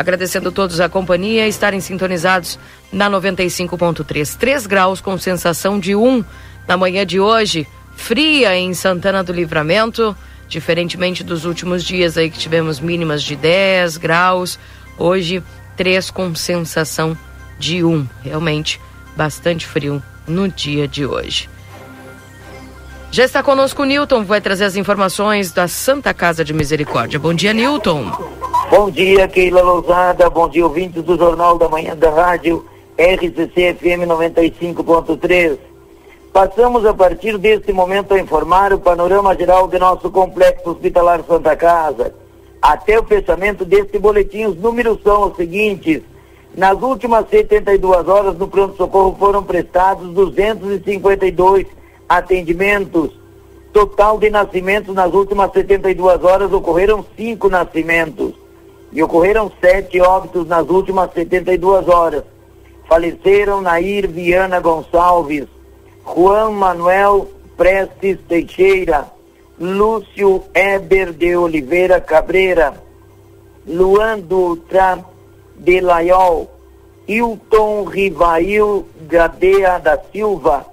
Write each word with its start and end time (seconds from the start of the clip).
Agradecendo 0.00 0.48
a 0.48 0.52
todos 0.52 0.80
a 0.80 0.88
companhia 0.88 1.46
estarem 1.46 1.78
sintonizados 1.78 2.58
na 2.90 3.10
95.3. 3.10 4.34
3 4.34 4.66
graus 4.66 4.98
com 4.98 5.18
sensação 5.18 5.78
de 5.78 5.94
1 5.94 6.24
na 6.66 6.74
manhã 6.74 7.04
de 7.04 7.20
hoje. 7.20 7.68
Fria 7.94 8.56
em 8.56 8.72
Santana 8.72 9.22
do 9.22 9.30
Livramento, 9.30 10.16
diferentemente 10.48 11.22
dos 11.22 11.44
últimos 11.44 11.84
dias 11.84 12.16
aí 12.16 12.30
que 12.30 12.38
tivemos 12.38 12.80
mínimas 12.80 13.22
de 13.22 13.36
10 13.36 13.98
graus. 13.98 14.58
Hoje, 14.96 15.42
3 15.76 16.10
com 16.10 16.34
sensação 16.34 17.14
de 17.58 17.84
1. 17.84 18.08
Realmente 18.22 18.80
bastante 19.14 19.66
frio 19.66 20.02
no 20.26 20.48
dia 20.48 20.88
de 20.88 21.04
hoje. 21.04 21.46
Já 23.12 23.24
está 23.26 23.42
conosco 23.42 23.82
o 23.82 23.84
Newton, 23.84 24.24
vai 24.24 24.40
trazer 24.40 24.64
as 24.64 24.76
informações 24.76 25.52
da 25.52 25.68
Santa 25.68 26.14
Casa 26.14 26.42
de 26.42 26.54
Misericórdia. 26.54 27.20
Bom 27.20 27.34
dia, 27.34 27.52
Newton. 27.52 28.10
Bom 28.70 28.88
dia, 28.88 29.26
Keila 29.26 29.62
Lousada. 29.62 30.30
Bom 30.30 30.48
dia, 30.48 30.64
ouvintes 30.64 31.02
do 31.02 31.18
Jornal 31.18 31.58
da 31.58 31.68
Manhã 31.68 31.96
da 31.96 32.08
Rádio 32.08 32.64
RCC 32.96 33.74
FM 33.74 34.06
95.3. 34.06 35.58
Passamos 36.32 36.86
a 36.86 36.94
partir 36.94 37.36
deste 37.36 37.72
momento 37.72 38.14
a 38.14 38.20
informar 38.20 38.72
o 38.72 38.78
panorama 38.78 39.34
geral 39.34 39.66
do 39.66 39.76
nosso 39.76 40.08
complexo 40.08 40.70
hospitalar 40.70 41.20
Santa 41.26 41.56
Casa. 41.56 42.14
Até 42.62 42.96
o 42.96 43.02
fechamento 43.02 43.64
deste 43.64 43.98
boletim, 43.98 44.44
os 44.44 44.56
números 44.56 45.00
são 45.02 45.24
os 45.24 45.36
seguintes. 45.36 46.02
Nas 46.56 46.80
últimas 46.80 47.28
72 47.28 48.06
horas 48.06 48.38
no 48.38 48.46
pronto-socorro 48.46 49.16
foram 49.18 49.42
prestados 49.42 50.08
252 50.14 51.66
atendimentos. 52.08 53.10
Total 53.72 54.16
de 54.16 54.30
nascimentos 54.30 54.94
nas 54.94 55.12
últimas 55.12 55.50
72 55.52 56.22
horas 56.22 56.52
ocorreram 56.52 57.04
cinco 57.16 57.48
nascimentos 57.48 58.39
e 58.92 59.02
ocorreram 59.02 59.50
sete 59.60 60.00
óbitos 60.00 60.46
nas 60.46 60.68
últimas 60.68 61.12
72 61.12 61.88
horas. 61.88 62.24
Faleceram 62.88 63.60
Nair 63.60 64.08
Viana 64.08 64.58
Gonçalves, 64.58 65.46
Juan 66.04 66.50
Manuel 66.50 67.28
Prestes 67.56 68.18
Teixeira, 68.28 69.06
Lúcio 69.60 70.42
Eber 70.54 71.12
de 71.12 71.36
Oliveira 71.36 72.00
Cabreira, 72.00 72.74
Luan 73.66 74.18
Dutra 74.18 75.04
de 75.56 75.80
Laiol, 75.80 76.48
Hilton 77.06 77.84
Rivail 77.84 78.86
Gadea 79.06 79.78
da 79.78 79.98
Silva, 80.10 80.66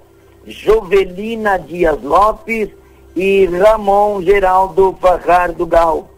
Jovelina 0.46 1.58
Dias 1.58 2.02
Lopes 2.02 2.70
e 3.14 3.46
Ramon 3.46 4.22
Geraldo 4.22 4.96
Fajardo 5.00 5.66
Gal. 5.66 6.08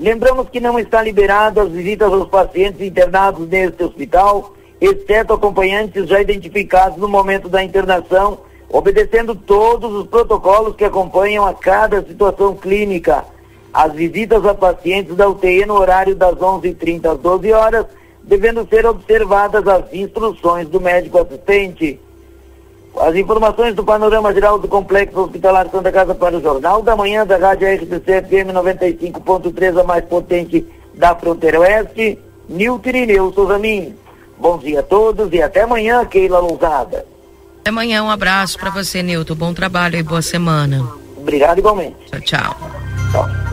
Lembramos 0.00 0.48
que 0.48 0.60
não 0.60 0.78
está 0.78 1.02
liberado 1.02 1.60
as 1.60 1.68
visitas 1.68 2.10
aos 2.10 2.26
pacientes 2.26 2.80
internados 2.80 3.46
neste 3.46 3.84
hospital, 3.84 4.54
exceto 4.80 5.34
acompanhantes 5.34 6.08
já 6.08 6.22
identificados 6.22 6.96
no 6.96 7.06
momento 7.06 7.50
da 7.50 7.62
internação, 7.62 8.38
obedecendo 8.70 9.34
todos 9.34 9.92
os 9.92 10.06
protocolos 10.06 10.74
que 10.74 10.86
acompanham 10.86 11.46
a 11.46 11.52
cada 11.52 12.02
situação 12.02 12.56
clínica. 12.56 13.26
As 13.74 13.92
visitas 13.92 14.46
a 14.46 14.54
pacientes 14.54 15.14
da 15.14 15.28
UTI 15.28 15.66
no 15.66 15.74
horário 15.74 16.16
das 16.16 16.34
11h30 16.34 17.12
às 17.12 17.18
12 17.18 17.52
horas, 17.52 17.84
devendo 18.22 18.66
ser 18.70 18.86
observadas 18.86 19.68
as 19.68 19.92
instruções 19.92 20.66
do 20.66 20.80
médico 20.80 21.18
assistente. 21.18 22.00
As 22.98 23.14
informações 23.14 23.74
do 23.74 23.84
panorama 23.84 24.32
geral 24.32 24.58
do 24.58 24.68
Complexo 24.68 25.20
Hospitalar 25.20 25.68
Santa 25.70 25.92
Casa 25.92 26.14
para 26.14 26.36
o 26.36 26.42
Jornal 26.42 26.82
da 26.82 26.96
Manhã 26.96 27.26
da 27.26 27.36
Rádio 27.36 27.68
RCC 27.68 28.22
FM 28.22 28.52
95.3, 28.52 29.80
a 29.80 29.84
mais 29.84 30.04
potente 30.04 30.66
da 30.94 31.14
fronteira 31.14 31.60
oeste, 31.60 32.18
Nilton 32.48 32.88
Irineu 32.88 33.32
Souzamin. 33.32 33.94
Bom 34.38 34.58
dia 34.58 34.80
a 34.80 34.82
todos 34.82 35.32
e 35.32 35.40
até 35.40 35.62
amanhã, 35.62 36.04
Keila 36.04 36.40
Lousada. 36.40 37.06
Até 37.60 37.70
amanhã, 37.70 38.02
um 38.02 38.10
abraço 38.10 38.58
para 38.58 38.70
você, 38.70 39.02
Nilton. 39.02 39.34
Bom 39.34 39.54
trabalho 39.54 39.96
e 39.96 40.02
boa 40.02 40.22
semana. 40.22 40.86
Obrigado 41.16 41.58
igualmente. 41.58 41.96
Tchau, 42.10 42.20
tchau. 42.20 42.56
tchau. 43.12 43.50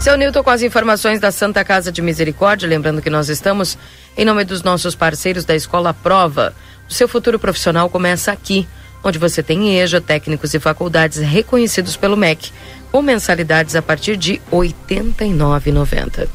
Seu 0.00 0.16
Nilton 0.16 0.42
com 0.42 0.50
as 0.50 0.62
informações 0.62 1.18
da 1.18 1.30
Santa 1.30 1.64
Casa 1.64 1.90
de 1.90 2.02
Misericórdia, 2.02 2.68
lembrando 2.68 3.00
que 3.00 3.10
nós 3.10 3.28
estamos 3.28 3.78
em 4.16 4.24
nome 4.24 4.44
dos 4.44 4.62
nossos 4.62 4.94
parceiros 4.94 5.44
da 5.44 5.54
Escola 5.54 5.92
Prova. 5.94 6.54
Seu 6.88 7.08
futuro 7.08 7.38
profissional 7.38 7.90
começa 7.90 8.32
aqui, 8.32 8.66
onde 9.02 9.18
você 9.18 9.42
tem 9.42 9.78
EJA, 9.78 10.00
técnicos 10.00 10.54
e 10.54 10.60
faculdades 10.60 11.18
reconhecidos 11.18 11.94
pelo 11.96 12.16
MEC, 12.16 12.52
com 12.90 13.02
mensalidades 13.02 13.76
a 13.76 13.82
partir 13.82 14.16
de 14.16 14.40
R$ 14.50 14.72
89,90. 14.88 16.26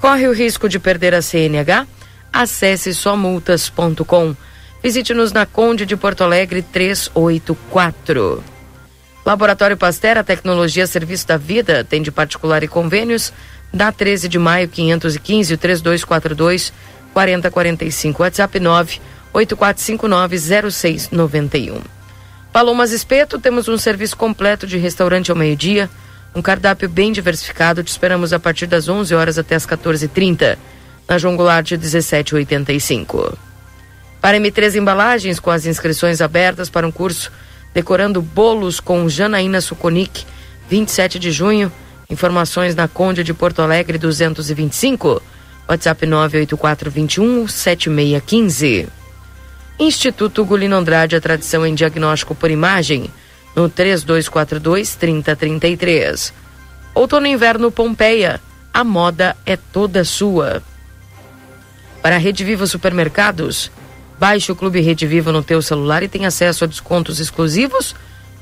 Corre 0.01 0.27
o 0.27 0.33
risco 0.33 0.69
de 0.69 0.81
perder 0.81 1.15
a 1.15 1.23
CNH? 1.23 1.87
Acesse 2.33 2.93
somultas.com. 2.93 4.35
Visite-nos 4.83 5.33
na 5.33 5.47
Conde 5.47 5.87
de 5.87 5.97
Porto 5.97 6.25
Alegre 6.25 6.63
384. 6.63 8.43
Laboratório 9.25 9.77
Pasteur, 9.77 10.19
a 10.19 10.25
tecnologia 10.25 10.87
serviço 10.87 11.29
da 11.29 11.37
vida, 11.37 11.85
tem 11.85 12.03
de 12.03 12.11
particular 12.11 12.65
e 12.65 12.69
convênios, 12.69 13.33
da 13.73 13.93
13 13.93 14.29
de 14.29 14.39
maio 14.39 14.69
515 14.69 15.57
3242 15.57 16.73
4045, 17.15 18.23
WhatsApp 18.23 18.61
9 18.61 19.01
8459 19.33 20.71
0691. 20.71 21.81
Palomas 22.53 22.91
Espeto, 22.91 23.39
temos 23.39 23.69
um 23.69 23.79
serviço 23.79 24.17
completo 24.17 24.67
de 24.67 24.77
restaurante 24.77 25.31
ao 25.31 25.37
meio-dia, 25.37 25.89
um 26.35 26.43
cardápio 26.43 26.89
bem 26.89 27.13
diversificado, 27.13 27.83
te 27.83 27.89
esperamos 27.89 28.33
a 28.33 28.41
partir 28.41 28.67
das 28.67 28.89
11 28.89 29.15
horas 29.15 29.39
até 29.39 29.55
as 29.55 29.67
14h30, 29.67 30.59
na 31.09 31.17
João 31.17 31.37
Goulart 31.37 31.71
1785. 31.71 33.39
Para 34.21 34.39
M3 34.39 34.77
Embalagens, 34.77 35.39
com 35.39 35.51
as 35.51 35.65
inscrições 35.65 36.21
abertas 36.21 36.69
para 36.69 36.87
um 36.87 36.93
curso 36.93 37.31
Decorando 37.75 38.21
Bolos 38.21 38.81
com 38.81 39.09
Janaína 39.09 39.61
Suconic, 39.61 40.27
27 40.69 41.19
de 41.19 41.31
junho. 41.31 41.73
Informações 42.11 42.75
na 42.75 42.87
Conde 42.87 43.25
de 43.25 43.33
Porto 43.33 43.63
Alegre 43.63 43.97
225. 43.99 45.23
WhatsApp 45.69 46.07
98421 46.07 47.49
7615. 47.49 48.89
Instituto 49.79 50.45
Gulino 50.45 50.77
Andrade, 50.77 51.17
a 51.17 51.21
tradição 51.21 51.67
em 51.67 51.75
diagnóstico 51.75 52.35
por 52.35 52.51
imagem, 52.51 53.11
no 53.57 53.69
3242 53.69 54.95
3033. 54.97 56.33
Outono 56.95 57.27
e 57.27 57.31
inverno 57.31 57.71
Pompeia, 57.71 58.41
a 58.73 58.85
moda 58.85 59.37
é 59.47 59.57
toda 59.57 60.05
sua. 60.05 60.63
Para 62.03 62.17
a 62.17 62.19
Rede 62.19 62.45
Viva 62.45 62.67
Supermercados, 62.67 63.71
Baixe 64.23 64.53
o 64.53 64.55
Clube 64.55 64.81
Rede 64.81 65.05
Viva 65.05 65.33
no 65.33 65.43
teu 65.43 65.61
celular 65.61 66.05
e 66.05 66.09
tem 66.09 66.27
acesso 66.27 66.63
a 66.63 66.69
descontos 66.69 67.19
exclusivos 67.19 67.93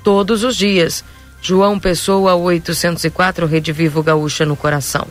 todos 0.04 0.44
os 0.44 0.54
dias. 0.54 1.02
João 1.40 1.80
Pessoa 1.80 2.34
804 2.34 3.46
Rede 3.46 3.72
Vivo 3.72 4.02
Gaúcha 4.02 4.44
no 4.44 4.54
coração. 4.54 5.06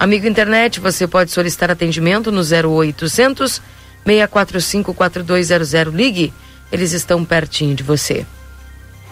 Amigo 0.00 0.26
internet, 0.26 0.80
você 0.80 1.06
pode 1.06 1.30
solicitar 1.30 1.70
atendimento 1.70 2.32
no 2.32 2.40
0800 2.40 3.62
645 4.04 4.92
4200. 4.92 5.94
Ligue, 5.94 6.34
eles 6.72 6.90
estão 6.90 7.24
pertinho 7.24 7.76
de 7.76 7.84
você. 7.84 8.26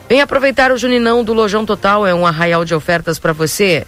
Vem 0.09 0.21
aproveitar 0.21 0.73
o 0.73 0.77
Juninão 0.77 1.23
do 1.23 1.33
Lojão 1.33 1.65
Total, 1.65 2.05
é 2.05 2.13
um 2.13 2.27
arraial 2.27 2.65
de 2.65 2.75
ofertas 2.75 3.17
para 3.17 3.33
você. 3.33 3.87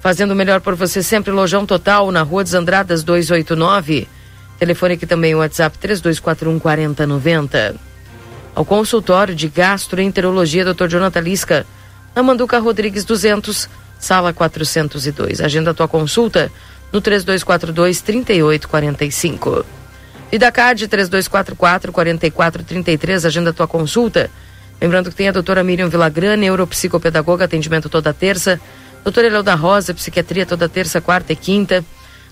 Fazendo 0.00 0.36
melhor 0.36 0.60
por 0.60 0.76
você 0.76 1.02
sempre, 1.02 1.32
Lojão 1.32 1.66
Total, 1.66 2.08
na 2.12 2.22
Rua 2.22 2.44
dos 2.44 2.54
Andradas 2.54 3.02
289. 3.02 4.06
Telefone 4.60 4.94
aqui 4.94 5.06
também 5.06 5.34
o 5.34 5.38
WhatsApp 5.38 5.76
3241 5.76 6.60
4090. 6.60 7.74
Ao 8.54 8.64
consultório 8.64 9.34
de 9.34 9.48
gastroenterologia 9.48 10.64
Dr. 10.64 10.86
Jonathan 10.86 11.20
Lisca, 11.20 11.66
na 12.14 12.22
Manduca 12.22 12.58
Rodrigues 12.60 13.04
200, 13.04 13.68
sala 13.98 14.32
402. 14.32 15.40
Agenda 15.40 15.74
tua 15.74 15.88
consulta 15.88 16.52
no 16.92 17.00
3242 17.00 18.00
3845. 18.00 19.66
Vidacard 20.30 20.86
3244 20.86 21.92
4433, 21.92 23.24
agenda 23.24 23.52
tua 23.52 23.66
consulta 23.66 24.30
Lembrando 24.80 25.10
que 25.10 25.16
tem 25.16 25.28
a 25.28 25.32
doutora 25.32 25.62
Miriam 25.62 25.88
Villagrã, 25.88 26.36
neuropsicopedagoga, 26.36 27.44
atendimento 27.44 27.90
toda 27.90 28.14
terça. 28.14 28.58
Doutora 29.04 29.26
Eleu 29.26 29.42
da 29.42 29.54
Rosa, 29.54 29.92
psiquiatria 29.92 30.46
toda 30.46 30.68
terça, 30.68 31.00
quarta 31.02 31.34
e 31.34 31.36
quinta. 31.36 31.84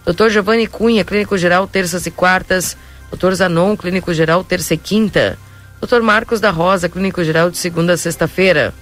Doutor 0.04 0.30
Giovanni 0.30 0.66
Cunha, 0.66 1.04
clínico 1.04 1.36
geral, 1.36 1.66
terças 1.66 2.06
e 2.06 2.10
quartas. 2.10 2.76
Doutor 3.10 3.34
Zanon, 3.34 3.76
clínico 3.76 4.12
geral, 4.12 4.44
terça 4.44 4.74
e 4.74 4.78
quinta. 4.78 5.38
Doutor 5.80 6.02
Marcos 6.02 6.40
da 6.40 6.50
Rosa, 6.50 6.88
clínico 6.88 7.22
geral, 7.22 7.50
de 7.50 7.58
segunda 7.58 7.92
a 7.92 7.96
sexta-feira. 7.96 8.74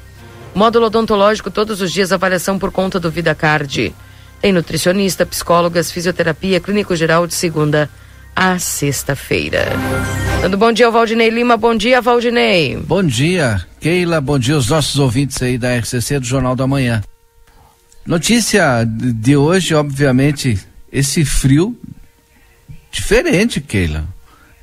Módulo 0.55 0.87
odontológico, 0.87 1.51
todos 1.51 1.81
os 1.81 1.93
dias, 1.93 2.13
avaliação 2.13 2.59
por 2.59 2.73
conta 2.73 2.99
do 2.99 3.11
VidaCard. 3.11 3.95
Tem 4.41 4.53
nutricionista, 4.53 5.27
psicólogas, 5.27 5.91
fisioterapia, 5.91 6.61
clínico 6.61 6.97
geral, 6.97 7.27
de 7.27 7.35
segunda 7.35 7.91
a 8.35 8.59
sexta-feira. 8.59 9.67
Dando 10.43 10.57
bom 10.57 10.71
dia 10.71 10.87
ao 10.87 10.93
Valdinei 10.93 11.31
Lima. 11.31 11.57
Bom 11.57 11.75
dia, 11.75 12.01
Valdinei. 12.03 12.77
Bom 12.77 13.03
dia, 13.03 13.65
Keila. 13.81 14.21
Bom 14.21 14.39
dia 14.39 14.55
aos 14.55 14.69
nossos 14.69 14.99
ouvintes 14.99 15.43
aí 15.43 15.57
da 15.57 15.75
RCC 15.77 16.21
do 16.21 16.27
Jornal 16.27 16.55
da 16.55 16.67
Manhã. 16.67 17.03
Notícia 18.07 18.85
de 18.87 19.37
hoje, 19.37 19.75
obviamente, 19.75 20.59
esse 20.93 21.25
frio 21.25 21.77
diferente, 22.91 23.61
Keila. 23.61 24.05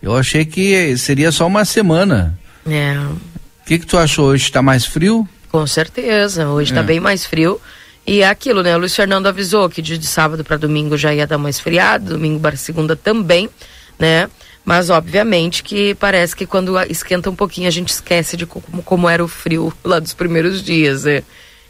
Eu 0.01 0.15
achei 0.15 0.43
que 0.43 0.97
seria 0.97 1.31
só 1.31 1.47
uma 1.47 1.63
semana. 1.63 2.37
É. 2.65 2.97
O 2.97 3.65
que, 3.65 3.79
que 3.79 3.85
tu 3.85 3.97
achou 3.97 4.27
hoje? 4.27 4.43
Está 4.43 4.61
mais 4.61 4.85
frio? 4.85 5.27
Com 5.49 5.65
certeza. 5.65 6.49
Hoje 6.49 6.71
está 6.71 6.81
é. 6.81 6.83
bem 6.83 6.99
mais 6.99 7.25
frio. 7.25 7.61
E 8.05 8.21
é 8.21 8.27
aquilo, 8.27 8.61
né? 8.61 8.75
O 8.75 8.79
Luiz 8.79 8.93
Fernando 8.95 9.27
avisou 9.27 9.69
que 9.69 9.81
de, 9.81 9.97
de 9.97 10.05
sábado 10.05 10.43
para 10.43 10.57
domingo 10.57 10.97
já 10.97 11.13
ia 11.13 11.25
dar 11.25 11.37
mais 11.37 11.55
esfriado, 11.55 12.13
domingo 12.13 12.39
para 12.39 12.57
segunda 12.57 12.95
também, 12.95 13.49
né? 13.97 14.29
Mas 14.65 14.89
obviamente 14.89 15.63
que 15.63 15.95
parece 15.95 16.35
que 16.35 16.45
quando 16.45 16.77
esquenta 16.89 17.29
um 17.29 17.35
pouquinho 17.35 17.67
a 17.67 17.71
gente 17.71 17.89
esquece 17.89 18.35
de 18.35 18.45
como, 18.45 18.83
como 18.83 19.07
era 19.07 19.23
o 19.23 19.27
frio 19.27 19.73
lá 19.83 19.99
dos 19.99 20.13
primeiros 20.13 20.61
dias, 20.61 21.05
né? 21.05 21.23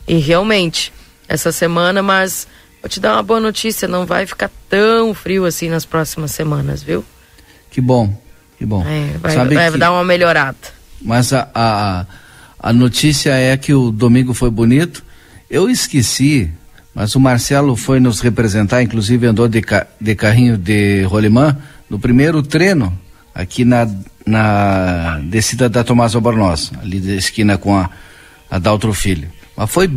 E 0.07 0.15
realmente, 0.15 0.91
essa 1.27 1.51
semana, 1.51 2.01
mas 2.01 2.47
vou 2.83 2.89
te 2.89 2.99
dar 2.99 3.13
uma 3.13 3.23
boa 3.23 3.39
notícia, 3.39 3.87
não 3.87 4.05
vai 4.05 4.27
ficar 4.27 4.51
tão 4.69 5.15
frio 5.15 5.45
assim 5.45 5.69
nas 5.69 5.85
próximas 5.85 6.29
semanas, 6.31 6.83
viu? 6.83 7.03
Que 7.71 7.81
bom, 7.81 8.15
que 8.59 8.65
bom. 8.65 8.85
É, 8.85 9.17
vai, 9.17 9.35
vai 9.47 9.71
que... 9.71 9.77
dar 9.79 9.91
uma 9.91 10.03
melhorada. 10.03 10.57
Mas 11.01 11.33
a, 11.33 11.49
a, 11.55 12.05
a 12.59 12.71
notícia 12.71 13.31
é 13.31 13.57
que 13.57 13.73
o 13.73 13.89
domingo 13.89 14.35
foi 14.35 14.51
bonito 14.51 15.03
eu 15.53 15.69
esqueci, 15.69 16.49
mas 16.95 17.13
o 17.13 17.19
Marcelo 17.19 17.75
foi 17.75 17.99
nos 17.99 18.21
representar, 18.21 18.81
inclusive 18.81 19.27
andou 19.27 19.47
de, 19.47 19.61
ca 19.61 19.85
de 20.01 20.15
carrinho 20.15 20.57
de 20.57 21.03
rolimã 21.03 21.55
no 21.87 21.99
primeiro 21.99 22.41
treino 22.41 22.91
aqui 23.35 23.63
na, 23.63 23.87
na 24.25 25.19
descida 25.25 25.69
da 25.69 25.83
Tomás 25.83 26.15
Albornoz, 26.15 26.71
ali 26.81 26.99
da 26.99 27.13
esquina 27.13 27.55
com 27.55 27.77
a, 27.77 27.87
a 28.49 28.57
Daltro 28.57 28.91
Filho. 28.95 29.29
Mas 29.55 29.69
foi 29.69 29.91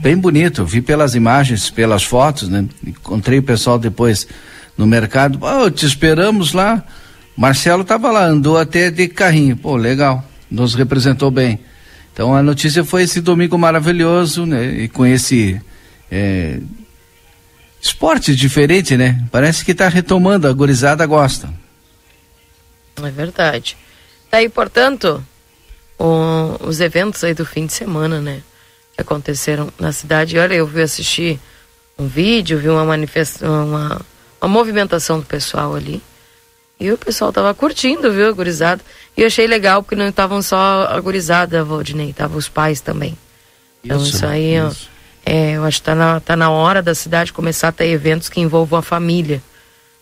bem 0.00 0.16
bonito, 0.16 0.64
vi 0.64 0.80
pelas 0.80 1.14
imagens, 1.14 1.70
pelas 1.70 2.02
fotos, 2.02 2.48
né? 2.48 2.64
Encontrei 2.86 3.38
o 3.38 3.42
pessoal 3.42 3.78
depois 3.78 4.26
no 4.76 4.86
mercado, 4.86 5.38
oh, 5.42 5.70
te 5.70 5.84
esperamos 5.84 6.52
lá. 6.52 6.82
Marcelo 7.36 7.82
estava 7.82 8.10
lá, 8.10 8.24
andou 8.24 8.58
até 8.58 8.90
de 8.90 9.08
carrinho, 9.08 9.56
pô, 9.56 9.76
legal, 9.76 10.24
nos 10.50 10.74
representou 10.74 11.30
bem. 11.30 11.60
Então 12.12 12.34
a 12.34 12.42
notícia 12.42 12.84
foi 12.84 13.02
esse 13.02 13.20
domingo 13.20 13.56
maravilhoso, 13.58 14.44
né? 14.46 14.64
E 14.64 14.88
com 14.88 15.06
esse 15.06 15.60
é, 16.10 16.58
esporte 17.80 18.34
diferente, 18.34 18.96
né? 18.96 19.22
Parece 19.30 19.64
que 19.64 19.72
está 19.72 19.88
retomando, 19.88 20.48
a 20.48 20.52
gorizada 20.52 21.04
gosta. 21.06 21.48
É 23.02 23.10
verdade. 23.10 23.76
Tá 24.30 24.38
aí, 24.38 24.48
portanto, 24.48 25.22
o, 25.98 26.56
os 26.60 26.80
eventos 26.80 27.22
aí 27.24 27.34
do 27.34 27.44
fim 27.44 27.66
de 27.66 27.72
semana, 27.72 28.20
né? 28.20 28.42
Aconteceram 29.00 29.72
na 29.78 29.92
cidade. 29.92 30.38
Olha, 30.38 30.54
eu 30.54 30.66
vi 30.66 30.82
assistir 30.82 31.40
um 31.98 32.06
vídeo, 32.06 32.58
vi 32.58 32.68
uma 32.68 32.84
manifestação, 32.84 33.66
uma, 33.66 34.00
uma 34.40 34.48
movimentação 34.48 35.20
do 35.20 35.26
pessoal 35.26 35.74
ali. 35.74 36.02
E 36.78 36.90
o 36.90 36.96
pessoal 36.96 37.32
tava 37.32 37.52
curtindo, 37.52 38.10
viu, 38.10 38.28
a 38.28 38.32
gurizada. 38.32 38.82
E 39.16 39.20
eu 39.20 39.26
achei 39.26 39.46
legal, 39.46 39.82
porque 39.82 39.94
não 39.94 40.08
estavam 40.08 40.40
só 40.40 40.86
a 40.90 40.98
gurizada, 41.00 41.62
Valdinei, 41.62 42.10
estavam 42.10 42.38
os 42.38 42.48
pais 42.48 42.80
também. 42.80 43.16
Então 43.84 43.98
isso, 43.98 44.16
isso 44.16 44.26
aí, 44.26 44.56
isso. 44.56 44.88
Ó, 44.96 45.30
é, 45.30 45.52
eu 45.52 45.64
acho 45.64 45.78
que 45.78 45.84
tá 45.84 45.94
na, 45.94 46.20
tá 46.20 46.36
na 46.36 46.50
hora 46.50 46.82
da 46.82 46.94
cidade 46.94 47.32
começar 47.32 47.68
a 47.68 47.72
ter 47.72 47.88
eventos 47.88 48.30
que 48.30 48.40
envolvam 48.40 48.78
a 48.78 48.82
família, 48.82 49.42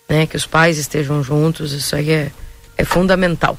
né? 0.08 0.26
Que 0.26 0.36
os 0.36 0.46
pais 0.46 0.78
estejam 0.78 1.22
juntos, 1.22 1.72
isso 1.72 1.96
aí 1.96 2.10
é, 2.10 2.30
é 2.76 2.84
fundamental. 2.84 3.58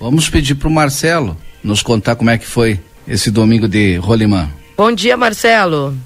Vamos 0.00 0.28
pedir 0.28 0.56
pro 0.56 0.68
Marcelo 0.68 1.36
nos 1.62 1.82
contar 1.82 2.16
como 2.16 2.30
é 2.30 2.36
que 2.36 2.46
foi 2.46 2.80
esse 3.06 3.30
domingo 3.30 3.68
de 3.68 3.96
Rolimã. 3.96 4.50
Bom 4.76 4.92
dia, 4.92 5.16
Marcelo. 5.16 5.96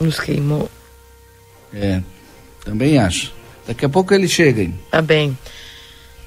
Nos 0.00 0.18
queimou. 0.18 0.68
É, 1.72 2.02
também 2.64 2.98
acho. 2.98 3.32
Daqui 3.64 3.84
a 3.84 3.88
pouco 3.88 4.12
ele 4.12 4.26
chega. 4.26 4.62
Hein? 4.62 4.78
Tá 4.90 5.00
bem. 5.00 5.38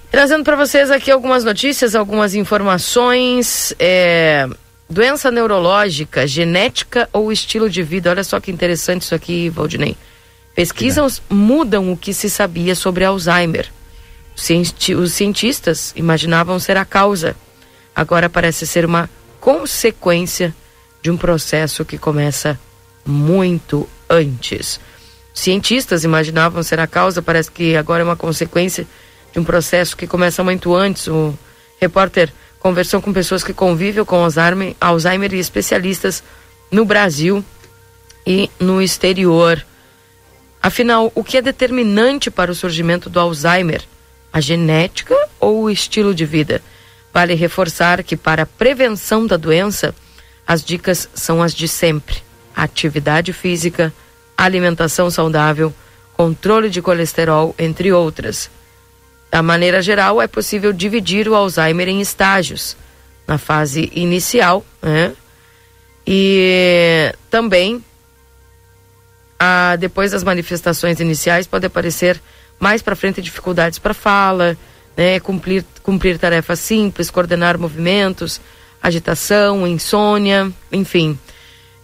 Trazendo 0.09 0.45
para 0.45 0.55
vocês 0.55 0.89
aqui 0.89 1.11
algumas 1.11 1.43
notícias, 1.43 1.95
algumas 1.95 2.33
informações. 2.33 3.75
É, 3.77 4.47
doença 4.89 5.29
neurológica, 5.29 6.25
genética 6.25 7.09
ou 7.11 7.33
estilo 7.33 7.69
de 7.69 7.83
vida. 7.83 8.09
Olha 8.09 8.23
só 8.23 8.39
que 8.39 8.51
interessante 8.51 9.01
isso 9.01 9.13
aqui, 9.13 9.49
Valdinei. 9.49 9.97
Pesquisas 10.55 11.21
é. 11.29 11.33
mudam 11.33 11.91
o 11.91 11.97
que 11.97 12.13
se 12.13 12.29
sabia 12.29 12.73
sobre 12.73 13.03
Alzheimer. 13.03 13.69
Os 14.97 15.11
cientistas 15.11 15.91
imaginavam 15.97 16.57
ser 16.57 16.77
a 16.77 16.85
causa. 16.85 17.35
Agora 17.95 18.29
parece 18.29 18.67
ser 18.67 18.85
uma 18.85 19.09
consequência 19.39 20.53
de 21.01 21.09
um 21.09 21.17
processo 21.17 21.85
que 21.85 21.97
começa 21.97 22.59
muito 23.05 23.87
antes 24.09 24.79
cientistas 25.35 26.05
imaginavam 26.05 26.63
ser 26.63 26.79
a 26.79 26.87
causa, 26.87 27.21
parece 27.21 27.51
que 27.51 27.75
agora 27.75 28.01
é 28.01 28.05
uma 28.05 28.15
consequência 28.15 28.87
de 29.33 29.37
um 29.37 29.43
processo 29.43 29.97
que 29.97 30.07
começa 30.07 30.43
muito 30.43 30.73
antes. 30.73 31.07
O 31.07 31.37
repórter 31.79 32.31
conversou 32.57 33.01
com 33.01 33.11
pessoas 33.11 33.43
que 33.43 33.53
convivem 33.53 34.05
com 34.05 34.23
Alzheimer, 34.23 34.75
Alzheimer 34.79 35.33
e 35.33 35.39
especialistas 35.39 36.23
no 36.71 36.85
Brasil 36.85 37.43
e 38.25 38.49
no 38.57 38.81
exterior. 38.81 39.63
Afinal, 40.63 41.11
o 41.13 41.23
que 41.23 41.37
é 41.37 41.41
determinante 41.41 42.31
para 42.31 42.49
o 42.49 42.55
surgimento 42.55 43.09
do 43.09 43.19
Alzheimer? 43.19 43.83
A 44.31 44.39
genética 44.39 45.15
ou 45.39 45.63
o 45.63 45.69
estilo 45.69 46.15
de 46.15 46.25
vida? 46.25 46.61
Vale 47.15 47.33
reforçar 47.33 48.03
que 48.03 48.17
para 48.17 48.43
a 48.43 48.45
prevenção 48.45 49.25
da 49.25 49.37
doença, 49.37 49.95
as 50.45 50.61
dicas 50.61 51.07
são 51.13 51.41
as 51.41 51.53
de 51.53 51.65
sempre: 51.65 52.17
atividade 52.53 53.31
física, 53.31 53.93
alimentação 54.37 55.09
saudável, 55.09 55.73
controle 56.11 56.69
de 56.69 56.81
colesterol, 56.81 57.55
entre 57.57 57.93
outras. 57.93 58.51
Da 59.31 59.41
maneira 59.41 59.81
geral, 59.81 60.21
é 60.21 60.27
possível 60.27 60.73
dividir 60.73 61.29
o 61.29 61.35
Alzheimer 61.35 61.87
em 61.87 62.01
estágios. 62.01 62.75
Na 63.25 63.37
fase 63.37 63.89
inicial, 63.95 64.65
né? 64.81 65.13
E 66.05 67.15
também, 67.29 67.81
a, 69.39 69.77
depois 69.77 70.11
das 70.11 70.21
manifestações 70.21 70.99
iniciais, 70.99 71.47
pode 71.47 71.65
aparecer 71.65 72.21
mais 72.59 72.81
para 72.81 72.93
frente 72.93 73.21
dificuldades 73.21 73.79
para 73.79 73.93
fala, 73.93 74.57
né? 74.95 75.19
Cumprir, 75.19 75.65
cumprir 75.83 76.17
tarefas 76.17 76.59
simples, 76.59 77.09
coordenar 77.09 77.57
movimentos, 77.57 78.39
agitação, 78.81 79.67
insônia, 79.67 80.51
enfim. 80.71 81.17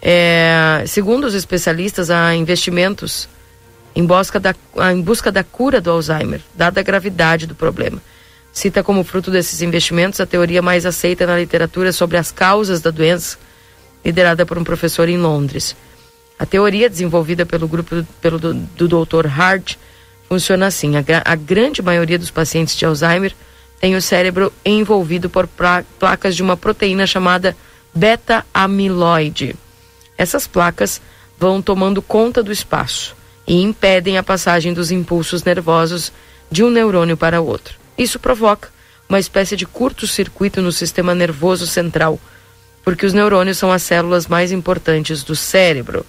É, 0.02 0.84
segundo 0.88 1.26
os 1.26 1.34
especialistas, 1.34 2.10
há 2.10 2.36
investimentos 2.36 3.30
em 3.96 4.06
busca, 4.06 4.40
da, 4.40 4.56
em 4.92 5.02
busca 5.02 5.32
da 5.32 5.44
cura 5.44 5.82
do 5.82 5.92
Alzheimer, 5.92 6.42
dada 6.56 6.80
a 6.80 6.84
gravidade 6.84 7.46
do 7.46 7.54
problema. 7.54 8.02
Cita 8.52 8.84
como 8.84 9.04
fruto 9.04 9.32
desses 9.32 9.62
investimentos 9.62 10.20
a 10.20 10.26
teoria 10.26 10.62
mais 10.62 10.86
aceita 10.86 11.26
na 11.26 11.38
literatura 11.38 11.92
sobre 11.92 12.18
as 12.18 12.32
causas 12.32 12.82
da 12.82 12.92
doença, 12.92 13.38
liderada 14.04 14.46
por 14.46 14.58
um 14.58 14.64
professor 14.64 15.08
em 15.08 15.18
Londres. 15.18 15.76
A 16.38 16.46
teoria, 16.46 16.90
desenvolvida 16.90 17.46
pelo 17.46 17.68
grupo 17.68 18.06
pelo, 18.20 18.40
do, 18.40 18.54
do 18.54 19.06
Dr. 19.06 19.28
Hart, 19.28 19.76
funciona 20.32 20.68
assim: 20.68 20.94
a, 20.96 21.04
a, 21.26 21.36
grande 21.36 21.82
maioria 21.82 22.18
dos 22.18 22.32
pacientes 22.32 22.78
de 22.78 22.86
Alzheimer 22.86 23.36
tem 23.82 23.98
o 23.98 24.02
cérebro 24.02 24.54
envolvido 24.64 25.30
por 25.30 25.46
placas 26.00 26.38
de 26.38 26.42
uma 26.42 26.56
proteína 26.56 27.06
chamada 27.06 27.54
beta-amiloide. 27.94 29.58
Essas 30.18 30.48
placas 30.48 31.02
vão 31.38 31.62
tomando 31.62 32.02
conta 32.02 32.42
do 32.42 32.50
espaço 32.50 33.14
e 33.46 33.62
impedem 33.62 34.18
a 34.18 34.24
passagem 34.24 34.74
dos 34.74 34.90
impulsos 34.90 35.44
nervosos 35.44 36.14
de 36.50 36.64
um 36.64 36.70
neurônio 36.70 37.18
para 37.18 37.42
outro. 37.42 37.78
Isso 37.98 38.18
provoca 38.18 38.70
uma 39.10 39.20
espécie 39.20 39.58
de 39.58 39.66
curto-circuito 39.66 40.62
no 40.62 40.72
sistema 40.72 41.14
nervoso 41.14 41.68
central, 41.68 42.18
porque 42.86 43.06
os 43.06 43.12
neurônios 43.12 43.58
são 43.58 43.70
as 43.70 43.82
células 43.82 44.28
mais 44.28 44.54
importantes 44.54 45.24
do 45.24 45.36
cérebro. 45.36 46.06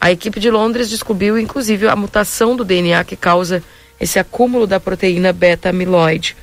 A 0.00 0.12
equipe 0.12 0.38
de 0.38 0.50
Londres 0.50 0.88
descobriu 0.88 1.38
inclusive 1.38 1.88
a 1.88 1.96
mutação 1.96 2.54
do 2.54 2.64
DNA 2.64 3.02
que 3.04 3.16
causa 3.16 3.62
esse 4.00 4.18
acúmulo 4.18 4.66
da 4.66 4.78
proteína 4.78 5.32
beta-amiloide. 5.32 6.36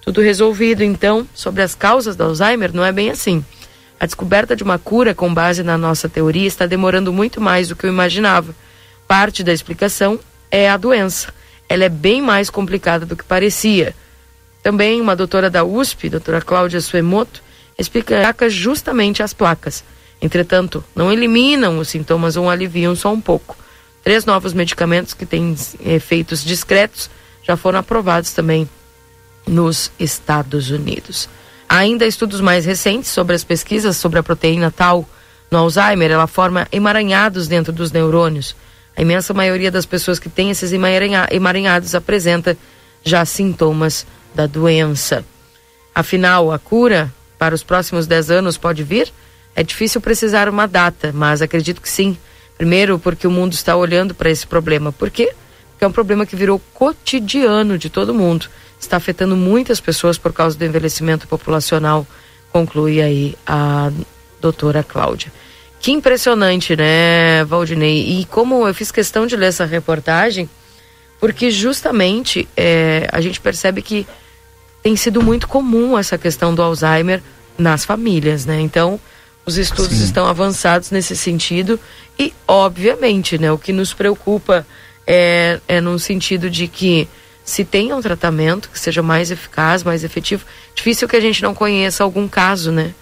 tudo 0.00 0.20
resolvido. 0.20 0.82
Então, 0.82 1.26
sobre 1.34 1.62
as 1.62 1.74
causas 1.74 2.16
do 2.16 2.24
Alzheimer, 2.24 2.72
não 2.72 2.84
é 2.84 2.90
bem 2.90 3.10
assim. 3.10 3.44
A 3.98 4.06
descoberta 4.06 4.56
de 4.56 4.62
uma 4.62 4.78
cura 4.78 5.14
com 5.14 5.32
base 5.32 5.62
na 5.62 5.76
nossa 5.76 6.08
teoria 6.08 6.46
está 6.46 6.66
demorando 6.66 7.12
muito 7.12 7.38
mais 7.40 7.68
do 7.68 7.76
que 7.76 7.84
eu 7.84 7.90
imaginava. 7.90 8.54
Parte 9.06 9.44
da 9.44 9.52
explicação 9.52 10.18
é 10.50 10.70
a 10.70 10.76
doença. 10.78 11.34
Ela 11.68 11.84
é 11.84 11.88
bem 11.88 12.22
mais 12.22 12.48
complicada 12.48 13.04
do 13.04 13.14
que 13.14 13.24
parecia. 13.24 13.94
Também 14.62 15.00
uma 15.00 15.14
doutora 15.14 15.50
da 15.50 15.64
USP, 15.64 16.08
doutora 16.08 16.40
Cláudia 16.40 16.80
Suemoto, 16.80 17.42
explica 17.78 18.34
justamente 18.48 19.22
as 19.22 19.34
placas. 19.34 19.84
Entretanto, 20.20 20.84
não 20.94 21.12
eliminam 21.12 21.78
os 21.78 21.88
sintomas 21.88 22.36
ou 22.36 22.50
aliviam 22.50 22.94
só 22.94 23.12
um 23.12 23.20
pouco. 23.20 23.56
Três 24.02 24.24
novos 24.24 24.52
medicamentos 24.52 25.14
que 25.14 25.26
têm 25.26 25.54
efeitos 25.84 26.44
discretos 26.44 27.10
já 27.42 27.56
foram 27.56 27.78
aprovados 27.78 28.32
também 28.32 28.68
nos 29.46 29.90
Estados 29.98 30.70
Unidos. 30.70 31.28
Ainda 31.68 32.06
estudos 32.06 32.40
mais 32.40 32.64
recentes 32.64 33.10
sobre 33.10 33.34
as 33.34 33.44
pesquisas 33.44 33.96
sobre 33.96 34.18
a 34.18 34.22
proteína 34.22 34.70
tal 34.70 35.08
no 35.50 35.58
Alzheimer, 35.58 36.10
ela 36.10 36.26
forma 36.26 36.68
emaranhados 36.70 37.48
dentro 37.48 37.72
dos 37.72 37.90
neurônios. 37.90 38.54
A 38.96 39.02
imensa 39.02 39.34
maioria 39.34 39.70
das 39.70 39.86
pessoas 39.86 40.18
que 40.18 40.28
têm 40.28 40.50
esses 40.50 40.72
emaranhados 40.72 41.94
apresenta 41.94 42.56
já 43.02 43.24
sintomas 43.24 44.06
da 44.34 44.46
doença. 44.46 45.24
Afinal, 45.94 46.52
a 46.52 46.58
cura 46.58 47.12
para 47.38 47.54
os 47.54 47.62
próximos 47.62 48.06
10 48.06 48.30
anos 48.30 48.56
pode 48.56 48.84
vir? 48.84 49.12
É 49.54 49.62
difícil 49.62 50.00
precisar 50.00 50.48
uma 50.48 50.66
data, 50.66 51.12
mas 51.12 51.42
acredito 51.42 51.80
que 51.80 51.88
sim. 51.88 52.16
Primeiro, 52.56 52.98
porque 52.98 53.26
o 53.26 53.30
mundo 53.30 53.52
está 53.52 53.74
olhando 53.74 54.14
para 54.14 54.30
esse 54.30 54.46
problema. 54.46 54.92
Por 54.92 55.10
quê? 55.10 55.32
Porque 55.70 55.84
é 55.84 55.88
um 55.88 55.92
problema 55.92 56.26
que 56.26 56.36
virou 56.36 56.60
cotidiano 56.74 57.78
de 57.78 57.88
todo 57.88 58.14
mundo. 58.14 58.48
Está 58.78 58.96
afetando 58.96 59.36
muitas 59.36 59.80
pessoas 59.80 60.18
por 60.18 60.32
causa 60.32 60.56
do 60.56 60.64
envelhecimento 60.64 61.26
populacional, 61.26 62.06
conclui 62.52 63.00
aí 63.00 63.34
a 63.46 63.90
doutora 64.40 64.82
Cláudia. 64.82 65.32
Que 65.80 65.90
impressionante, 65.92 66.76
né, 66.76 67.44
Valdinei? 67.44 68.20
E 68.20 68.24
como 68.26 68.68
eu 68.68 68.74
fiz 68.74 68.92
questão 68.92 69.26
de 69.26 69.36
ler 69.36 69.46
essa 69.46 69.64
reportagem, 69.64 70.48
porque 71.18 71.50
justamente 71.50 72.46
é, 72.56 73.08
a 73.10 73.20
gente 73.20 73.40
percebe 73.40 73.80
que 73.80 74.06
tem 74.82 74.96
sido 74.96 75.22
muito 75.22 75.48
comum 75.48 75.98
essa 75.98 76.18
questão 76.18 76.54
do 76.54 76.62
Alzheimer 76.62 77.22
nas 77.56 77.84
famílias, 77.84 78.46
né? 78.46 78.60
Então, 78.60 79.00
os 79.50 79.58
estudos 79.58 79.98
Sim. 79.98 80.04
estão 80.04 80.26
avançados 80.26 80.90
nesse 80.90 81.16
sentido 81.16 81.78
e, 82.18 82.32
obviamente, 82.46 83.36
né, 83.36 83.50
o 83.50 83.58
que 83.58 83.72
nos 83.72 83.92
preocupa 83.92 84.66
é, 85.06 85.60
é 85.66 85.80
no 85.80 85.98
sentido 85.98 86.48
de 86.48 86.68
que 86.68 87.08
se 87.44 87.64
tenha 87.64 87.96
um 87.96 88.00
tratamento 88.00 88.70
que 88.70 88.78
seja 88.78 89.02
mais 89.02 89.30
eficaz, 89.30 89.82
mais 89.82 90.04
efetivo, 90.04 90.44
difícil 90.74 91.08
que 91.08 91.16
a 91.16 91.20
gente 91.20 91.42
não 91.42 91.52
conheça 91.52 92.04
algum 92.04 92.28
caso, 92.28 92.70
né, 92.70 92.94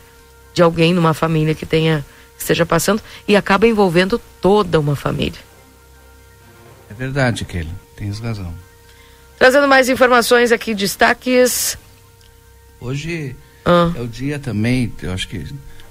de 0.55 0.63
alguém 0.63 0.95
numa 0.95 1.13
família 1.13 1.55
que 1.55 1.67
tenha 1.67 2.05
que 2.37 2.43
esteja 2.43 2.65
passando 2.65 3.03
e 3.27 3.37
acaba 3.37 3.67
envolvendo 3.67 4.19
toda 4.41 4.81
uma 4.81 4.97
família. 4.97 5.41
É 6.89 6.95
verdade, 6.95 7.45
Kelly, 7.45 7.69
tens 7.97 8.21
razão. 8.21 8.55
Trazendo 9.37 9.69
mais 9.69 9.89
informações 9.89 10.53
aqui, 10.53 10.75
destaques. 10.75 11.77
Hoje 12.81 13.37
ah. 13.65 13.93
é 13.95 14.01
o 14.01 14.07
dia 14.07 14.39
também, 14.39 14.93
eu 15.03 15.13
acho 15.13 15.29
que 15.29 15.45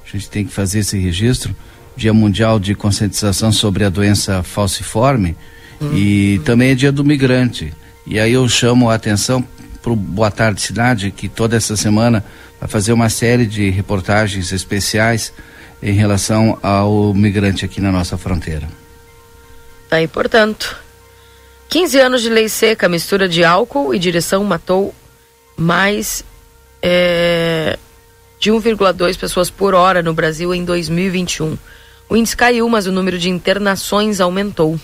a 0.07 0.17
gente 0.17 0.29
tem 0.29 0.45
que 0.45 0.53
fazer 0.53 0.79
esse 0.79 0.97
registro, 0.97 1.55
Dia 1.95 2.13
Mundial 2.13 2.59
de 2.59 2.75
Conscientização 2.75 3.51
sobre 3.51 3.83
a 3.83 3.89
Doença 3.89 4.43
Falciforme, 4.43 5.35
e 5.93 6.39
também 6.45 6.71
é 6.71 6.75
Dia 6.75 6.91
do 6.91 7.03
Migrante. 7.03 7.73
E 8.05 8.19
aí 8.19 8.33
eu 8.33 8.47
chamo 8.47 8.89
a 8.89 8.95
atenção 8.95 9.43
para 9.81 9.91
o 9.91 9.95
Boa 9.95 10.31
Tarde 10.31 10.61
Cidade, 10.61 11.11
que 11.11 11.27
toda 11.27 11.55
essa 11.55 11.75
semana 11.75 12.23
vai 12.59 12.69
fazer 12.69 12.93
uma 12.93 13.09
série 13.09 13.45
de 13.45 13.69
reportagens 13.69 14.51
especiais 14.51 15.33
em 15.81 15.93
relação 15.93 16.57
ao 16.63 17.13
migrante 17.13 17.65
aqui 17.65 17.79
na 17.79 17.91
nossa 17.91 18.17
fronteira. 18.17 18.67
Tá 19.89 19.97
aí, 19.97 20.07
portanto. 20.07 20.77
15 21.69 21.99
anos 21.99 22.21
de 22.21 22.29
lei 22.29 22.47
seca, 22.47 22.87
mistura 22.87 23.27
de 23.27 23.43
álcool 23.43 23.93
e 23.93 23.99
direção 23.99 24.43
matou 24.43 24.95
mais 25.57 26.23
é, 26.81 27.77
de 28.39 28.51
1,2 28.51 29.17
pessoas 29.17 29.49
por 29.49 29.73
hora 29.73 30.01
no 30.01 30.13
Brasil 30.13 30.53
em 30.53 30.63
2021. 30.63 31.57
O 32.09 32.15
índice 32.15 32.37
caiu, 32.37 32.69
mas 32.69 32.87
o 32.87 32.91
número 32.91 33.17
de 33.17 33.29
internações 33.29 34.21
aumentou. 34.21 34.79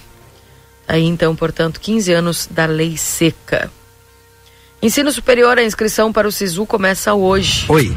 Aí 0.87 1.03
então, 1.03 1.35
portanto, 1.35 1.79
15 1.79 2.11
anos 2.11 2.49
da 2.51 2.65
lei 2.65 2.97
seca. 2.97 3.71
Ensino 4.81 5.11
superior, 5.11 5.57
a 5.57 5.63
inscrição 5.63 6.11
para 6.11 6.27
o 6.27 6.31
SISU 6.31 6.65
começa 6.65 7.13
hoje. 7.13 7.65
Oi. 7.69 7.95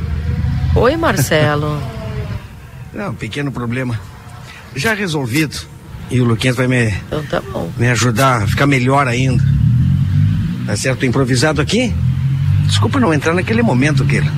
Oi, 0.76 0.96
Marcelo. 0.96 1.82
Não, 2.94 3.14
pequeno 3.14 3.50
problema. 3.50 4.00
Já 4.74 4.94
resolvido. 4.94 5.56
E 6.08 6.20
o 6.20 6.24
Luquinhas 6.24 6.54
vai 6.54 6.68
me, 6.68 6.86
então 6.86 7.22
tá 7.24 7.42
me 7.76 7.88
ajudar 7.88 8.44
a 8.44 8.46
ficar 8.46 8.66
melhor 8.66 9.08
ainda. 9.08 9.42
Tá 10.64 10.76
certo? 10.76 11.04
Improvisado 11.04 11.60
aqui? 11.60 11.92
Desculpa 12.66 13.00
não 13.00 13.12
entrar 13.12 13.34
naquele 13.34 13.62
momento, 13.62 14.04
Keila. 14.04 14.30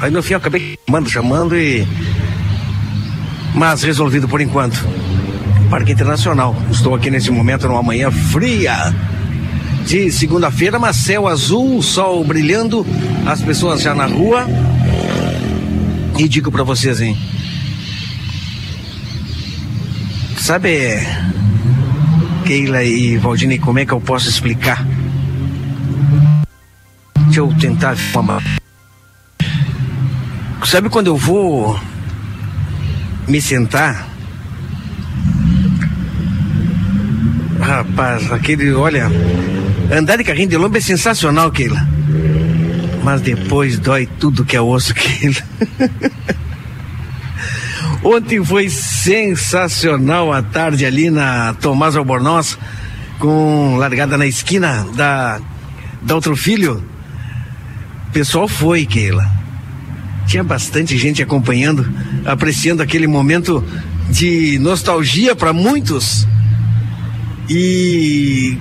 Aí 0.00 0.10
no 0.10 0.22
fim 0.22 0.32
eu 0.32 0.38
acabei 0.38 0.78
chamando, 0.86 1.10
chamando 1.10 1.56
e. 1.56 1.86
Mas 3.54 3.82
resolvido 3.82 4.26
por 4.26 4.40
enquanto. 4.40 4.82
Parque 5.68 5.92
Internacional. 5.92 6.56
Estou 6.70 6.94
aqui 6.94 7.10
nesse 7.10 7.30
momento 7.30 7.68
numa 7.68 7.82
manhã 7.82 8.10
fria 8.10 8.94
de 9.86 10.10
segunda-feira, 10.10 10.78
mas 10.78 10.96
céu 10.96 11.28
azul, 11.28 11.82
sol 11.82 12.24
brilhando, 12.24 12.86
as 13.26 13.42
pessoas 13.42 13.82
já 13.82 13.94
na 13.94 14.06
rua. 14.06 14.46
E 16.18 16.28
digo 16.28 16.50
para 16.50 16.62
vocês, 16.62 17.00
hein? 17.00 17.16
Sabe, 20.38 20.98
Keila 22.46 22.82
e 22.82 23.16
Valdine, 23.16 23.58
como 23.58 23.78
é 23.78 23.86
que 23.86 23.92
eu 23.92 24.00
posso 24.00 24.28
explicar? 24.28 24.86
Deixa 27.26 27.40
eu 27.40 27.54
tentar 27.60 27.96
Sabe 30.64 30.88
quando 30.88 31.08
eu 31.08 31.16
vou 31.16 31.78
me 33.26 33.40
sentar? 33.40 34.06
Rapaz, 37.60 38.30
aquele, 38.30 38.72
olha, 38.72 39.10
andar 39.92 40.16
de 40.16 40.24
carrinho 40.24 40.48
de 40.48 40.56
lombo 40.56 40.76
é 40.76 40.80
sensacional, 40.80 41.50
Keila. 41.50 41.86
Mas 43.02 43.20
depois 43.20 43.78
dói 43.78 44.06
tudo 44.06 44.44
que 44.44 44.56
é 44.56 44.60
osso, 44.60 44.94
Keila. 44.94 45.42
Ontem 48.04 48.44
foi 48.44 48.68
sensacional 48.68 50.32
a 50.32 50.42
tarde 50.42 50.86
ali 50.86 51.10
na 51.10 51.54
Tomás 51.54 51.96
Albornoz, 51.96 52.56
com 53.18 53.76
largada 53.76 54.16
na 54.16 54.26
esquina 54.26 54.86
da, 54.94 55.40
da 56.00 56.14
outro 56.14 56.36
filho. 56.36 56.84
O 58.08 58.12
pessoal 58.12 58.46
foi, 58.46 58.86
Keila 58.86 59.39
tinha 60.30 60.44
bastante 60.44 60.96
gente 60.96 61.20
acompanhando, 61.20 61.92
apreciando 62.24 62.84
aquele 62.84 63.08
momento 63.08 63.64
de 64.08 64.60
nostalgia 64.60 65.34
para 65.34 65.52
muitos. 65.52 66.24
E 67.48 68.56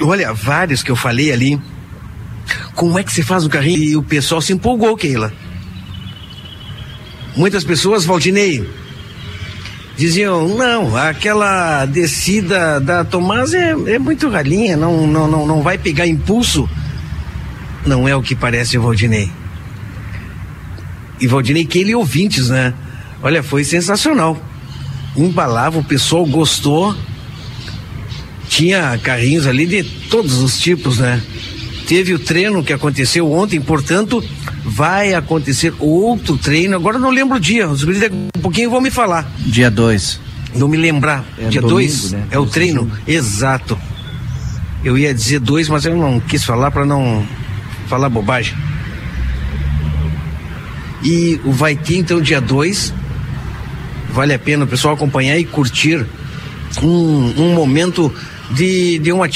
olha, 0.00 0.32
vários 0.32 0.82
que 0.82 0.90
eu 0.90 0.96
falei 0.96 1.30
ali. 1.30 1.60
Como 2.74 2.98
é 2.98 3.04
que 3.04 3.12
se 3.12 3.22
faz 3.22 3.44
o 3.44 3.48
carrinho? 3.48 3.84
E 3.84 3.96
o 3.96 4.02
pessoal 4.02 4.40
se 4.40 4.52
empolgou, 4.52 4.96
Keila. 4.96 5.32
Muitas 7.36 7.62
pessoas, 7.62 8.04
Valdinei, 8.04 8.68
diziam, 9.96 10.48
não, 10.48 10.96
aquela 10.96 11.86
descida 11.86 12.80
da 12.80 13.04
Tomás 13.04 13.54
é, 13.54 13.70
é 13.70 13.98
muito 14.00 14.28
ralinha, 14.28 14.76
não, 14.76 15.06
não, 15.06 15.30
não, 15.30 15.46
não 15.46 15.62
vai 15.62 15.78
pegar 15.78 16.08
impulso. 16.08 16.68
Não 17.86 18.08
é 18.08 18.16
o 18.16 18.22
que 18.22 18.34
parece, 18.34 18.76
Valdinei 18.78 19.41
e 21.20 21.26
Valdinei 21.26 21.64
Kelly 21.64 21.94
ouvintes, 21.94 22.48
né? 22.48 22.74
Olha, 23.22 23.42
foi 23.42 23.64
sensacional. 23.64 24.40
Embalava, 25.16 25.78
o 25.78 25.84
pessoal 25.84 26.24
gostou. 26.26 26.96
Tinha 28.48 28.98
carrinhos 28.98 29.46
ali 29.46 29.66
de 29.66 29.82
todos 29.82 30.38
os 30.38 30.58
tipos, 30.58 30.98
né? 30.98 31.22
Teve 31.86 32.14
o 32.14 32.18
treino 32.18 32.62
que 32.62 32.72
aconteceu 32.72 33.30
ontem, 33.30 33.60
portanto, 33.60 34.22
vai 34.64 35.14
acontecer 35.14 35.72
outro 35.78 36.36
treino. 36.36 36.76
Agora 36.76 36.98
não 36.98 37.10
lembro 37.10 37.36
o 37.36 37.40
dia, 37.40 37.68
os 37.68 37.84
um 37.84 38.40
pouquinho 38.40 38.70
vão 38.70 38.80
me 38.80 38.90
falar. 38.90 39.30
Dia 39.38 39.70
2. 39.70 40.20
Não 40.54 40.68
me 40.68 40.76
lembrar. 40.76 41.24
É 41.38 41.48
dia 41.48 41.62
2 41.62 42.12
né? 42.12 42.26
é 42.30 42.38
o 42.38 42.46
treino? 42.46 42.90
Exato. 43.06 43.78
Eu 44.84 44.98
ia 44.98 45.14
dizer 45.14 45.38
dois, 45.38 45.68
mas 45.68 45.84
eu 45.84 45.96
não 45.96 46.18
quis 46.18 46.44
falar 46.44 46.70
para 46.70 46.84
não 46.84 47.24
falar 47.86 48.08
bobagem. 48.08 48.56
E 51.02 51.40
vai 51.44 51.74
ter 51.74 51.96
então 51.96 52.20
dia 52.20 52.40
2. 52.40 52.94
Vale 54.10 54.34
a 54.34 54.38
pena 54.38 54.64
o 54.64 54.68
pessoal 54.68 54.94
acompanhar 54.94 55.38
e 55.38 55.44
curtir 55.44 56.06
um, 56.82 57.34
um 57.36 57.54
momento 57.54 58.12
de, 58.50 58.98
de 58.98 59.10
uma 59.10 59.26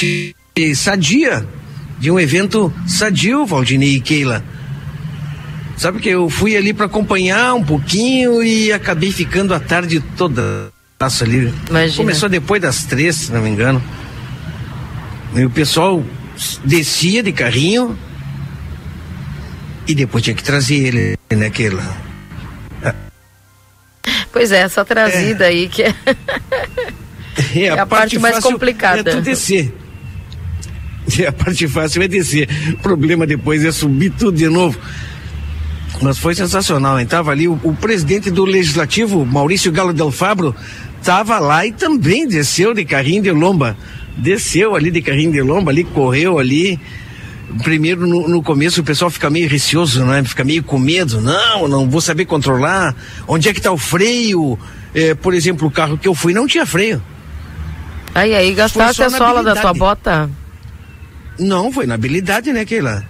sadia 0.75 1.47
de 1.99 2.11
um 2.11 2.21
evento 2.21 2.73
sadio, 2.87 3.47
Valdinei 3.47 3.97
e 3.97 4.01
Keila. 4.01 4.45
Sabe 5.77 6.01
que 6.01 6.09
eu 6.09 6.29
fui 6.31 6.57
ali 6.57 6.73
para 6.73 6.87
acompanhar 6.87 7.55
um 7.55 7.63
pouquinho 7.63 8.43
e 8.43 8.73
acabei 8.73 9.13
ficando 9.13 9.53
a 9.55 9.61
tarde 9.61 10.01
toda 10.17 10.71
ali. 11.23 11.53
Imagina. 11.69 11.97
Começou 11.97 12.29
depois 12.29 12.63
das 12.63 12.85
três, 12.85 13.17
se 13.17 13.33
não 13.33 13.43
me 13.43 13.51
engano. 13.51 13.83
E 15.35 15.45
o 15.45 15.51
pessoal 15.51 16.03
descia 16.65 17.23
de 17.23 17.33
carrinho 17.33 17.97
e 19.87 19.95
depois 19.95 20.23
tinha 20.23 20.35
que 20.35 20.43
trazer 20.43 20.75
ele, 20.75 21.19
né, 21.31 21.51
Keila? 21.51 21.83
Pois 24.33 24.53
é, 24.53 24.59
essa 24.59 24.85
trazida 24.85 25.45
é. 25.45 25.49
aí 25.49 25.69
que 25.69 25.83
é, 25.83 25.95
é 27.55 27.71
a, 27.71 27.77
é 27.77 27.79
a 27.79 27.87
parte, 27.87 28.19
parte 28.19 28.19
mais 28.19 28.39
complicada. 28.39 29.11
É 29.11 29.21
descer. 29.21 29.73
É 31.21 31.29
a 31.29 31.33
parte 31.33 31.69
fácil 31.69 32.03
é 32.03 32.09
descer. 32.09 32.49
O 32.75 32.79
problema 32.79 33.25
depois 33.25 33.65
é 33.65 33.71
subir 33.71 34.11
tudo 34.11 34.37
de 34.37 34.49
novo. 34.49 34.77
Mas 36.03 36.19
foi 36.19 36.35
sensacional, 36.35 36.99
hein? 36.99 37.07
Tava 37.07 37.31
ali 37.31 37.47
o, 37.47 37.59
o 37.63 37.73
presidente 37.75 38.29
do 38.29 38.45
Legislativo, 38.45 39.25
Maurício 39.25 39.71
Galo 39.71 39.93
Del 39.93 40.11
Fabro, 40.11 40.53
tava 41.05 41.39
lá 41.39 41.65
e 41.65 41.71
também 41.71 42.27
desceu 42.27 42.75
de 42.75 42.85
carrinho 42.85 43.23
de 43.23 43.31
lomba. 43.31 43.77
Desceu 44.17 44.75
ali 44.75 44.91
de 44.91 45.01
carrinho 45.01 45.31
de 45.31 45.41
lomba, 45.41 45.71
ali 45.71 45.85
correu 45.85 46.41
ali 46.41 46.79
primeiro 47.63 48.07
no, 48.07 48.29
no, 48.29 48.43
começo 48.43 48.81
o 48.81 48.85
pessoal 48.85 49.11
fica 49.11 49.31
meio 49.31 49.49
receoso, 49.49 50.05
né? 50.05 50.23
Fica 50.25 50.45
meio 50.45 50.63
com 50.63 50.79
medo. 50.79 51.21
Não, 51.21 51.69
não 51.69 51.89
vou 51.89 52.01
saber 52.01 52.25
controlar. 52.25 52.95
Onde 53.27 53.49
é 53.49 53.53
que 53.53 53.61
está 53.61 53.71
o 53.71 53.79
freio? 53.79 54.59
É, 54.95 55.15
por 55.15 55.35
exemplo, 55.35 55.69
o 55.69 55.71
carro 55.71 55.97
que 55.99 56.09
eu 56.09 56.15
fui 56.15 56.33
não 56.33 56.47
tinha 56.47 56.67
freio. 56.67 57.03
Aí, 58.15 58.35
aí, 58.35 58.55
gastaste 58.55 59.03
a 59.03 59.11
sola 59.11 59.43
da 59.43 59.55
tua 59.55 59.75
bota? 59.75 60.31
Não, 61.39 61.71
foi 61.71 61.87
na 61.87 61.95
habilidade, 61.95 62.51
né, 62.53 62.65
Keila? 62.65 63.05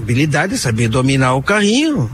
Habilidade, 0.00 0.56
saber 0.56 0.88
dominar 0.88 1.34
o 1.34 1.42
carrinho. 1.42 2.10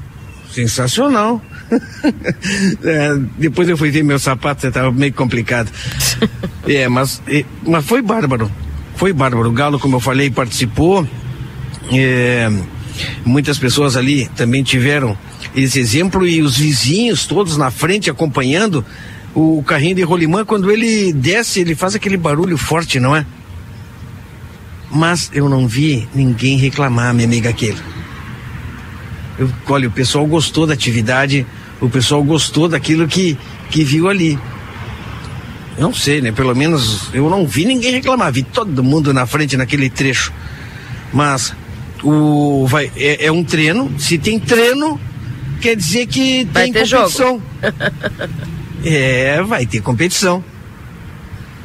Sensacional. 0.51 1.41
é, 2.83 3.17
depois 3.39 3.69
eu 3.69 3.77
fui 3.77 3.91
ver 3.91 4.03
meu 4.03 4.19
sapato, 4.19 4.67
estava 4.67 4.91
meio 4.91 5.13
complicado. 5.13 5.71
é, 6.67 6.89
mas, 6.89 7.23
é, 7.29 7.45
mas 7.63 7.87
foi 7.87 8.03
bárbaro 8.03 8.51
foi 8.97 9.13
bárbaro. 9.13 9.51
Galo, 9.53 9.79
como 9.79 9.97
eu 9.97 10.01
falei, 10.01 10.31
participou. 10.31 11.07
É, 11.93 12.51
muitas 13.25 13.59
pessoas 13.59 13.97
ali 13.97 14.29
também 14.37 14.63
tiveram 14.63 15.17
esse 15.55 15.79
exemplo 15.79 16.27
e 16.27 16.43
os 16.43 16.57
vizinhos 16.57 17.27
todos 17.27 17.57
na 17.57 17.71
frente 17.71 18.11
acompanhando 18.11 18.85
o 19.35 19.63
carrinho 19.63 19.97
de 19.97 20.03
rolimã. 20.03 20.45
Quando 20.45 20.71
ele 20.71 21.13
desce, 21.13 21.61
ele 21.61 21.75
faz 21.75 21.95
aquele 21.95 22.17
barulho 22.17 22.57
forte, 22.57 23.01
não 23.01 23.15
é? 23.15 23.27
Mas 24.91 25.31
eu 25.35 25.49
não 25.49 25.67
vi 25.67 26.09
ninguém 26.15 26.57
reclamar, 26.57 27.13
minha 27.13 27.27
amiga 27.27 27.51
aquele. 27.51 27.79
Eu, 29.37 29.51
olha, 29.69 29.89
o 29.89 29.91
pessoal 29.91 30.25
gostou 30.27 30.67
da 30.67 30.75
atividade, 30.75 31.45
o 31.81 31.89
pessoal 31.91 32.23
gostou 32.23 32.69
daquilo 32.69 33.09
que, 33.09 33.37
que 33.71 33.83
viu 33.83 34.09
ali. 34.09 34.39
Não 35.79 35.93
sei, 35.93 36.21
né? 36.21 36.31
Pelo 36.31 36.55
menos 36.55 37.09
eu 37.13 37.29
não 37.29 37.47
vi 37.47 37.65
ninguém 37.65 37.93
reclamar. 37.93 38.33
Vi 38.33 38.43
todo 38.43 38.83
mundo 38.83 39.13
na 39.13 39.27
frente 39.27 39.57
naquele 39.57 39.91
trecho. 39.91 40.33
Mas 41.13 41.55
o 42.03 42.67
vai 42.67 42.91
é, 42.97 43.27
é 43.27 43.33
um 43.33 43.43
treino. 43.43 43.93
Se 43.99 44.19
tem 44.19 44.39
treino, 44.39 45.01
quer 45.61 45.77
dizer 45.77 46.07
que 46.07 46.45
vai 46.45 46.65
tem 46.65 46.73
ter 46.73 46.89
competição. 46.89 47.43
é, 48.85 49.43
vai 49.43 49.67
ter 49.67 49.81
competição. 49.81 50.45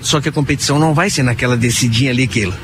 Só 0.02 0.22
que 0.22 0.30
a 0.30 0.32
competição 0.32 0.80
não 0.80 0.94
vai 0.94 1.10
ser 1.10 1.24
naquela 1.24 1.58
decidinha 1.58 2.12
ali, 2.12 2.26
Keila. 2.26 2.58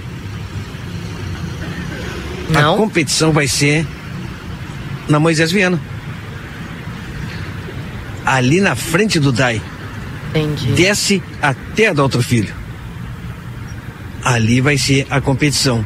Não. 2.49 2.73
A 2.75 2.77
competição 2.77 3.31
vai 3.31 3.47
ser 3.47 3.85
na 5.09 5.19
Moisés 5.19 5.51
Viana. 5.51 5.79
Ali 8.25 8.61
na 8.61 8.75
frente 8.75 9.19
do 9.19 9.31
DAI. 9.31 9.61
Entendi. 10.35 10.73
Desce 10.73 11.23
até 11.41 11.87
a 11.87 12.01
outro 12.01 12.21
filho. 12.21 12.53
Ali 14.23 14.59
vai 14.59 14.77
ser 14.77 15.07
a 15.09 15.21
competição. 15.21 15.85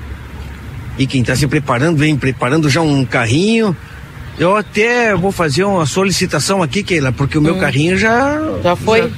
E 0.98 1.06
quem 1.06 1.22
está 1.22 1.36
se 1.36 1.48
preparando, 1.48 1.98
vem 1.98 2.16
preparando 2.16 2.70
já 2.70 2.82
um 2.82 3.06
carrinho. 3.06 3.76
Eu 4.40 4.56
até 4.56 5.16
vou 5.16 5.32
fazer 5.32 5.64
uma 5.64 5.86
solicitação 5.86 6.64
aqui, 6.64 6.82
Keila, 6.82 7.12
porque 7.12 7.38
o 7.38 7.42
meu 7.42 7.56
hum. 7.56 7.60
carrinho 7.60 7.98
já. 7.98 8.38
Já 8.64 8.76
foi? 8.76 9.04
Já... 9.04 9.10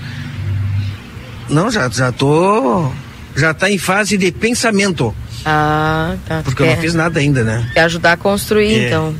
Não, 1.49 1.71
já, 1.71 1.89
já 1.89 2.11
tô. 2.11 2.91
Já 3.35 3.51
está 3.51 3.69
em 3.69 3.77
fase 3.77 4.17
de 4.17 4.31
pensamento. 4.31 5.15
Ah, 5.45 6.15
tá. 6.27 6.41
Porque 6.43 6.61
eu 6.61 6.67
não 6.67 6.77
fiz 6.77 6.93
nada 6.93 7.19
ainda, 7.19 7.43
né? 7.43 7.69
Quer 7.73 7.81
ajudar 7.81 8.13
a 8.13 8.17
construir, 8.17 8.73
é. 8.73 8.87
então. 8.87 9.15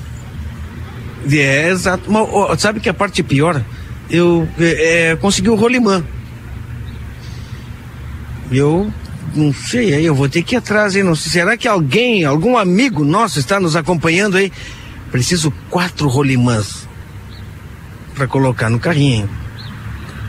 É, 1.32 1.70
exato. 1.70 2.12
Mas, 2.12 2.28
ó, 2.32 2.56
sabe 2.58 2.80
que 2.80 2.90
a 2.90 2.94
parte 2.94 3.24
pior? 3.24 3.64
Eu 4.12 4.48
é, 4.60 5.18
consegui 5.20 5.50
o 5.50 5.56
rolimã. 5.56 6.04
Eu 8.52 8.92
não 9.34 9.54
sei, 9.54 9.94
aí 9.94 10.06
eu 10.06 10.14
vou 10.14 10.28
ter 10.28 10.44
que 10.44 10.56
ir 10.56 10.58
atrás, 10.58 10.96
hein? 10.96 11.04
Não 11.04 11.16
sei, 11.16 11.32
será 11.32 11.56
que 11.56 11.68
alguém, 11.68 12.26
algum 12.26 12.58
amigo 12.58 13.06
nosso 13.06 13.40
está 13.40 13.60
nos 13.60 13.78
acompanhando 13.78 14.36
aí? 14.36 14.52
Preciso 15.10 15.52
quatro 15.70 16.10
rolimãs 16.10 16.88
para 18.14 18.28
colocar 18.28 18.70
no 18.70 18.80
carrinho. 18.80 19.30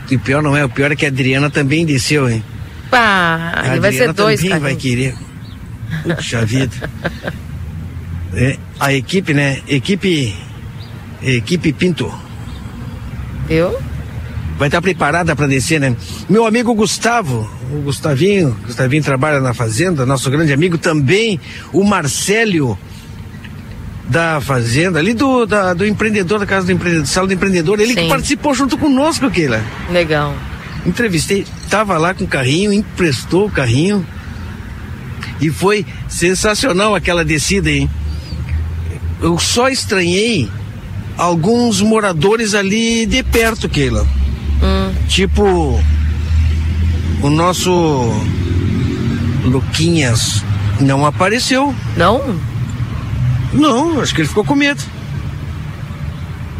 E 0.09 0.15
o 0.15 0.19
pior 0.19 0.41
não 0.41 0.55
é, 0.55 0.63
o 0.63 0.69
pior 0.69 0.91
é 0.91 0.95
que 0.95 1.05
a 1.05 1.09
Adriana 1.09 1.49
também 1.49 1.85
desceu, 1.85 2.29
hein? 2.29 2.43
Pá, 2.89 3.51
a 3.55 3.79
vai 3.79 3.91
ser 3.91 4.13
dois, 4.13 4.41
também 4.41 4.59
vai 4.59 4.75
querer. 4.75 5.15
Puxa 6.15 6.45
vida. 6.45 6.89
É, 8.35 8.57
a 8.79 8.91
equipe, 8.91 9.31
né? 9.31 9.61
Equipe. 9.67 10.35
Equipe 11.21 11.71
Pinto. 11.71 12.11
Viu? 13.53 13.77
Vai 14.57 14.67
estar 14.67 14.81
preparada 14.81 15.35
para 15.35 15.45
descer, 15.45 15.79
né? 15.79 15.95
Meu 16.27 16.47
amigo 16.47 16.73
Gustavo, 16.73 17.47
o 17.71 17.81
Gustavinho, 17.81 18.57
Gustavinho 18.65 19.03
trabalha 19.03 19.39
na 19.39 19.53
fazenda, 19.53 20.07
nosso 20.07 20.31
grande 20.31 20.51
amigo 20.51 20.75
também, 20.75 21.39
o 21.71 21.83
Marcélio 21.83 22.75
da 24.09 24.41
fazenda, 24.41 24.97
ali 24.97 25.13
do, 25.13 25.45
da, 25.45 25.75
do 25.75 25.85
empreendedor, 25.85 26.39
da 26.39 26.47
casa 26.47 26.65
do 26.65 26.71
empreendedor, 26.71 27.05
sala 27.05 27.27
do 27.27 27.33
empreendedor, 27.33 27.79
ele 27.79 27.93
Sim. 27.93 28.01
que 28.01 28.09
participou 28.09 28.55
junto 28.55 28.75
conosco, 28.75 29.29
Keila. 29.29 29.63
Legal. 29.91 30.35
Entrevistei, 30.83 31.45
tava 31.69 31.95
lá 31.99 32.15
com 32.15 32.23
o 32.23 32.27
carrinho, 32.27 32.73
emprestou 32.73 33.45
o 33.45 33.51
carrinho 33.51 34.03
e 35.39 35.51
foi 35.51 35.85
sensacional 36.09 36.95
aquela 36.95 37.23
descida, 37.23 37.69
hein? 37.69 37.87
Eu 39.21 39.37
só 39.37 39.69
estranhei 39.69 40.49
alguns 41.17 41.81
moradores 41.81 42.53
ali 42.53 43.05
de 43.05 43.23
perto, 43.23 43.69
Keila. 43.69 44.05
Hum. 44.61 44.93
Tipo, 45.07 45.79
o 47.21 47.29
nosso 47.29 48.11
Luquinhas 49.43 50.43
não 50.79 51.05
apareceu. 51.05 51.73
Não? 51.95 52.39
Não, 53.53 54.01
acho 54.01 54.13
que 54.15 54.21
ele 54.21 54.27
ficou 54.27 54.43
com 54.43 54.55
medo. 54.55 54.81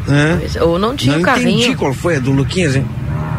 É. 0.07 0.63
Ou 0.63 0.77
não 0.77 0.95
tinha 0.95 1.15
não 1.15 1.23
carrinho. 1.23 1.51
Não 1.51 1.57
entendi 1.59 1.75
qual 1.75 1.93
foi 1.93 2.17
a 2.17 2.19
do 2.19 2.31
Luquinhas, 2.31 2.75
hein? 2.75 2.85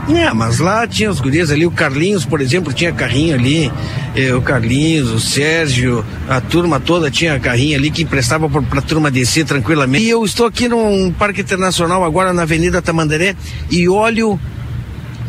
É, 0.09 0.33
mas 0.35 0.59
lá 0.59 0.87
tinha 0.87 1.11
os 1.11 1.19
gurias 1.19 1.51
ali, 1.51 1.65
o 1.65 1.71
Carlinhos, 1.71 2.27
por 2.27 2.41
exemplo, 2.41 2.73
tinha 2.73 2.93
carrinho 2.93 3.35
ali, 3.35 3.73
eh, 4.15 4.35
o 4.35 4.43
Carlinhos, 4.43 5.11
o 5.11 5.19
Sérgio, 5.19 6.05
a 6.29 6.41
turma 6.41 6.79
toda 6.79 7.11
tinha 7.11 7.41
carrinho 7.41 7.79
ali 7.79 7.91
que 7.91 8.03
emprestava 8.03 8.49
pra, 8.49 8.61
pra 8.61 8.83
turma 8.83 9.11
descer 9.11 9.47
tranquilamente. 9.47 10.05
E 10.05 10.11
eu 10.11 10.23
estou 10.25 10.47
aqui 10.47 10.69
num 10.69 11.11
parque 11.11 11.41
internacional 11.41 12.05
agora 12.05 12.35
na 12.35 12.43
Avenida 12.43 12.83
Tamandaré 12.83 13.35
e 13.71 13.89
olho 13.89 14.39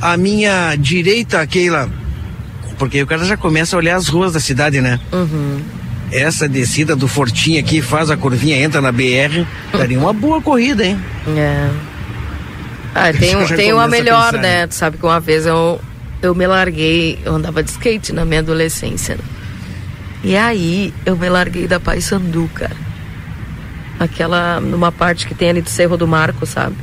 a 0.02 0.18
minha 0.18 0.76
direita, 0.76 1.46
Keila, 1.48 1.90
porque 2.78 3.02
o 3.02 3.08
cara 3.08 3.24
já 3.24 3.38
começa 3.38 3.78
a 3.78 3.80
olhar 3.80 3.96
as 3.96 4.10
ruas 4.10 4.34
da 4.34 4.42
cidade, 4.42 4.82
né? 4.82 5.00
Uhum. 5.14 5.62
Essa 6.12 6.48
descida 6.50 6.96
do 6.96 7.08
Fortinho 7.08 7.60
aqui 7.60 7.82
faz 7.82 8.10
a 8.10 8.18
curvinha, 8.18 8.58
entra 8.58 8.82
na 8.82 8.92
BR, 8.92 9.46
daria 9.72 9.98
uma 9.98 10.14
boa 10.14 10.42
corrida, 10.42 10.86
hein? 10.86 11.00
É. 11.30 11.70
Ah, 12.96 13.12
tem, 13.20 13.36
um, 13.36 13.46
tem 13.46 13.74
uma 13.74 13.90
melhor, 13.90 14.32
pensar, 14.32 14.42
né? 14.42 14.68
Tu 14.68 14.74
sabe 14.74 14.98
que 14.98 15.06
uma 15.06 15.20
vez 15.20 15.46
eu, 15.46 15.82
eu 16.22 16.34
me 16.34 16.48
larguei, 16.48 17.20
eu 17.26 17.36
andava 17.36 17.62
de 17.62 17.70
skate 17.70 18.14
na 18.14 18.24
minha 18.24 18.40
adolescência. 18.40 19.16
Né? 19.16 19.24
E 20.24 20.38
aí 20.38 20.94
eu 21.06 21.18
me 21.18 21.28
larguei 21.28 21.68
da 21.68 21.78
Paysandu, 21.78 22.50
cara. 22.54 22.76
Aquela, 24.00 24.62
numa 24.62 24.92
parte 24.92 25.28
que 25.28 25.36
tem 25.36 25.50
ali 25.50 25.62
do 25.62 25.70
Cerro 25.70 25.98
do 25.98 26.08
Marco, 26.08 26.46
sabe? 26.46 26.76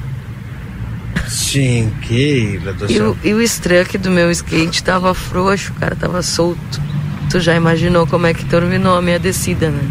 Sim, 1.29 1.91
que 2.03 2.61
e 2.89 3.01
o, 3.01 3.17
e 3.25 3.33
o 3.33 3.41
struck 3.43 3.97
do 3.97 4.11
meu 4.11 4.31
skate 4.31 4.85
tava 4.85 5.15
frouxo, 5.15 5.73
cara, 5.75 5.97
tava 5.97 6.23
solto. 6.23 6.81
Tu 7.31 7.41
já 7.41 7.55
imaginou 7.55 8.07
como 8.07 8.27
é 8.27 8.35
que 8.35 8.45
terminou 8.45 8.97
a 8.97 9.03
minha 9.03 9.19
descida, 9.19 9.71
né? 9.71 9.83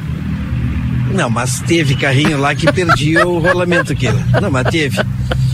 Não, 1.13 1.29
mas 1.29 1.59
teve 1.61 1.95
carrinho 1.95 2.39
lá 2.39 2.53
que 2.53 2.71
perdia 2.71 3.27
o 3.27 3.39
rolamento 3.39 3.91
aqui. 3.91 4.07
Não, 4.39 4.51
mas 4.51 4.67
teve 4.69 4.97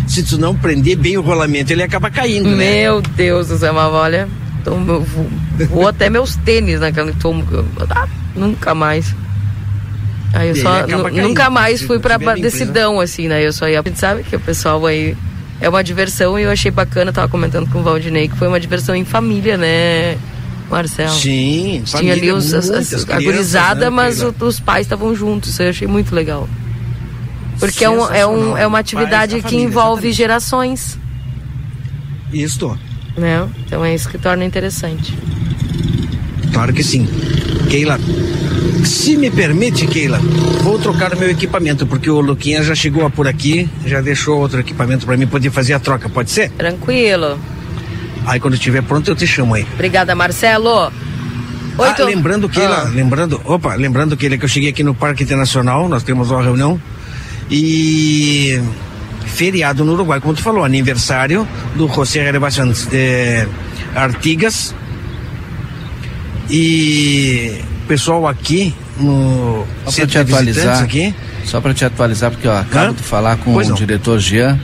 se 0.07 0.23
tu 0.23 0.37
não 0.37 0.55
prender 0.55 0.97
bem 0.97 1.17
o 1.17 1.21
rolamento, 1.21 1.71
ele 1.71 1.83
acaba 1.83 2.09
caindo, 2.09 2.49
né? 2.49 2.83
Meu 2.83 3.01
Deus 3.01 3.47
do 3.47 3.57
céu, 3.57 3.73
mas 3.73 3.93
olha, 3.93 4.27
tô, 4.63 4.75
vou, 4.75 5.05
vou 5.69 5.87
até 5.87 6.09
meus 6.09 6.35
tênis 6.37 6.79
naquela. 6.79 7.11
Tô, 7.13 7.33
Nunca 8.35 8.73
mais. 8.73 9.13
Aí 10.33 10.49
eu 10.49 10.55
só 10.55 10.85
nunca 11.11 11.49
mais 11.49 11.81
fui 11.81 11.99
pra 11.99 12.17
decidão, 12.17 12.99
assim, 12.99 13.27
né? 13.27 13.45
Eu 13.45 13.53
só 13.53 13.67
ia. 13.67 13.79
A 13.79 13.83
gente 13.83 13.99
sabe 13.99 14.23
que 14.23 14.35
o 14.35 14.39
pessoal 14.39 14.85
aí 14.85 15.15
é 15.59 15.67
uma 15.67 15.83
diversão 15.83 16.37
e 16.37 16.43
eu 16.43 16.51
achei 16.51 16.69
bacana, 16.69 17.11
tava 17.11 17.27
comentando 17.27 17.69
com 17.69 17.79
o 17.79 17.83
Valdinei, 17.83 18.27
que 18.27 18.35
foi 18.35 18.47
uma 18.47 18.59
diversão 18.59 18.95
em 18.95 19.03
família, 19.05 19.57
né, 19.57 20.17
Marcelo? 20.69 21.11
Sim, 21.11 21.81
Tinha 21.85 22.13
ali 22.13 22.31
os, 22.31 22.53
as, 22.53 22.69
as, 22.69 23.09
a 23.09 23.19
gurizada, 23.19 23.85
né, 23.85 23.89
mas 23.89 24.21
o, 24.21 24.33
os 24.41 24.59
pais 24.59 24.85
estavam 24.85 25.15
juntos, 25.15 25.59
eu 25.59 25.69
achei 25.69 25.87
muito 25.87 26.13
legal. 26.13 26.47
Porque 27.59 27.83
é, 27.83 27.89
um, 27.89 28.13
é, 28.13 28.27
um, 28.27 28.57
é 28.57 28.67
uma 28.67 28.79
atividade 28.79 29.41
que 29.41 29.55
envolve 29.55 30.07
exatamente. 30.07 30.17
gerações. 30.17 30.99
Isso. 32.31 32.77
Né? 33.17 33.47
Então 33.65 33.83
é 33.83 33.95
isso 33.95 34.09
que 34.09 34.17
torna 34.17 34.45
interessante. 34.45 35.17
Claro 36.53 36.73
que 36.73 36.83
sim. 36.83 37.07
Keila, 37.69 37.99
se 38.83 39.17
me 39.17 39.29
permite, 39.29 39.85
Keila, 39.87 40.19
vou 40.61 40.79
trocar 40.79 41.15
meu 41.15 41.29
equipamento, 41.29 41.85
porque 41.85 42.09
o 42.09 42.21
Luquinha 42.21 42.63
já 42.63 42.73
chegou 42.73 43.09
por 43.09 43.27
aqui, 43.27 43.69
já 43.85 44.01
deixou 44.01 44.39
outro 44.39 44.59
equipamento 44.59 45.05
para 45.05 45.17
mim 45.17 45.27
poder 45.27 45.51
fazer 45.51 45.73
a 45.73 45.79
troca, 45.79 46.07
pode 46.07 46.31
ser? 46.31 46.49
Tranquilo. 46.51 47.39
Aí 48.25 48.39
quando 48.39 48.55
estiver 48.55 48.81
pronto 48.83 49.09
eu 49.09 49.15
te 49.15 49.25
chamo 49.25 49.53
aí. 49.53 49.65
Obrigada, 49.73 50.13
Marcelo. 50.15 50.91
Oito... 51.77 52.01
Ah, 52.01 52.05
lembrando 52.05 52.49
que 52.49 52.59
ah. 52.59 52.89
lembrando, 52.91 53.39
opa, 53.45 53.75
lembrando 53.75 54.17
que 54.17 54.37
que 54.37 54.43
eu 54.45 54.49
cheguei 54.49 54.69
aqui 54.69 54.83
no 54.83 54.95
Parque 54.95 55.23
Internacional, 55.23 55.87
nós 55.87 56.03
temos 56.03 56.31
uma 56.31 56.41
reunião 56.41 56.81
e 57.49 58.61
feriado 59.25 59.85
no 59.85 59.93
Uruguai, 59.93 60.19
como 60.19 60.33
tu 60.33 60.41
falou, 60.41 60.63
aniversário 60.63 61.47
do 61.75 61.87
José 61.87 62.31
Rebaixan 62.31 62.71
eh, 62.91 63.47
Artigas 63.95 64.73
e 66.49 67.61
pessoal 67.87 68.27
aqui 68.27 68.73
no 68.99 69.65
só 69.85 69.91
para 69.91 70.07
te 70.07 70.17
atualizar 70.17 70.83
aqui. 70.83 71.15
Só 71.45 71.61
para 71.61 71.73
te 71.73 71.85
atualizar, 71.85 72.31
porque 72.31 72.47
eu 72.47 72.55
acabo 72.55 72.91
Hã? 72.91 72.93
de 72.93 73.03
falar 73.03 73.37
com 73.37 73.53
pois 73.53 73.67
o 73.67 73.69
não. 73.71 73.77
diretor 73.77 74.19
Jean, 74.19 74.59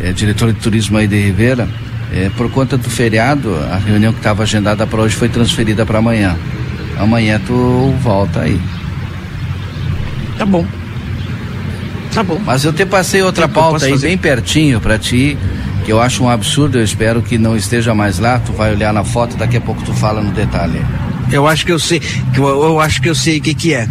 é, 0.00 0.12
diretor 0.12 0.52
de 0.52 0.60
turismo 0.60 0.98
aí 0.98 1.06
de 1.08 1.20
Ribeira. 1.20 1.68
É, 2.14 2.30
por 2.36 2.50
conta 2.50 2.76
do 2.76 2.90
feriado, 2.90 3.56
a 3.70 3.78
reunião 3.78 4.12
que 4.12 4.18
estava 4.18 4.42
agendada 4.42 4.86
para 4.86 5.00
hoje 5.00 5.16
foi 5.16 5.28
transferida 5.28 5.86
para 5.86 5.98
amanhã. 5.98 6.36
Amanhã 6.98 7.40
tu 7.44 7.94
volta 8.02 8.42
aí. 8.42 8.60
Tá 10.36 10.44
bom. 10.44 10.66
Tá 12.12 12.22
bom. 12.22 12.40
Mas 12.44 12.64
eu 12.64 12.72
te 12.72 12.84
passei 12.84 13.22
outra 13.22 13.48
pauta 13.48 13.86
aí 13.86 13.92
fazer? 13.92 14.08
bem 14.08 14.18
pertinho 14.18 14.80
para 14.80 14.98
ti, 14.98 15.36
que 15.84 15.92
eu 15.92 16.00
acho 16.00 16.22
um 16.22 16.28
absurdo, 16.28 16.78
eu 16.78 16.84
espero 16.84 17.22
que 17.22 17.38
não 17.38 17.56
esteja 17.56 17.94
mais 17.94 18.18
lá. 18.18 18.38
Tu 18.38 18.52
vai 18.52 18.72
olhar 18.72 18.92
na 18.92 19.02
foto, 19.02 19.36
daqui 19.36 19.56
a 19.56 19.60
pouco 19.60 19.82
tu 19.82 19.92
fala 19.94 20.20
no 20.22 20.30
detalhe. 20.30 20.84
Eu 21.30 21.46
acho 21.46 21.64
que 21.64 21.72
eu 21.72 21.78
sei, 21.78 22.00
que 22.00 22.38
eu, 22.38 22.46
eu 22.46 22.80
acho 22.80 23.00
que 23.00 23.08
eu 23.08 23.14
sei 23.14 23.38
o 23.38 23.40
que 23.40 23.54
que 23.54 23.74
é. 23.74 23.88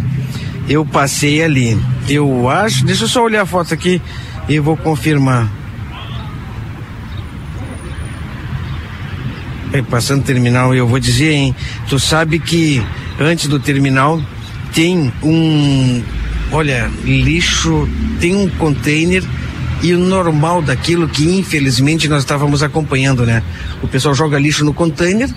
Eu 0.68 0.86
passei 0.86 1.42
ali. 1.42 1.76
Eu 2.08 2.48
acho, 2.48 2.84
deixa 2.84 3.04
eu 3.04 3.08
só 3.08 3.24
olhar 3.24 3.42
a 3.42 3.46
foto 3.46 3.74
aqui 3.74 4.00
e 4.48 4.58
vou 4.60 4.76
confirmar. 4.76 5.50
É, 9.72 9.82
passando 9.82 10.20
o 10.20 10.24
terminal, 10.24 10.74
eu 10.74 10.86
vou 10.86 11.00
dizer, 11.00 11.32
hein? 11.32 11.56
Tu 11.88 11.98
sabe 11.98 12.38
que 12.38 12.80
antes 13.18 13.48
do 13.48 13.58
terminal 13.58 14.22
tem 14.74 15.12
um, 15.22 16.02
olha, 16.52 16.90
lixo, 17.04 17.88
tem 18.20 18.36
um 18.36 18.48
container 18.48 19.22
e 19.82 19.92
o 19.94 19.98
normal 19.98 20.62
daquilo 20.62 21.08
que 21.08 21.24
infelizmente 21.24 22.08
nós 22.08 22.20
estávamos 22.20 22.62
acompanhando, 22.62 23.26
né? 23.26 23.42
O 23.82 23.88
pessoal 23.88 24.14
joga 24.14 24.38
lixo 24.38 24.64
no 24.64 24.72
container 24.72 25.28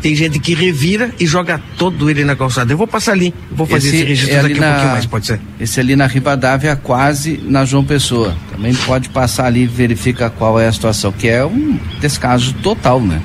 tem 0.00 0.14
gente 0.14 0.38
que 0.38 0.54
revira 0.54 1.10
e 1.18 1.26
joga 1.26 1.60
todo 1.76 2.08
ele 2.08 2.24
na 2.24 2.36
calçada. 2.36 2.72
Eu 2.72 2.76
vou 2.76 2.86
passar 2.86 3.12
ali, 3.12 3.34
vou 3.50 3.66
fazer 3.66 3.88
esse, 3.88 3.96
esse 3.96 4.06
registro 4.06 4.36
é 4.36 4.42
daqui 4.42 4.60
na, 4.60 4.66
um 4.66 4.70
pouquinho 4.70 4.92
mais, 4.92 5.06
pode 5.06 5.26
ser? 5.26 5.40
Esse 5.58 5.80
ali 5.80 5.96
na 5.96 6.06
Rivadavia, 6.06 6.76
quase 6.76 7.40
na 7.44 7.64
João 7.64 7.84
Pessoa. 7.84 8.36
Também 8.50 8.74
pode 8.74 9.08
passar 9.08 9.46
ali 9.46 9.62
e 9.62 9.66
verifica 9.66 10.30
qual 10.30 10.58
é 10.58 10.68
a 10.68 10.72
situação, 10.72 11.10
que 11.10 11.28
é 11.28 11.44
um 11.44 11.78
descaso 12.00 12.52
total, 12.54 13.00
né? 13.00 13.20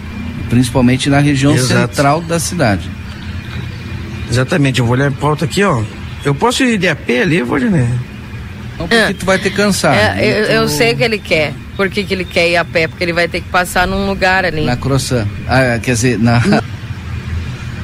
Principalmente 0.49 1.09
na 1.09 1.19
região 1.19 1.53
Exato. 1.53 1.93
central 1.93 2.21
da 2.21 2.39
cidade. 2.39 2.89
Exatamente, 4.29 4.79
eu 4.79 4.85
vou 4.85 4.95
olhar 4.95 5.09
a 5.09 5.11
pauta 5.11 5.45
aqui, 5.45 5.63
ó. 5.63 5.83
Eu 6.25 6.33
posso 6.33 6.63
ir 6.63 6.77
de 6.77 6.87
a 6.87 6.95
pé 6.95 7.21
ali, 7.21 7.41
vou, 7.41 7.59
né? 7.59 7.89
Não, 8.77 8.87
porque 8.87 8.95
é. 8.95 9.13
tu 9.13 9.25
vai 9.25 9.37
ter 9.37 9.51
cansar. 9.51 9.95
É, 9.95 10.25
eu, 10.25 10.61
eu, 10.61 10.69
sei 10.69 10.95
que 10.95 11.03
ele 11.03 11.19
quer. 11.19 11.53
Por 11.75 11.89
que, 11.89 12.03
que 12.03 12.13
ele 12.13 12.25
quer 12.25 12.49
ir 12.49 12.55
a 12.55 12.65
pé? 12.65 12.87
Porque 12.87 13.03
ele 13.03 13.13
vai 13.13 13.27
ter 13.27 13.41
que 13.41 13.49
passar 13.49 13.87
num 13.87 14.07
lugar 14.07 14.45
ali. 14.45 14.65
Na 14.65 14.75
croissant. 14.75 15.27
Ah, 15.47 15.79
quer 15.81 15.93
dizer, 15.93 16.19
na. 16.19 16.41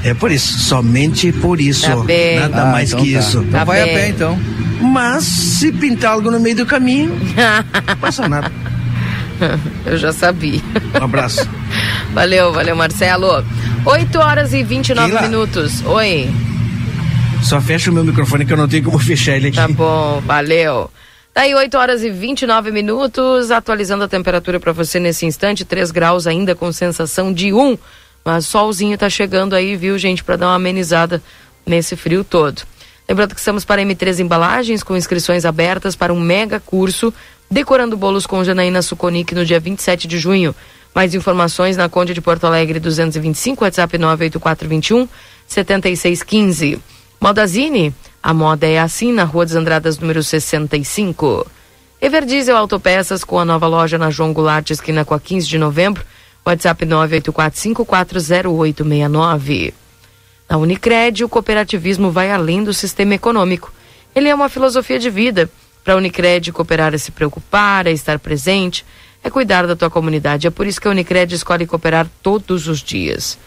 É 0.03 0.13
por 0.13 0.31
isso, 0.31 0.59
somente 0.59 1.31
por 1.31 1.59
isso. 1.59 1.85
Tá 1.85 2.39
Nada 2.39 2.61
ah, 2.63 2.71
mais 2.71 2.91
então 2.91 3.03
que 3.03 3.13
tá. 3.13 3.19
isso. 3.19 3.39
Então 3.39 3.59
tá 3.59 3.63
vai 3.65 3.83
bem. 3.83 3.91
a 3.91 3.97
pé 3.97 4.09
então. 4.09 4.39
Mas 4.81 5.23
se 5.25 5.71
pintar 5.73 6.13
algo 6.13 6.31
no 6.31 6.39
meio 6.39 6.55
do 6.55 6.65
caminho, 6.65 7.19
não 7.87 7.95
passa 7.99 8.27
nada. 8.27 8.49
Eu 9.85 9.97
já 9.97 10.13
sabia. 10.13 10.61
Um 10.99 11.03
abraço. 11.03 11.47
valeu, 12.13 12.53
valeu, 12.53 12.75
Marcelo. 12.75 13.43
8 13.85 14.19
horas 14.19 14.53
e 14.53 14.63
29 14.63 15.11
Keila. 15.11 15.21
minutos. 15.21 15.83
Oi. 15.85 16.29
Só 17.43 17.59
fecha 17.61 17.89
o 17.89 17.93
meu 17.93 18.03
microfone 18.03 18.45
que 18.45 18.53
eu 18.53 18.57
não 18.57 18.67
tenho 18.67 18.83
como 18.83 18.97
fechar 18.99 19.37
ele 19.37 19.47
aqui. 19.47 19.57
Tá 19.57 19.67
bom, 19.67 20.21
valeu. 20.21 20.89
Tá 21.33 21.41
aí 21.41 21.53
8 21.53 21.77
horas 21.77 22.03
e 22.03 22.09
29 22.09 22.71
minutos, 22.71 23.51
atualizando 23.51 24.03
a 24.03 24.07
temperatura 24.07 24.59
para 24.59 24.71
você 24.71 24.99
nesse 24.99 25.25
instante, 25.25 25.63
3 25.63 25.91
graus 25.91 26.27
ainda 26.27 26.55
com 26.55 26.71
sensação 26.71 27.31
de 27.31 27.53
1. 27.53 27.77
Mas 28.25 28.45
solzinho 28.45 28.97
tá 28.97 29.09
chegando 29.09 29.55
aí, 29.55 29.75
viu, 29.75 29.97
gente, 29.97 30.23
para 30.23 30.35
dar 30.35 30.47
uma 30.47 30.55
amenizada 30.55 31.21
nesse 31.65 31.95
frio 31.95 32.23
todo. 32.23 32.63
Lembrando 33.07 33.33
que 33.33 33.39
estamos 33.39 33.65
para 33.65 33.81
M3 33.81 34.19
Embalagens, 34.19 34.83
com 34.83 34.95
inscrições 34.95 35.45
abertas 35.45 35.95
para 35.95 36.13
um 36.13 36.19
mega 36.19 36.59
curso 36.59 37.13
Decorando 37.49 37.97
Bolos 37.97 38.27
com 38.27 38.43
Janaína 38.43 38.83
Suconic 38.83 39.33
no 39.33 39.43
dia 39.43 39.59
27 39.59 40.07
de 40.07 40.19
junho. 40.19 40.53
Mais 40.93 41.15
informações 41.15 41.75
na 41.75 41.89
Conde 41.89 42.13
de 42.13 42.21
Porto 42.21 42.45
Alegre 42.45 42.79
225, 42.79 43.63
WhatsApp 43.63 43.97
98421 43.97 45.07
7615. 45.47 46.79
Modazine, 47.21 47.93
a 48.23 48.33
moda 48.33 48.65
é 48.65 48.79
assim 48.79 49.11
na 49.11 49.25
Rua 49.25 49.45
dos 49.45 49.53
Andradas, 49.53 49.99
número 49.99 50.23
65. 50.23 51.45
Everdiesel 52.01 52.55
Autopeças 52.55 53.25
com 53.25 53.37
a 53.37 53.43
nova 53.43 53.67
loja 53.67 53.97
na 53.97 54.09
João 54.09 54.31
Goulart, 54.31 54.69
esquina 54.69 55.03
com 55.03 55.13
a 55.13 55.19
15 55.19 55.45
de 55.45 55.57
novembro. 55.57 56.01
WhatsApp 56.45 56.85
984540869. 56.85 59.73
Na 60.47 60.55
Unicred, 60.55 61.25
o 61.25 61.29
cooperativismo 61.29 62.09
vai 62.09 62.31
além 62.31 62.63
do 62.63 62.73
sistema 62.73 63.15
econômico. 63.15 63.69
Ele 64.15 64.29
é 64.29 64.35
uma 64.35 64.47
filosofia 64.47 64.97
de 64.97 65.09
vida. 65.09 65.51
Para 65.83 65.95
a 65.95 65.97
Unicred, 65.97 66.53
cooperar 66.53 66.93
é 66.93 66.97
se 66.97 67.11
preocupar, 67.11 67.85
é 67.85 67.91
estar 67.91 68.17
presente, 68.17 68.85
é 69.21 69.29
cuidar 69.29 69.67
da 69.67 69.75
tua 69.75 69.89
comunidade. 69.89 70.47
É 70.47 70.49
por 70.49 70.65
isso 70.65 70.79
que 70.79 70.87
a 70.87 70.91
Unicred 70.91 71.35
escolhe 71.35 71.67
cooperar 71.67 72.07
todos 72.23 72.69
os 72.69 72.79
dias. 72.79 73.37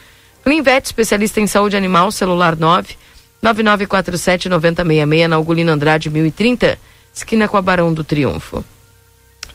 Clinvet, 0.45 0.85
especialista 0.85 1.41
em 1.41 1.47
saúde 1.47 1.75
animal, 1.75 2.13
celular 2.13 2.55
9 2.55 3.01
9947 3.43 4.49
9066 4.49 5.29
na 5.29 5.39
Ugolino 5.39 5.73
Andrade 5.73 6.09
1030, 6.09 6.79
esquina 7.13 7.49
com 7.49 7.57
a 7.57 7.63
Barão 7.63 7.93
do 7.93 8.05
Triunfo. 8.05 8.65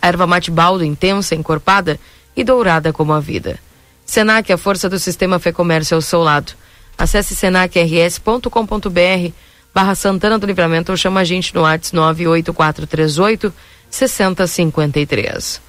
erva 0.02 0.28
mate 0.28 0.52
baldo 0.52 0.84
intensa, 0.84 1.34
encorpada 1.36 1.98
e 2.36 2.44
dourada 2.44 2.92
como 2.92 3.14
a 3.14 3.20
vida. 3.22 3.58
Senac, 4.06 4.52
a 4.52 4.58
força 4.58 4.90
do 4.90 5.00
sistema 5.00 5.40
Fê 5.40 5.54
Comércio 5.54 5.96
ao 5.96 6.02
seu 6.02 6.22
lado. 6.22 6.54
Acesse 6.98 7.36
senacrs.com.br 7.36 9.32
barra 9.74 9.96
Santana 9.96 10.38
do 10.38 10.48
Livramento 10.48 10.92
ou 10.92 10.98
chama 10.98 11.22
a 11.22 11.24
gente 11.24 11.54
no 11.56 11.62
WhatsApp 11.62 11.96
98438 11.96 13.54
6053. 13.90 15.62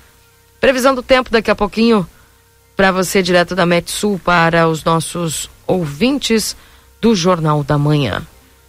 Previsão 0.61 0.94
do 0.94 1.02
tempo 1.02 1.31
daqui 1.31 1.50
a 1.50 1.54
pouquinho 1.54 2.09
para 2.76 2.90
você 2.90 3.22
direto 3.22 3.54
da 3.54 3.66
Metsul 3.66 4.20
para 4.24 4.68
os 4.68 4.83
nossos 4.83 5.50
ouvintes 5.66 6.57
do 7.00 7.14
Jornal 7.14 7.62
da 7.62 7.78
Manhã. 7.78 8.22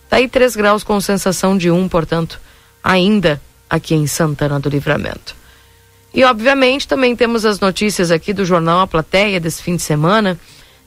Tá 0.10 0.18
aí 0.18 0.28
3 0.28 0.56
graus 0.56 0.84
com 0.84 1.00
sensação 1.00 1.58
de 1.58 1.70
1, 1.70 1.78
um, 1.78 1.88
portanto, 1.88 2.40
ainda 2.84 3.42
aqui 3.70 3.94
em 3.94 4.08
Santana 4.08 4.60
do 4.60 4.70
Livramento. 4.70 5.36
E, 6.14 6.24
obviamente, 6.24 6.88
também 6.88 7.16
temos 7.16 7.46
as 7.46 7.60
notícias 7.60 8.10
aqui 8.10 8.34
do 8.34 8.44
Jornal 8.44 8.80
A 8.80 8.88
Plateia 8.88 9.40
desse 9.40 9.62
fim 9.62 9.76
de 9.76 9.84
semana, 9.84 10.40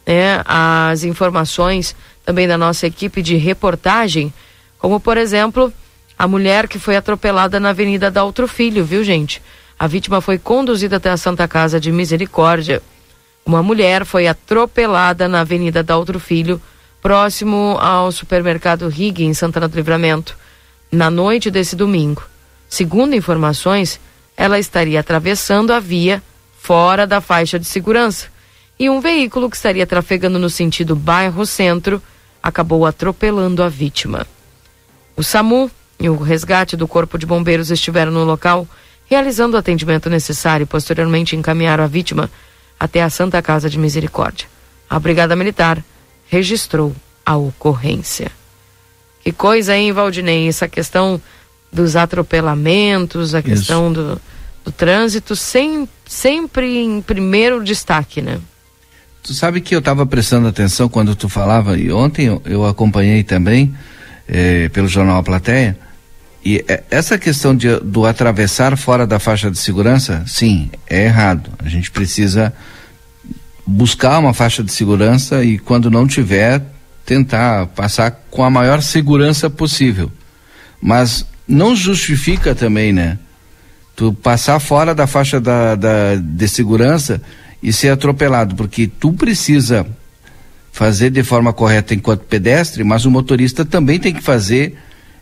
né? 0.05 0.43
as 0.45 1.05
informações 1.05 1.95
também 2.25 2.49
da 2.49 2.59
nossa 2.59 2.87
equipe 2.87 3.23
de 3.23 3.37
reportagem, 3.37 4.33
como, 4.79 4.99
por 4.99 5.17
exemplo, 5.17 5.73
a 6.19 6.27
mulher 6.27 6.67
que 6.67 6.79
foi 6.79 6.97
atropelada 6.97 7.61
na 7.61 7.71
Avenida 7.71 8.11
da 8.11 8.25
Outro 8.25 8.49
Filho, 8.49 8.85
viu, 8.85 9.05
gente? 9.05 9.41
A 9.79 9.87
vítima 9.87 10.21
foi 10.21 10.39
conduzida 10.39 10.97
até 10.97 11.11
a 11.11 11.17
Santa 11.17 11.47
Casa 11.47 11.81
de 11.81 11.91
Misericórdia. 11.91 12.83
Uma 13.45 13.63
mulher 13.63 14.05
foi 14.05 14.27
atropelada 14.27 15.29
na 15.29 15.41
Avenida 15.41 15.83
da 15.83 15.97
Outro 15.97 16.21
Filho, 16.21 16.61
próximo 17.03 17.77
ao 17.81 18.13
supermercado 18.13 18.89
Rig, 18.89 19.25
em 19.25 19.35
Santana 19.35 19.67
do 19.67 19.75
Livramento, 19.75 20.39
na 20.91 21.11
noite 21.11 21.51
desse 21.51 21.75
domingo. 21.75 22.23
Segundo 22.69 23.17
informações, 23.17 23.99
ela 24.37 24.59
estaria 24.59 25.01
atravessando 25.01 25.73
a 25.73 25.81
via 25.81 26.23
fora 26.57 27.05
da 27.05 27.21
faixa 27.21 27.59
de 27.59 27.67
segurança 27.67 28.29
e 28.79 28.89
um 28.89 29.01
veículo 29.01 29.51
que 29.51 29.57
estaria 29.57 29.87
trafegando 29.87 30.39
no 30.39 30.49
sentido 30.49 30.95
bairro-centro 30.95 32.01
acabou 32.41 32.87
atropelando 32.87 33.63
a 33.63 33.69
vítima. 33.69 34.25
O 35.17 35.25
SAMU 35.25 35.71
e 35.99 36.09
o 36.09 36.17
resgate 36.17 36.77
do 36.77 36.87
Corpo 36.89 37.19
de 37.19 37.27
Bombeiros 37.27 37.71
estiveram 37.71 38.13
no 38.13 38.25
local, 38.25 38.67
realizando 39.07 39.57
o 39.57 39.59
atendimento 39.59 40.09
necessário 40.09 40.65
e 40.65 40.67
posteriormente 40.67 41.37
encaminharam 41.37 41.83
a 41.85 41.89
vítima 41.89 42.31
até 42.79 43.03
a 43.03 43.11
Santa 43.11 43.43
Casa 43.43 43.69
de 43.69 43.79
Misericórdia. 43.79 44.47
A 44.89 44.99
Brigada 44.99 45.37
Militar 45.37 45.83
registrou 46.33 46.97
a 47.27 47.37
ocorrência. 47.37 48.33
Que 49.23 49.31
coisa, 49.31 49.77
hein, 49.77 49.93
Valdinei? 49.93 50.49
Essa 50.49 50.67
questão 50.67 51.21
dos 51.71 51.95
atropelamentos, 51.95 53.35
a 53.35 53.41
Isso. 53.41 53.49
questão 53.49 53.93
do, 53.93 54.19
do 54.65 54.73
trânsito, 54.73 55.37
sem, 55.37 55.87
sempre 56.07 56.79
em 56.79 57.03
primeiro 57.03 57.63
destaque, 57.63 58.23
né? 58.23 58.41
Tu 59.23 59.35
sabe 59.35 59.61
que 59.61 59.75
eu 59.75 59.81
estava 59.81 60.07
prestando 60.07 60.49
atenção 60.49 60.89
quando 60.89 61.15
tu 61.15 61.29
falava, 61.29 61.77
e 61.77 61.93
ontem 61.93 62.27
eu, 62.27 62.43
eu 62.47 62.67
acompanhei 62.67 63.23
também 63.23 63.73
eh, 64.27 64.71
pelo 64.71 64.89
jornal 64.89 65.19
A 65.19 65.23
Plateia, 65.23 65.79
e 66.43 66.65
eh, 66.67 66.83
essa 66.91 67.19
questão 67.19 67.55
de, 67.55 67.79
do 67.81 68.07
atravessar 68.07 68.77
fora 68.79 69.07
da 69.07 69.19
faixa 69.19 69.51
de 69.51 69.59
segurança, 69.59 70.25
sim, 70.27 70.71
é 70.89 71.05
errado. 71.05 71.51
A 71.59 71.69
gente 71.69 71.91
precisa 71.91 72.55
buscar 73.67 74.19
uma 74.19 74.35
faixa 74.35 74.63
de 74.63 74.73
segurança 74.73 75.45
e 75.45 75.59
quando 75.59 75.91
não 75.91 76.07
tiver, 76.07 76.63
tentar 77.05 77.67
passar 77.69 78.11
com 78.31 78.45
a 78.45 78.51
maior 78.51 78.83
segurança 78.83 79.49
possível. 79.49 80.11
Mas 80.81 81.27
não 81.47 81.75
justifica 81.75 82.55
também, 82.55 82.93
né? 82.93 83.19
Tu 83.95 84.13
passar 84.13 84.59
fora 84.59 84.95
da 84.95 85.07
faixa 85.07 85.41
da, 85.41 85.75
da, 85.75 86.17
de 86.17 86.49
segurança 86.49 87.21
e 87.63 87.73
ser 87.73 87.91
atropelado, 87.91 88.55
porque 88.55 88.87
tu 88.87 89.13
precisa 89.13 89.87
fazer 90.73 91.11
de 91.11 91.23
forma 91.23 91.53
correta 91.53 91.95
enquanto 91.95 92.23
pedestre, 92.23 92.83
mas 92.83 93.05
o 93.05 93.11
motorista 93.11 93.65
também 93.65 94.01
tem 94.01 94.15
que 94.15 94.23
fazer 94.23 94.77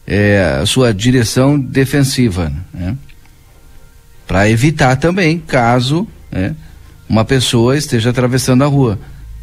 é, 0.06 0.58
a 0.62 0.66
sua 0.66 0.94
direção 0.94 1.58
defensiva, 1.58 2.52
né? 2.72 2.96
Para 4.26 4.48
evitar 4.48 4.94
também, 4.94 5.40
caso 5.40 6.06
né, 6.30 6.54
uma 7.10 7.24
pessoa 7.24 7.76
esteja 7.76 8.10
atravessando 8.10 8.62
a 8.62 8.68
rua. 8.68 8.96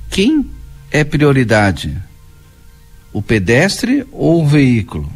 Quem 0.09 0.49
é 0.89 1.03
prioridade? 1.03 1.97
O 3.11 3.21
pedestre 3.21 4.07
ou 4.09 4.41
o 4.41 4.47
veículo? 4.47 5.11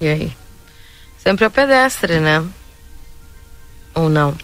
E 0.00 0.08
aí? 0.08 0.32
Sempre 1.18 1.44
é 1.44 1.48
o 1.48 1.50
pedestre, 1.52 2.18
né? 2.18 2.44
Ou 3.94 4.08
não? 4.08 4.36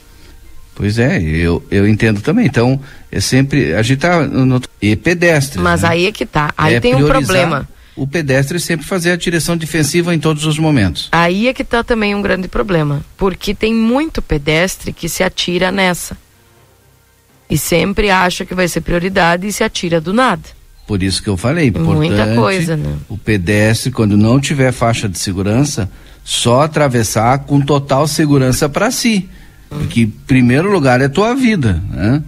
Pois 0.77 0.97
é, 1.01 1.21
eu, 1.21 1.65
eu 1.73 1.89
entendo 1.89 2.21
também. 2.21 2.47
Então, 2.47 2.81
é 3.11 3.19
sempre. 3.19 3.75
A 3.75 3.83
gente 3.83 3.99
tá 3.99 4.25
no, 4.25 4.61
e 4.81 4.95
pedestre. 4.95 5.61
Mas 5.61 5.83
né? 5.83 5.89
aí 5.89 6.07
é 6.07 6.13
que 6.13 6.25
tá. 6.25 6.53
Aí 6.57 6.75
é 6.75 6.81
tem 6.81 6.95
um 6.95 7.07
problema. 7.07 7.69
O 7.97 8.07
pedestre 8.07 8.59
sempre 8.59 8.85
fazer 8.85 9.13
a 9.13 9.17
direção 9.17 9.57
defensiva 9.57 10.15
em 10.15 10.19
todos 10.19 10.45
os 10.47 10.59
momentos. 10.59 11.09
Aí 11.13 11.47
é 11.47 11.55
que 11.55 11.63
tá 11.63 11.85
também 11.85 12.15
um 12.15 12.23
grande 12.23 12.49
problema. 12.49 13.05
Porque 13.17 13.55
tem 13.55 13.73
muito 13.73 14.21
pedestre 14.21 14.93
que 14.93 15.09
se 15.09 15.23
atira 15.23 15.71
nessa. 15.71 16.17
E 17.49 17.57
sempre 17.57 18.11
acha 18.11 18.45
que 18.45 18.55
vai 18.55 18.67
ser 18.67 18.81
prioridade 18.81 19.47
e 19.47 19.53
se 19.53 19.63
atira 19.63 20.01
do 20.01 20.13
nada. 20.13 20.43
Por 20.87 21.03
isso 21.03 21.23
que 21.23 21.29
eu 21.29 21.37
falei, 21.37 21.69
importante, 21.69 21.97
Muita 21.97 22.35
coisa, 22.35 22.77
né? 22.77 22.97
O 23.09 23.17
pedestre, 23.17 23.91
quando 23.91 24.17
não 24.17 24.41
tiver 24.41 24.73
faixa 24.73 25.09
de 25.09 25.19
segurança, 25.19 25.91
só 26.23 26.63
atravessar 26.63 27.39
com 27.41 27.61
total 27.61 28.07
segurança 28.07 28.69
para 28.69 28.91
si. 28.91 29.29
Porque 29.69 30.03
em 30.03 30.11
primeiro 30.11 30.71
lugar 30.71 31.01
é 31.01 31.09
tua 31.09 31.35
vida, 31.35 31.83
né? 31.91 32.23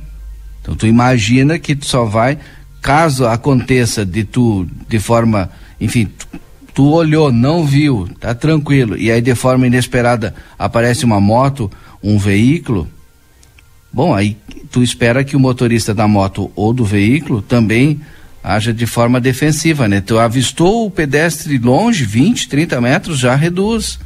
Então 0.62 0.74
tu 0.74 0.86
imagina 0.86 1.58
que 1.58 1.76
tu 1.76 1.86
só 1.86 2.04
vai, 2.04 2.38
caso 2.86 3.26
aconteça 3.26 4.06
de 4.06 4.22
tu, 4.22 4.64
de 4.88 5.00
forma, 5.00 5.50
enfim, 5.80 6.06
tu, 6.06 6.28
tu 6.72 6.90
olhou, 6.92 7.32
não 7.32 7.66
viu, 7.66 8.08
tá 8.20 8.32
tranquilo, 8.32 8.96
e 8.96 9.10
aí 9.10 9.20
de 9.20 9.34
forma 9.34 9.66
inesperada 9.66 10.32
aparece 10.56 11.04
uma 11.04 11.20
moto, 11.20 11.68
um 12.00 12.16
veículo, 12.16 12.88
bom, 13.92 14.14
aí 14.14 14.36
tu 14.70 14.84
espera 14.84 15.24
que 15.24 15.34
o 15.34 15.40
motorista 15.40 15.92
da 15.92 16.06
moto 16.06 16.48
ou 16.54 16.72
do 16.72 16.84
veículo 16.84 17.42
também 17.42 18.00
haja 18.40 18.72
de 18.72 18.86
forma 18.86 19.20
defensiva, 19.20 19.88
né? 19.88 20.00
Tu 20.00 20.16
avistou 20.16 20.86
o 20.86 20.90
pedestre 20.90 21.58
longe, 21.58 22.04
20, 22.04 22.48
30 22.48 22.80
metros, 22.80 23.18
já 23.18 23.34
reduz. 23.34 23.98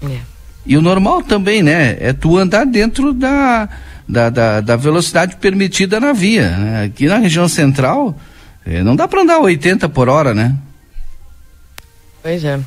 É. 0.00 0.18
E 0.64 0.76
o 0.76 0.80
normal 0.80 1.24
também, 1.24 1.60
né? 1.60 1.96
É 1.98 2.12
tu 2.12 2.38
andar 2.38 2.64
dentro 2.64 3.12
da, 3.12 3.68
da, 4.08 4.30
da, 4.30 4.60
da 4.60 4.76
velocidade 4.76 5.36
permitida 5.36 5.98
na 5.98 6.12
via. 6.12 6.50
Né? 6.50 6.84
Aqui 6.84 7.06
na 7.06 7.18
região 7.18 7.48
central, 7.48 8.16
é, 8.64 8.82
não 8.82 8.94
dá 8.94 9.08
para 9.08 9.22
andar 9.22 9.38
80 9.40 9.88
por 9.88 10.08
hora, 10.08 10.34
né? 10.34 10.54
Pois 12.22 12.44
é. 12.44 12.58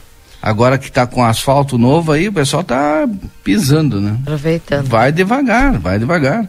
Agora 0.41 0.77
que 0.77 0.87
está 0.87 1.05
com 1.05 1.23
asfalto 1.23 1.77
novo 1.77 2.13
aí, 2.13 2.29
o 2.29 2.33
pessoal 2.33 2.63
tá 2.63 3.07
pisando, 3.43 3.99
né? 3.99 4.17
Aproveitando. 4.21 4.87
Vai 4.87 5.11
devagar, 5.11 5.77
vai 5.77 5.99
devagar. 5.99 6.47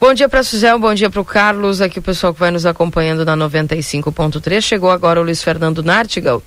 Bom 0.00 0.14
dia 0.14 0.28
para 0.28 0.42
Suzel, 0.42 0.78
bom 0.78 0.94
dia 0.94 1.10
para 1.10 1.20
o 1.20 1.24
Carlos, 1.24 1.80
aqui 1.80 1.98
o 1.98 2.02
pessoal 2.02 2.34
que 2.34 2.40
vai 2.40 2.50
nos 2.50 2.66
acompanhando 2.66 3.24
na 3.24 3.36
95.3. 3.36 4.60
Chegou 4.60 4.90
agora 4.90 5.20
o 5.20 5.24
Luiz 5.24 5.42
Fernando 5.42 5.82
Nartigal 5.82 6.42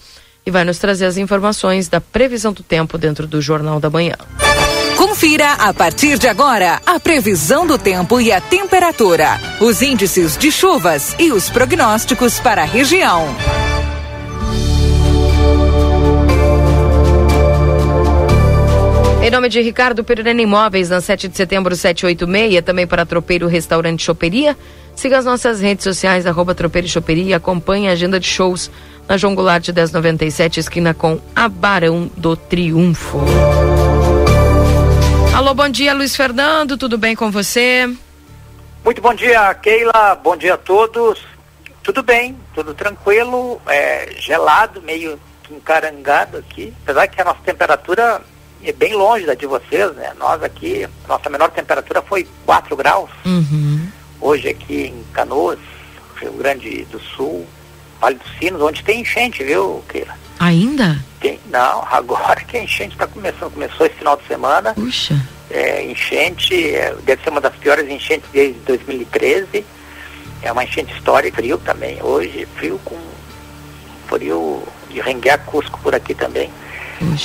e 0.46 0.52
vai 0.52 0.64
nos 0.64 0.78
trazer 0.78 1.06
as 1.06 1.18
informações 1.18 1.88
da 1.88 2.00
previsão 2.00 2.54
do 2.54 2.64
tempo 2.64 2.98
dentro 2.98 3.26
do 3.28 3.42
Jornal 3.42 3.80
da 3.80 3.90
Manhã. 3.90 4.16
Confira 5.16 5.54
a 5.54 5.74
partir 5.74 6.20
de 6.20 6.28
agora 6.28 6.82
a 6.86 7.00
previsão 7.00 7.66
do 7.66 7.78
tempo 7.78 8.20
e 8.20 8.34
a 8.34 8.42
temperatura, 8.42 9.40
os 9.62 9.82
índices 9.82 10.36
de 10.36 10.52
chuvas 10.52 11.16
e 11.18 11.32
os 11.32 11.50
prognósticos 11.50 12.38
para 12.38 12.64
a 12.64 12.66
região. 12.66 13.26
Em 19.24 19.32
nome 19.32 19.48
de 19.48 19.62
Ricardo 19.62 20.04
Pereira 20.04 20.34
Imóveis, 20.34 20.90
na 20.90 21.00
7 21.00 21.30
de 21.30 21.38
setembro, 21.38 21.74
786, 21.74 22.62
também 22.62 22.86
para 22.86 23.06
Tropeiro 23.06 23.48
Restaurante 23.48 24.04
Choperia. 24.04 24.58
Siga 24.98 25.18
as 25.18 25.24
nossas 25.24 25.62
redes 25.62 25.86
sociais, 25.86 26.26
arroba 26.26 26.54
Tropeiro 26.54 26.90
Choperia, 26.90 27.24
e 27.24 27.34
acompanhe 27.34 27.88
a 27.88 27.94
agenda 27.94 28.20
de 28.20 28.28
shows 28.28 28.70
na 29.08 29.16
João 29.16 29.34
Goulart 29.34 29.64
de 29.64 29.72
1097, 29.72 30.60
esquina 30.60 30.94
com 30.94 31.22
a 31.34 31.48
Barão 31.48 32.12
do 32.18 32.36
Triunfo. 32.36 33.22
Alô, 35.36 35.54
bom 35.54 35.68
dia, 35.68 35.94
Luiz 35.94 36.16
Fernando, 36.16 36.78
tudo 36.78 36.98
bem 36.98 37.14
com 37.14 37.30
você? 37.30 37.94
Muito 38.86 39.02
bom 39.02 39.14
dia, 39.14 39.54
Keila, 39.56 40.16
bom 40.16 40.38
dia 40.38 40.54
a 40.54 40.58
todos. 40.58 41.20
Tudo 41.84 42.02
bem, 42.02 42.38
tudo 42.54 42.74
tranquilo, 42.74 43.62
é, 43.68 44.16
gelado, 44.18 44.82
meio 44.82 45.20
encarangado 45.52 46.38
aqui, 46.38 46.74
apesar 46.84 47.08
que 47.08 47.20
a 47.20 47.26
nossa 47.26 47.42
temperatura 47.44 48.22
é 48.64 48.72
bem 48.72 48.94
longe 48.94 49.26
da 49.26 49.34
de 49.34 49.46
vocês, 49.46 49.94
né? 49.96 50.14
Nós 50.18 50.42
aqui, 50.42 50.88
nossa 51.06 51.30
menor 51.30 51.52
temperatura 51.52 52.02
foi 52.02 52.26
4 52.46 52.74
graus. 52.78 53.10
Uhum. 53.26 53.90
Hoje 54.22 54.48
aqui 54.48 54.84
em 54.84 55.04
Canoas, 55.12 55.60
Rio 56.16 56.32
Grande 56.32 56.86
do 56.86 57.00
Sul, 57.02 57.46
Vale 58.00 58.16
dos 58.16 58.38
Sinos, 58.38 58.62
onde 58.62 58.84
tem 58.84 59.02
enchente, 59.02 59.44
viu, 59.44 59.84
Keila? 59.88 60.14
Ainda? 60.40 61.00
Tem, 61.20 61.40
não, 61.50 61.86
agora 61.90 62.42
que 62.42 62.58
a 62.58 62.64
enchente 62.64 62.94
está 62.94 63.08
começando, 63.08 63.54
começou 63.54 63.86
esse 63.86 63.96
final 63.96 64.18
de 64.18 64.28
semana. 64.28 64.74
Puxa. 64.74 65.20
É, 65.50 65.84
enchente, 65.84 66.76
é, 66.76 66.96
deve 67.04 67.24
ser 67.24 67.30
uma 67.30 67.42
das 67.42 67.56
piores 67.56 67.90
enchentes 67.90 68.30
desde 68.32 68.60
2013. 68.62 69.66
É 70.42 70.52
uma 70.52 70.64
enchente 70.64 70.94
histórica, 70.94 71.38
frio 71.38 71.58
também. 71.58 72.02
Hoje, 72.02 72.48
frio 72.56 72.80
com 72.84 72.98
frio 74.08 74.64
de 74.90 75.02
renguear 75.02 75.40
Cusco 75.46 75.80
por 75.82 75.96
aqui 75.96 76.14
também. 76.14 76.52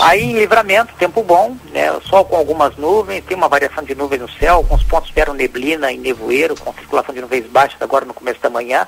Aí 0.01 0.23
em 0.23 0.39
livramento, 0.39 0.95
tempo 0.99 1.23
bom, 1.23 1.57
né? 1.73 1.93
Sol 2.09 2.25
com 2.25 2.37
algumas 2.37 2.77
nuvens, 2.77 3.25
tem 3.25 3.37
uma 3.37 3.49
variação 3.49 3.85
de 3.85 3.95
nuvens 3.95 4.21
no 4.21 4.31
céu, 4.31 4.57
alguns 4.57 4.83
pontos 4.83 5.11
vieram 5.11 5.33
neblina 5.33 5.93
e 5.93 5.99
nevoeiro, 5.99 6.57
com 6.57 6.73
circulação 6.75 7.15
de 7.15 7.21
nuvens 7.21 7.47
baixas 7.47 7.81
agora 7.81 8.05
no 8.05 8.15
começo 8.15 8.41
da 8.41 8.51
manhã. 8.51 8.87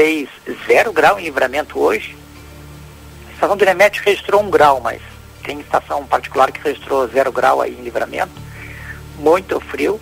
Fez 0.00 0.30
zero 0.66 0.94
grau 0.94 1.20
em 1.20 1.24
livramento 1.24 1.78
hoje. 1.78 2.16
A 3.28 3.32
estação 3.34 3.54
do 3.54 3.66
Remete 3.66 4.00
registrou 4.02 4.40
um 4.40 4.48
grau, 4.48 4.80
mas 4.80 4.98
tem 5.44 5.60
estação 5.60 6.06
particular 6.06 6.50
que 6.50 6.58
registrou 6.58 7.06
zero 7.06 7.30
grau 7.30 7.60
aí 7.60 7.76
em 7.78 7.82
livramento. 7.82 8.32
Muito 9.18 9.60
frio. 9.60 10.00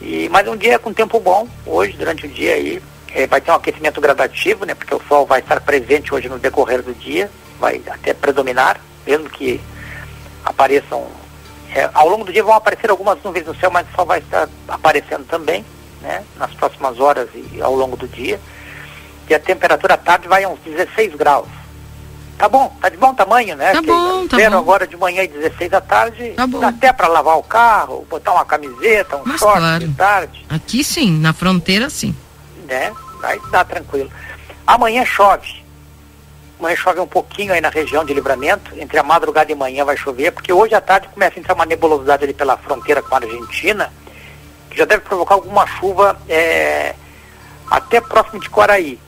E, 0.00 0.30
mas 0.30 0.48
um 0.48 0.56
dia 0.56 0.78
com 0.78 0.94
tempo 0.94 1.20
bom, 1.20 1.46
hoje, 1.66 1.94
durante 1.94 2.24
o 2.24 2.28
dia 2.30 2.54
aí, 2.54 2.82
é, 3.12 3.26
vai 3.26 3.38
ter 3.38 3.50
um 3.50 3.56
aquecimento 3.56 4.00
gradativo, 4.00 4.64
né? 4.64 4.74
Porque 4.74 4.94
o 4.94 5.02
sol 5.06 5.26
vai 5.26 5.40
estar 5.40 5.60
presente 5.60 6.14
hoje 6.14 6.30
no 6.30 6.38
decorrer 6.38 6.80
do 6.80 6.94
dia, 6.94 7.30
vai 7.60 7.82
até 7.90 8.14
predominar 8.14 8.80
mesmo 9.06 9.28
que 9.28 9.60
apareçam. 10.42 11.06
É, 11.74 11.90
ao 11.92 12.08
longo 12.08 12.24
do 12.24 12.32
dia 12.32 12.42
vão 12.42 12.54
aparecer 12.54 12.88
algumas 12.88 13.22
nuvens 13.22 13.44
no 13.44 13.54
céu, 13.56 13.70
mas 13.70 13.86
o 13.90 13.94
sol 13.94 14.06
vai 14.06 14.20
estar 14.20 14.48
aparecendo 14.66 15.26
também, 15.26 15.66
né? 16.00 16.24
Nas 16.38 16.54
próximas 16.54 16.98
horas 16.98 17.28
e 17.34 17.60
ao 17.60 17.74
longo 17.74 17.94
do 17.94 18.08
dia. 18.08 18.40
E 19.32 19.34
a 19.34 19.40
temperatura 19.40 19.94
à 19.94 19.96
tarde 19.96 20.28
vai 20.28 20.44
a 20.44 20.48
uns 20.50 20.60
16 20.60 21.14
graus. 21.14 21.48
Tá 22.36 22.50
bom, 22.50 22.68
tá 22.82 22.90
de 22.90 22.98
bom 22.98 23.14
tamanho, 23.14 23.56
né? 23.56 23.72
Tá 23.72 23.80
bom, 23.80 24.28
tá 24.28 24.36
bom. 24.36 24.58
agora 24.58 24.86
de 24.86 24.94
manhã 24.94 25.22
e 25.22 25.28
16 25.28 25.70
da 25.70 25.80
tarde. 25.80 26.34
Tá. 26.36 26.44
Dá 26.44 26.68
até 26.68 26.92
para 26.92 27.08
lavar 27.08 27.38
o 27.38 27.42
carro, 27.42 28.06
botar 28.10 28.32
uma 28.32 28.44
camiseta, 28.44 29.16
um 29.16 29.22
Mas 29.24 29.40
short 29.40 29.58
claro. 29.58 29.88
de 29.88 29.94
tarde. 29.94 30.46
Aqui 30.50 30.84
sim, 30.84 31.18
na 31.18 31.32
fronteira 31.32 31.88
sim. 31.88 32.14
né? 32.68 32.92
Vai 33.22 33.40
dar 33.50 33.64
tranquilo. 33.64 34.10
Amanhã 34.66 35.02
chove. 35.02 35.64
Amanhã 36.60 36.76
chove 36.76 37.00
um 37.00 37.06
pouquinho 37.06 37.54
aí 37.54 37.60
na 37.62 37.70
região 37.70 38.04
de 38.04 38.12
livramento. 38.12 38.70
Entre 38.78 38.98
a 38.98 39.02
madrugada 39.02 39.50
e 39.50 39.54
manhã 39.54 39.82
vai 39.82 39.96
chover, 39.96 40.32
porque 40.32 40.52
hoje 40.52 40.74
à 40.74 40.80
tarde 40.82 41.08
começa 41.08 41.38
a 41.38 41.40
entrar 41.40 41.54
uma 41.54 41.64
nebulosidade 41.64 42.22
ali 42.22 42.34
pela 42.34 42.58
fronteira 42.58 43.00
com 43.00 43.14
a 43.14 43.18
Argentina, 43.18 43.90
que 44.68 44.76
já 44.76 44.84
deve 44.84 45.00
provocar 45.00 45.36
alguma 45.36 45.66
chuva 45.66 46.20
é, 46.28 46.94
até 47.70 47.98
próximo 47.98 48.38
de 48.38 48.50
Quaraí. 48.50 49.00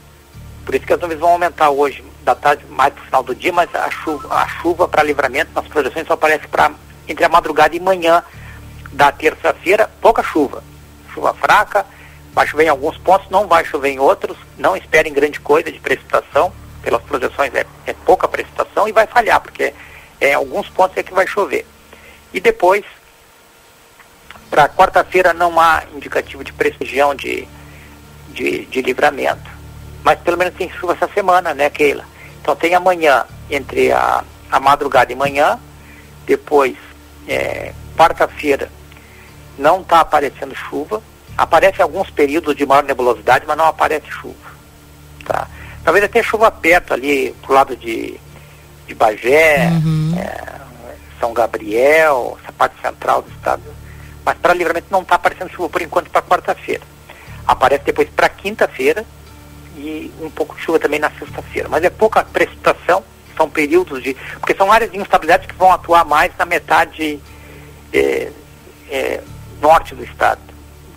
Por 0.64 0.74
isso 0.74 0.86
que 0.86 0.92
as 0.92 1.00
nuvens 1.00 1.20
vão 1.20 1.30
aumentar 1.30 1.70
hoje, 1.70 2.02
da 2.22 2.34
tarde 2.34 2.64
mais 2.70 2.92
para 2.94 3.02
o 3.02 3.04
final 3.04 3.22
do 3.22 3.34
dia, 3.34 3.52
mas 3.52 3.72
a 3.74 3.90
chuva, 3.90 4.34
a 4.34 4.48
chuva 4.48 4.88
para 4.88 5.02
livramento 5.02 5.50
nas 5.54 5.66
projeções 5.68 6.06
só 6.06 6.14
aparece 6.14 6.48
para 6.48 6.72
entre 7.06 7.24
a 7.24 7.28
madrugada 7.28 7.76
e 7.76 7.80
manhã 7.80 8.22
da 8.92 9.12
terça-feira, 9.12 9.90
pouca 10.00 10.22
chuva. 10.22 10.62
Chuva 11.12 11.34
fraca, 11.34 11.84
vai 12.32 12.46
chover 12.46 12.64
em 12.64 12.68
alguns 12.68 12.96
pontos, 12.98 13.28
não 13.30 13.46
vai 13.46 13.64
chover 13.64 13.90
em 13.90 13.98
outros, 13.98 14.36
não 14.56 14.76
esperem 14.76 15.12
grande 15.12 15.38
coisa 15.38 15.70
de 15.70 15.78
precipitação, 15.78 16.52
pelas 16.82 17.02
projeções 17.02 17.54
é, 17.54 17.64
é 17.86 17.92
pouca 17.92 18.28
precipitação 18.28 18.88
e 18.88 18.92
vai 18.92 19.06
falhar, 19.06 19.40
porque 19.40 19.74
é, 20.20 20.30
em 20.30 20.34
alguns 20.34 20.68
pontos 20.68 20.96
é 20.96 21.02
que 21.02 21.14
vai 21.14 21.26
chover. 21.26 21.66
E 22.32 22.40
depois, 22.40 22.84
para 24.50 24.68
quarta-feira 24.68 25.32
não 25.32 25.58
há 25.58 25.84
indicativo 25.94 26.42
de 26.42 26.52
precisão 26.52 27.14
de, 27.14 27.48
de, 28.28 28.66
de 28.66 28.82
livramento. 28.82 29.53
Mas 30.04 30.18
pelo 30.20 30.36
menos 30.36 30.54
tem 30.54 30.70
chuva 30.70 30.92
essa 30.92 31.08
semana, 31.08 31.54
né, 31.54 31.70
Keila? 31.70 32.04
Então 32.40 32.54
tem 32.54 32.74
amanhã, 32.74 33.24
entre 33.50 33.90
a, 33.90 34.22
a 34.50 34.60
madrugada 34.60 35.10
e 35.10 35.16
manhã, 35.16 35.58
depois, 36.26 36.76
é, 37.26 37.72
quarta-feira, 37.96 38.70
não 39.58 39.80
está 39.80 40.00
aparecendo 40.00 40.54
chuva. 40.54 41.02
Aparece 41.36 41.80
alguns 41.80 42.10
períodos 42.10 42.54
de 42.54 42.66
maior 42.66 42.84
nebulosidade, 42.84 43.46
mas 43.46 43.56
não 43.56 43.64
aparece 43.64 44.06
chuva. 44.10 44.52
Tá? 45.24 45.48
Talvez 45.82 46.04
até 46.04 46.22
chuva 46.22 46.50
perto 46.50 46.92
ali, 46.92 47.34
pro 47.42 47.54
lado 47.54 47.74
de, 47.74 48.20
de 48.86 48.94
Bagé, 48.94 49.68
uhum. 49.70 50.14
é, 50.18 50.60
São 51.18 51.32
Gabriel, 51.32 52.38
essa 52.42 52.52
parte 52.52 52.80
central 52.80 53.22
do 53.22 53.30
estado. 53.30 53.62
Mas 54.24 54.36
para 54.38 54.54
livramento 54.54 54.86
não 54.90 55.00
está 55.00 55.14
aparecendo 55.14 55.50
chuva 55.50 55.70
por 55.70 55.80
enquanto 55.80 56.10
para 56.10 56.22
quarta-feira. 56.22 56.82
Aparece 57.46 57.84
depois 57.84 58.08
para 58.10 58.28
quinta-feira 58.28 59.04
e 59.76 60.12
um 60.20 60.30
pouco 60.30 60.54
de 60.54 60.62
chuva 60.62 60.78
também 60.78 61.00
na 61.00 61.10
sexta-feira. 61.10 61.68
Mas 61.68 61.84
é 61.84 61.90
pouca 61.90 62.22
precipitação, 62.24 63.04
são 63.36 63.48
períodos 63.48 64.02
de. 64.02 64.14
Porque 64.38 64.54
são 64.54 64.70
áreas 64.70 64.90
de 64.90 64.98
instabilidade 64.98 65.46
que 65.46 65.54
vão 65.54 65.72
atuar 65.72 66.04
mais 66.04 66.32
na 66.38 66.44
metade 66.44 67.20
é, 67.92 68.30
é, 68.90 69.20
norte 69.60 69.94
do 69.94 70.04
estado. 70.04 70.40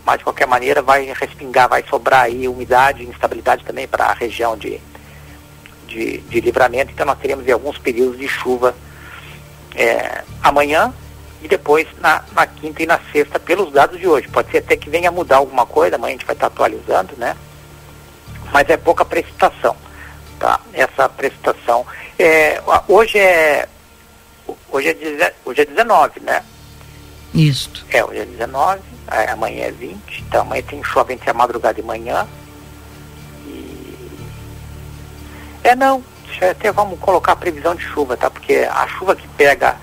Mas 0.06 0.20
de 0.20 0.24
qualquer 0.24 0.48
maneira 0.48 0.82
vai 0.82 1.12
respingar, 1.13 1.68
vai 1.68 1.84
sobrar 1.90 2.24
aí 2.24 2.48
umidade 2.48 3.04
e 3.04 3.08
instabilidade 3.08 3.63
também 3.66 3.88
para 3.88 4.06
a 4.06 4.13
região 4.13 4.56
de, 4.56 4.80
de, 5.88 6.20
de, 6.20 6.40
livramento. 6.40 6.92
Então 6.92 7.06
nós 7.06 7.20
teremos 7.20 7.50
alguns 7.50 7.78
períodos 7.78 8.18
de 8.18 8.28
chuva 8.28 8.74
é, 9.76 10.24
amanhã 10.42 10.94
e 11.42 11.48
depois 11.48 11.88
na, 12.00 12.24
na 12.34 12.48
quinta 12.48 12.84
e 12.84 12.86
na 12.86 13.00
sexta 13.12 13.40
pelos 13.40 13.72
dados 13.74 14.00
de 14.00 14.08
hoje. 14.08 14.30
Pode 14.30 14.50
ser 14.50 14.60
até 14.60 14.78
que 14.78 14.90
venha 14.90 15.12
mudar 15.12 15.38
alguma 15.38 15.66
coisa, 15.66 15.98
amanhã 15.98 16.16
a 16.16 16.18
gente 16.18 16.26
vai 16.26 16.36
estar 16.36 16.48
atualizando, 16.48 17.13
né? 17.18 17.36
Mas 18.51 18.69
é 18.69 18.77
pouca 18.77 19.05
precipitação. 19.05 19.75
Tá? 20.39 20.60
Essa 20.73 21.10
precipitação. 21.10 21.86
É, 22.17 22.62
hoje 22.88 23.17
é. 23.17 23.67
Hoje 24.69 24.89
é, 24.89 25.33
hoje 25.45 25.62
é 25.62 25.65
19, 25.65 26.19
né? 26.21 26.43
Isso. 27.33 27.86
É, 27.89 28.03
hoje 28.03 28.19
é 28.19 28.25
19, 28.25 28.81
é, 29.12 29.31
amanhã 29.31 29.65
é 29.65 29.71
20, 29.71 30.21
então 30.21 30.41
amanhã 30.41 30.63
tem 30.63 30.83
chuva 30.83 31.13
entre 31.13 31.29
a 31.29 31.33
madrugada 31.33 31.79
e 31.79 31.83
manhã. 31.83 32.27
E... 33.45 33.97
É 35.63 35.75
não, 35.75 36.03
até 36.41 36.71
vamos 36.71 36.99
colocar 36.99 37.33
a 37.33 37.36
previsão 37.36 37.75
de 37.75 37.83
chuva, 37.83 38.15
tá? 38.15 38.29
Porque 38.29 38.67
a 38.69 38.88
chuva 38.88 39.15
que 39.15 39.27
pega 39.29 39.75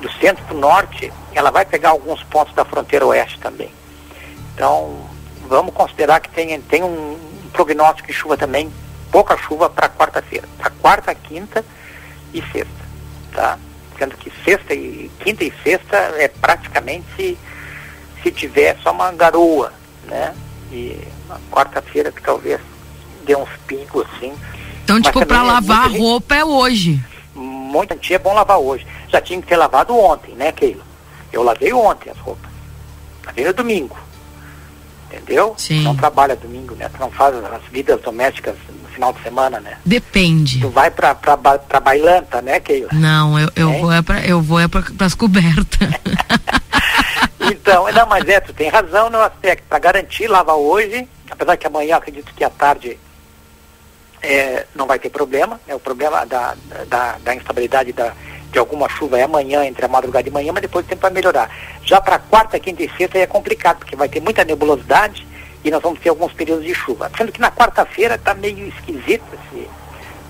do 0.00 0.10
centro 0.12 0.44
para 0.44 0.54
o 0.54 0.60
norte, 0.60 1.12
ela 1.34 1.50
vai 1.50 1.64
pegar 1.64 1.90
alguns 1.90 2.22
pontos 2.24 2.54
da 2.54 2.64
fronteira 2.64 3.06
oeste 3.06 3.38
também. 3.38 3.70
Então, 4.54 4.96
vamos 5.48 5.74
considerar 5.74 6.20
que 6.20 6.28
tem, 6.30 6.60
tem 6.62 6.82
um, 6.82 7.18
prognóstico 7.54 8.08
de 8.08 8.12
chuva 8.12 8.36
também, 8.36 8.70
pouca 9.10 9.36
chuva 9.38 9.70
para 9.70 9.88
quarta-feira, 9.88 10.46
para 10.58 10.70
quarta, 10.70 11.14
quinta 11.14 11.64
e 12.34 12.42
sexta, 12.52 12.84
tá? 13.32 13.58
Sendo 13.96 14.16
que 14.16 14.30
sexta 14.44 14.74
e 14.74 15.10
quinta 15.20 15.44
e 15.44 15.54
sexta 15.62 15.96
é 15.96 16.28
praticamente 16.28 17.38
se 18.22 18.32
tiver 18.32 18.76
só 18.82 18.90
uma 18.90 19.12
garoa, 19.12 19.72
né? 20.04 20.34
E 20.72 21.00
quarta-feira 21.50 22.10
que 22.10 22.20
talvez 22.20 22.60
dê 23.24 23.36
uns 23.36 23.48
pingos 23.68 24.04
assim. 24.12 24.34
Então, 24.82 25.00
tipo, 25.00 25.24
para 25.24 25.38
é 25.38 25.42
lavar 25.42 25.84
a 25.84 25.96
roupa 25.96 26.34
é 26.34 26.44
hoje. 26.44 27.00
Muita 27.34 27.94
gente 27.94 28.14
é 28.14 28.18
bom 28.18 28.34
lavar 28.34 28.58
hoje. 28.58 28.86
Já 29.08 29.20
tinha 29.20 29.40
que 29.40 29.46
ter 29.46 29.56
lavado 29.56 29.96
ontem, 29.96 30.34
né, 30.34 30.50
Keila? 30.50 30.82
Eu 31.32 31.42
lavei 31.42 31.72
ontem 31.72 32.10
as 32.10 32.18
roupas. 32.18 32.50
Lavei 33.24 33.44
no 33.44 33.52
domingo 33.52 33.96
entendeu? 35.10 35.54
Sim. 35.56 35.82
Não 35.82 35.96
trabalha 35.96 36.36
domingo, 36.36 36.74
né? 36.74 36.88
Tu 36.88 36.98
não 36.98 37.10
faz 37.10 37.34
as 37.36 37.62
vidas 37.70 38.00
domésticas 38.00 38.56
no 38.82 38.88
final 38.88 39.12
de 39.12 39.22
semana, 39.22 39.60
né? 39.60 39.78
Depende. 39.84 40.60
Tu 40.60 40.68
vai 40.68 40.90
pra, 40.90 41.14
pra, 41.14 41.36
pra 41.36 41.80
bailanta, 41.80 42.40
né, 42.42 42.60
Keila? 42.60 42.90
Não, 42.92 43.38
eu, 43.38 43.50
eu 43.56 43.72
vou 43.80 43.92
é 43.92 44.02
pra, 44.02 44.24
eu 44.26 44.40
vou 44.40 44.60
é 44.60 44.68
pra, 44.68 44.82
pras 44.96 45.14
cobertas. 45.14 45.88
então, 47.40 47.90
não, 47.92 48.06
mas 48.06 48.28
é, 48.28 48.40
tu 48.40 48.52
tem 48.52 48.68
razão 48.68 49.10
no 49.10 49.20
aspecto, 49.20 49.64
pra 49.68 49.78
garantir 49.78 50.26
lavar 50.26 50.56
hoje, 50.56 51.08
apesar 51.30 51.56
que 51.56 51.66
amanhã 51.66 51.96
acredito 51.96 52.32
que 52.34 52.44
à 52.44 52.50
tarde 52.50 52.98
é, 54.24 54.66
não 54.74 54.86
vai 54.86 54.98
ter 54.98 55.10
problema, 55.10 55.60
é 55.68 55.74
o 55.74 55.80
problema 55.80 56.24
da, 56.24 56.54
da, 56.88 57.18
da 57.18 57.34
instabilidade 57.34 57.92
da 57.92 58.12
de 58.50 58.58
alguma 58.60 58.88
chuva 58.88 59.18
é 59.18 59.24
amanhã, 59.24 59.64
entre 59.64 59.84
a 59.84 59.88
madrugada 59.88 60.28
e 60.28 60.30
manhã, 60.30 60.52
mas 60.52 60.62
depois 60.62 60.86
o 60.86 60.88
tempo 60.88 61.02
vai 61.02 61.10
melhorar. 61.10 61.50
Já 61.82 62.00
para 62.00 62.20
quarta, 62.20 62.56
quinta 62.60 62.84
e 62.84 62.90
sexta 62.96 63.18
é 63.18 63.26
complicado, 63.26 63.78
porque 63.78 63.96
vai 63.96 64.08
ter 64.08 64.20
muita 64.20 64.44
nebulosidade 64.44 65.26
e 65.64 65.72
nós 65.72 65.82
vamos 65.82 65.98
ter 65.98 66.08
alguns 66.08 66.32
períodos 66.32 66.64
de 66.64 66.72
chuva. 66.72 67.10
Sendo 67.18 67.32
que 67.32 67.40
na 67.40 67.50
quarta-feira 67.50 68.14
está 68.14 68.32
meio 68.32 68.68
esquisito 68.68 69.24
esse, 69.34 69.68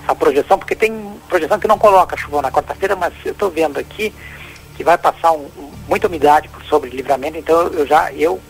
essa 0.03 0.15
projeção, 0.15 0.57
porque 0.57 0.75
tem 0.75 1.19
projeção 1.29 1.59
que 1.59 1.67
não 1.67 1.77
coloca 1.77 2.17
chuva 2.17 2.41
na 2.41 2.51
quarta-feira, 2.51 2.95
mas 2.95 3.13
eu 3.23 3.31
estou 3.31 3.51
vendo 3.51 3.79
aqui 3.79 4.11
que 4.75 4.83
vai 4.83 4.97
passar 4.97 5.31
um, 5.31 5.47
muita 5.87 6.07
umidade 6.07 6.49
por 6.49 6.63
sobre 6.63 6.89
livramento, 6.89 7.37
então 7.37 7.67
eu 7.67 7.85
já, 7.85 8.11
eu 8.11 8.41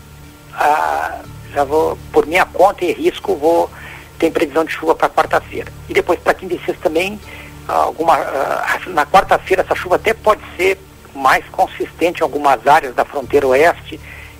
ah, 0.54 1.20
já 1.52 1.64
vou, 1.64 1.98
por 2.10 2.24
minha 2.24 2.46
conta 2.46 2.82
e 2.82 2.92
risco, 2.94 3.36
vou 3.36 3.70
ter 4.18 4.30
previsão 4.30 4.64
de 4.64 4.72
chuva 4.72 4.94
para 4.94 5.08
quarta-feira. 5.08 5.72
E 5.88 5.94
depois 5.94 6.18
para 6.20 6.34
quinta 6.34 6.54
e 6.54 6.58
sexta 6.58 6.82
também 6.84 7.20
alguma, 7.68 8.18
uh, 8.18 8.90
na 8.90 9.06
quarta-feira 9.06 9.62
essa 9.62 9.74
chuva 9.74 9.96
até 9.96 10.14
pode 10.14 10.40
ser 10.56 10.78
mais 11.14 11.44
consistente 11.46 12.20
em 12.20 12.22
algumas 12.22 12.66
áreas 12.66 12.94
da 12.94 13.04
fronteira 13.04 13.46
oeste 13.46 13.98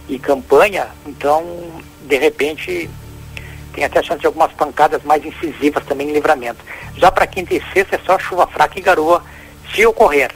e 0.09 0.19
campanha, 0.19 0.89
então 1.07 1.45
de 2.03 2.17
repente 2.17 2.89
tem 3.73 3.85
até 3.85 3.99
a 3.99 4.03
chance 4.03 4.21
de 4.21 4.27
algumas 4.27 4.53
pancadas 4.53 5.03
mais 5.03 5.25
incisivas 5.25 5.85
também 5.85 6.09
em 6.09 6.13
livramento. 6.13 6.65
Já 6.97 7.11
para 7.11 7.27
quinta 7.27 7.55
e 7.55 7.63
sexta 7.73 7.97
é 7.97 7.99
só 7.99 8.19
chuva 8.19 8.47
fraca 8.47 8.79
e 8.79 8.83
garoa, 8.83 9.23
se 9.75 9.85
ocorrer, 9.85 10.31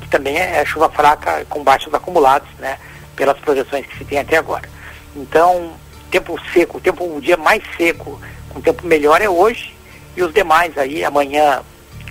que 0.00 0.08
também 0.08 0.38
é, 0.38 0.60
é 0.60 0.64
chuva 0.64 0.88
fraca 0.88 1.44
com 1.48 1.62
baixos 1.62 1.92
acumulados, 1.92 2.48
né, 2.58 2.78
pelas 3.16 3.38
projeções 3.38 3.86
que 3.86 3.98
se 3.98 4.04
tem 4.04 4.18
até 4.18 4.36
agora. 4.36 4.68
Então, 5.16 5.72
tempo 6.10 6.38
seco, 6.52 6.80
tempo 6.80 7.04
um 7.04 7.20
dia 7.20 7.36
mais 7.36 7.62
seco, 7.76 8.20
com 8.58 8.60
tempo 8.60 8.86
melhor 8.86 9.22
é 9.22 9.28
hoje, 9.28 9.74
e 10.16 10.22
os 10.22 10.34
demais 10.34 10.76
aí, 10.76 11.04
amanhã 11.04 11.62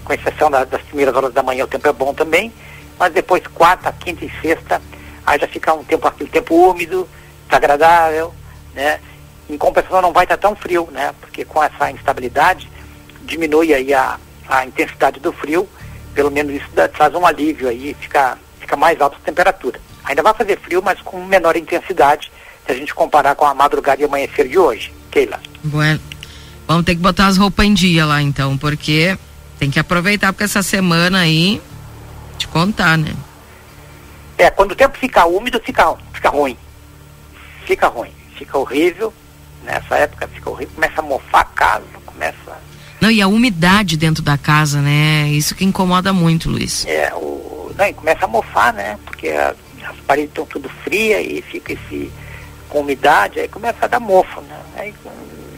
com 0.03 0.13
exceção 0.13 0.49
da, 0.49 0.63
das 0.63 0.81
primeiras 0.83 1.13
horas 1.13 1.33
da 1.33 1.43
manhã, 1.43 1.65
o 1.65 1.67
tempo 1.67 1.87
é 1.87 1.91
bom 1.91 2.13
também, 2.13 2.53
mas 2.97 3.11
depois 3.11 3.45
quarta, 3.47 3.91
quinta 3.91 4.23
e 4.23 4.31
sexta, 4.41 4.81
aí 5.25 5.37
já 5.37 5.47
fica 5.47 5.73
um 5.73 5.83
tempo, 5.83 6.07
aquele 6.07 6.29
tempo 6.29 6.55
úmido, 6.55 7.07
agradável, 7.49 8.33
né? 8.73 8.99
Em 9.49 9.57
compensação 9.57 10.01
não 10.01 10.13
vai 10.13 10.23
estar 10.23 10.37
tão 10.37 10.55
frio, 10.55 10.87
né? 10.91 11.13
Porque 11.19 11.43
com 11.43 11.61
essa 11.61 11.91
instabilidade 11.91 12.69
diminui 13.23 13.73
aí 13.73 13.93
a, 13.93 14.17
a 14.47 14.65
intensidade 14.65 15.19
do 15.19 15.33
frio, 15.33 15.67
pelo 16.13 16.31
menos 16.31 16.55
isso 16.55 16.69
dá, 16.73 16.87
traz 16.87 17.13
um 17.13 17.25
alívio 17.25 17.67
aí, 17.67 17.93
fica, 17.99 18.37
fica 18.59 18.77
mais 18.77 18.99
alta 19.01 19.17
a 19.17 19.25
temperatura. 19.25 19.79
Ainda 20.05 20.23
vai 20.23 20.33
fazer 20.33 20.57
frio, 20.59 20.81
mas 20.81 21.01
com 21.01 21.23
menor 21.25 21.57
intensidade, 21.57 22.31
se 22.65 22.71
a 22.71 22.75
gente 22.75 22.93
comparar 22.95 23.35
com 23.35 23.45
a 23.45 23.53
madrugada 23.53 24.01
e 24.01 24.05
amanhecer 24.05 24.47
de 24.47 24.57
hoje. 24.57 24.93
Keila. 25.11 25.39
Vamos 26.67 26.85
ter 26.85 26.95
que 26.95 27.01
botar 27.01 27.27
as 27.27 27.37
roupas 27.37 27.65
em 27.65 27.73
dia 27.73 28.05
lá 28.05 28.21
então, 28.21 28.57
porque 28.57 29.17
tem 29.57 29.71
que 29.71 29.79
aproveitar 29.79 30.33
porque 30.33 30.43
essa 30.43 30.61
semana 30.61 31.19
aí, 31.19 31.61
te 32.37 32.47
contar, 32.47 32.97
né? 32.97 33.15
É, 34.37 34.49
quando 34.51 34.73
o 34.73 34.75
tempo 34.75 34.97
fica 34.97 35.25
úmido, 35.25 35.59
fica, 35.63 35.95
fica 36.13 36.29
ruim. 36.29 36.57
Fica 37.65 37.87
ruim, 37.87 38.11
fica 38.37 38.57
horrível. 38.57 39.13
Nessa 39.63 39.95
época 39.95 40.27
fica 40.27 40.49
horrível, 40.49 40.75
começa 40.75 40.99
a 40.99 41.03
mofar 41.03 41.41
a 41.41 41.45
casa, 41.45 41.85
começa. 42.05 42.57
Não, 42.99 43.09
e 43.09 43.21
a 43.21 43.27
umidade 43.27 43.97
dentro 43.97 44.21
da 44.21 44.37
casa, 44.37 44.81
né? 44.81 45.27
Isso 45.29 45.55
que 45.55 45.65
incomoda 45.65 46.11
muito, 46.11 46.49
Luiz. 46.49 46.85
É, 46.85 47.13
o. 47.15 47.71
Não, 47.77 47.85
e 47.85 47.93
começa 47.93 48.25
a 48.25 48.27
mofar, 48.27 48.73
né? 48.73 48.97
Porque 49.05 49.29
as, 49.29 49.55
as 49.89 49.97
paredes 50.05 50.31
estão 50.31 50.45
tudo 50.45 50.69
frias 50.83 51.25
e 51.25 51.41
fica 51.41 51.73
esse 51.73 52.11
com 52.69 52.81
umidade, 52.81 53.39
aí 53.39 53.47
começa 53.47 53.85
a 53.85 53.87
dar 53.87 53.99
mofo, 53.99 54.41
né? 54.41 54.59
Aí 54.75 54.93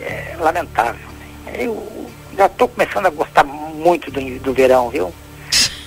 é 0.02 0.36
lamentável. 0.40 1.08
Eu 1.54 2.10
já 2.38 2.46
estou 2.46 2.68
começando 2.68 3.06
a 3.08 3.10
gostar 3.10 3.44
muito 3.44 4.10
do, 4.12 4.40
do 4.40 4.54
verão, 4.54 4.90
viu? 4.90 5.14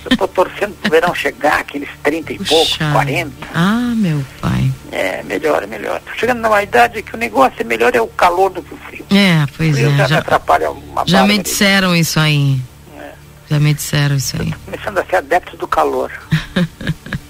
Eu 0.05 0.11
estou 0.11 0.27
torcendo 0.27 0.75
para 0.81 0.87
o 0.87 0.91
verão 0.91 1.15
chegar, 1.15 1.59
aqueles 1.61 1.87
30 2.03 2.33
e 2.33 2.39
poucos, 2.39 2.77
40. 2.77 3.31
Ah, 3.53 3.93
meu 3.95 4.23
pai. 4.41 4.69
É, 4.91 5.23
melhor, 5.23 5.65
melhor. 5.65 6.01
Tô 6.01 6.11
chegando 6.19 6.41
numa 6.41 6.61
idade 6.61 7.01
que 7.01 7.15
o 7.15 7.17
negócio 7.17 7.55
é 7.59 7.63
melhor 7.63 7.95
é 7.95 8.01
o 8.01 8.07
calor 8.07 8.49
do 8.51 8.61
que 8.61 8.73
o 8.73 8.77
frio. 8.77 9.05
É, 9.09 9.45
pois 9.55 9.75
frio 9.75 9.89
é. 9.93 9.97
já, 9.97 10.07
Já, 10.07 10.15
me 10.15 10.21
atrapalha 10.21 10.71
uma 10.71 11.03
já 11.07 11.21
me 11.21 11.27
bárbara. 11.29 11.43
disseram 11.43 11.95
isso 11.95 12.19
aí. 12.19 12.59
É. 12.99 13.11
Já 13.49 13.59
me 13.59 13.73
disseram 13.73 14.15
isso 14.17 14.35
aí. 14.41 14.53
Começando 14.65 14.97
a 14.97 15.05
ser 15.05 15.15
adepto 15.15 15.55
do 15.55 15.67
calor. 15.67 16.11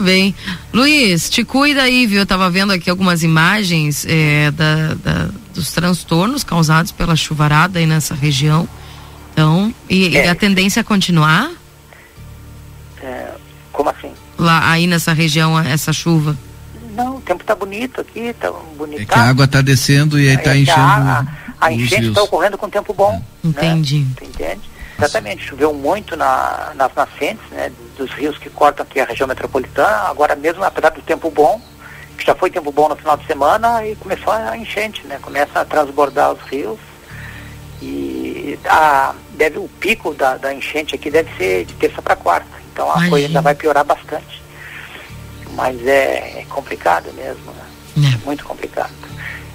Tá 0.00 0.04
bem. 0.06 0.34
Luiz, 0.72 1.28
te 1.28 1.44
cuida 1.44 1.82
aí, 1.82 2.06
viu? 2.06 2.20
Eu 2.20 2.26
tava 2.26 2.48
vendo 2.48 2.72
aqui 2.72 2.88
algumas 2.88 3.22
imagens 3.22 4.06
é, 4.08 4.50
da, 4.50 4.94
da- 4.94 5.28
dos 5.54 5.70
transtornos 5.72 6.42
causados 6.42 6.90
pela 6.90 7.14
chuvarada 7.14 7.78
aí 7.78 7.84
nessa 7.84 8.14
região. 8.14 8.66
Então, 9.30 9.74
e, 9.90 10.08
e 10.08 10.16
É. 10.16 10.30
a 10.30 10.34
tendência 10.34 10.80
é 10.80 10.82
continuar 10.82 11.50
É, 13.02 13.32
como 13.70 13.90
assim? 13.90 14.10
lá 14.38 14.70
aí 14.70 14.86
nessa 14.86 15.12
região, 15.12 15.58
essa 15.60 15.92
chuva? 15.92 16.34
Não, 16.96 17.16
o 17.18 17.20
tempo 17.20 17.44
tá 17.44 17.54
bonito 17.54 18.00
aqui, 18.00 18.34
tá 18.40 18.50
bonito. 18.78 19.02
É 19.02 19.04
que 19.04 19.14
a 19.14 19.22
água 19.28 19.44
está 19.44 19.60
descendo 19.60 20.18
e 20.18 20.28
aí 20.30 20.34
está 20.34 20.50
É 20.52 20.54
que 20.54 20.60
enchendo 20.62 20.80
a, 20.80 21.26
a, 21.60 21.66
a 21.66 21.72
enchente 21.74 22.08
está 22.08 22.22
ocorrendo 22.22 22.56
com 22.56 22.70
tempo 22.70 22.94
bom. 22.94 23.22
Entendi. 23.44 23.98
Né? 24.00 24.06
Tu 24.16 24.24
entende? 24.24 24.60
Exatamente, 25.00 25.46
choveu 25.46 25.72
muito 25.72 26.14
na, 26.16 26.72
nas 26.74 26.94
nascentes, 26.94 27.48
né, 27.50 27.72
dos 27.96 28.10
rios 28.12 28.36
que 28.36 28.50
cortam 28.50 28.84
aqui 28.84 29.00
a 29.00 29.06
região 29.06 29.26
metropolitana, 29.26 30.08
agora 30.08 30.36
mesmo, 30.36 30.62
apesar 30.62 30.90
do 30.90 31.00
tempo 31.00 31.30
bom, 31.30 31.60
que 32.18 32.26
já 32.26 32.34
foi 32.34 32.50
tempo 32.50 32.70
bom 32.70 32.88
no 32.88 32.96
final 32.96 33.16
de 33.16 33.26
semana, 33.26 33.86
e 33.86 33.96
começou 33.96 34.32
a 34.32 34.56
enchente, 34.56 35.06
né, 35.06 35.18
começa 35.22 35.60
a 35.60 35.64
transbordar 35.64 36.32
os 36.32 36.40
rios, 36.42 36.78
e 37.80 38.58
a, 38.66 39.14
deve, 39.30 39.58
o 39.58 39.68
pico 39.80 40.12
da, 40.12 40.36
da 40.36 40.52
enchente 40.52 40.94
aqui 40.94 41.10
deve 41.10 41.34
ser 41.38 41.64
de 41.64 41.72
terça 41.74 42.02
para 42.02 42.14
quarta, 42.14 42.50
então 42.70 42.86
a 42.86 42.92
Imagina. 42.92 43.10
coisa 43.10 43.26
ainda 43.26 43.40
vai 43.40 43.54
piorar 43.54 43.84
bastante. 43.84 44.42
Mas 45.52 45.84
é, 45.86 46.40
é 46.40 46.46
complicado 46.48 47.12
mesmo, 47.14 47.52
né? 47.52 47.64
É. 48.14 48.24
muito 48.24 48.44
complicado. 48.44 48.92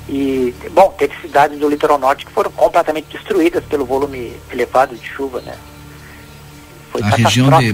E, 0.08 0.54
bom, 0.72 0.94
teve 0.98 1.14
cidades 1.22 1.58
do 1.60 1.68
litoral 1.68 1.98
norte 1.98 2.26
que 2.26 2.32
foram 2.32 2.52
completamente 2.52 3.08
destruídas 3.12 3.64
pelo 3.66 3.86
volume 3.86 4.34
elevado 4.52 4.96
de 4.96 5.08
chuva, 5.08 5.42
né? 5.42 5.56
Foi 6.92 7.02
A 7.02 7.10
região 7.10 7.50
de- 7.60 7.74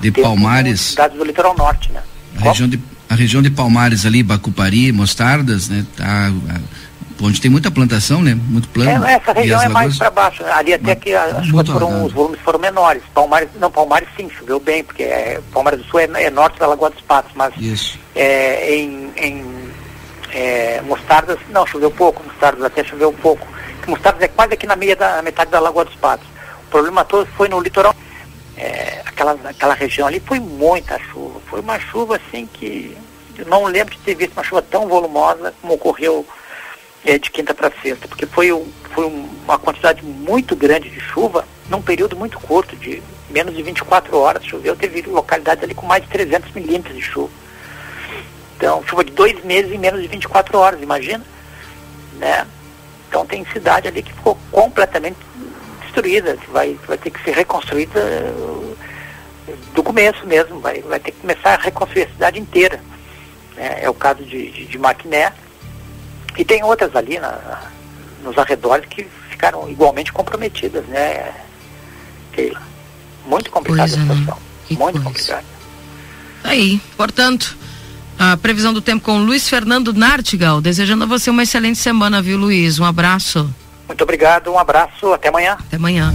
de 0.00 0.10
Palmares- 0.22 0.80
Cidades 0.80 1.16
do 1.18 1.24
litoral 1.24 1.54
norte, 1.56 1.92
né? 1.92 2.02
A 2.38 2.44
região 2.44 2.68
de, 2.68 2.80
a 3.08 3.14
região 3.14 3.42
de 3.42 3.50
Palmares 3.50 4.04
ali, 4.06 4.22
Bacupari, 4.22 4.90
Mostardas, 4.92 5.68
né? 5.68 5.84
Tá, 5.96 6.32
onde 7.20 7.40
tem 7.40 7.50
muita 7.50 7.70
plantação, 7.70 8.22
né? 8.22 8.34
Muito 8.34 8.68
plano. 8.68 9.04
É, 9.06 9.12
essa 9.14 9.32
região 9.32 9.62
é 9.62 9.68
mais 9.68 9.96
para 9.96 10.10
baixo. 10.10 10.42
Ali 10.44 10.74
até 10.74 10.94
que 10.94 11.14
as 11.14 11.46
chuvas 11.46 11.68
foram, 11.68 12.04
os 12.04 12.12
volumes 12.12 12.40
foram 12.40 12.58
menores. 12.58 13.02
Palmares, 13.14 13.48
não, 13.60 13.70
Palmares 13.70 14.08
sim, 14.16 14.28
choveu 14.38 14.58
bem, 14.58 14.82
porque 14.82 15.02
é, 15.02 15.40
Palmares 15.52 15.80
do 15.80 15.86
Sul 15.86 16.00
é, 16.00 16.08
é 16.24 16.30
norte 16.30 16.58
da 16.58 16.66
Lagoa 16.66 16.90
dos 16.90 17.00
Patos, 17.02 17.32
mas 17.34 17.54
Isso. 17.58 17.98
é, 18.14 18.74
em, 18.76 19.10
em 19.16 19.55
é, 20.32 20.80
Mostardas, 20.82 21.38
não, 21.50 21.66
choveu 21.66 21.90
pouco, 21.90 22.22
Mostardas 22.24 22.64
até 22.64 22.82
choveu 22.84 23.12
pouco. 23.12 23.46
Mostardas 23.86 24.22
é 24.22 24.28
quase 24.28 24.54
aqui 24.54 24.66
na 24.66 24.74
meia 24.76 24.96
da 24.96 25.16
na 25.16 25.22
metade 25.22 25.50
da 25.50 25.60
Lagoa 25.60 25.84
dos 25.84 25.94
Patos. 25.94 26.26
O 26.66 26.70
problema 26.70 27.04
todo 27.04 27.26
foi 27.36 27.48
no 27.48 27.60
litoral. 27.60 27.94
É, 28.56 29.02
aquela, 29.04 29.38
aquela 29.44 29.74
região 29.74 30.08
ali 30.08 30.18
foi 30.20 30.40
muita 30.40 30.98
chuva. 30.98 31.40
Foi 31.46 31.60
uma 31.60 31.78
chuva 31.78 32.16
assim 32.16 32.46
que 32.52 32.96
eu 33.38 33.44
não 33.46 33.64
lembro 33.64 33.94
de 33.94 34.00
ter 34.00 34.14
visto 34.14 34.32
uma 34.32 34.42
chuva 34.42 34.62
tão 34.62 34.88
volumosa 34.88 35.54
como 35.60 35.74
ocorreu 35.74 36.26
é, 37.04 37.18
de 37.18 37.30
quinta 37.30 37.54
para 37.54 37.70
sexta, 37.82 38.08
porque 38.08 38.26
foi, 38.26 38.52
um, 38.52 38.66
foi 38.94 39.04
um- 39.06 39.28
uma 39.44 39.58
quantidade 39.58 40.02
muito 40.04 40.56
grande 40.56 40.88
de 40.90 40.98
chuva 40.98 41.46
num 41.70 41.80
período 41.82 42.16
muito 42.16 42.40
curto, 42.40 42.74
de 42.76 43.00
menos 43.30 43.54
de 43.54 43.62
24 43.62 44.16
horas 44.18 44.44
choveu. 44.44 44.74
Teve 44.74 45.02
localidades 45.02 45.62
ali 45.62 45.74
com 45.74 45.86
mais 45.86 46.02
de 46.02 46.08
300 46.10 46.50
milímetros 46.52 46.96
de 46.96 47.02
chuva. 47.02 47.30
Então, 48.56 48.82
chuva 48.86 49.04
de 49.04 49.12
dois 49.12 49.42
meses 49.44 49.70
em 49.72 49.78
menos 49.78 50.00
de 50.00 50.08
24 50.08 50.58
horas, 50.58 50.80
imagina? 50.82 51.22
Né? 52.14 52.46
Então 53.08 53.26
tem 53.26 53.44
cidade 53.52 53.86
ali 53.88 54.02
que 54.02 54.12
ficou 54.12 54.36
completamente 54.50 55.16
destruída, 55.82 56.36
que 56.36 56.50
vai, 56.50 56.78
vai 56.86 56.96
ter 56.98 57.10
que 57.10 57.22
ser 57.22 57.34
reconstruída 57.34 58.00
uh, 58.00 58.76
do 59.74 59.82
começo 59.82 60.26
mesmo, 60.26 60.58
vai, 60.60 60.80
vai 60.82 60.98
ter 60.98 61.12
que 61.12 61.20
começar 61.20 61.54
a 61.54 61.62
reconstruir 61.62 62.04
a 62.04 62.08
cidade 62.08 62.40
inteira. 62.40 62.80
né? 63.54 63.78
É 63.82 63.90
o 63.90 63.94
caso 63.94 64.24
de, 64.24 64.50
de, 64.50 64.66
de 64.66 64.78
Maquiné. 64.78 65.32
E 66.36 66.44
tem 66.44 66.62
outras 66.64 66.94
ali 66.96 67.18
na- 67.18 67.70
nos 68.22 68.36
arredores 68.38 68.86
que 68.88 69.04
ficaram 69.30 69.68
igualmente 69.70 70.12
comprometidas, 70.12 70.84
né, 70.86 71.32
Keila? 72.32 72.60
Muito 73.26 73.50
complicada 73.50 73.88
Coisa, 73.88 74.02
a 74.02 74.04
né? 74.04 74.14
situação. 74.20 74.42
Muito 74.70 74.80
coisa. 75.02 75.04
complicada. 75.04 75.44
Aí, 76.44 76.80
portanto, 76.96 77.56
a 78.18 78.36
previsão 78.36 78.72
do 78.72 78.80
tempo 78.80 79.04
com 79.04 79.18
Luiz 79.18 79.48
Fernando 79.48 79.92
Nartigal, 79.92 80.60
desejando 80.60 81.04
a 81.04 81.06
você 81.06 81.30
uma 81.30 81.42
excelente 81.42 81.78
semana, 81.78 82.22
viu, 82.22 82.38
Luiz? 82.38 82.78
Um 82.78 82.84
abraço. 82.84 83.48
Muito 83.86 84.02
obrigado, 84.02 84.50
um 84.50 84.58
abraço, 84.58 85.12
até 85.12 85.28
amanhã. 85.28 85.56
Até 85.58 85.76
amanhã. 85.76 86.12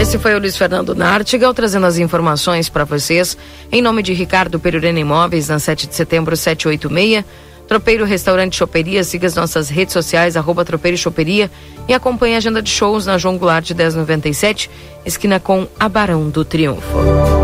Esse 0.00 0.18
foi 0.18 0.34
o 0.34 0.38
Luiz 0.38 0.56
Fernando 0.56 0.94
Nartigal 0.94 1.54
trazendo 1.54 1.86
as 1.86 1.96
informações 1.96 2.68
para 2.68 2.84
vocês. 2.84 3.38
Em 3.72 3.80
nome 3.80 4.02
de 4.02 4.12
Ricardo 4.12 4.60
Perurena 4.60 5.00
Imóveis, 5.00 5.48
na 5.48 5.58
7 5.58 5.86
de 5.86 5.94
setembro, 5.94 6.36
786. 6.36 7.24
Tropeiro 7.66 8.04
Restaurante 8.04 8.56
Choperia, 8.56 9.02
siga 9.02 9.26
as 9.26 9.34
nossas 9.34 9.70
redes 9.70 9.94
sociais, 9.94 10.36
arroba 10.36 10.64
Tropeiro 10.64 10.96
e 10.96 10.98
Choperia 10.98 11.50
e 11.88 11.94
acompanhe 11.94 12.34
a 12.34 12.36
agenda 12.36 12.60
de 12.60 12.68
shows 12.68 13.06
na 13.06 13.16
João 13.16 13.38
Goulart 13.38 13.64
de 13.64 13.74
1097, 13.74 14.70
esquina 15.06 15.40
com 15.40 15.66
a 15.80 15.88
Barão 15.88 16.28
do 16.28 16.44
Triunfo. 16.44 17.43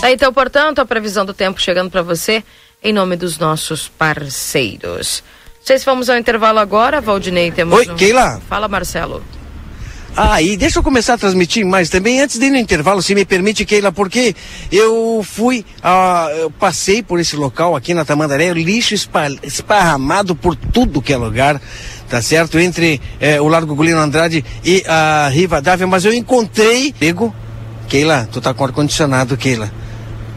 Tá, 0.00 0.10
então, 0.10 0.32
portanto, 0.32 0.78
a 0.80 0.84
previsão 0.86 1.24
do 1.26 1.34
tempo 1.34 1.60
chegando 1.60 1.90
para 1.90 2.02
você 2.02 2.42
em 2.82 2.92
nome 2.92 3.16
dos 3.16 3.38
nossos 3.38 3.88
parceiros. 3.88 5.22
Se 5.62 5.76
vamos 5.84 6.08
ao 6.08 6.16
intervalo 6.16 6.58
agora, 6.58 7.00
Valdinei. 7.00 7.50
Temos 7.52 7.78
Oi, 7.78 7.88
um- 7.90 7.96
Keila. 7.96 8.40
Fala, 8.48 8.66
Marcelo. 8.66 9.22
Ah, 10.16 10.42
e 10.42 10.56
deixa 10.56 10.80
eu 10.80 10.82
começar 10.82 11.14
a 11.14 11.18
transmitir 11.18 11.64
mais 11.64 11.88
também, 11.88 12.20
antes 12.20 12.36
de 12.36 12.46
ir 12.46 12.50
no 12.50 12.56
intervalo, 12.56 13.00
se 13.00 13.14
me 13.14 13.24
permite, 13.24 13.64
Keila, 13.64 13.92
porque 13.92 14.34
eu 14.72 15.24
fui, 15.24 15.64
ah, 15.84 16.26
eu 16.36 16.50
passei 16.50 17.00
por 17.00 17.20
esse 17.20 17.36
local 17.36 17.76
aqui 17.76 17.94
na 17.94 18.04
Tamandaré, 18.04 18.52
lixo 18.52 18.92
esparramado 18.94 20.34
por 20.34 20.56
tudo 20.56 21.00
que 21.00 21.12
é 21.12 21.16
lugar, 21.16 21.60
tá 22.08 22.20
certo? 22.20 22.58
Entre 22.58 23.00
eh, 23.20 23.40
o 23.40 23.46
Largo 23.46 23.76
Gulino 23.76 24.00
Andrade 24.00 24.44
e 24.64 24.82
a 24.88 25.28
Riva 25.28 25.62
Dávia, 25.62 25.86
mas 25.86 26.04
eu 26.04 26.12
encontrei, 26.12 26.92
pego, 26.98 27.32
Keila, 27.88 28.28
tu 28.32 28.40
tá 28.40 28.52
com 28.52 28.64
ar-condicionado, 28.64 29.36
Keila. 29.36 29.70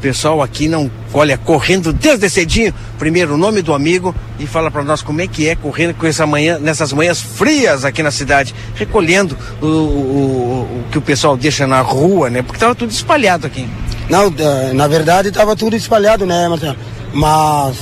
Pessoal 0.04 0.42
aqui 0.42 0.68
não, 0.68 0.92
olha, 1.14 1.38
correndo 1.38 1.94
desde 1.94 2.30
cedinho, 2.30 2.74
primeiro 3.00 3.36
o 3.36 3.38
nome 3.38 3.62
do 3.62 3.74
amigo 3.74 4.14
e 4.38 4.46
fala 4.46 4.70
para 4.70 4.84
nós 4.84 5.02
como 5.02 5.22
é 5.22 5.28
que 5.28 5.48
é 5.48 5.56
correndo 5.56 5.94
com 5.94 6.06
essa 6.06 6.28
manhã, 6.28 6.60
nessas 6.60 6.92
manhãs 6.92 7.22
frias 7.22 7.86
aqui 7.86 8.04
na 8.04 8.12
cidade, 8.12 8.54
recolhendo 8.76 9.38
o, 9.62 9.66
o, 9.66 9.70
o- 9.70 10.84
que 10.92 10.98
o 10.98 11.02
pessoal 11.02 11.38
deixa 11.38 11.66
na 11.66 11.80
rua, 11.80 12.30
né? 12.30 12.42
Porque 12.42 12.60
tava 12.60 12.76
tudo 12.76 12.92
espalhado 12.92 13.48
aqui. 13.48 13.66
Não, 14.10 14.26
eh, 14.38 14.74
na 14.74 14.90
verdade 14.90 15.30
estava 15.30 15.56
tudo 15.56 15.74
espalhado, 15.78 16.26
né, 16.26 16.50
Marcelo? 16.50 16.76
Mas 17.14 17.78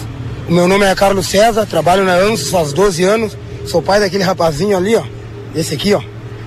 o 0.48 0.52
meu 0.54 0.68
nome 0.68 0.86
é 0.86 0.94
Carlos 0.94 1.26
César, 1.28 1.66
trabalho 1.66 2.04
na 2.06 2.14
ANSOS 2.18 2.52
faz 2.52 2.72
12 2.72 3.04
anos, 3.04 3.36
sou 3.66 3.82
pai 3.82 4.00
daquele 4.00 4.24
rapazinho 4.24 4.78
ali, 4.78 4.96
ó, 4.96 5.02
esse 5.56 5.74
aqui, 5.74 5.92
ó. 5.96 6.02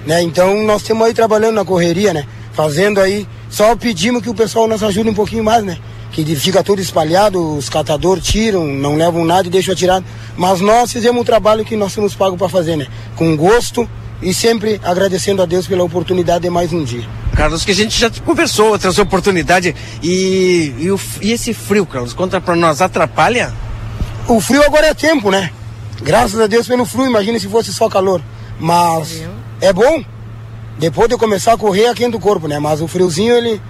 Né? 0.06 0.22
Então 0.22 0.62
nós 0.62 0.82
estamos 0.82 1.04
aí 1.04 1.12
trabalhando 1.12 1.56
na 1.56 1.64
correria, 1.64 2.14
né? 2.14 2.24
Fazendo 2.52 3.00
aí, 3.00 3.26
só 3.55 3.76
pedimos 3.76 4.20
que 4.20 4.28
o 4.28 4.34
pessoal 4.34 4.66
nos 4.66 4.82
ajude 4.82 5.09
um 5.09 5.14
pouquinho 5.14 5.44
mais, 5.44 5.64
né? 5.64 5.78
Que 6.11 6.24
fica 6.34 6.61
tudo 6.61 6.80
espalhado, 6.80 7.57
os 7.57 7.68
catadores 7.68 8.24
tiram, 8.24 8.66
não 8.66 8.96
levam 8.96 9.24
nada 9.24 9.46
e 9.46 9.50
deixam 9.50 9.72
atirado. 9.72 10.05
Mas 10.36 10.61
nós 10.61 10.90
fizemos 10.90 11.22
o 11.22 11.24
trabalho 11.24 11.64
que 11.64 11.76
nós 11.76 11.92
somos 11.92 12.16
pagos 12.16 12.36
para 12.36 12.48
fazer, 12.48 12.76
né? 12.76 12.88
Com 13.14 13.36
gosto 13.36 13.88
e 14.20 14.34
sempre 14.34 14.80
agradecendo 14.82 15.40
a 15.40 15.46
Deus 15.46 15.68
pela 15.68 15.84
oportunidade 15.84 16.42
de 16.42 16.50
mais 16.50 16.72
um 16.72 16.82
dia. 16.82 17.05
Carlos, 17.36 17.64
que 17.64 17.70
a 17.70 17.74
gente 17.74 17.96
já 17.96 18.11
conversou 18.24 18.70
outras 18.70 18.98
oportunidades. 18.98 19.72
E, 20.02 20.74
e, 20.76 20.90
o, 20.90 20.98
e 21.22 21.30
esse 21.30 21.55
frio, 21.55 21.86
Carlos, 21.86 22.12
conta 22.12 22.40
para 22.40 22.57
nós, 22.57 22.82
atrapalha? 22.82 23.55
O 24.26 24.40
frio 24.40 24.64
agora 24.64 24.88
é 24.88 24.94
tempo, 24.94 25.30
né? 25.30 25.52
Graças 26.02 26.40
a 26.40 26.48
Deus 26.48 26.66
pelo 26.66 26.84
frio, 26.84 27.07
imagina 27.07 27.38
se 27.38 27.46
fosse 27.46 27.72
só 27.72 27.88
calor. 27.88 28.20
Mas 28.59 29.22
é 29.61 29.72
bom. 29.72 30.02
Depois 30.78 31.08
de 31.08 31.14
eu 31.14 31.18
começar 31.18 31.52
a 31.52 31.58
correr, 31.58 31.86
aquenta 31.86 32.16
o 32.16 32.20
corpo, 32.20 32.48
né? 32.48 32.58
Mas 32.58 32.80
o 32.80 32.88
friozinho, 32.88 33.34
ele 33.34 33.60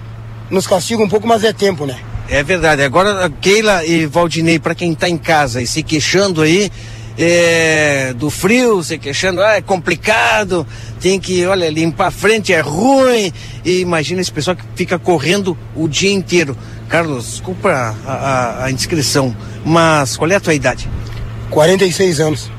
nos 0.49 0.65
castiga 0.67 1.03
um 1.03 1.09
pouco, 1.09 1.27
mas 1.27 1.43
é 1.43 1.53
tempo, 1.53 1.85
né? 1.85 1.97
É 2.27 2.41
verdade. 2.41 2.81
Agora, 2.81 3.29
Keila 3.41 3.85
e 3.85 4.05
Valdinei, 4.05 4.59
para 4.59 4.73
quem 4.73 4.93
está 4.93 5.07
em 5.07 5.17
casa 5.17 5.61
e 5.61 5.67
se 5.67 5.83
queixando 5.83 6.41
aí 6.41 6.71
é, 7.17 8.13
do 8.13 8.29
frio, 8.29 8.83
se 8.83 8.97
queixando, 8.97 9.41
ah, 9.41 9.55
é 9.55 9.61
complicado, 9.61 10.67
tem 10.99 11.19
que, 11.19 11.45
olha, 11.45 11.69
limpar 11.69 12.07
a 12.07 12.11
frente 12.11 12.51
é 12.51 12.59
ruim. 12.59 13.31
E 13.63 13.79
imagina 13.79 14.21
esse 14.21 14.31
pessoal 14.31 14.55
que 14.55 14.63
fica 14.75 14.97
correndo 14.97 15.57
o 15.75 15.87
dia 15.87 16.11
inteiro. 16.11 16.57
Carlos, 16.89 17.25
desculpa 17.25 17.69
a, 18.05 18.11
a, 18.11 18.65
a 18.65 18.71
inscrição, 18.71 19.35
mas 19.63 20.17
qual 20.17 20.29
é 20.31 20.35
a 20.35 20.39
tua 20.39 20.53
idade? 20.53 20.89
46 21.49 22.19
anos. 22.19 22.51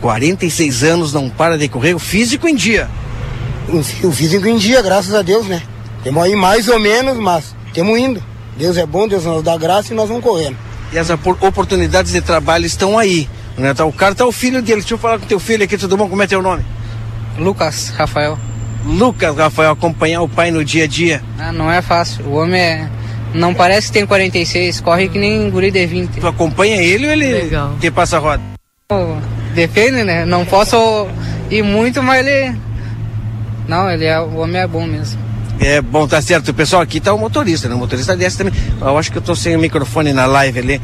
46 0.00 0.84
anos, 0.84 1.12
não 1.12 1.28
para 1.28 1.58
de 1.58 1.68
correr, 1.68 1.94
o 1.94 1.98
físico 1.98 2.48
em 2.48 2.54
dia. 2.54 2.88
O 3.72 4.12
físico 4.12 4.48
em 4.48 4.56
dia, 4.56 4.82
graças 4.82 5.14
a 5.14 5.22
Deus, 5.22 5.46
né? 5.46 5.62
Temos 6.02 6.22
aí 6.22 6.34
mais 6.34 6.68
ou 6.68 6.78
menos, 6.78 7.18
mas 7.18 7.54
temos 7.72 7.98
indo. 7.98 8.22
Deus 8.56 8.76
é 8.76 8.84
bom, 8.84 9.06
Deus 9.06 9.24
nos 9.24 9.42
dá 9.42 9.56
graça 9.56 9.92
e 9.92 9.96
nós 9.96 10.08
vamos 10.08 10.24
correndo. 10.24 10.56
E 10.92 10.98
as 10.98 11.08
oportunidades 11.10 12.12
de 12.12 12.20
trabalho 12.20 12.66
estão 12.66 12.98
aí. 12.98 13.28
Né? 13.56 13.72
Tá, 13.74 13.84
o 13.84 13.92
cara 13.92 14.14
tá 14.14 14.26
o 14.26 14.32
filho 14.32 14.60
dele. 14.60 14.80
Deixa 14.80 14.94
eu 14.94 14.98
falar 14.98 15.18
com 15.18 15.26
teu 15.26 15.38
filho 15.38 15.64
aqui, 15.64 15.78
tudo 15.78 15.96
bom? 15.96 16.08
Como 16.08 16.22
é 16.22 16.26
teu 16.26 16.42
nome? 16.42 16.64
Lucas 17.38 17.90
Rafael. 17.90 18.38
Lucas 18.84 19.36
Rafael, 19.36 19.72
acompanhar 19.72 20.22
o 20.22 20.28
pai 20.28 20.50
no 20.50 20.64
dia 20.64 20.84
a 20.84 20.86
dia. 20.86 21.22
Ah, 21.38 21.52
não 21.52 21.70
é 21.70 21.80
fácil. 21.80 22.24
O 22.26 22.34
homem 22.34 22.60
é. 22.60 22.88
Não 23.32 23.54
parece 23.54 23.86
que 23.86 23.92
tem 23.92 24.06
46, 24.06 24.80
corre 24.80 25.08
que 25.08 25.18
nem 25.18 25.48
guri 25.50 25.70
de 25.70 25.86
20. 25.86 26.20
Tu 26.20 26.26
acompanha 26.26 26.82
ele 26.82 27.06
ou 27.06 27.12
ele 27.12 27.32
Legal. 27.32 27.76
te 27.80 27.88
passa 27.88 28.16
a 28.16 28.20
roda? 28.20 28.42
Depende, 29.54 30.02
né? 30.02 30.24
Não 30.24 30.44
posso 30.44 31.06
ir 31.48 31.62
muito, 31.62 32.02
mas 32.02 32.26
ele. 32.26 32.56
Não, 33.70 33.88
ele 33.88 34.04
é. 34.04 34.18
O 34.18 34.38
homem 34.38 34.60
é 34.60 34.66
bom 34.66 34.84
mesmo. 34.84 35.20
É 35.60 35.80
bom, 35.80 36.08
tá 36.08 36.20
certo. 36.20 36.48
O 36.48 36.54
pessoal 36.54 36.82
aqui 36.82 36.98
tá 36.98 37.14
o 37.14 37.18
motorista, 37.18 37.68
né? 37.68 37.76
O 37.76 37.78
motorista 37.78 38.16
desce 38.16 38.38
também. 38.38 38.52
Eu 38.80 38.98
acho 38.98 39.12
que 39.12 39.18
eu 39.18 39.22
tô 39.22 39.36
sem 39.36 39.54
o 39.54 39.60
microfone 39.60 40.12
na 40.12 40.26
live 40.26 40.58
ali. 40.58 40.82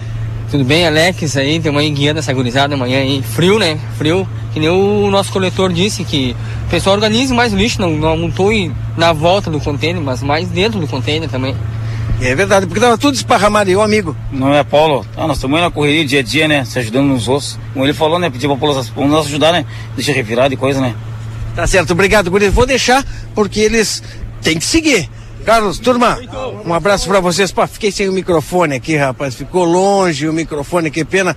Tudo 0.53 0.65
bem, 0.65 0.87
Alex? 0.87 1.37
Aí 1.37 1.59
tem 1.59 1.73
uma 1.73 1.83
guiando 1.83 2.21
essa 2.21 2.33
gurizada 2.33 2.75
amanhã 2.75 3.01
aí. 3.01 3.23
Frio, 3.23 3.59
né? 3.59 3.77
Frio. 3.99 4.29
Que 4.55 4.61
nem 4.61 4.69
o 4.69 5.11
nosso 5.11 5.33
coletor 5.33 5.73
disse 5.73 6.05
que 6.05 6.37
o 6.69 6.71
pessoal 6.71 6.95
organiza 6.95 7.35
mais 7.35 7.53
o 7.53 7.57
lixo, 7.57 7.81
não, 7.81 7.91
não 7.91 8.17
montou 8.17 8.53
na 8.97 9.13
volta 9.13 9.51
do 9.51 9.59
container, 9.59 10.01
mas 10.01 10.23
mais 10.23 10.49
dentro 10.49 10.79
do 10.79 10.87
container 10.87 11.29
também. 11.29 11.57
É 12.21 12.37
verdade, 12.37 12.67
porque 12.67 12.81
tava 12.81 12.97
tudo 12.97 13.17
esparramado, 13.17 13.69
e 13.69 13.75
o 13.75 13.83
amigo. 13.83 14.17
Não 14.31 14.55
é, 14.55 14.63
Paulo? 14.63 15.05
Ah, 15.17 15.27
nós 15.27 15.39
estamos 15.39 15.61
na 15.61 15.73
correria 15.73 16.05
dia 16.05 16.21
a 16.21 16.23
dia, 16.23 16.47
né? 16.47 16.65
Se 16.65 16.79
ajudando 16.79 17.07
nos 17.07 17.29
ossos. 17.29 17.59
Como 17.73 17.85
ele 17.85 17.93
falou, 17.93 18.19
né? 18.19 18.31
Pediu 18.31 18.57
pra 18.57 18.69
nos 18.69 19.27
ajudar, 19.27 19.53
né? 19.53 19.67
Deixa 19.97 20.13
revirar 20.13 20.49
de 20.49 20.57
coisa, 20.57 20.81
né? 20.81 20.95
Tá 21.57 21.67
certo, 21.67 21.93
obrigado, 21.93 22.31
Guri. 22.31 22.51
Vou 22.51 22.67
deixar, 22.67 23.03
porque 23.35 23.61
eles 23.61 24.03
têm 24.43 24.59
que 24.59 24.65
seguir. 24.65 25.09
Carlos, 25.43 25.79
turma, 25.79 26.19
um 26.67 26.75
abraço 26.75 27.09
para 27.09 27.19
vocês. 27.19 27.55
Fiquei 27.73 27.91
sem 27.91 28.11
o 28.11 28.13
microfone 28.13 28.75
aqui, 28.75 28.95
rapaz. 28.95 29.35
Ficou 29.35 29.65
longe 29.65 30.29
o 30.29 30.35
microfone, 30.35 30.91
que 30.91 31.03
pena 31.03 31.35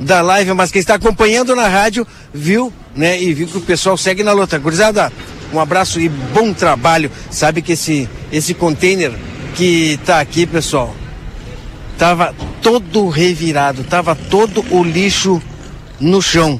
da 0.00 0.22
live, 0.22 0.54
mas 0.54 0.70
quem 0.70 0.80
está 0.80 0.94
acompanhando 0.94 1.54
na 1.54 1.68
rádio 1.68 2.06
viu, 2.32 2.72
né? 2.96 3.20
E 3.20 3.34
viu 3.34 3.46
que 3.46 3.58
o 3.58 3.60
pessoal 3.60 3.98
segue 3.98 4.22
na 4.22 4.32
luta. 4.32 4.58
Gurizada, 4.58 5.12
um 5.52 5.60
abraço 5.60 6.00
e 6.00 6.08
bom 6.08 6.54
trabalho. 6.54 7.10
Sabe 7.30 7.60
que 7.60 7.72
esse, 7.72 8.08
esse 8.32 8.54
container 8.54 9.12
que 9.54 10.00
tá 10.06 10.18
aqui, 10.18 10.46
pessoal, 10.46 10.94
tava 11.98 12.34
todo 12.62 13.06
revirado, 13.10 13.84
tava 13.84 14.14
todo 14.14 14.64
o 14.70 14.82
lixo 14.82 15.42
no 16.00 16.22
chão. 16.22 16.58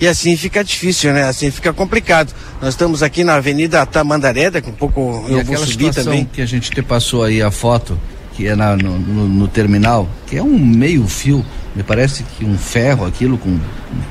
E 0.00 0.06
assim 0.06 0.36
fica 0.36 0.62
difícil, 0.62 1.12
né? 1.12 1.24
Assim 1.24 1.50
fica 1.50 1.72
complicado. 1.72 2.32
Nós 2.60 2.70
estamos 2.70 3.02
aqui 3.02 3.24
na 3.24 3.34
Avenida 3.34 3.84
Tamandaré, 3.84 4.50
daqui 4.50 4.70
um 4.70 4.74
pouco 4.74 5.24
e 5.28 5.32
eu 5.32 5.44
vou 5.44 5.56
subir 5.56 5.92
também. 5.92 6.28
que 6.32 6.40
a 6.40 6.46
gente 6.46 6.70
te 6.70 6.82
passou 6.82 7.24
aí 7.24 7.42
a 7.42 7.50
foto, 7.50 7.98
que 8.34 8.46
é 8.46 8.54
na, 8.54 8.76
no, 8.76 8.98
no, 8.98 9.28
no, 9.28 9.48
terminal, 9.48 10.08
que 10.26 10.36
é 10.36 10.42
um 10.42 10.58
meio 10.58 11.06
fio, 11.08 11.44
me 11.74 11.82
parece 11.82 12.22
que 12.22 12.44
um 12.44 12.56
ferro 12.56 13.04
aquilo 13.04 13.36
com, 13.38 13.58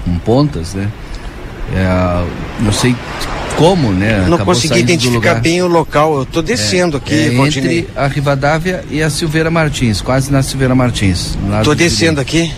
com 0.03 0.19
pontas, 0.19 0.73
né? 0.73 0.91
É, 1.73 2.63
não 2.63 2.71
sei 2.71 2.95
como, 3.57 3.91
né? 3.91 4.25
Não 4.27 4.35
Acabou 4.35 4.53
consegui 4.53 4.79
identificar 4.79 5.35
bem 5.35 5.61
o 5.61 5.67
local. 5.67 6.15
Eu 6.17 6.23
estou 6.23 6.41
descendo 6.43 6.97
é, 6.97 6.99
aqui, 6.99 7.13
é 7.13 7.33
entre 7.33 7.89
a 7.95 8.07
Rivadavia 8.07 8.83
e 8.89 9.01
a 9.01 9.09
Silveira 9.09 9.49
Martins, 9.49 10.01
quase 10.01 10.31
na 10.31 10.43
Silveira 10.43 10.75
Martins. 10.75 11.37
Estou 11.59 11.75
descendo 11.75 12.21
aqui. 12.21 12.53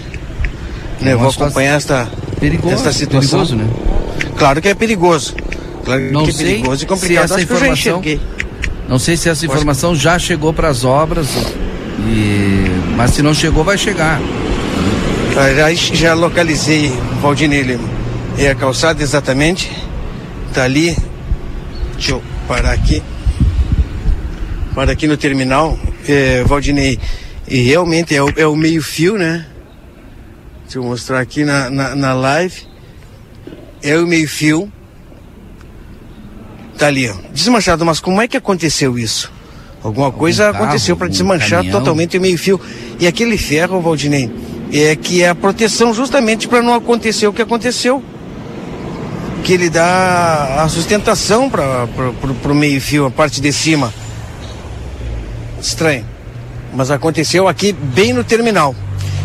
Né, 0.99 1.13
eu 1.13 1.19
vou 1.19 1.29
acompanhar 1.29 1.77
esta, 1.77 2.11
perigoso, 2.39 2.75
esta 2.75 2.91
situação. 2.91 3.45
Perigoso, 3.45 3.55
né? 3.55 3.69
Claro 4.37 4.61
que 4.61 4.67
é 4.67 4.73
perigoso. 4.73 5.35
Claro 5.83 6.11
não 6.11 6.23
que 6.23 6.29
é 6.29 6.33
sei 6.33 6.45
perigoso 6.45 6.83
e 6.83 6.87
complicado. 6.87 7.27
Se 7.27 7.33
essa 7.33 7.41
informação, 7.41 8.01
não 8.87 8.99
sei 8.99 9.17
se 9.17 9.29
essa 9.29 9.45
informação 9.45 9.95
já 9.95 10.17
chegou 10.17 10.53
para 10.53 10.69
as 10.69 10.83
obras, 10.83 11.27
e, 12.07 12.65
mas 12.95 13.11
se 13.11 13.21
não 13.21 13.33
chegou, 13.33 13.63
vai 13.63 13.77
chegar. 13.77 14.19
Já, 15.55 15.73
já 15.73 16.13
localizei 16.13 16.91
Valdinei 17.21 17.61
Lima. 17.61 17.87
É 18.37 18.49
a 18.49 18.55
calçada 18.55 19.01
exatamente. 19.01 19.71
Tá 20.53 20.63
ali. 20.63 20.97
Deixa 21.93 22.11
eu 22.11 22.23
parar 22.47 22.71
aqui. 22.71 23.03
Para 24.73 24.91
aqui 24.91 25.07
no 25.07 25.17
terminal. 25.17 25.77
É, 26.07 26.43
Valdinei. 26.45 26.99
E 27.47 27.61
realmente 27.61 28.15
é 28.15 28.23
o, 28.23 28.31
é 28.35 28.47
o 28.47 28.55
meio-fio, 28.55 29.17
né? 29.17 29.45
Deixa 30.69 30.77
eu 30.77 30.83
mostrar 30.83 31.19
aqui 31.19 31.43
na, 31.43 31.67
na, 31.67 31.95
na 31.95 32.13
live. 32.13 32.67
É 33.81 33.97
o 33.97 34.05
meio-fio. 34.05 34.71
Tá 36.77 36.85
ali, 36.85 37.09
ó. 37.09 37.15
Desmanchado, 37.33 37.83
mas 37.83 37.99
como 37.99 38.21
é 38.21 38.27
que 38.27 38.37
aconteceu 38.37 38.99
isso? 38.99 39.31
Alguma 39.81 40.11
coisa 40.11 40.51
carro, 40.51 40.65
aconteceu 40.65 40.95
para 40.95 41.07
desmanchar 41.07 41.61
caminhão. 41.61 41.79
totalmente 41.79 42.19
o 42.19 42.21
meio-fio. 42.21 42.61
E 42.99 43.07
aquele 43.07 43.35
ferro, 43.35 43.81
Valdinei, 43.81 44.31
é 44.71 44.95
que 44.95 45.23
é 45.23 45.29
a 45.29 45.33
proteção 45.33 45.91
justamente 45.91 46.47
para 46.47 46.61
não 46.61 46.75
acontecer 46.75 47.25
o 47.25 47.33
que 47.33 47.41
aconteceu. 47.41 48.03
Que 49.43 49.53
ele 49.53 49.71
dá 49.71 50.61
a 50.61 50.69
sustentação 50.69 51.49
para 51.49 51.87
o 52.47 52.53
meio-fio, 52.53 53.07
a 53.07 53.11
parte 53.11 53.41
de 53.41 53.51
cima. 53.51 53.91
Estranho. 55.59 56.05
Mas 56.75 56.91
aconteceu 56.91 57.47
aqui 57.47 57.73
bem 57.73 58.13
no 58.13 58.23
terminal. 58.23 58.75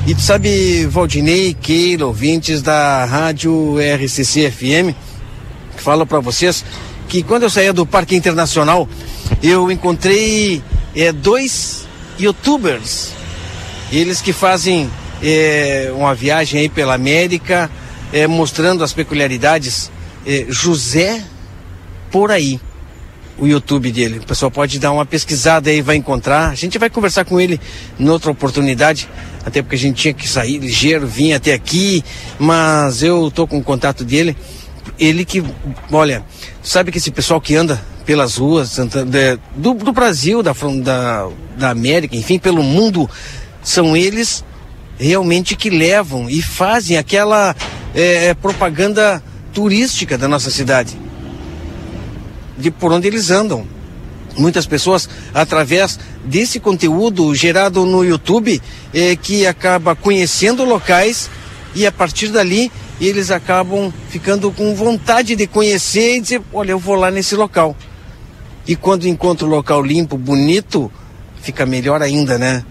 E 0.07 0.15
tu 0.15 0.21
sabe, 0.21 0.85
Valdinei, 0.85 1.55
Keila, 1.55 2.05
ouvintes 2.05 2.61
da 2.61 3.07
rádio 3.07 3.77
RCC 3.79 4.51
FM, 4.51 4.95
falo 5.77 6.07
para 6.07 6.21
vocês 6.21 6.63
que 7.09 7.23
quando 7.23 7.45
eu 7.45 7.51
saía 7.51 7.73
do 7.73 7.87
Parque 7.87 8.15
Internacional, 8.15 8.87
eu 9.43 9.71
encontrei 9.71 10.63
é, 10.95 11.11
dois 11.11 11.87
youtubers, 12.21 13.13
eles 13.91 14.21
que 14.21 14.35
fazem 14.35 14.91
é, 15.23 15.91
uma 15.97 16.15
viagem 16.15 16.61
aí 16.61 16.69
pela 16.69 16.93
América, 16.93 17.71
é, 18.13 18.27
mostrando 18.27 18.85
as 18.85 18.93
peculiaridades. 18.93 19.91
José 20.49 21.23
por 22.11 22.31
aí 22.31 22.59
o 23.39 23.47
YouTube 23.47 23.91
dele. 23.91 24.19
O 24.19 24.27
pessoal 24.27 24.51
pode 24.51 24.79
dar 24.79 24.93
uma 24.93 25.05
pesquisada 25.05 25.71
aí, 25.71 25.81
vai 25.81 25.97
encontrar. 25.97 26.51
A 26.51 26.55
gente 26.55 26.79
vai 26.79 26.89
conversar 26.89 27.25
com 27.25 27.41
ele 27.41 27.61
noutra 27.99 28.31
oportunidade, 28.31 29.09
até 29.45 29.63
porque 29.63 29.77
a 29.77 29.79
gente 29.79 30.01
tinha 30.01 30.15
que 30.15 30.29
sair 30.29 30.59
ligeiro, 30.59 31.07
vir 31.07 31.35
até 31.35 31.53
aqui, 31.53 32.05
mas 32.39 33.03
eu 33.03 33.31
tô 33.31 33.47
com 33.47 33.59
o 33.59 33.63
contato 33.63 34.05
dele. 34.05 34.37
Ele 34.99 35.25
que, 35.25 35.43
olha, 35.91 36.25
sabe 36.63 36.93
que 36.93 36.99
esse 36.99 37.11
pessoal 37.11 37.41
que 37.41 37.57
anda 37.57 37.81
pelas 38.05 38.37
ruas 38.37 38.77
do, 39.57 39.75
do 39.75 39.93
Brasil, 39.93 40.43
da, 40.43 40.53
da, 40.83 41.29
da 41.57 41.71
América, 41.71 42.15
enfim, 42.15 42.39
pelo 42.39 42.63
mundo, 42.63 43.09
são 43.63 43.97
eles 43.97 44.45
realmente 44.99 45.57
que 45.57 45.71
levam 45.71 46.29
e 46.29 46.41
fazem 46.43 46.97
aquela 46.99 47.57
é, 47.95 48.35
propaganda 48.35 49.23
turística 49.53 50.19
da 50.19 50.29
nossa 50.29 50.51
cidade 50.51 50.97
de 52.57 52.71
por 52.71 52.93
onde 52.93 53.07
eles 53.07 53.31
andam. 53.31 53.67
Muitas 54.37 54.67
pessoas, 54.67 55.09
através 55.33 55.99
desse 56.25 56.59
conteúdo 56.59 57.35
gerado 57.35 57.85
no 57.87 58.05
YouTube, 58.05 58.61
é, 58.93 59.15
que 59.15 59.47
acaba 59.47 59.95
conhecendo 59.95 60.65
locais 60.65 61.31
e 61.75 61.87
a 61.87 61.93
partir 61.93 62.29
dali 62.29 62.71
eles 63.01 63.31
acabam 63.31 63.93
ficando 64.09 64.51
com 64.51 64.75
vontade 64.75 65.35
de 65.35 65.47
conhecer 65.47 66.17
e 66.17 66.21
dizer, 66.21 66.43
olha, 66.53 66.73
eu 66.73 66.79
vou 66.79 66.95
lá 66.95 67.11
nesse 67.11 67.35
local. 67.35 67.77
E 68.67 68.75
quando 68.75 69.07
encontra 69.07 69.47
o 69.47 69.51
local 69.51 69.83
limpo, 69.83 70.17
bonito, 70.17 70.91
fica 71.43 71.67
melhor 71.67 72.03
ainda, 72.03 72.39
né? 72.39 72.65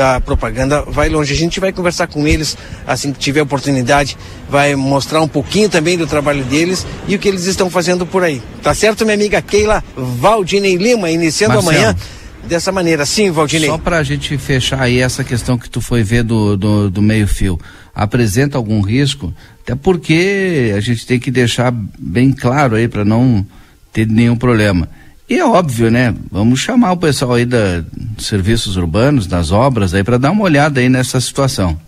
A 0.00 0.20
propaganda 0.20 0.82
vai 0.82 1.08
longe. 1.08 1.32
A 1.32 1.36
gente 1.36 1.60
vai 1.60 1.72
conversar 1.72 2.06
com 2.06 2.26
eles 2.26 2.56
assim 2.86 3.12
que 3.12 3.18
tiver 3.18 3.42
oportunidade, 3.42 4.16
vai 4.48 4.74
mostrar 4.74 5.20
um 5.20 5.28
pouquinho 5.28 5.68
também 5.68 5.96
do 5.96 6.06
trabalho 6.06 6.44
deles 6.44 6.86
e 7.06 7.14
o 7.14 7.18
que 7.18 7.28
eles 7.28 7.44
estão 7.44 7.70
fazendo 7.70 8.06
por 8.06 8.22
aí. 8.22 8.42
Tá 8.62 8.74
certo, 8.74 9.04
minha 9.04 9.14
amiga 9.14 9.40
Keila 9.42 9.82
Valdinei 9.96 10.76
Lima, 10.76 11.10
iniciando 11.10 11.54
Marcelo. 11.54 11.76
amanhã 11.76 11.96
dessa 12.46 12.70
maneira. 12.70 13.04
Sim, 13.06 13.30
Valdinei. 13.30 13.68
Só 13.68 13.78
para 13.78 13.98
a 13.98 14.02
gente 14.02 14.36
fechar 14.38 14.80
aí 14.80 15.00
essa 15.00 15.24
questão 15.24 15.58
que 15.58 15.68
tu 15.68 15.80
foi 15.80 16.02
ver 16.02 16.22
do, 16.22 16.56
do, 16.56 16.90
do 16.90 17.02
meio-fio. 17.02 17.58
Apresenta 17.94 18.58
algum 18.58 18.80
risco? 18.80 19.32
Até 19.62 19.74
porque 19.74 20.72
a 20.76 20.80
gente 20.80 21.06
tem 21.06 21.18
que 21.18 21.30
deixar 21.30 21.72
bem 21.98 22.32
claro 22.32 22.76
aí 22.76 22.88
para 22.88 23.04
não 23.04 23.46
ter 23.92 24.06
nenhum 24.06 24.36
problema. 24.36 24.88
E 25.28 25.38
é 25.38 25.44
óbvio, 25.44 25.90
né? 25.90 26.14
Vamos 26.30 26.60
chamar 26.60 26.92
o 26.92 26.96
pessoal 26.96 27.32
aí 27.34 27.46
da 27.46 27.82
dos 27.96 28.26
serviços 28.26 28.76
urbanos, 28.76 29.26
das 29.26 29.50
obras 29.50 29.94
aí 29.94 30.04
para 30.04 30.18
dar 30.18 30.30
uma 30.30 30.44
olhada 30.44 30.80
aí 30.80 30.88
nessa 30.88 31.20
situação. 31.20 31.78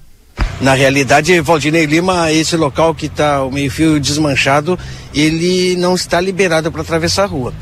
Na 0.61 0.73
realidade, 0.75 1.39
Valdinei 1.41 1.85
Lima, 1.85 2.33
esse 2.33 2.57
local 2.57 2.95
que 2.95 3.07
está 3.07 3.43
o 3.45 3.51
meio-fio 3.51 4.01
desmanchado, 4.01 4.79
ele 5.15 5.77
não 5.77 5.95
está 5.95 6.19
liberado 6.21 6.73
para 6.73 6.81
atravessar 6.81 7.25
a 7.25 7.27
rua. 7.27 7.53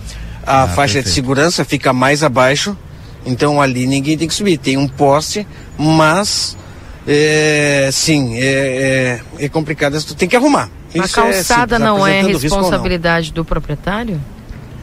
A 0.47 0.63
Ah, 0.63 0.69
faixa 0.69 0.95
de 0.95 1.05
perfeito. 1.05 1.15
segurança 1.15 1.65
fica 1.65 1.93
mais 1.93 2.23
abaixo, 2.23 2.77
então 3.27 3.61
ali 3.61 3.87
ninguém 3.87 4.17
tem 4.17 4.29
que 4.29 4.35
subir. 4.35 4.59
Tem 4.59 4.77
um 4.77 4.87
poste, 4.87 5.45
mas 5.77 6.57
é, 7.07 7.89
sim, 7.93 8.37
é, 8.39 9.21
é, 9.39 9.45
é 9.45 9.49
complicado. 9.49 10.01
Tu 10.03 10.15
tem 10.15 10.29
que 10.29 10.37
arrumar. 10.37 10.69
A 10.95 10.99
Isso 10.99 11.19
é 11.19 11.23
calçada 11.23 11.79
não 11.81 12.07
é 12.07 12.21
apresentando 12.21 12.39
risco 12.43 12.55
ou 12.57 12.63
não. 12.63 12.69
responsabilidade 12.71 13.33
do 13.33 13.45
proprietário? 13.45 14.21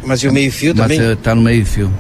Mas 0.04 0.22
e 0.24 0.28
o 0.28 0.34
meio-fio 0.34 0.74
Mas 0.76 0.88
também? 0.88 1.12
eh, 1.12 1.16
tá 1.22 1.36
no 1.36 1.42
meio-fio. 1.42 1.92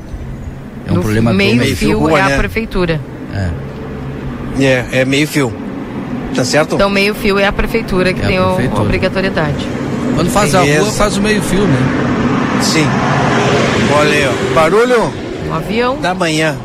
É 0.88 0.92
um 0.92 0.96
No 0.96 1.02
problema 1.02 1.34
meio, 1.34 1.58
do 1.60 1.76
fio 1.76 2.00
rua, 2.00 2.20
é 2.20 2.24
né? 2.24 2.34
a 2.34 2.38
prefeitura. 2.38 3.00
É. 3.34 3.50
É, 4.64 4.86
é 5.02 5.06
meio-fio. 5.06 5.54
Tá 6.36 6.44
certo? 6.46 6.76
Então 6.76 6.90
meio 6.90 7.14
fio 7.14 7.38
é 7.38 7.46
a 7.46 7.52
prefeitura 7.52 8.14
que 8.14 8.22
É 8.22 8.26
a 8.26 8.28
tem 8.28 8.40
o- 8.40 8.46
prefeitura. 8.54 8.82
obrigatoriedade. 8.82 9.68
Quando 10.16 10.30
faz 10.30 10.56
a 10.56 10.62
rua, 10.62 10.92
faz 10.92 11.18
o 11.18 11.22
meio-fio, 11.22 11.66
né? 11.68 11.78
Sim. 12.62 12.86
Olha 13.98 14.10
aí, 14.12 14.28
ó. 14.28 14.54
Barulho 14.54 15.14
Um 15.50 15.54
avião. 15.54 15.98
da 16.00 16.14
manhã. 16.14 16.58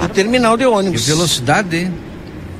Do 0.00 0.08
terminal 0.08 0.56
de 0.56 0.64
E 0.64 0.66
ônibus. 0.66 1.06
velocidade, 1.06 1.76
hein? 1.76 1.94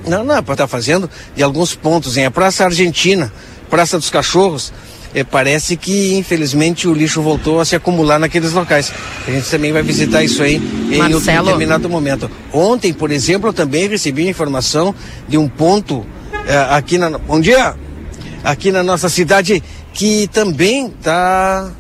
Não, 0.07 0.25
não, 0.25 0.43
para 0.43 0.55
estar 0.55 0.67
fazendo 0.69 1.11
de 1.35 1.43
alguns 1.43 1.75
pontos, 1.75 2.17
em 2.17 2.25
a 2.25 2.31
Praça 2.31 2.65
Argentina, 2.65 3.33
Praça 3.69 3.99
dos 3.99 4.09
Cachorros, 4.09 4.73
eh, 5.15 5.25
parece 5.25 5.77
que 5.77 6.15
infelizmente 6.15 6.89
o 6.89 6.95
lixo 6.95 7.23
voltou 7.23 7.61
a 7.61 7.65
se 7.65 7.77
acumular 7.77 8.19
naqueles 8.19 8.53
locais. 8.53 8.93
A 9.27 9.31
gente 9.31 9.49
também 9.51 9.73
vai 9.73 9.83
visitar 9.83 10.23
isso 10.23 10.43
aí 10.43 10.57
em 10.57 11.01
outro 11.01 11.13
Marcelo. 11.15 11.45
determinado 11.47 11.89
momento. 11.89 12.31
Ontem, 12.53 12.93
por 12.93 13.11
exemplo, 13.11 13.51
eu 13.51 13.53
também 13.53 13.89
recebi 13.89 14.29
informação 14.29 14.95
de 15.29 15.39
um 15.39 15.49
ponto 15.49 16.07
eh, 16.47 16.67
aqui 16.71 16.99
na. 16.99 17.11
Bom 17.19 17.41
dia! 17.41 17.75
Aqui 18.45 18.71
na 18.71 18.83
nossa 18.83 19.09
cidade 19.09 19.63
que 19.93 20.29
também 20.29 20.91
tá. 20.91 21.73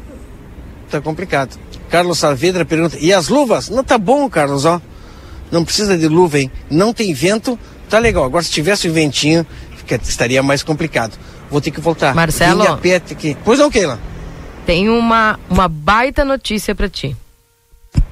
tá 0.90 1.00
complicado. 1.00 1.56
Carlos 1.90 2.18
Saavedra 2.18 2.64
pergunta: 2.64 2.96
e 3.00 3.12
as 3.12 3.28
luvas? 3.28 3.68
Não 3.68 3.84
tá 3.84 3.98
bom, 3.98 4.28
Carlos, 4.28 4.64
ó. 4.64 4.80
Não 5.50 5.64
precisa 5.64 5.96
de 5.96 6.08
luva, 6.08 6.40
hein? 6.40 6.50
Não 6.68 6.92
tem 6.92 7.14
vento, 7.14 7.58
tá 7.88 7.98
legal. 7.98 8.24
Agora, 8.24 8.42
se 8.42 8.50
tivesse 8.50 8.88
o 8.88 8.92
ventinho, 8.92 9.46
estaria 10.02 10.42
mais 10.42 10.62
complicado. 10.62 11.16
Vou 11.50 11.60
ter 11.60 11.70
que 11.70 11.80
voltar. 11.80 12.14
Marcelo? 12.14 12.62
Vim 12.62 12.68
a 12.68 12.76
pé 12.76 12.98
ter 12.98 13.14
que... 13.14 13.36
Pois 13.44 13.58
não, 13.58 13.70
Keila? 13.70 13.98
Tem 14.64 14.88
uma, 14.88 15.38
uma 15.48 15.68
baita 15.68 16.24
notícia 16.24 16.74
pra 16.74 16.88
ti. 16.88 17.16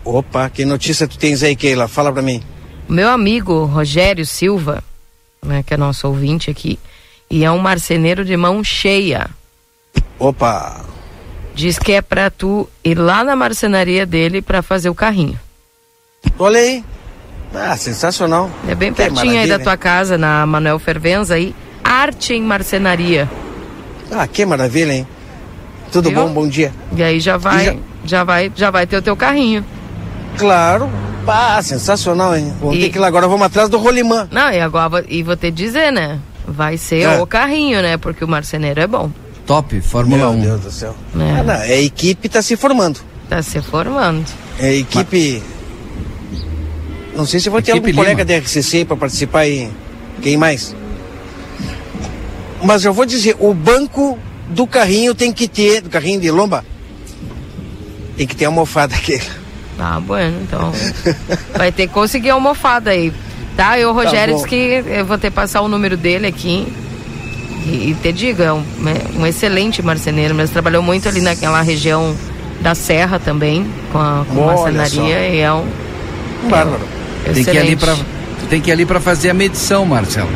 Opa, 0.04 0.48
que 0.48 0.64
notícia 0.64 1.08
tu 1.08 1.18
tens 1.18 1.42
aí, 1.42 1.56
Keila? 1.56 1.88
Fala 1.88 2.12
pra 2.12 2.22
mim. 2.22 2.42
Meu 2.88 3.08
amigo 3.08 3.64
Rogério 3.64 4.24
Silva, 4.24 4.84
né, 5.42 5.62
que 5.62 5.74
é 5.74 5.76
nosso 5.76 6.06
ouvinte 6.06 6.50
aqui, 6.50 6.78
e 7.30 7.44
é 7.44 7.50
um 7.50 7.58
marceneiro 7.58 8.24
de 8.24 8.36
mão 8.36 8.62
cheia. 8.62 9.28
Opa, 10.18 10.84
Diz 11.54 11.78
que 11.78 11.92
é 11.92 12.02
pra 12.02 12.30
tu 12.30 12.68
ir 12.82 12.98
lá 12.98 13.22
na 13.22 13.36
marcenaria 13.36 14.04
dele 14.04 14.42
pra 14.42 14.60
fazer 14.60 14.90
o 14.90 14.94
carrinho. 14.94 15.38
olha 16.38 16.58
aí. 16.58 16.84
Ah, 17.54 17.76
sensacional. 17.76 18.50
É 18.66 18.74
bem 18.74 18.92
pertinho 18.92 19.38
aí 19.38 19.48
da 19.48 19.60
tua 19.60 19.76
casa, 19.76 20.18
na 20.18 20.44
Manuel 20.44 20.80
Fervenza 20.80 21.34
aí. 21.34 21.54
Arte 21.94 22.34
em 22.34 22.42
marcenaria. 22.42 23.30
Ah, 24.10 24.26
que 24.26 24.44
maravilha, 24.44 24.92
hein? 24.92 25.06
Tudo 25.92 26.10
Viu? 26.10 26.20
bom? 26.22 26.32
Bom 26.32 26.48
dia. 26.48 26.72
E 26.96 27.02
aí 27.02 27.20
já 27.20 27.36
vai, 27.36 27.64
já- 27.66 27.76
já... 28.04 28.24
vai, 28.24 28.52
já 28.54 28.70
vai 28.70 28.86
ter 28.86 28.96
o 28.96 29.02
teu 29.02 29.16
carrinho. 29.16 29.64
Claro. 30.36 30.90
Ah, 31.26 31.62
sensacional, 31.62 32.36
hein? 32.36 32.52
Vamos 32.60 32.76
E- 32.76 32.80
ter 32.80 32.88
que 32.90 32.98
ir 32.98 33.00
lá 33.00 33.06
agora, 33.06 33.26
vamos 33.28 33.46
atrás 33.46 33.68
do 33.68 33.78
rolimã. 33.78 34.28
Não, 34.30 34.50
e 34.50 34.60
agora 34.60 34.88
vou- 34.88 35.04
e 35.08 35.22
vou 35.22 35.36
te 35.36 35.50
dizer, 35.50 35.90
né? 35.92 36.18
Vai 36.46 36.76
ser 36.76 37.02
É. 37.02 37.20
o 37.22 37.26
carrinho, 37.26 37.80
né? 37.80 37.96
Porque 37.96 38.24
o 38.24 38.28
marceneiro 38.28 38.80
é 38.80 38.86
bom. 38.86 39.10
Top, 39.46 39.80
Fórmula 39.80 40.30
Meu 40.32 40.38
1. 40.38 40.40
Deus 40.42 40.60
do 40.62 40.70
céu. 40.70 40.94
É. 41.18 41.40
Ah, 41.40 41.42
não, 41.44 41.54
a 41.54 41.68
equipe 41.78 42.28
tá 42.28 42.42
se 42.42 42.56
formando. 42.56 43.00
Tá 43.28 43.40
se 43.40 43.60
formando. 43.62 44.26
É 44.58 44.66
a 44.66 44.72
equipe. 44.74 45.42
Não 47.16 47.24
sei 47.24 47.38
se 47.40 47.48
vai 47.48 47.62
ter 47.62 47.70
Equipe 47.70 47.86
algum 47.90 47.96
colega 48.02 48.22
Lima. 48.24 48.40
da 48.40 48.44
RCC 48.44 48.84
para 48.84 48.96
participar 48.96 49.46
e 49.46 49.70
quem 50.20 50.36
mais. 50.36 50.74
Mas 52.64 52.84
eu 52.84 52.92
vou 52.92 53.04
dizer, 53.04 53.36
o 53.38 53.52
banco 53.52 54.18
do 54.48 54.66
carrinho 54.66 55.14
tem 55.14 55.32
que 55.32 55.46
ter, 55.46 55.82
do 55.82 55.90
carrinho 55.90 56.20
de 56.20 56.30
lomba, 56.30 56.64
tem 58.16 58.26
que 58.26 58.34
ter 58.34 58.46
almofada 58.46 58.94
aqui. 58.94 59.20
Ah, 59.78 60.00
bueno, 60.00 60.40
então. 60.42 60.72
vai 61.56 61.70
ter 61.70 61.88
que 61.88 61.92
conseguir 61.92 62.30
a 62.30 62.34
almofada 62.34 62.90
aí. 62.90 63.12
Tá? 63.56 63.78
Eu, 63.78 63.92
Rogério, 63.92 64.34
bom. 64.34 64.42
disse 64.42 64.48
que 64.48 64.84
eu 64.86 65.04
vou 65.04 65.18
ter 65.18 65.30
que 65.30 65.36
passar 65.36 65.60
o 65.60 65.68
número 65.68 65.96
dele 65.96 66.26
aqui. 66.26 66.66
E, 67.66 67.90
e 67.90 67.96
te 68.00 68.12
digo, 68.12 68.42
é 68.42 68.52
um, 68.52 68.62
é 68.86 69.18
um 69.18 69.26
excelente 69.26 69.82
marceneiro, 69.82 70.34
mas 70.34 70.50
trabalhou 70.50 70.82
muito 70.82 71.08
ali 71.08 71.20
naquela 71.20 71.60
região 71.60 72.16
da 72.60 72.74
Serra 72.74 73.18
também, 73.18 73.66
com 73.92 73.98
a 73.98 74.24
com 74.28 74.46
marcenaria, 74.46 75.28
e 75.28 75.40
é 75.40 75.52
um. 75.52 75.66
Bárbaro. 76.48 76.82
Tem 77.24 77.44
que 77.44 77.50
ir 77.50 77.58
ali 77.58 77.72
excelente. 77.72 77.76
pra, 77.76 77.94
tu 77.94 78.46
tem 78.48 78.60
que 78.60 78.70
ir 78.70 78.72
ali 78.72 78.86
pra 78.86 79.00
fazer 79.00 79.30
a 79.30 79.34
medição, 79.34 79.84
Marcelo. 79.84 80.30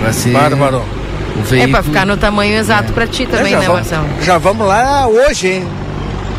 Pra 0.00 0.12
ser 0.12 0.30
Bárbaro. 0.30 0.99
O 1.36 1.40
É 1.40 1.42
veículo. 1.42 1.72
pra 1.72 1.82
ficar 1.82 2.06
no 2.06 2.16
tamanho 2.16 2.54
exato 2.56 2.92
pra 2.92 3.06
ti 3.06 3.26
também, 3.26 3.54
É, 3.54 3.58
né, 3.58 3.66
vamos, 3.66 3.80
Marcelo? 3.90 4.06
Já 4.22 4.38
vamos 4.38 4.66
lá 4.66 5.06
hoje, 5.06 5.48
hein? 5.48 5.64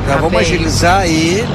Já 0.07 0.13
Tá 0.15 0.19
vamos 0.21 0.31
bem. 0.31 0.41
agilizar 0.41 0.99
aí. 1.01 1.45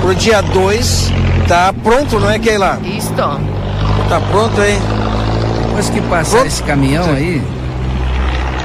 Pro 0.00 0.14
dia 0.14 0.40
2 0.42 1.12
tá 1.48 1.72
pronto, 1.82 2.18
não 2.20 2.30
é, 2.30 2.38
Keila? 2.38 2.78
Isto. 2.84 3.14
Tá 3.14 4.20
pronto, 4.30 4.62
hein? 4.62 4.78
Depois 5.68 5.90
que 5.90 6.00
passar 6.02 6.30
Pronto. 6.36 6.46
esse 6.46 6.62
caminhão 6.62 7.10
aí, 7.12 7.42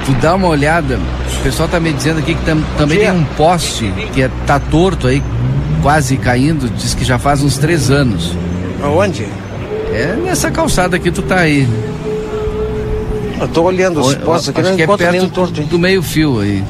tu 0.06 0.12
dá 0.12 0.34
uma 0.34 0.48
olhada. 0.48 0.98
O 1.38 1.42
pessoal 1.42 1.68
tá 1.68 1.80
me 1.80 1.92
dizendo 1.92 2.18
aqui 2.20 2.34
que 2.34 2.44
tam- 2.44 2.62
também 2.78 2.98
dia. 2.98 3.10
tem 3.10 3.18
um 3.20 3.24
poste 3.24 3.92
que 4.12 4.22
é, 4.22 4.30
tá 4.46 4.58
torto 4.60 5.06
aí, 5.08 5.22
quase 5.82 6.16
caindo. 6.16 6.68
Diz 6.70 6.94
que 6.94 7.04
já 7.04 7.18
faz 7.18 7.42
uns 7.42 7.58
três 7.58 7.90
anos. 7.90 8.32
Aonde? 8.82 9.26
É 9.92 10.16
nessa 10.24 10.50
calçada 10.50 10.98
que 10.98 11.10
tu 11.10 11.22
tá 11.22 11.36
aí. 11.40 11.68
Eu 13.42 13.48
tô 13.48 13.62
olhando 13.64 14.00
os 14.00 14.14
postos 14.14 14.50
aqui, 14.50 14.60
Acho 14.60 14.70
não 14.70 14.76
que 14.76 14.82
é 14.82 14.84
encontro 14.84 15.10
nenhum 15.10 15.28
torto, 15.28 15.60
hein? 15.60 15.66
do 15.66 15.78
meio 15.78 16.00
fio 16.00 16.40
aí. 16.40 16.64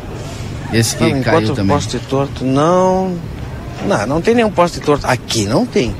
Esse 0.73 0.97
que 0.97 1.03
Não 1.05 1.23
caiu 1.23 1.39
encontro 1.41 1.55
também. 1.55 1.77
poste 1.77 1.99
torto, 1.99 2.45
não. 2.45 3.15
Não, 3.87 4.07
não 4.07 4.21
tem 4.23 4.35
nenhum 4.35 4.51
poste 4.51 4.81
torto. 4.81 5.07
Aqui 5.07 5.45
não 5.45 5.67
tem. 5.67 5.95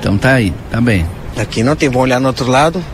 Então 0.00 0.18
tá 0.18 0.32
aí, 0.32 0.52
tá 0.68 0.80
bem. 0.80 1.06
Aqui 1.38 1.62
não 1.62 1.76
tem. 1.76 1.88
Vamos 1.88 2.02
olhar 2.02 2.18
no 2.18 2.26
outro 2.26 2.50
lado. 2.50 2.84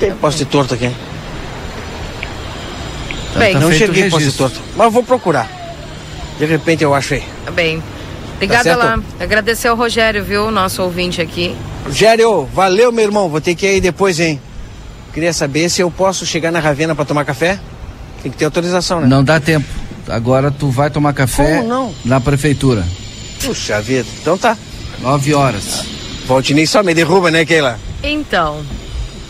Tem 0.00 0.12
poste 0.14 0.46
torto 0.46 0.72
aqui. 0.72 0.86
Então 3.30 3.40
Bem, 3.40 3.52
tá 3.52 3.60
não 3.60 3.68
o 3.68 3.72
cheguei 3.72 4.08
poste 4.08 4.32
torto. 4.32 4.58
Mas 4.74 4.90
vou 4.90 5.02
procurar. 5.02 5.50
De 6.38 6.46
repente 6.46 6.82
eu 6.82 6.94
acho 6.94 7.12
aí. 7.12 7.24
Tá 7.44 7.50
bem. 7.50 7.82
Obrigada 8.44 8.64
certo? 8.64 8.78
lá. 8.78 9.00
Agradecer 9.20 9.68
ao 9.68 9.76
Rogério, 9.76 10.24
viu? 10.24 10.50
Nosso 10.50 10.82
ouvinte 10.82 11.20
aqui. 11.20 11.54
Rogério, 11.84 12.44
valeu, 12.46 12.90
meu 12.90 13.04
irmão. 13.04 13.28
Vou 13.28 13.40
ter 13.40 13.54
que 13.54 13.66
ir 13.66 13.70
aí 13.70 13.80
depois, 13.80 14.18
hein? 14.18 14.40
Queria 15.14 15.32
saber 15.32 15.68
se 15.68 15.80
eu 15.80 15.90
posso 15.90 16.24
chegar 16.26 16.50
na 16.50 16.58
Ravena 16.58 16.94
para 16.94 17.04
tomar 17.04 17.24
café. 17.24 17.58
Tem 18.22 18.30
que 18.30 18.38
ter 18.38 18.44
autorização, 18.44 19.00
né? 19.00 19.06
Não 19.06 19.22
dá 19.22 19.38
tempo. 19.38 19.66
Agora 20.08 20.50
tu 20.50 20.68
vai 20.68 20.90
tomar 20.90 21.12
café 21.12 21.58
Como 21.58 21.68
não? 21.68 21.94
na 22.04 22.20
prefeitura. 22.20 22.84
Puxa 23.44 23.80
vida. 23.80 24.08
Então 24.20 24.36
tá. 24.36 24.56
Nove 25.00 25.34
horas. 25.34 25.84
Valtinei 26.26 26.66
só 26.66 26.82
me 26.82 26.94
derruba, 26.94 27.30
né, 27.30 27.44
Keila? 27.44 27.78
Então, 28.02 28.62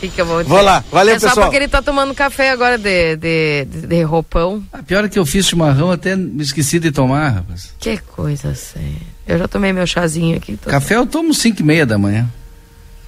que, 0.03 0.09
que 0.09 0.21
eu 0.21 0.27
vou 0.27 0.43
dizer? 0.43 0.55
Vou 0.55 0.63
lá. 0.63 0.85
Valeu, 0.91 1.15
é 1.15 1.19
só 1.19 1.29
pessoal. 1.29 1.47
porque 1.47 1.57
ele 1.57 1.69
tá 1.69 1.81
tomando 1.81 2.13
café 2.15 2.51
agora 2.51 2.77
de, 2.77 3.17
de, 3.17 3.65
de, 3.67 3.87
de 3.87 4.03
roupão. 4.03 4.63
A 4.73 4.83
pior 4.83 5.05
é 5.05 5.09
que 5.09 5.19
eu 5.19 5.25
fiz 5.25 5.47
chimarrão, 5.47 5.93
até 5.93 6.17
me 6.17 6.43
esqueci 6.43 6.81
de 6.81 6.91
tomar, 6.91 7.29
rapaz. 7.29 7.73
Que 7.79 7.99
coisa 7.99 8.55
séria. 8.55 9.13
Eu 9.27 9.39
já 9.39 9.47
tomei 9.47 9.73
meu 9.73 9.87
chazinho 9.87 10.37
aqui. 10.37 10.57
Tô... 10.57 10.69
Café 10.69 10.97
eu 10.97 11.07
tomo 11.07 11.33
cinco 11.33 11.61
e 11.61 11.65
meia 11.65 11.87
da 11.87 11.97
manhã. 11.97 12.29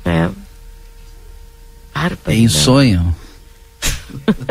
É. 0.05 0.11
É 0.11 0.30
Barbaridade. 1.92 2.42
insonho. 2.42 3.16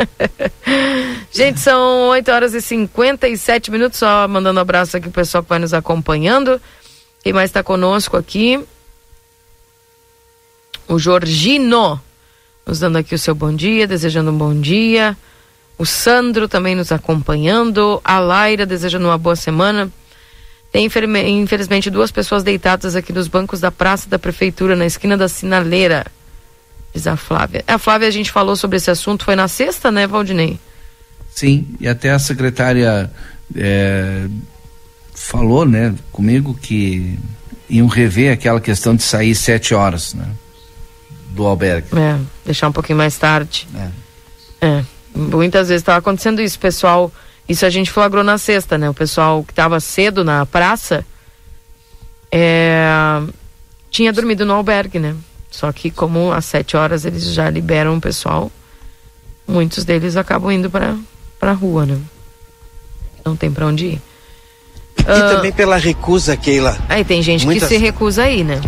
Gente, 1.32 1.60
são 1.60 2.08
8 2.08 2.30
horas 2.30 2.54
e 2.54 2.60
57 2.60 3.70
minutos. 3.70 3.98
Só 3.98 4.28
mandando 4.28 4.58
um 4.58 4.62
abraço 4.62 4.96
aqui 4.96 5.08
pro 5.08 5.22
pessoal 5.22 5.42
que 5.42 5.48
vai 5.48 5.58
nos 5.58 5.72
acompanhando. 5.72 6.60
Quem 7.22 7.32
mais 7.32 7.48
está 7.50 7.62
conosco 7.62 8.16
aqui? 8.16 8.62
O 10.86 10.98
Jorgino, 10.98 12.00
nos 12.66 12.78
dando 12.78 12.96
aqui 12.96 13.14
o 13.14 13.18
seu 13.18 13.34
bom 13.34 13.54
dia, 13.54 13.86
desejando 13.86 14.30
um 14.30 14.38
bom 14.38 14.58
dia. 14.58 15.16
O 15.76 15.84
Sandro 15.84 16.48
também 16.48 16.74
nos 16.74 16.92
acompanhando. 16.92 18.00
A 18.04 18.18
Laira 18.18 18.64
desejando 18.64 19.06
uma 19.06 19.18
boa 19.18 19.36
semana. 19.36 19.90
Tem 20.72 20.86
infelizmente 20.86 21.88
duas 21.88 22.10
pessoas 22.10 22.42
deitadas 22.42 22.96
aqui 22.96 23.12
nos 23.12 23.28
bancos 23.28 23.60
da 23.60 23.70
praça 23.70 24.08
da 24.08 24.18
prefeitura, 24.18 24.74
na 24.74 24.86
esquina 24.86 25.16
da 25.16 25.28
sinaleira. 25.28 26.06
Diz 26.92 27.06
a 27.06 27.16
Flávia. 27.16 27.62
A 27.66 27.78
Flávia, 27.78 28.08
a 28.08 28.10
gente 28.10 28.30
falou 28.30 28.56
sobre 28.56 28.76
esse 28.76 28.90
assunto, 28.90 29.24
foi 29.24 29.36
na 29.36 29.46
sexta, 29.46 29.90
né, 29.90 30.06
Valdinei? 30.06 30.58
Sim, 31.30 31.66
e 31.80 31.88
até 31.88 32.10
a 32.10 32.18
secretária 32.18 33.10
é, 33.54 34.26
falou, 35.14 35.64
né, 35.66 35.94
comigo 36.12 36.54
que 36.54 37.18
iam 37.68 37.88
rever 37.88 38.32
aquela 38.32 38.60
questão 38.60 38.94
de 38.94 39.02
sair 39.02 39.34
sete 39.34 39.74
horas, 39.74 40.14
né, 40.14 40.26
do 41.34 41.46
albergue. 41.46 41.88
É, 41.98 42.18
deixar 42.44 42.68
um 42.68 42.72
pouquinho 42.72 42.98
mais 42.98 43.18
tarde. 43.18 43.66
É. 43.74 43.88
É, 44.66 44.84
muitas 45.14 45.68
vezes 45.68 45.82
estava 45.82 45.98
acontecendo 45.98 46.40
isso, 46.40 46.58
pessoal, 46.58 47.12
isso 47.48 47.66
a 47.66 47.70
gente 47.70 47.90
flagrou 47.90 48.24
na 48.24 48.38
sexta, 48.38 48.78
né, 48.78 48.88
o 48.88 48.94
pessoal 48.94 49.44
que 49.44 49.52
estava 49.52 49.78
cedo 49.80 50.24
na 50.24 50.46
praça, 50.46 51.04
é, 52.32 52.86
tinha 53.90 54.12
dormido 54.12 54.46
no 54.46 54.54
albergue, 54.54 54.98
né, 54.98 55.14
só 55.50 55.70
que 55.70 55.90
como 55.90 56.32
às 56.32 56.46
sete 56.46 56.76
horas 56.76 57.04
eles 57.04 57.24
já 57.34 57.50
liberam 57.50 57.96
o 57.96 58.00
pessoal, 58.00 58.50
muitos 59.46 59.84
deles 59.84 60.16
acabam 60.16 60.50
indo 60.50 60.70
para 60.70 60.96
para 61.38 61.52
rua, 61.52 61.84
né? 61.84 61.98
Não 63.22 63.36
tem 63.36 63.50
para 63.50 63.66
onde 63.66 63.86
ir. 63.86 64.02
E 64.98 65.02
uh, 65.02 65.36
também 65.36 65.52
pela 65.52 65.76
recusa, 65.76 66.36
Keila. 66.36 66.78
Aí 66.88 67.04
tem 67.04 67.20
gente 67.20 67.44
Muitas... 67.44 67.68
que 67.68 67.74
se 67.74 67.80
recusa 67.80 68.22
aí, 68.22 68.42
né? 68.42 68.60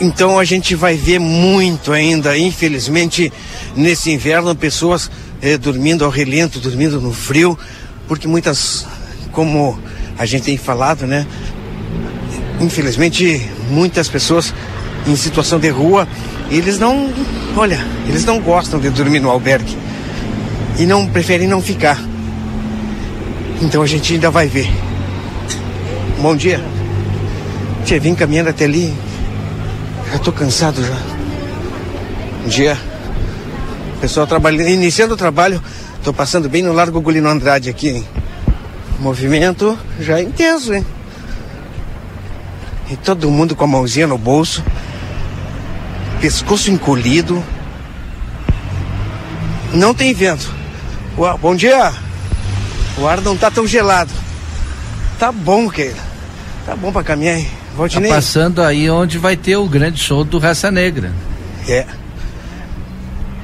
Então 0.00 0.38
a 0.38 0.44
gente 0.44 0.74
vai 0.74 0.96
ver 0.96 1.18
muito 1.18 1.92
ainda, 1.92 2.36
infelizmente, 2.38 3.30
nesse 3.76 4.10
inverno, 4.10 4.56
pessoas 4.56 5.10
eh, 5.42 5.58
dormindo 5.58 6.06
ao 6.06 6.10
relento, 6.10 6.58
dormindo 6.58 6.98
no 7.00 7.12
frio, 7.12 7.58
porque 8.08 8.26
muitas, 8.26 8.86
como 9.30 9.78
a 10.16 10.24
gente 10.24 10.44
tem 10.44 10.56
falado, 10.56 11.06
né? 11.06 11.26
Infelizmente, 12.60 13.46
muitas 13.70 14.08
pessoas 14.08 14.54
em 15.06 15.14
situação 15.16 15.58
de 15.58 15.68
rua, 15.68 16.08
eles 16.50 16.78
não, 16.78 17.12
olha, 17.54 17.78
eles 18.08 18.24
não 18.24 18.40
gostam 18.40 18.80
de 18.80 18.88
dormir 18.88 19.20
no 19.20 19.28
albergue 19.28 19.76
e 20.78 20.86
não 20.86 21.06
preferem 21.06 21.46
não 21.46 21.60
ficar. 21.60 21.98
Então 23.60 23.82
a 23.82 23.86
gente 23.86 24.14
ainda 24.14 24.30
vai 24.30 24.48
ver. 24.48 24.68
Bom 26.22 26.34
dia. 26.34 26.64
Tia, 27.84 28.00
vim 28.00 28.14
caminhando 28.14 28.48
até 28.48 28.64
ali. 28.64 28.94
Já 30.12 30.18
tô 30.18 30.32
cansado 30.32 30.84
já. 30.84 30.94
Bom 32.42 32.48
dia. 32.48 32.76
Pessoal 34.00 34.26
trabalhando, 34.26 34.68
iniciando 34.68 35.14
o 35.14 35.16
trabalho. 35.16 35.62
Tô 36.02 36.12
passando 36.12 36.48
bem 36.48 36.62
no 36.62 36.72
Largo 36.72 37.00
Gulino 37.00 37.28
Andrade 37.28 37.70
aqui, 37.70 37.90
hein? 37.90 38.08
Movimento 38.98 39.78
já 40.00 40.18
é 40.18 40.22
intenso, 40.22 40.74
hein? 40.74 40.84
E 42.90 42.96
todo 42.96 43.30
mundo 43.30 43.54
com 43.54 43.64
a 43.64 43.68
mãozinha 43.68 44.06
no 44.06 44.18
bolso. 44.18 44.64
Pescoço 46.20 46.70
encolhido. 46.70 47.42
Não 49.72 49.94
tem 49.94 50.12
vento. 50.12 50.52
Bom 51.40 51.54
dia. 51.54 51.92
O 52.98 53.06
ar 53.06 53.20
não 53.20 53.36
tá 53.36 53.50
tão 53.50 53.66
gelado. 53.66 54.10
Tá 55.18 55.30
bom, 55.30 55.68
Keila. 55.70 56.02
Tá 56.66 56.74
bom 56.74 56.90
pra 56.90 57.04
caminhar, 57.04 57.38
hein? 57.38 57.59
Tá 57.76 58.00
passando 58.08 58.62
aí 58.62 58.90
onde 58.90 59.16
vai 59.16 59.36
ter 59.36 59.56
o 59.56 59.66
grande 59.66 59.98
show 60.00 60.24
do 60.24 60.38
Raça 60.38 60.70
Negra. 60.70 61.12
É. 61.68 61.86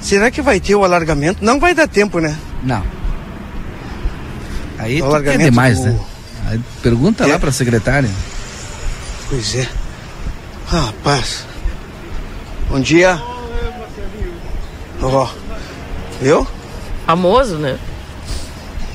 Será 0.01 0.31
que 0.31 0.43
vai 0.43 0.61
ter 0.61 0.75
o 0.75 0.85
alargamento? 0.85 1.45
Não 1.45 1.59
vai 1.59 1.75
dar 1.75 1.89
tempo, 1.89 2.19
né? 2.19 2.37
Não. 2.63 2.83
Aí 4.79 5.01
o 5.01 5.07
alargamento 5.07 5.39
quer 5.39 5.51
demais, 5.51 5.79
do... 5.79 5.87
né? 5.87 6.01
Aí 6.47 6.61
pergunta 6.83 7.25
é. 7.25 7.33
lá 7.33 7.39
pra 7.39 7.51
secretária. 7.51 8.11
Pois 9.29 9.55
é. 9.55 9.69
Rapaz. 10.67 11.45
Bom 12.69 12.81
dia. 12.81 13.21
Ó. 15.03 15.25
Oh. 15.25 15.29
Viu? 16.21 16.47
Famoso, 17.07 17.57
né? 17.59 17.79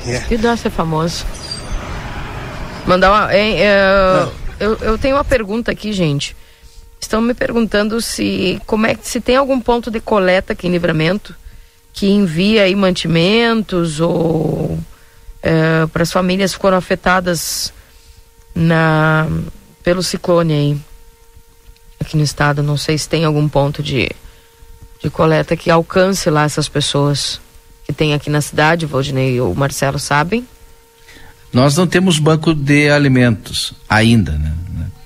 É. 0.06 0.18
Que 0.20 0.36
dá 0.36 0.56
ser 0.56 0.70
famoso. 0.70 1.24
Mandar 2.86 3.10
uma. 3.10 3.34
Hein, 3.34 3.56
é, 3.60 4.28
eu, 4.62 4.76
eu 4.76 4.96
tenho 4.96 5.16
uma 5.16 5.24
pergunta 5.24 5.72
aqui, 5.72 5.92
gente. 5.92 6.36
Estão 7.00 7.20
me 7.20 7.34
perguntando 7.34 8.00
se 8.00 8.62
como 8.64 8.86
é 8.86 8.96
se 9.02 9.20
tem 9.20 9.34
algum 9.34 9.60
ponto 9.60 9.90
de 9.90 10.00
coleta 10.00 10.52
aqui 10.52 10.68
em 10.68 10.70
livramento 10.70 11.34
que 11.92 12.06
envia 12.06 12.62
aí 12.62 12.76
mantimentos 12.76 14.00
ou 14.00 14.78
é, 15.42 15.84
para 15.92 16.04
as 16.04 16.12
famílias 16.12 16.54
que 16.54 16.60
foram 16.60 16.76
afetadas 16.76 17.72
na 18.54 19.26
pelo 19.82 20.00
ciclone 20.00 20.52
aí 20.52 20.80
aqui 22.00 22.16
no 22.16 22.22
estado. 22.22 22.62
Não 22.62 22.76
sei 22.76 22.96
se 22.96 23.08
tem 23.08 23.24
algum 23.24 23.48
ponto 23.48 23.82
de, 23.82 24.08
de 25.02 25.10
coleta 25.10 25.56
que 25.56 25.72
alcance 25.72 26.30
lá 26.30 26.44
essas 26.44 26.68
pessoas 26.68 27.40
que 27.84 27.92
tem 27.92 28.14
aqui 28.14 28.30
na 28.30 28.40
cidade, 28.40 28.86
Valdinei 28.86 29.40
o 29.40 29.52
Marcelo 29.56 29.98
sabem? 29.98 30.46
Nós 31.52 31.76
não 31.76 31.86
temos 31.86 32.18
banco 32.18 32.54
de 32.54 32.88
alimentos 32.88 33.74
ainda, 33.88 34.32
né? 34.32 34.52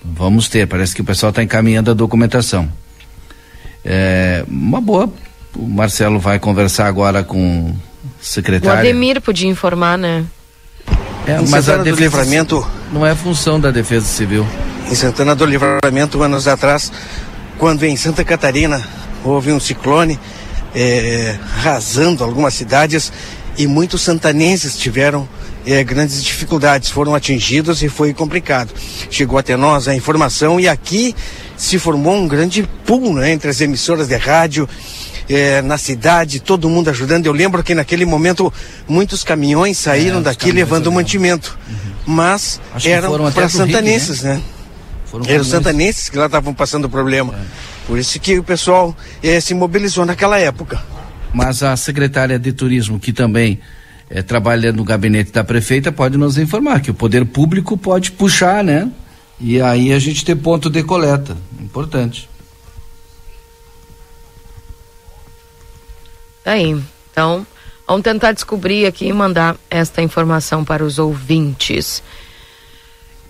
Vamos 0.05 0.49
ter, 0.49 0.66
parece 0.66 0.94
que 0.94 1.01
o 1.03 1.05
pessoal 1.05 1.30
está 1.30 1.42
encaminhando 1.42 1.90
a 1.90 1.94
documentação. 1.94 2.70
É, 3.84 4.44
uma 4.49 4.80
boa, 4.80 5.12
o 5.55 5.66
Marcelo 5.68 6.18
vai 6.18 6.38
conversar 6.38 6.86
agora 6.86 7.22
com 7.22 7.70
o 7.70 7.76
secretário. 8.20 8.76
O 8.76 8.80
Ademir 8.80 9.20
podia 9.20 9.49
informar, 9.49 9.99
né? 9.99 10.24
É, 11.26 11.40
em 11.40 11.49
mas 11.49 11.64
Santana 11.64 11.80
a 11.80 11.84
defesa, 11.84 11.97
do 11.97 12.01
Livramento 12.01 12.70
não 12.92 13.05
é 13.05 13.14
função 13.14 13.59
da 13.59 13.70
Defesa 13.70 14.07
Civil. 14.07 14.47
Em 14.90 14.94
Santana 14.94 15.34
do 15.34 15.44
Livramento, 15.44 16.22
anos 16.22 16.47
atrás, 16.47 16.92
quando 17.59 17.84
em 17.84 17.97
Santa 17.97 18.24
Catarina 18.24 18.82
houve 19.24 19.53
um 19.53 19.59
ciclone, 19.59 20.18
é, 20.74 21.36
arrasando 21.59 22.22
algumas 22.22 22.55
cidades 22.55 23.12
e 23.59 23.66
muitos 23.66 24.03
santanenses 24.03 24.76
tiveram 24.76 25.28
é, 25.67 25.83
grandes 25.83 26.23
dificuldades, 26.23 26.89
foram 26.89 27.14
atingidos 27.14 27.83
e 27.83 27.89
foi 27.89 28.14
complicado. 28.14 28.73
Chegou 29.11 29.37
até 29.37 29.57
nós 29.57 29.89
a 29.89 29.95
informação 29.95 30.61
e 30.61 30.69
aqui 30.69 31.14
se 31.57 31.79
formou 31.79 32.14
um 32.14 32.29
grande 32.29 32.62
pool 32.87 33.14
né, 33.14 33.33
entre 33.33 33.51
as 33.51 33.61
emissoras 33.61 34.07
de 34.07 34.17
rádio, 34.17 34.69
é, 35.29 35.61
na 35.62 35.77
cidade, 35.77 36.39
todo 36.39 36.71
mundo 36.71 36.89
ajudando. 36.89 37.27
Eu 37.27 37.33
lembro 37.33 37.64
que 37.64 37.75
naquele 37.75 38.07
momento 38.07 38.53
muitos 38.89 39.25
caminhões 39.25 39.77
saíram 39.77 40.21
é, 40.21 40.23
daqui 40.23 40.53
levando 40.53 40.93
mantimento, 40.93 41.59
uhum. 41.69 41.93
mas 42.07 42.61
Acho 42.73 42.89
eram 42.89 43.33
para 43.33 43.49
santanenses, 43.49 44.21
Rio, 44.21 44.29
né? 44.29 44.35
né? 44.37 44.43
Foram 45.07 45.25
eram 45.29 45.45
santanenses 45.45 46.09
que 46.09 46.17
lá 46.17 46.27
estavam 46.27 46.55
passando 46.55 46.89
problema. 46.89 47.35
É. 47.35 47.87
Por 47.87 47.99
isso 47.99 48.19
que 48.19 48.39
o 48.39 48.43
pessoal 48.43 48.97
eh, 49.23 49.41
se 49.41 49.55
mobilizou 49.55 50.05
naquela 50.05 50.39
época. 50.39 50.83
Mas 51.33 51.62
a 51.62 51.77
secretária 51.77 52.39
de 52.39 52.53
turismo, 52.53 52.99
que 52.99 53.12
também 53.12 53.61
eh, 54.09 54.22
trabalha 54.22 54.72
no 54.72 54.84
gabinete 54.84 55.32
da 55.32 55.44
prefeita, 55.44 55.90
pode 55.90 56.16
nos 56.16 56.38
informar 56.38 56.80
que 56.80 56.90
o 56.90 56.94
poder 56.94 57.24
público 57.24 57.76
pode 57.76 58.12
puxar, 58.12 58.62
né? 58.62 58.90
E 59.38 59.61
aí 59.61 59.92
a 59.92 59.98
gente 59.98 60.24
ter 60.24 60.36
ponto 60.36 60.70
de 60.70 60.82
coleta. 60.82 61.36
Importante. 61.61 62.28
Tá 66.42 66.52
aí. 66.52 66.80
Então, 67.11 67.46
vamos 67.86 68.02
tentar 68.02 68.32
descobrir 68.32 68.86
aqui 68.86 69.07
e 69.07 69.12
mandar 69.12 69.57
esta 69.68 70.00
informação 70.00 70.64
para 70.64 70.82
os 70.84 70.98
ouvintes. 70.98 72.02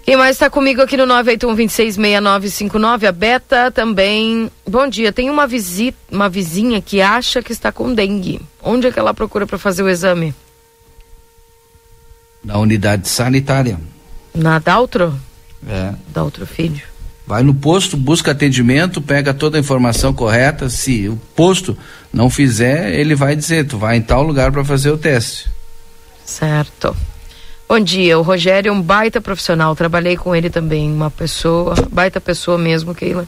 Quem 0.04 0.16
mais 0.16 0.36
está 0.36 0.48
comigo 0.48 0.80
aqui 0.82 0.96
no 0.96 1.04
981-266959? 1.06 3.08
A 3.08 3.12
Beta 3.12 3.72
também. 3.72 4.48
Bom 4.64 4.86
dia. 4.86 5.12
Tem 5.12 5.28
uma, 5.28 5.48
visita, 5.48 5.98
uma 6.12 6.28
vizinha 6.28 6.80
que 6.80 7.00
acha 7.00 7.42
que 7.42 7.50
está 7.50 7.72
com 7.72 7.92
dengue. 7.92 8.40
Onde 8.62 8.86
é 8.86 8.92
que 8.92 9.00
ela 9.00 9.12
procura 9.12 9.48
para 9.48 9.58
fazer 9.58 9.82
o 9.82 9.88
exame? 9.88 10.32
Na 12.46 12.58
unidade 12.58 13.08
sanitária. 13.08 13.76
Na 14.32 14.60
Daltro? 14.60 15.18
É. 15.68 15.92
Daltro 16.14 16.46
Filho. 16.46 16.80
Vai 17.26 17.42
no 17.42 17.52
posto, 17.52 17.96
busca 17.96 18.30
atendimento, 18.30 19.02
pega 19.02 19.34
toda 19.34 19.58
a 19.58 19.60
informação 19.60 20.14
correta. 20.14 20.70
Se 20.70 21.08
o 21.08 21.16
posto 21.34 21.76
não 22.12 22.30
fizer, 22.30 22.94
ele 22.94 23.16
vai 23.16 23.34
dizer: 23.34 23.66
tu 23.66 23.76
vai 23.76 23.96
em 23.96 24.00
tal 24.00 24.22
lugar 24.22 24.52
para 24.52 24.64
fazer 24.64 24.92
o 24.92 24.96
teste. 24.96 25.50
Certo. 26.24 26.96
Bom 27.68 27.80
dia, 27.80 28.16
o 28.16 28.22
Rogério 28.22 28.68
é 28.68 28.72
um 28.72 28.80
baita 28.80 29.20
profissional, 29.20 29.74
trabalhei 29.74 30.16
com 30.16 30.36
ele 30.36 30.48
também, 30.48 30.88
uma 30.88 31.10
pessoa, 31.10 31.74
baita 31.90 32.20
pessoa 32.20 32.56
mesmo, 32.56 32.94
Keila. 32.94 33.26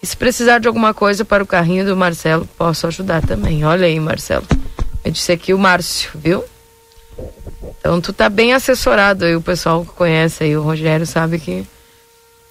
E 0.00 0.06
se 0.06 0.16
precisar 0.16 0.60
de 0.60 0.68
alguma 0.68 0.94
coisa 0.94 1.24
para 1.24 1.42
o 1.42 1.46
carrinho 1.46 1.84
do 1.84 1.96
Marcelo, 1.96 2.48
posso 2.56 2.86
ajudar 2.86 3.22
também. 3.22 3.64
Olha 3.64 3.86
aí, 3.86 3.98
Marcelo. 3.98 4.46
Eu 5.04 5.10
disse 5.10 5.32
aqui 5.32 5.52
o 5.52 5.58
Márcio, 5.58 6.12
viu? 6.14 6.44
Então 7.78 8.00
tu 8.00 8.12
tá 8.12 8.28
bem 8.28 8.54
assessorado 8.54 9.24
aí, 9.24 9.34
o 9.34 9.42
pessoal 9.42 9.84
que 9.84 9.92
conhece 9.92 10.44
aí 10.44 10.56
o 10.56 10.62
Rogério 10.62 11.06
sabe 11.06 11.38
que 11.38 11.66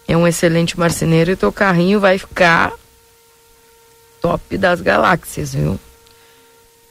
é 0.08 0.18
um 0.18 0.28
excelente 0.28 0.78
marceneiro 0.78 1.32
e 1.32 1.36
teu 1.36 1.52
carrinho 1.52 2.00
vai 2.00 2.18
ficar 2.18 2.74
top 4.22 4.58
das 4.58 4.82
galáxias, 4.82 5.54
viu? 5.54 5.80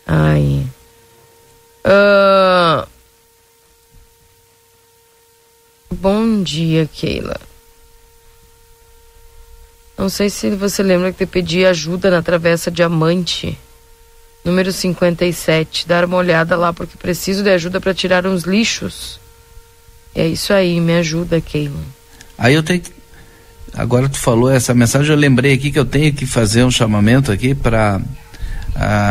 Ai. 0.07 0.67
Uh... 1.85 2.89
Bom 5.93 6.43
dia, 6.43 6.89
Keila. 6.93 7.39
Não 9.99 10.09
sei 10.09 10.31
se 10.31 10.51
você 10.51 10.83
lembra 10.83 11.13
que 11.13 11.19
te 11.19 11.27
pedi 11.27 11.67
ajuda 11.67 12.11
na 12.11 12.23
Travessa 12.23 12.71
Diamante, 12.71 13.59
número 14.45 14.73
57. 14.73 15.87
Dar 15.87 16.05
uma 16.05 16.17
olhada 16.17 16.57
lá 16.57 16.73
porque 16.73 16.97
preciso 16.97 17.43
de 17.43 17.51
ajuda 17.51 17.81
para 17.81 17.95
tirar 17.95 18.27
uns 18.27 18.45
lixos. 18.45 19.21
É 20.15 20.27
isso 20.27 20.53
aí, 20.53 20.81
me 20.81 20.95
ajuda, 20.95 21.41
Keila. 21.41 21.81
Aí 22.37 22.55
eu 22.55 22.63
tenho 22.63 22.81
que 22.81 23.01
Agora 23.75 24.09
tu 24.09 24.19
falou 24.19 24.51
essa 24.51 24.75
mensagem, 24.75 25.11
eu 25.11 25.17
lembrei 25.17 25.55
aqui 25.55 25.71
que 25.71 25.79
eu 25.79 25.85
tenho 25.85 26.13
que 26.13 26.27
fazer 26.27 26.65
um 26.65 26.71
chamamento 26.71 27.31
aqui 27.31 27.55
para 27.55 28.01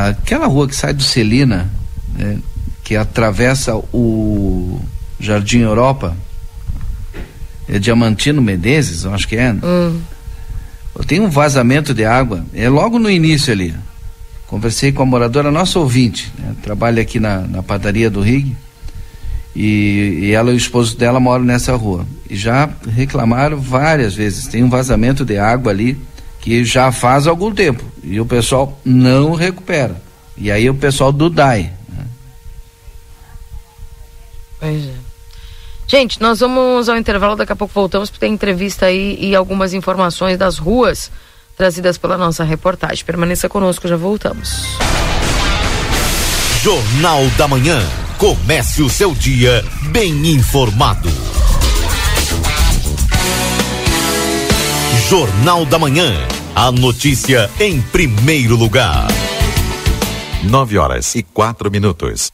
aquela 0.09 0.47
rua 0.47 0.67
que 0.67 0.75
sai 0.75 0.93
do 0.93 1.03
Celina, 1.03 1.71
né, 2.15 2.39
que 2.83 2.95
atravessa 2.95 3.75
o 3.75 4.81
Jardim 5.19 5.59
Europa, 5.59 6.15
é 7.67 7.79
Diamantino 7.79 8.41
Menezes, 8.41 9.03
eu 9.03 9.13
acho 9.13 9.27
que 9.27 9.37
é. 9.37 9.53
Hum. 9.53 10.01
Tem 11.07 11.21
um 11.21 11.29
vazamento 11.29 11.93
de 11.93 12.03
água, 12.03 12.45
é 12.53 12.67
logo 12.67 12.99
no 12.99 13.09
início 13.09 13.53
ali. 13.53 13.73
Conversei 14.49 14.91
com 14.91 15.03
a 15.03 15.05
moradora, 15.05 15.51
nossa 15.51 15.77
ouvinte, 15.77 16.33
né, 16.39 16.55
trabalha 16.63 17.03
aqui 17.03 17.19
na, 17.19 17.41
na 17.41 17.61
padaria 17.61 18.09
do 18.09 18.19
Rig 18.19 18.57
e, 19.55 20.21
e, 20.23 20.31
ela 20.31 20.49
e 20.49 20.55
o 20.55 20.57
esposo 20.57 20.97
dela 20.97 21.19
moram 21.19 21.43
nessa 21.43 21.75
rua. 21.75 22.05
E 22.27 22.35
já 22.35 22.67
reclamaram 22.87 23.59
várias 23.59 24.15
vezes. 24.15 24.47
Tem 24.47 24.63
um 24.63 24.69
vazamento 24.69 25.23
de 25.23 25.37
água 25.37 25.71
ali 25.71 25.99
que 26.39 26.65
já 26.65 26.91
faz 26.91 27.27
algum 27.27 27.53
tempo. 27.53 27.83
E 28.03 28.19
o 28.19 28.25
pessoal 28.25 28.79
não 28.83 29.35
recupera. 29.35 30.01
E 30.35 30.51
aí 30.51 30.67
o 30.67 30.73
pessoal 30.73 31.11
do 31.11 31.29
DAI. 31.29 31.71
Né? 31.87 32.05
Pois 34.59 34.85
é. 34.85 34.93
Gente, 35.85 36.21
nós 36.21 36.39
vamos 36.39 36.87
ao 36.87 36.97
intervalo, 36.97 37.35
daqui 37.35 37.51
a 37.51 37.55
pouco 37.55 37.73
voltamos, 37.73 38.09
porque 38.09 38.25
tem 38.25 38.33
entrevista 38.33 38.87
aí 38.87 39.17
e 39.19 39.35
algumas 39.35 39.73
informações 39.73 40.37
das 40.37 40.57
ruas 40.57 41.11
trazidas 41.59 41.97
pela 41.97 42.17
nossa 42.17 42.45
reportagem. 42.45 43.03
Permaneça 43.03 43.49
conosco, 43.49 43.85
já 43.85 43.97
voltamos. 43.97 44.63
Jornal 46.63 47.27
da 47.37 47.49
Manhã. 47.49 47.81
Comece 48.17 48.81
o 48.81 48.89
seu 48.89 49.13
dia 49.13 49.63
bem 49.91 50.27
informado. 50.27 51.09
Jornal 55.09 55.65
da 55.65 55.77
Manhã. 55.77 56.13
A 56.55 56.71
notícia 56.71 57.49
em 57.59 57.81
primeiro 57.81 58.55
lugar. 58.55 59.07
Nove 60.43 60.77
horas 60.77 61.13
e 61.15 61.23
quatro 61.23 61.69
minutos. 61.69 62.31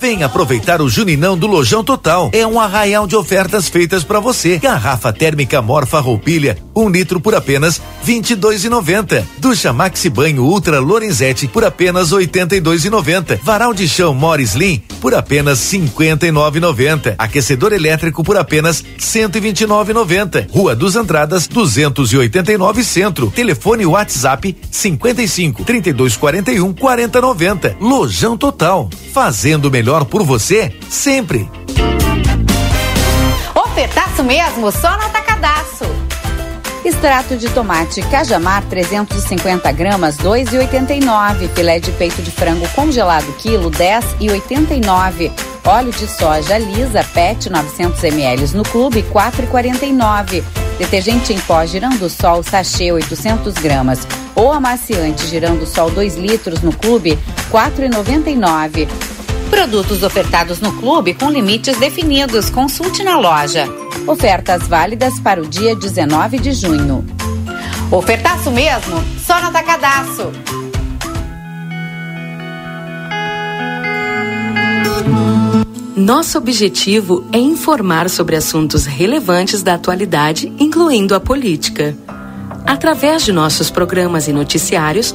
Vem 0.00 0.22
aproveitar 0.22 0.80
o 0.80 0.88
Juninão 0.88 1.36
do 1.36 1.46
Lojão 1.46 1.84
Total. 1.84 2.30
É 2.32 2.46
um 2.46 2.60
arraial 2.60 3.06
de 3.06 3.14
ofertas 3.14 3.68
feitas 3.68 4.02
para 4.02 4.20
você. 4.20 4.58
Garrafa 4.58 5.12
térmica 5.12 5.60
Morfa 5.60 6.00
Roupilha, 6.00 6.58
um 6.74 6.88
litro 6.88 7.20
por 7.20 7.34
apenas 7.34 7.80
vinte 8.02 8.30
e 8.30 8.34
dois 8.34 8.64
e 8.64 8.68
noventa. 8.68 9.26
Ducha 9.38 9.72
Maxi 9.72 10.08
Banho 10.08 10.44
Ultra 10.44 10.78
Lorenzetti 10.78 11.46
por 11.46 11.64
apenas 11.64 12.12
oitenta 12.12 12.56
e 12.56 12.60
dois 12.60 12.84
e 12.84 12.90
noventa. 12.90 13.38
Varal 13.42 13.74
de 13.74 13.88
chão 13.88 14.14
Morris 14.14 14.50
Slim 14.50 14.82
por 15.00 15.14
apenas 15.14 15.58
cinquenta 15.58 16.26
e 16.26 16.32
nove 16.32 16.60
noventa. 16.60 17.14
Aquecedor 17.18 17.72
elétrico 17.72 18.24
por 18.24 18.36
apenas 18.36 18.84
cento 18.98 19.36
e 19.36 19.40
vinte 19.40 19.60
e 19.62 19.66
nove 19.66 19.92
noventa. 19.92 20.46
Rua 20.50 20.74
dos 20.74 20.96
Andradas, 20.96 21.46
duzentos 21.46 22.12
e 22.12 22.16
oitenta 22.16 22.52
e 22.52 22.58
nove 22.58 22.82
Centro. 22.82 23.30
Telefone 23.34 23.84
WhatsApp 23.84 24.56
cinquenta 24.70 25.22
e 25.22 25.28
cinco 25.28 25.64
trinta 25.64 25.90
e 25.90 25.92
dois 25.92 26.16
quarenta 26.16 26.50
e 26.50 26.60
um 26.60 26.72
quarenta 26.72 27.20
noventa. 27.20 27.76
Lojão 27.80 28.36
Total. 28.36 28.88
Faz 29.12 29.27
fazendo 29.28 29.70
melhor 29.70 30.06
por 30.06 30.22
você 30.22 30.74
sempre. 30.88 31.50
Ofertaço 33.54 34.24
mesmo, 34.24 34.72
só 34.72 34.96
no 34.96 35.02
Atacadaço. 35.02 35.84
Extrato 36.82 37.36
de 37.36 37.46
tomate 37.50 38.00
Cajamar 38.10 38.64
350 38.70 39.70
gramas 39.72 40.16
2,89. 40.16 41.46
Filé 41.54 41.78
de 41.78 41.90
peito 41.92 42.22
de 42.22 42.30
frango 42.30 42.66
congelado 42.70 43.30
quilo 43.34 43.70
10,89. 43.70 45.30
Óleo 45.62 45.92
de 45.92 46.06
soja 46.06 46.56
lisa 46.56 47.04
PET 47.12 47.50
900 47.50 48.02
ml 48.04 48.56
no 48.56 48.62
clube 48.62 49.04
4,49. 49.12 50.42
Detergente 50.78 51.34
em 51.34 51.40
pó 51.40 51.66
girando 51.66 52.08
sol 52.08 52.42
sachê 52.42 52.92
800 52.92 53.52
gramas 53.54 54.08
ou 54.34 54.52
amaciante 54.52 55.26
girando 55.26 55.66
sol 55.66 55.90
2 55.90 56.16
litros 56.16 56.62
no 56.62 56.72
clube 56.72 57.18
4,99. 57.50 58.88
Produtos 59.50 60.02
ofertados 60.02 60.60
no 60.60 60.72
clube 60.72 61.14
com 61.14 61.30
limites 61.30 61.78
definidos. 61.78 62.50
Consulte 62.50 63.02
na 63.02 63.18
loja. 63.18 63.66
Ofertas 64.06 64.68
válidas 64.68 65.18
para 65.20 65.42
o 65.42 65.46
dia 65.46 65.74
19 65.74 66.38
de 66.38 66.52
junho. 66.52 67.04
Ofertaço 67.90 68.50
mesmo? 68.50 69.02
Só 69.24 69.40
no 69.40 69.48
Atacadaço. 69.48 70.30
Nosso 75.96 76.38
objetivo 76.38 77.26
é 77.32 77.38
informar 77.38 78.08
sobre 78.08 78.36
assuntos 78.36 78.86
relevantes 78.86 79.62
da 79.62 79.74
atualidade, 79.74 80.52
incluindo 80.58 81.14
a 81.14 81.20
política. 81.20 81.96
Através 82.64 83.24
de 83.24 83.32
nossos 83.32 83.70
programas 83.70 84.28
e 84.28 84.32
noticiários, 84.32 85.14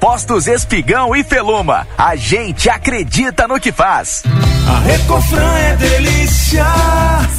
Postos 0.00 0.46
Espigão 0.46 1.14
e 1.14 1.24
Feluma. 1.24 1.86
A 1.96 2.14
gente 2.14 2.70
acredita 2.70 3.48
no 3.48 3.58
que 3.58 3.72
faz. 3.72 4.22
A 4.68 4.80
Recofran 4.80 5.56
é 5.56 5.76
delícia. 5.76 6.66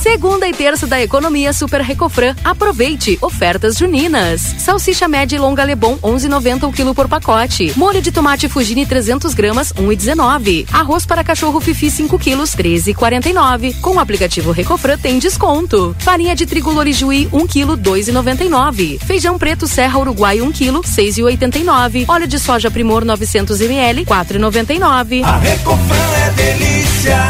Segunda 0.01 0.47
e 0.47 0.53
terça 0.53 0.87
da 0.87 0.99
economia 0.99 1.53
Super 1.53 1.81
Recofran. 1.81 2.35
Aproveite 2.43 3.17
ofertas 3.21 3.77
juninas. 3.77 4.41
Salsicha 4.41 5.07
média 5.07 5.35
e 5.35 5.39
longa 5.39 5.63
Lebon 5.63 5.97
11,90 5.97 6.67
o 6.67 6.71
quilo 6.71 6.95
por 6.95 7.07
pacote. 7.07 7.71
Molho 7.77 8.01
de 8.01 8.11
tomate 8.11 8.49
Fugini 8.49 8.85
300 8.85 9.33
gramas 9.33 9.71
1,19. 9.73 10.67
Arroz 10.73 11.05
para 11.05 11.23
cachorro 11.23 11.59
Fifi 11.59 11.91
5 11.91 12.17
quilos 12.17 12.55
13,49. 12.55 13.79
Com 13.79 13.95
o 13.95 13.99
aplicativo 13.99 14.51
Recofran 14.51 14.97
tem 14.97 15.19
desconto. 15.19 15.95
Farinha 15.99 16.35
de 16.35 16.45
trigo 16.47 16.71
Lorijuí 16.71 17.29
1 17.31 17.45
quilo 17.45 17.77
2,99. 17.77 18.99
Feijão 19.03 19.37
preto 19.37 19.67
Serra 19.67 19.99
Uruguai 19.99 20.41
1 20.41 20.51
quilo 20.51 20.81
6,89. 20.81 22.05
Óleo 22.07 22.27
de 22.27 22.39
soja 22.49 22.71
Primor 22.71 23.05
900 23.05 23.61
ml 23.61 24.05
4,99. 24.05 25.23
A 25.23 25.37
Recofran 25.37 26.09
é 26.25 26.31
delícia. 26.31 27.29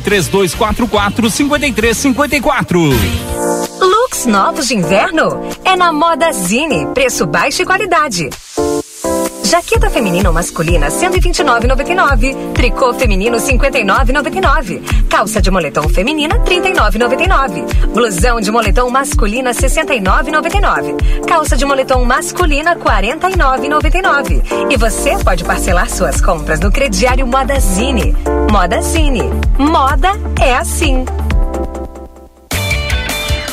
3244 0.00 1.30
5354. 1.30 2.80
Looks 3.80 4.26
novos 4.26 4.68
de 4.68 4.74
inverno? 4.76 5.40
É 5.64 5.76
na 5.76 5.92
Moda 5.92 6.32
Zine. 6.32 6.86
Preço 6.94 7.26
baixo 7.26 7.62
e 7.62 7.64
qualidade. 7.64 8.28
Jaqueta 9.48 9.88
feminina 9.88 10.28
ou 10.28 10.34
masculina 10.34 10.88
129,99. 10.88 12.52
Tricô 12.52 12.92
feminino 12.92 13.38
59,99. 13.38 15.06
Calça 15.08 15.40
de 15.40 15.50
moletom 15.50 15.88
feminina 15.88 16.38
39,99. 16.40 17.86
Blusão 17.86 18.42
de 18.42 18.50
moletom 18.50 18.90
masculina 18.90 19.52
69,99. 19.52 21.24
Calça 21.26 21.56
de 21.56 21.64
moletom 21.64 22.04
masculina 22.04 22.76
49,99. 22.76 24.42
E 24.70 24.76
você 24.76 25.16
pode 25.24 25.42
parcelar 25.44 25.88
suas 25.88 26.20
compras 26.20 26.60
no 26.60 26.70
crediário 26.70 27.26
Modazine. 27.26 28.14
Modazine. 28.52 29.22
Moda 29.58 30.10
é 30.42 30.56
assim. 30.56 31.06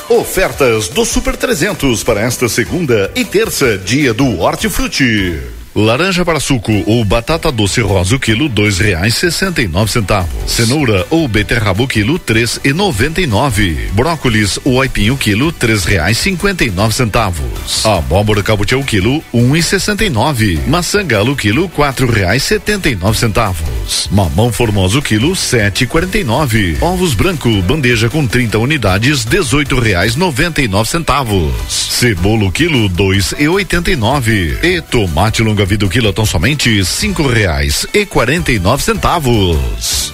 Ofertas 0.10 0.90
do 0.90 1.06
Super 1.06 1.38
300 1.38 2.04
para 2.04 2.20
esta 2.20 2.50
segunda 2.50 3.10
e 3.16 3.24
terça, 3.24 3.78
dia 3.78 4.14
do 4.14 4.42
Hortifruti. 4.42 5.55
Laranja 5.76 6.24
para 6.24 6.40
suco 6.40 6.72
ou 6.86 7.04
batata 7.04 7.52
doce 7.52 7.82
rosa 7.82 8.16
o 8.16 8.20
quilo 8.20 8.48
dois 8.48 8.80
reais 8.80 9.14
sessenta 9.16 9.62
e 9.62 9.68
nove 9.68 9.92
centavos. 9.92 10.50
Cenoura 10.50 11.06
ou 11.10 11.28
beterraba 11.28 11.84
o 11.84 11.88
quilo 11.88 12.18
três 12.18 12.58
e 12.64 12.72
noventa 12.72 13.20
e 13.20 13.28
nove. 13.28 13.90
Brócolis 13.92 14.58
ou 14.64 14.82
aipim 14.82 15.10
o 15.10 15.18
quilo 15.18 15.52
três 15.52 15.84
reais 15.84 16.18
cinquenta 16.18 16.64
e 16.64 16.72
nove 16.72 16.96
centavos. 16.96 17.86
Abóbora 17.86 18.42
cabotiá 18.42 18.78
o 18.78 18.86
quilo 18.86 19.22
um 19.34 19.54
e 19.54 19.62
sessenta 19.62 20.06
e 20.06 20.10
nove. 20.10 20.58
Maçã 20.66 21.06
galo 21.06 21.34
o 21.34 21.36
quilo 21.36 21.68
quatro 21.68 22.10
reais 22.10 22.44
setenta 22.44 22.88
e 22.90 22.96
nove 22.96 23.18
centavos. 23.18 24.08
Mamão 24.10 24.54
formoso 24.54 25.00
o 25.00 25.02
quilo 25.02 25.36
sete 25.36 25.84
e 25.84 25.88
quarenta 25.88 26.18
e 26.18 26.24
nove. 26.24 26.78
Ovos 26.80 27.14
branco 27.14 27.50
bandeja 27.64 28.08
com 28.08 28.26
30 28.26 28.58
unidades 28.60 29.26
dezoito 29.26 29.78
reais 29.78 30.16
noventa 30.16 30.62
e 30.62 30.70
nove 30.70 30.90
centavos. 30.90 31.54
Cebola 31.68 32.46
o 32.46 32.52
quilo 32.52 32.88
dois 32.88 33.36
e 33.38 33.50
oitenta 33.50 33.92
e 33.92 33.98
nove. 33.98 34.58
E 34.64 34.80
tomate 34.80 35.44
longa 35.44 35.65
vida 35.66 35.86
o 35.86 35.90
quilo 35.90 36.14
tão 36.14 36.26
somente 36.26 36.84
cinco 36.86 37.28
reais 37.28 37.86
e 37.94 38.06
quarenta 38.06 38.52
e 38.52 38.60
nove 38.60 38.84
centavos. 38.84 40.14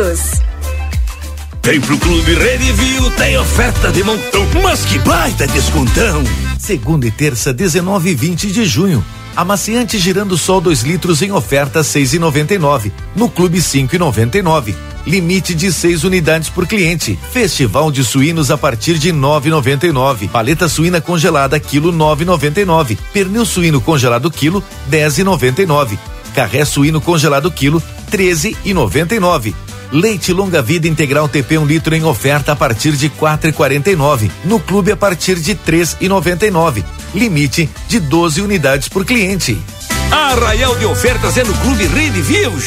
todos. 0.00 0.20
Vem 1.62 1.80
pro 1.80 1.98
Clube 1.98 2.34
Redivio, 2.34 3.10
tem 3.12 3.36
oferta 3.36 3.92
de 3.92 4.02
montão, 4.02 4.46
mas 4.62 4.84
que 4.84 4.98
baita 5.00 5.46
descontão! 5.46 6.24
Segunda 6.58 7.06
e 7.06 7.10
terça, 7.10 7.52
19 7.52 8.10
e 8.10 8.14
20 8.14 8.46
de 8.50 8.64
junho. 8.64 9.04
Amaciante 9.36 9.98
girando 9.98 10.36
sol 10.38 10.60
2 10.60 10.82
litros 10.82 11.22
em 11.22 11.30
oferta 11.30 11.80
6,99. 11.80 12.90
No 13.14 13.28
Clube 13.28 13.58
5,99. 13.58 14.74
Limite 15.06 15.54
de 15.54 15.72
6 15.72 16.04
unidades 16.04 16.48
por 16.48 16.66
cliente. 16.66 17.18
Festival 17.30 17.92
de 17.92 18.02
suínos 18.02 18.50
a 18.50 18.58
partir 18.58 18.98
de 18.98 19.12
9,99. 19.12 20.28
Paleta 20.28 20.68
suína 20.68 21.00
congelada 21.00 21.60
quilo 21.60 21.92
9,99. 21.92 22.98
Pernil 23.12 23.46
suíno 23.46 23.80
congelado 23.80 24.30
quilo 24.30 24.64
10,99. 24.90 25.96
Carré 26.34 26.64
suíno 26.64 27.00
congelado 27.00 27.50
quilo 27.50 27.82
13,99. 28.10 29.54
Leite 29.92 30.32
longa 30.32 30.62
vida 30.62 30.86
integral 30.86 31.28
TP 31.28 31.58
1 31.58 31.62
um 31.62 31.66
litro 31.66 31.94
em 31.94 32.04
oferta 32.04 32.52
a 32.52 32.56
partir 32.56 32.92
de 32.92 33.10
4,49. 33.10 34.30
No 34.44 34.60
clube 34.60 34.92
a 34.92 34.96
partir 34.96 35.36
de 35.36 35.54
3,99. 35.54 36.84
Limite 37.14 37.68
de 37.88 37.98
12 37.98 38.40
unidades 38.40 38.88
por 38.88 39.04
cliente. 39.04 39.60
Arraial 40.10 40.76
de 40.76 40.86
ofertas 40.86 41.36
é 41.36 41.44
no 41.44 41.54
Clube 41.54 41.86
Rede 41.86 42.20
Vivos. 42.20 42.66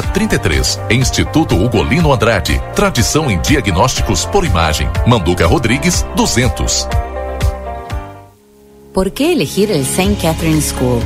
33. 0.05 0.79
Instituto 0.89 1.55
Ugolino 1.55 2.13
Andrade. 2.13 2.61
Tradição 2.75 3.29
em 3.29 3.39
diagnósticos 3.41 4.25
por 4.25 4.45
imagem. 4.45 4.89
Manduca 5.05 5.45
Rodrigues, 5.45 6.05
200. 6.15 6.87
¿Por 8.93 9.11
qué 9.13 9.31
elegir 9.31 9.71
el 9.71 9.81
St. 9.81 10.17
Catherine 10.21 10.61
School? 10.61 11.01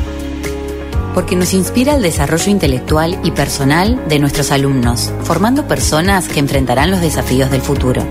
Porque 1.13 1.35
nos 1.35 1.53
inspira 1.53 1.95
el 1.95 2.01
desarrollo 2.01 2.49
intelectual 2.49 3.19
y 3.23 3.31
personal 3.31 4.07
de 4.07 4.19
nuestros 4.19 4.51
alumnos, 4.51 5.13
formando 5.23 5.67
personas 5.67 6.27
que 6.27 6.39
enfrentarán 6.39 6.91
los 6.91 7.01
desafíos 7.01 7.51
del 7.51 7.61
futuro. 7.61 8.03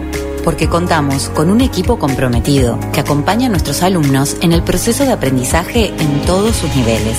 Porque 0.45 0.69
contamos 0.69 1.29
con 1.31 1.51
un 1.51 1.61
equipo 1.61 1.99
comprometido 1.99 2.79
que 2.93 3.01
acompaña 3.01 3.47
a 3.47 3.51
nuestros 3.51 3.83
alumnos 3.83 4.37
en 4.43 4.53
el 4.53 4.63
proceso 4.63 5.05
de 5.05 5.13
aprendizaje 5.13 5.89
en 5.99 6.23
todos 6.23 6.57
sus 6.57 6.75
niveles 6.77 7.19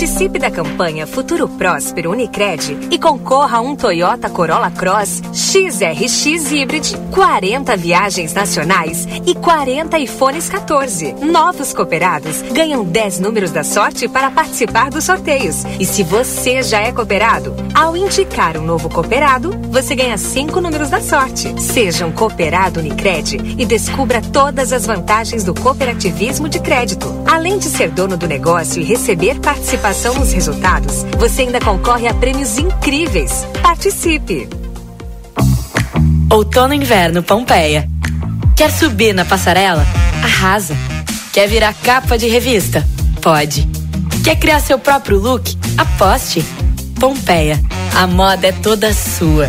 Participe 0.00 0.38
da 0.38 0.50
campanha 0.50 1.06
Futuro 1.06 1.46
Próspero 1.46 2.12
Unicred 2.12 2.88
e 2.90 2.98
concorra 2.98 3.58
a 3.58 3.60
um 3.60 3.76
Toyota 3.76 4.30
Corolla 4.30 4.70
Cross 4.70 5.20
XRX 5.30 6.50
Hybrid, 6.50 6.96
40 7.10 7.76
viagens 7.76 8.32
nacionais 8.32 9.06
e 9.26 9.34
40 9.34 9.98
iPhones 9.98 10.48
14. 10.48 11.12
Novos 11.20 11.74
cooperados 11.74 12.40
ganham 12.50 12.82
10 12.82 13.20
números 13.20 13.50
da 13.50 13.62
sorte 13.62 14.08
para 14.08 14.30
participar 14.30 14.88
dos 14.88 15.04
sorteios. 15.04 15.66
E 15.78 15.84
se 15.84 16.02
você 16.02 16.62
já 16.62 16.80
é 16.80 16.92
cooperado, 16.92 17.54
ao 17.74 17.94
indicar 17.94 18.56
um 18.56 18.62
novo 18.62 18.88
cooperado, 18.88 19.50
você 19.70 19.94
ganha 19.94 20.16
5 20.16 20.62
números 20.62 20.88
da 20.88 21.02
sorte. 21.02 21.60
Seja 21.60 22.06
um 22.06 22.12
cooperado 22.12 22.80
Unicred 22.80 23.36
e 23.36 23.66
descubra 23.66 24.22
todas 24.22 24.72
as 24.72 24.86
vantagens 24.86 25.44
do 25.44 25.52
cooperativismo 25.52 26.48
de 26.48 26.58
crédito. 26.58 27.06
Além 27.30 27.58
de 27.58 27.66
ser 27.66 27.90
dono 27.90 28.16
do 28.16 28.26
negócio 28.26 28.80
e 28.80 28.84
receber 28.84 29.38
participação 29.40 29.89
participação 29.90 30.14
nos 30.14 30.32
resultados, 30.32 31.04
você 31.18 31.42
ainda 31.42 31.60
concorre 31.60 32.06
a 32.06 32.14
prêmios 32.14 32.58
incríveis. 32.58 33.44
Participe! 33.60 34.48
Outono 36.30 36.74
Inverno 36.74 37.22
Pompeia. 37.22 37.88
Quer 38.56 38.70
subir 38.70 39.12
na 39.12 39.24
passarela? 39.24 39.84
Arrasa. 40.22 40.76
Quer 41.32 41.48
virar 41.48 41.74
capa 41.74 42.16
de 42.16 42.28
revista? 42.28 42.86
Pode. 43.20 43.68
Quer 44.22 44.36
criar 44.36 44.60
seu 44.60 44.78
próprio 44.78 45.18
look? 45.18 45.56
Aposte. 45.76 46.44
Pompeia. 47.00 47.60
A 47.96 48.06
moda 48.06 48.46
é 48.46 48.52
toda 48.52 48.94
sua. 48.94 49.48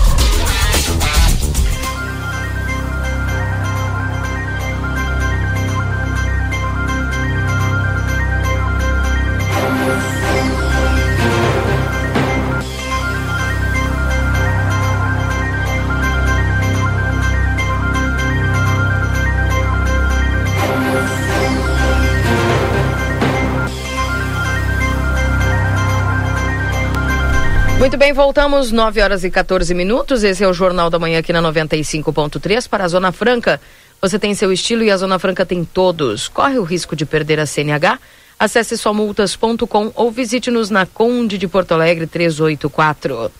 Muito 27.81 27.97
bem, 27.97 28.13
voltamos 28.13 28.71
9 28.71 29.01
horas 29.01 29.23
e 29.23 29.31
14 29.31 29.73
minutos. 29.73 30.23
Esse 30.23 30.43
é 30.43 30.47
o 30.47 30.53
Jornal 30.53 30.87
da 30.87 30.99
Manhã 30.99 31.17
aqui 31.17 31.33
na 31.33 31.41
95.3 31.41 32.69
para 32.69 32.83
a 32.83 32.87
Zona 32.87 33.11
Franca. 33.11 33.59
Você 33.99 34.19
tem 34.19 34.35
seu 34.35 34.53
estilo 34.53 34.83
e 34.83 34.91
a 34.91 34.97
Zona 34.97 35.17
Franca 35.17 35.47
tem 35.47 35.65
todos. 35.65 36.27
Corre 36.27 36.59
o 36.59 36.63
risco 36.63 36.95
de 36.95 37.07
perder 37.07 37.39
a 37.39 37.47
CNH? 37.47 37.97
Acesse 38.37 38.77
somultas.com 38.77 39.91
ou 39.95 40.11
visite-nos 40.11 40.69
na 40.69 40.85
Conde 40.85 41.39
de 41.39 41.47
Porto 41.47 41.71
Alegre 41.71 42.05
384. 42.05 43.31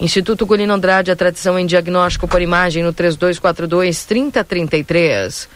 Instituto 0.00 0.46
Golino 0.46 0.72
Andrade, 0.72 1.10
a 1.10 1.16
tradição 1.16 1.58
em 1.58 1.66
diagnóstico 1.66 2.26
por 2.26 2.40
imagem 2.40 2.82
no 2.82 2.94
3242 2.94 4.06
3033. 4.06 5.50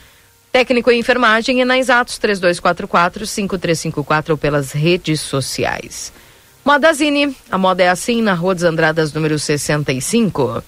Técnico 0.52 0.90
em 0.90 1.00
enfermagem 1.00 1.62
é 1.62 1.64
na 1.64 1.78
Exatos 1.78 2.18
3244 2.18 3.26
5354 3.26 4.34
ou 4.34 4.36
pelas 4.36 4.72
redes 4.72 5.22
sociais. 5.22 6.12
Modazine, 6.66 7.32
a 7.48 7.56
moda 7.56 7.84
é 7.84 7.88
assim 7.88 8.20
na 8.20 8.34
Rua 8.34 8.52
dos 8.52 8.64
Andradas, 8.64 9.12
número 9.12 9.38
65. 9.38 10.64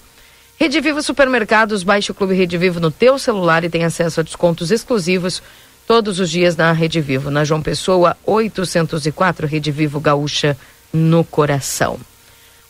Rede 0.57 0.79
Vivo 0.79 1.01
Supermercados, 1.01 1.83
baixe 1.83 2.09
o 2.09 2.15
Clube 2.15 2.33
Rede 2.33 2.57
Vivo 2.57 2.79
no 2.79 2.89
teu 2.89 3.19
celular 3.19 3.65
e 3.65 3.69
tem 3.69 3.83
acesso 3.83 4.21
a 4.21 4.23
descontos 4.23 4.71
exclusivos 4.71 5.43
todos 5.85 6.17
os 6.21 6.29
dias 6.29 6.55
na 6.55 6.71
Rede 6.71 7.01
Vivo. 7.01 7.29
Na 7.29 7.43
João 7.43 7.61
Pessoa, 7.61 8.15
804, 8.25 9.45
Rede 9.45 9.71
Vivo 9.71 9.99
Gaúcha, 9.99 10.55
no 10.93 11.25
coração. 11.25 11.99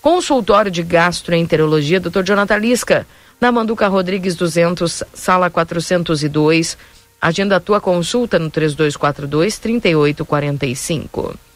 Consultório 0.01 0.71
de 0.71 0.81
Gastroenterologia, 0.81 1.99
Dr. 1.99 2.23
Jonathan 2.23 2.57
Lisca, 2.57 3.05
na 3.39 3.51
Manduca 3.51 3.87
Rodrigues 3.87 4.35
200, 4.35 5.03
sala 5.13 5.51
402. 5.51 6.75
Agenda 7.21 7.57
a 7.57 7.59
tua 7.59 7.79
consulta 7.79 8.39
no 8.39 8.49
3242 8.49 9.59
3845. 9.59 11.48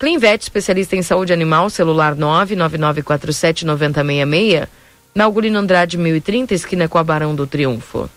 Clinvet, 0.00 0.42
especialista 0.42 0.96
em 0.96 1.02
saúde 1.02 1.30
animal, 1.30 1.68
celular 1.68 2.16
999479066, 2.16 4.66
na 5.14 5.24
Augurino 5.24 5.58
Andrade 5.58 5.98
1030, 5.98 6.54
esquina 6.54 6.88
com 6.88 6.96
a 6.96 7.04
Barão 7.04 7.34
do 7.34 7.46
Triunfo. 7.46 8.08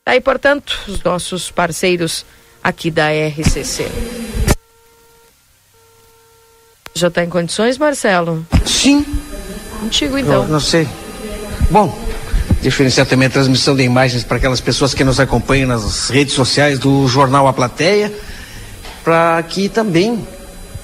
Aí, 0.04 0.20
portanto, 0.20 0.76
os 0.88 1.00
nossos 1.02 1.50
parceiros 1.50 2.26
aqui 2.62 2.90
da 2.90 3.08
RCC. 3.10 3.86
Já 6.94 7.08
está 7.08 7.24
em 7.24 7.28
condições, 7.28 7.78
Marcelo? 7.78 8.44
Sim. 8.66 9.06
Contigo, 9.78 10.18
então. 10.18 10.42
Eu 10.42 10.48
não 10.48 10.60
sei. 10.60 10.88
Bom, 11.70 11.96
diferenciar 12.60 13.06
também 13.06 13.28
a 13.28 13.30
transmissão 13.30 13.76
de 13.76 13.84
imagens 13.84 14.24
para 14.24 14.38
aquelas 14.38 14.60
pessoas 14.60 14.92
que 14.92 15.04
nos 15.04 15.20
acompanham 15.20 15.68
nas 15.68 16.10
redes 16.10 16.34
sociais 16.34 16.80
do 16.80 17.06
Jornal 17.06 17.46
A 17.46 17.52
Plateia, 17.52 18.12
para 19.04 19.42
que 19.44 19.68
também 19.68 20.26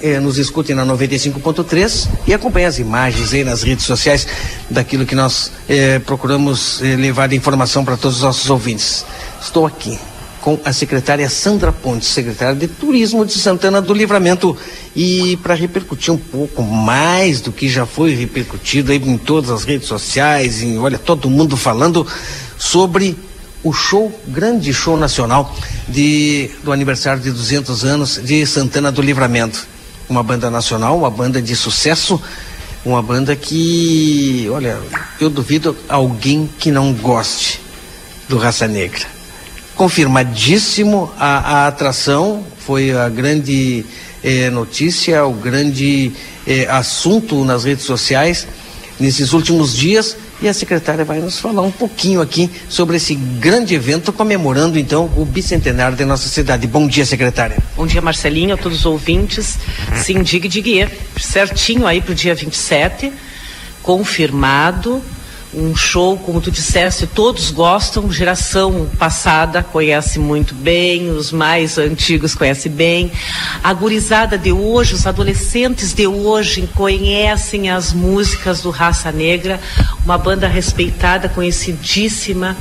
eh, 0.01 0.19
nos 0.19 0.37
escutem 0.37 0.75
na 0.75 0.85
95.3 0.85 2.07
e 2.27 2.33
acompanhem 2.33 2.67
as 2.67 2.79
imagens 2.79 3.33
aí 3.33 3.43
nas 3.43 3.63
redes 3.63 3.85
sociais 3.85 4.27
daquilo 4.69 5.05
que 5.05 5.15
nós 5.15 5.51
eh, 5.67 5.99
procuramos 5.99 6.81
eh, 6.81 6.95
levar 6.95 7.27
de 7.27 7.35
informação 7.35 7.83
para 7.83 7.97
todos 7.97 8.17
os 8.17 8.23
nossos 8.23 8.49
ouvintes. 8.49 9.05
Estou 9.41 9.65
aqui. 9.65 9.97
com 10.41 10.57
a 10.63 10.71
secretária 10.71 11.29
Sandra 11.29 11.69
Pontes, 11.69 12.07
secretária 12.07 12.55
de 12.55 12.65
Turismo 12.65 13.25
de 13.25 13.33
Santana 13.33 13.81
do 13.81 13.93
Livramento. 13.93 14.55
E 14.95 15.37
para 15.43 15.53
repercutir 15.53 16.13
um 16.13 16.17
pouco 16.17 16.63
mais 16.63 17.41
do 17.41 17.51
que 17.51 17.67
já 17.67 17.85
foi 17.85 18.15
repercutido 18.15 18.91
aí 18.91 18.97
em 18.97 19.17
todas 19.17 19.49
as 19.49 19.65
redes 19.65 19.87
sociais, 19.87 20.63
em, 20.63 20.77
olha, 20.79 20.97
todo 20.97 21.29
mundo 21.29 21.57
falando 21.57 22.07
sobre 22.57 23.17
o 23.63 23.73
show, 23.73 24.11
grande 24.27 24.73
show 24.73 24.95
nacional 24.95 25.53
de, 25.87 26.49
do 26.63 26.71
aniversário 26.71 27.21
de 27.21 27.31
200 27.31 27.83
anos 27.83 28.21
de 28.23 28.45
Santana 28.45 28.91
do 28.91 29.01
Livramento. 29.01 29.67
Uma 30.09 30.23
banda 30.23 30.49
nacional, 30.49 30.97
uma 30.97 31.11
banda 31.11 31.41
de 31.41 31.55
sucesso, 31.55 32.19
uma 32.83 33.01
banda 33.01 33.35
que, 33.35 34.47
olha, 34.51 34.79
eu 35.21 35.29
duvido 35.29 35.77
alguém 35.87 36.49
que 36.59 36.71
não 36.71 36.91
goste 36.93 37.61
do 38.27 38.37
Raça 38.37 38.67
Negra. 38.67 39.05
Confirmadíssimo 39.75 41.11
a, 41.17 41.63
a 41.63 41.67
atração, 41.67 42.43
foi 42.57 42.91
a 42.91 43.07
grande 43.07 43.85
eh, 44.23 44.49
notícia, 44.49 45.25
o 45.25 45.33
grande 45.33 46.11
eh, 46.45 46.67
assunto 46.69 47.45
nas 47.45 47.63
redes 47.63 47.85
sociais 47.85 48.47
nesses 48.99 49.31
últimos 49.31 49.75
dias 49.75 50.17
e 50.41 50.47
a 50.47 50.53
secretária 50.53 51.03
vai 51.03 51.19
nos 51.19 51.39
falar 51.39 51.61
um 51.61 51.71
pouquinho 51.71 52.21
aqui 52.21 52.49
sobre 52.67 52.97
esse 52.97 53.15
grande 53.15 53.75
evento 53.75 54.13
comemorando 54.13 54.79
então 54.79 55.11
o 55.17 55.25
bicentenário 55.25 55.97
da 55.97 56.05
nossa 56.05 56.29
cidade. 56.29 56.65
Bom 56.67 56.87
dia, 56.87 57.05
secretária. 57.05 57.57
Bom 57.75 57.85
dia, 57.85 58.01
Marcelinho, 58.01 58.53
a 58.53 58.57
todos 58.57 58.79
os 58.79 58.85
ouvintes. 58.85 59.57
Sim, 59.97 60.21
diga 60.23 60.47
digue, 60.47 60.87
certinho 61.19 61.85
aí 61.85 62.01
para 62.01 62.11
o 62.11 62.15
dia 62.15 62.33
27, 62.33 63.11
confirmado 63.83 65.03
um 65.53 65.75
show, 65.75 66.17
como 66.17 66.39
tu 66.39 66.51
disseste, 66.51 67.07
todos 67.07 67.49
gostam, 67.49 68.11
geração 68.11 68.87
passada 68.99 69.63
conhece 69.63 70.19
muito 70.19 70.53
bem, 70.53 71.09
os 71.09 71.31
mais 71.31 71.77
antigos 71.77 72.35
conhecem 72.35 72.71
bem. 72.71 73.11
A 73.63 73.73
gurizada 73.73 74.37
de 74.37 74.51
hoje, 74.51 74.93
os 74.93 75.07
adolescentes 75.07 75.93
de 75.93 76.05
hoje 76.05 76.69
conhecem 76.75 77.69
as 77.69 77.93
músicas 77.93 78.61
do 78.61 78.69
Raça 78.69 79.11
Negra, 79.11 79.59
uma 80.05 80.17
banda 80.17 80.47
respeitada, 80.47 81.27
conhecidíssima. 81.27 82.55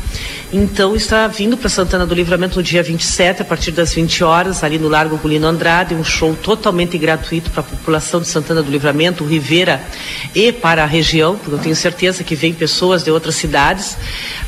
Então 0.51 0.97
está 0.97 1.27
vindo 1.27 1.59
para 1.59 1.69
Santana 1.69 2.07
do 2.07 2.15
Livramento 2.15 2.57
no 2.57 2.63
dia 2.63 2.83
27, 2.83 3.43
a 3.43 3.45
partir 3.45 3.71
das 3.71 3.93
20 3.93 4.25
horas, 4.25 4.65
ali 4.65 4.79
no 4.79 4.89
Largo 4.89 5.19
Gulino 5.19 5.47
Andrade, 5.47 5.95
um 5.95 6.03
show 6.03 6.35
totalmente 6.35 6.97
gratuito 6.97 7.51
para 7.51 7.61
a 7.61 7.65
população 7.65 8.19
de 8.19 8.29
Santana 8.29 8.63
do 8.63 8.71
Livramento, 8.71 9.27
Rivera 9.27 9.83
e 10.35 10.51
para 10.51 10.85
a 10.85 10.87
região, 10.87 11.37
porque 11.37 11.55
eu 11.55 11.59
tenho 11.59 11.77
certeza 11.77 12.25
que 12.25 12.35
vem 12.35 12.55
pessoas 12.55 13.05
de 13.05 13.11
outras 13.11 13.35
cidades. 13.35 13.95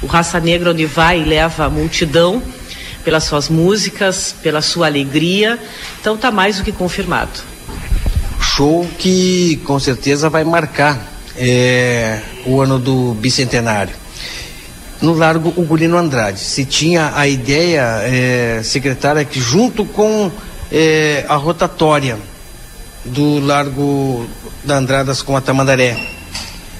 O 0.00 0.06
Raça 0.06 0.40
Negra 0.40 0.70
onde 0.70 0.86
vai 0.86 1.22
leva 1.22 1.66
a 1.66 1.68
multidão 1.68 2.42
pelas 3.04 3.24
suas 3.24 3.50
músicas, 3.50 4.34
pela 4.42 4.62
sua 4.62 4.86
alegria. 4.86 5.58
Então 6.00 6.14
está 6.14 6.30
mais 6.30 6.56
do 6.56 6.64
que 6.64 6.72
confirmado. 6.72 7.42
Show 8.40 8.88
que 8.98 9.60
com 9.64 9.78
certeza 9.78 10.30
vai 10.30 10.44
marcar 10.44 10.98
é, 11.36 12.20
o 12.46 12.58
ano 12.58 12.78
do 12.78 13.12
bicentenário 13.12 13.99
no 15.00 15.14
Largo 15.14 15.52
Ugolino 15.56 15.96
Andrade. 15.96 16.40
Se 16.40 16.64
tinha 16.64 17.12
a 17.14 17.26
ideia, 17.26 18.00
é, 18.02 18.60
secretária, 18.62 19.24
que 19.24 19.40
junto 19.40 19.84
com 19.84 20.30
é, 20.70 21.24
a 21.28 21.36
rotatória 21.36 22.18
do 23.04 23.40
Largo 23.40 24.28
da 24.64 24.76
Andradas 24.76 25.22
com 25.22 25.36
a 25.36 25.40
Tamandaré, 25.40 25.96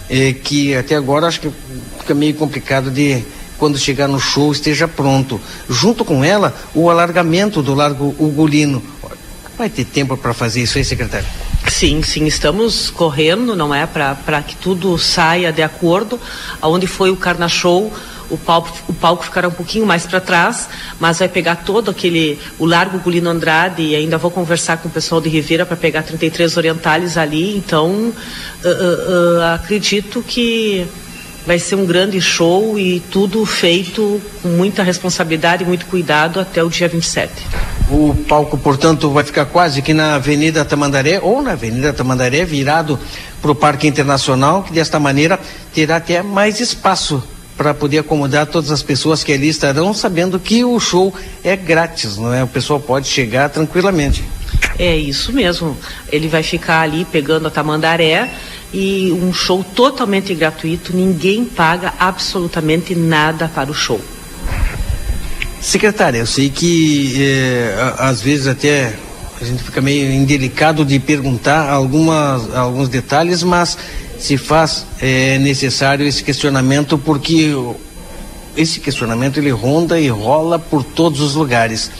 é, 0.09 0.33
que 0.33 0.75
até 0.75 0.95
agora 0.97 1.27
acho 1.27 1.41
que 1.41 1.51
fica 1.99 2.15
meio 2.15 2.35
complicado 2.35 2.91
de 2.91 3.25
quando 3.59 3.79
chegar 3.79 4.09
no 4.09 4.19
show 4.19 4.51
esteja 4.51 4.89
pronto. 4.89 5.41
Junto 5.69 6.05
com 6.05 6.25
ela, 6.25 6.55
o 6.75 6.91
alargamento 6.91 7.63
do 7.63 7.75
Largo 7.75 8.15
Ugolino. 8.19 8.83
Vai 9.57 9.69
ter 9.69 9.85
tempo 9.85 10.17
para 10.17 10.33
fazer 10.33 10.63
isso 10.63 10.79
aí, 10.79 10.85
secretário? 10.85 11.27
Sim, 11.69 12.03
sim, 12.03 12.27
estamos 12.27 12.89
correndo, 12.89 13.55
não 13.55 13.75
é, 13.75 13.87
para 13.87 14.43
que 14.43 14.57
tudo 14.57 14.99
saia 14.99 15.53
de 15.53 15.63
acordo. 15.63 16.19
Aonde 16.63 16.87
foi 16.87 17.11
o 17.11 17.17
Carna 17.17 17.49
Show, 17.49 17.93
o 18.31 18.39
palco, 18.39 18.70
o 18.89 18.93
palco 18.93 19.24
ficará 19.24 19.48
um 19.48 19.52
pouquinho 19.52 19.86
mais 19.86 20.07
para 20.07 20.20
trás, 20.20 20.69
mas 20.98 21.19
vai 21.19 21.28
pegar 21.28 21.57
todo 21.57 21.90
aquele, 21.90 22.39
o 22.59 22.65
Largo 22.65 22.98
Gulino 22.98 23.28
Andrade, 23.28 23.82
e 23.82 23.97
ainda 23.97 24.16
vou 24.16 24.31
conversar 24.31 24.78
com 24.78 24.89
o 24.89 24.90
pessoal 24.90 25.20
de 25.20 25.28
Ribeira 25.28 25.66
para 25.66 25.77
pegar 25.77 26.02
33 26.02 26.57
orientales 26.57 27.16
ali, 27.16 27.57
então 27.57 27.90
uh, 27.90 28.12
uh, 28.12 29.39
uh, 29.39 29.43
acredito 29.55 30.23
que 30.23 30.86
vai 31.47 31.59
ser 31.59 31.74
um 31.74 31.86
grande 31.86 32.20
show 32.20 32.78
e 32.78 33.01
tudo 33.01 33.44
feito 33.44 34.20
com 34.43 34.48
muita 34.48 34.82
responsabilidade 34.82 35.65
e 35.65 35.66
muito 35.66 35.86
cuidado 35.86 36.39
até 36.39 36.62
o 36.62 36.69
dia 36.69 36.86
27. 36.89 37.32
O 37.90 38.15
palco, 38.28 38.57
portanto, 38.57 39.11
vai 39.11 39.24
ficar 39.24 39.47
quase 39.47 39.82
que 39.82 39.93
na 39.93 40.15
Avenida 40.15 40.65
Tamandaré 40.65 41.19
ou 41.20 41.43
na 41.43 41.52
Avenida 41.52 41.93
Tamandaré, 41.93 42.44
virado 42.44 42.98
para 43.40 43.51
o 43.51 43.55
Parque 43.55 43.89
Internacional, 43.89 44.62
que 44.62 44.73
desta 44.73 45.01
maneira 45.01 45.40
terá 45.74 45.97
até 45.97 46.23
mais 46.23 46.61
espaço 46.61 47.23
para 47.61 47.74
poder 47.74 47.99
acomodar 47.99 48.47
todas 48.47 48.70
as 48.70 48.82
pessoas 48.82 49.23
que 49.23 49.31
ali 49.31 49.51
estarão, 49.51 49.93
sabendo 49.93 50.41
que 50.41 50.65
o 50.65 50.81
show 50.81 51.12
é 51.45 51.55
grátis, 51.55 52.16
não 52.16 52.32
é? 52.32 52.43
O 52.43 52.47
pessoal 52.47 52.81
pode 52.81 53.07
chegar 53.07 53.51
tranquilamente. 53.51 54.24
É 54.78 54.97
isso 54.97 55.31
mesmo. 55.31 55.77
Ele 56.11 56.27
vai 56.27 56.43
ficar 56.43 56.81
ali 56.81 57.05
pegando 57.05 57.49
a 57.49 57.51
Tamandaré 57.51 58.31
e 58.73 59.12
um 59.12 59.31
show 59.31 59.62
totalmente 59.62 60.35
gratuito, 60.35 60.97
ninguém 60.97 61.45
paga 61.45 61.93
absolutamente 61.99 62.95
nada 62.95 63.47
para 63.47 63.70
o 63.70 63.74
show. 63.74 64.01
Secretária, 65.61 66.16
eu 66.16 66.27
sei 66.27 66.49
que 66.49 67.15
eh, 67.23 67.95
às 67.99 68.23
vezes 68.23 68.47
até 68.47 68.95
a 69.39 69.45
gente 69.45 69.62
fica 69.62 69.82
meio 69.82 70.11
indelicado 70.11 70.82
de 70.82 70.99
perguntar 70.99 71.69
algumas, 71.69 72.57
alguns 72.57 72.89
detalhes, 72.89 73.43
mas 73.43 73.77
se 74.21 74.37
faz 74.37 74.87
é, 75.01 75.39
necessário 75.39 76.07
esse 76.07 76.23
questionamento 76.23 76.99
porque 76.99 77.53
esse 78.57 78.79
questionamento 78.79 79.39
ele 79.39 79.51
ronda 79.51 79.99
e 79.99 80.09
rola 80.09 80.59
por 80.59 80.85
todos 80.85 81.21
os 81.21 81.35
lugares. 81.35 81.91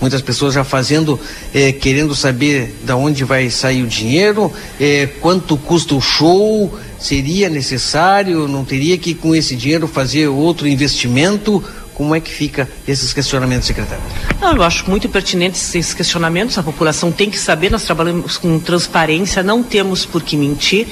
Muitas 0.00 0.22
pessoas 0.22 0.54
já 0.54 0.64
fazendo, 0.64 1.18
é, 1.52 1.72
querendo 1.72 2.14
saber 2.14 2.74
da 2.84 2.96
onde 2.96 3.24
vai 3.24 3.50
sair 3.50 3.82
o 3.82 3.86
dinheiro, 3.86 4.50
é, 4.80 5.06
quanto 5.20 5.56
custa 5.56 5.94
o 5.94 6.00
show, 6.00 6.72
seria 6.98 7.48
necessário, 7.50 8.48
não 8.48 8.64
teria 8.64 8.96
que 8.96 9.12
com 9.12 9.34
esse 9.34 9.54
dinheiro 9.56 9.86
fazer 9.86 10.28
outro 10.28 10.68
investimento? 10.68 11.62
Como 11.98 12.14
é 12.14 12.20
que 12.20 12.30
fica 12.30 12.68
esses 12.86 13.12
questionamentos, 13.12 13.66
secretário? 13.66 14.04
Não, 14.40 14.54
eu 14.54 14.62
acho 14.62 14.88
muito 14.88 15.08
pertinentes 15.08 15.74
esses 15.74 15.92
questionamentos. 15.92 16.56
A 16.56 16.62
população 16.62 17.10
tem 17.10 17.28
que 17.28 17.36
saber. 17.36 17.72
Nós 17.72 17.82
trabalhamos 17.82 18.38
com 18.38 18.60
transparência, 18.60 19.42
não 19.42 19.64
temos 19.64 20.06
por 20.06 20.22
que 20.22 20.36
mentir. 20.36 20.86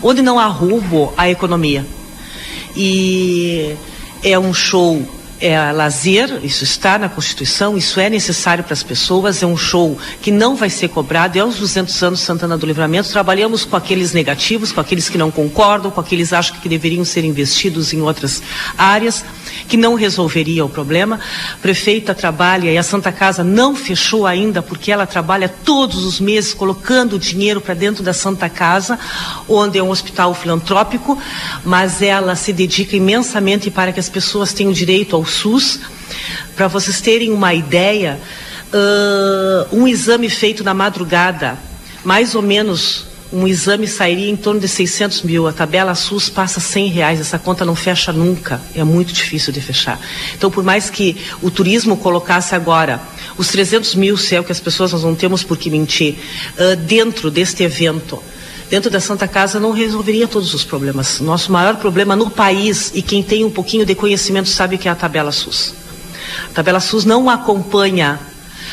Onde 0.00 0.22
não 0.22 0.38
há 0.38 0.46
roubo, 0.46 1.12
a 1.16 1.28
economia. 1.28 1.84
E 2.76 3.74
é 4.22 4.38
um 4.38 4.54
show 4.54 5.04
é 5.42 5.72
lazer, 5.72 6.40
isso 6.44 6.62
está 6.62 6.96
na 6.96 7.08
Constituição, 7.08 7.76
isso 7.76 7.98
é 7.98 8.08
necessário 8.08 8.62
para 8.62 8.74
as 8.74 8.82
pessoas, 8.84 9.42
é 9.42 9.46
um 9.46 9.56
show 9.56 9.98
que 10.20 10.30
não 10.30 10.54
vai 10.54 10.70
ser 10.70 10.86
cobrado, 10.88 11.36
é 11.36 11.44
os 11.44 11.56
200 11.56 12.02
anos 12.04 12.20
Santana 12.20 12.56
do 12.56 12.64
Livramento, 12.64 13.10
trabalhamos 13.10 13.64
com 13.64 13.74
aqueles 13.74 14.12
negativos, 14.12 14.70
com 14.70 14.80
aqueles 14.80 15.08
que 15.08 15.18
não 15.18 15.32
concordam, 15.32 15.90
com 15.90 16.00
aqueles 16.00 16.28
que 16.28 16.34
acham 16.36 16.56
que 16.58 16.68
deveriam 16.68 17.04
ser 17.04 17.24
investidos 17.24 17.92
em 17.92 18.00
outras 18.00 18.40
áreas, 18.78 19.24
que 19.66 19.76
não 19.76 19.94
resolveria 19.94 20.64
o 20.64 20.68
problema. 20.68 21.18
A 21.54 21.56
prefeita 21.56 22.14
trabalha 22.14 22.70
e 22.70 22.78
a 22.78 22.82
Santa 22.84 23.10
Casa 23.10 23.42
não 23.42 23.74
fechou 23.74 24.28
ainda, 24.28 24.62
porque 24.62 24.92
ela 24.92 25.06
trabalha 25.06 25.48
todos 25.48 26.04
os 26.04 26.20
meses 26.20 26.54
colocando 26.54 27.18
dinheiro 27.18 27.60
para 27.60 27.74
dentro 27.74 28.04
da 28.04 28.12
Santa 28.12 28.48
Casa, 28.48 28.96
onde 29.48 29.76
é 29.76 29.82
um 29.82 29.90
hospital 29.90 30.34
filantrópico, 30.34 31.18
mas 31.64 32.00
ela 32.00 32.36
se 32.36 32.52
dedica 32.52 32.96
imensamente 32.96 33.72
para 33.72 33.92
que 33.92 33.98
as 33.98 34.08
pessoas 34.08 34.52
tenham 34.52 34.72
direito 34.72 35.16
ao 35.16 35.31
SUS. 35.32 35.80
Para 36.54 36.68
vocês 36.68 37.00
terem 37.00 37.32
uma 37.32 37.54
ideia, 37.54 38.20
uh, 38.72 39.76
um 39.76 39.88
exame 39.88 40.28
feito 40.28 40.62
na 40.62 40.74
madrugada, 40.74 41.58
mais 42.04 42.34
ou 42.34 42.42
menos 42.42 43.06
um 43.32 43.48
exame 43.48 43.88
sairia 43.88 44.28
em 44.28 44.36
torno 44.36 44.60
de 44.60 44.68
600 44.68 45.22
mil. 45.22 45.48
A 45.48 45.52
tabela 45.52 45.94
SUS 45.94 46.28
passa 46.28 46.60
100 46.60 46.88
reais. 46.88 47.20
Essa 47.20 47.38
conta 47.38 47.64
não 47.64 47.74
fecha 47.74 48.12
nunca. 48.12 48.60
É 48.74 48.84
muito 48.84 49.12
difícil 49.12 49.52
de 49.52 49.60
fechar. 49.60 49.98
Então, 50.36 50.50
por 50.50 50.62
mais 50.62 50.90
que 50.90 51.16
o 51.40 51.50
turismo 51.50 51.96
colocasse 51.96 52.54
agora 52.54 53.00
os 53.38 53.48
300 53.48 53.94
mil, 53.94 54.18
se 54.18 54.36
é 54.36 54.40
o 54.40 54.44
que 54.44 54.52
as 54.52 54.60
pessoas 54.60 54.92
nós 54.92 55.02
não 55.02 55.14
temos 55.14 55.42
por 55.42 55.56
que 55.56 55.70
mentir, 55.70 56.16
uh, 56.58 56.76
dentro 56.76 57.30
deste 57.30 57.62
evento, 57.62 58.22
dentro 58.72 58.90
da 58.90 59.00
Santa 59.00 59.28
Casa 59.28 59.60
não 59.60 59.70
resolveria 59.70 60.26
todos 60.26 60.54
os 60.54 60.64
problemas. 60.64 61.20
Nosso 61.20 61.52
maior 61.52 61.76
problema 61.76 62.16
no 62.16 62.30
país, 62.30 62.90
e 62.94 63.02
quem 63.02 63.22
tem 63.22 63.44
um 63.44 63.50
pouquinho 63.50 63.84
de 63.84 63.94
conhecimento 63.94 64.48
sabe 64.48 64.78
que 64.78 64.88
é 64.88 64.90
a 64.90 64.94
tabela 64.94 65.30
SUS. 65.30 65.74
A 66.46 66.54
tabela 66.54 66.80
SUS 66.80 67.04
não 67.04 67.28
acompanha 67.28 68.18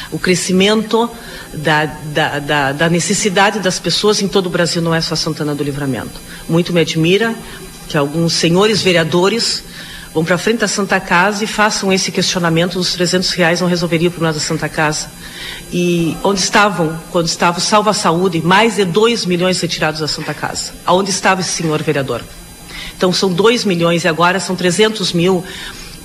o 0.10 0.18
crescimento 0.18 1.12
da, 1.54 1.84
da, 1.86 2.40
da, 2.40 2.72
da 2.72 2.90
necessidade 2.90 3.60
das 3.60 3.78
pessoas 3.78 4.22
em 4.22 4.30
todo 4.30 4.46
o 4.46 4.50
Brasil, 4.50 4.82
não 4.82 4.96
é 4.96 5.02
só 5.02 5.18
Santana 5.18 5.54
do 5.54 5.66
Livramento. 5.66 6.22
Muito 6.48 6.72
me 6.72 6.80
admira 6.80 7.36
que 7.90 7.98
alguns 7.98 8.32
senhores 8.32 8.82
vereadores 8.82 9.66
vão 10.14 10.24
para 10.26 10.38
frente 10.38 10.60
da 10.60 10.68
Santa 10.68 11.00
Casa 11.00 11.44
e 11.44 11.48
façam 11.48 11.92
esse 11.94 12.12
questionamento 12.12 12.74
dos 12.74 12.94
300 12.94 13.30
reais 13.32 13.62
não 13.62 13.68
resolveria 13.68 14.08
o 14.08 14.12
problema 14.12 14.34
da 14.34 14.40
Santa 14.40 14.68
Casa. 14.68 15.10
E 15.72 16.18
onde 16.24 16.40
estavam, 16.40 17.00
quando 17.12 17.28
estava 17.28 17.60
o 17.60 17.62
Salva 17.62 17.94
Saúde, 17.94 18.42
mais 18.42 18.76
de 18.76 18.86
2 18.86 19.26
milhões 19.26 19.60
retirados 19.62 20.00
da 20.00 20.08
Santa 20.08 20.34
Casa? 20.34 20.74
Aonde 20.86 21.12
estava 21.12 21.42
esse 21.42 21.52
senhor 21.52 21.82
vereador? 21.84 22.24
Então 22.98 23.14
são 23.14 23.32
2 23.32 23.66
milhões 23.66 24.04
e 24.04 24.08
agora 24.08 24.40
são 24.40 24.56
300 24.56 25.14
mil 25.14 25.44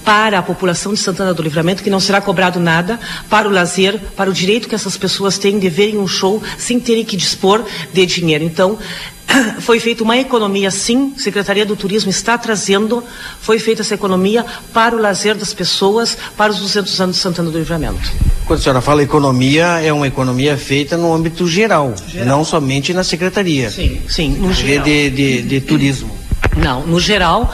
para 0.04 0.38
a 0.38 0.42
população 0.42 0.92
de 0.92 1.00
Santana 1.00 1.32
do 1.32 1.42
Livramento, 1.42 1.82
que 1.82 1.88
não 1.88 1.98
será 1.98 2.20
cobrado 2.20 2.60
nada, 2.60 3.00
para 3.30 3.48
o 3.48 3.50
lazer, 3.50 3.98
para 4.14 4.28
o 4.28 4.32
direito 4.34 4.68
que 4.68 4.74
essas 4.74 4.98
pessoas 4.98 5.38
têm 5.38 5.58
de 5.58 5.68
verem 5.70 5.98
um 5.98 6.06
show 6.06 6.42
sem 6.58 6.78
terem 6.78 7.04
que 7.04 7.16
dispor 7.16 7.64
de 7.92 8.04
dinheiro. 8.04 8.44
Então, 8.44 8.78
foi 9.60 9.80
feita 9.80 10.02
uma 10.02 10.16
economia, 10.16 10.70
sim, 10.70 11.14
Secretaria 11.16 11.64
do 11.64 11.76
Turismo 11.76 12.10
está 12.10 12.36
trazendo, 12.36 13.02
foi 13.40 13.58
feita 13.58 13.82
essa 13.82 13.94
economia 13.94 14.44
para 14.72 14.94
o 14.94 15.00
lazer 15.00 15.34
das 15.34 15.52
pessoas, 15.52 16.16
para 16.36 16.52
os 16.52 16.58
200 16.58 17.00
anos 17.00 17.16
de 17.16 17.22
Santana 17.22 17.50
do 17.50 17.58
Livramento. 17.58 18.10
Quando 18.46 18.58
a 18.58 18.62
senhora 18.62 18.80
fala 18.80 19.02
economia, 19.02 19.80
é 19.80 19.92
uma 19.92 20.06
economia 20.06 20.56
feita 20.56 20.96
no 20.96 21.12
âmbito 21.12 21.46
geral, 21.46 21.94
geral. 22.06 22.26
não 22.26 22.44
somente 22.44 22.92
na 22.92 23.02
Secretaria. 23.02 23.70
Sim, 23.70 24.00
sim, 24.08 24.30
no 24.30 24.52
geral. 24.52 24.84
De, 24.84 25.10
de, 25.10 25.42
de 25.42 25.60
turismo. 25.60 26.16
Não, 26.56 26.86
no 26.86 27.00
geral, 27.00 27.52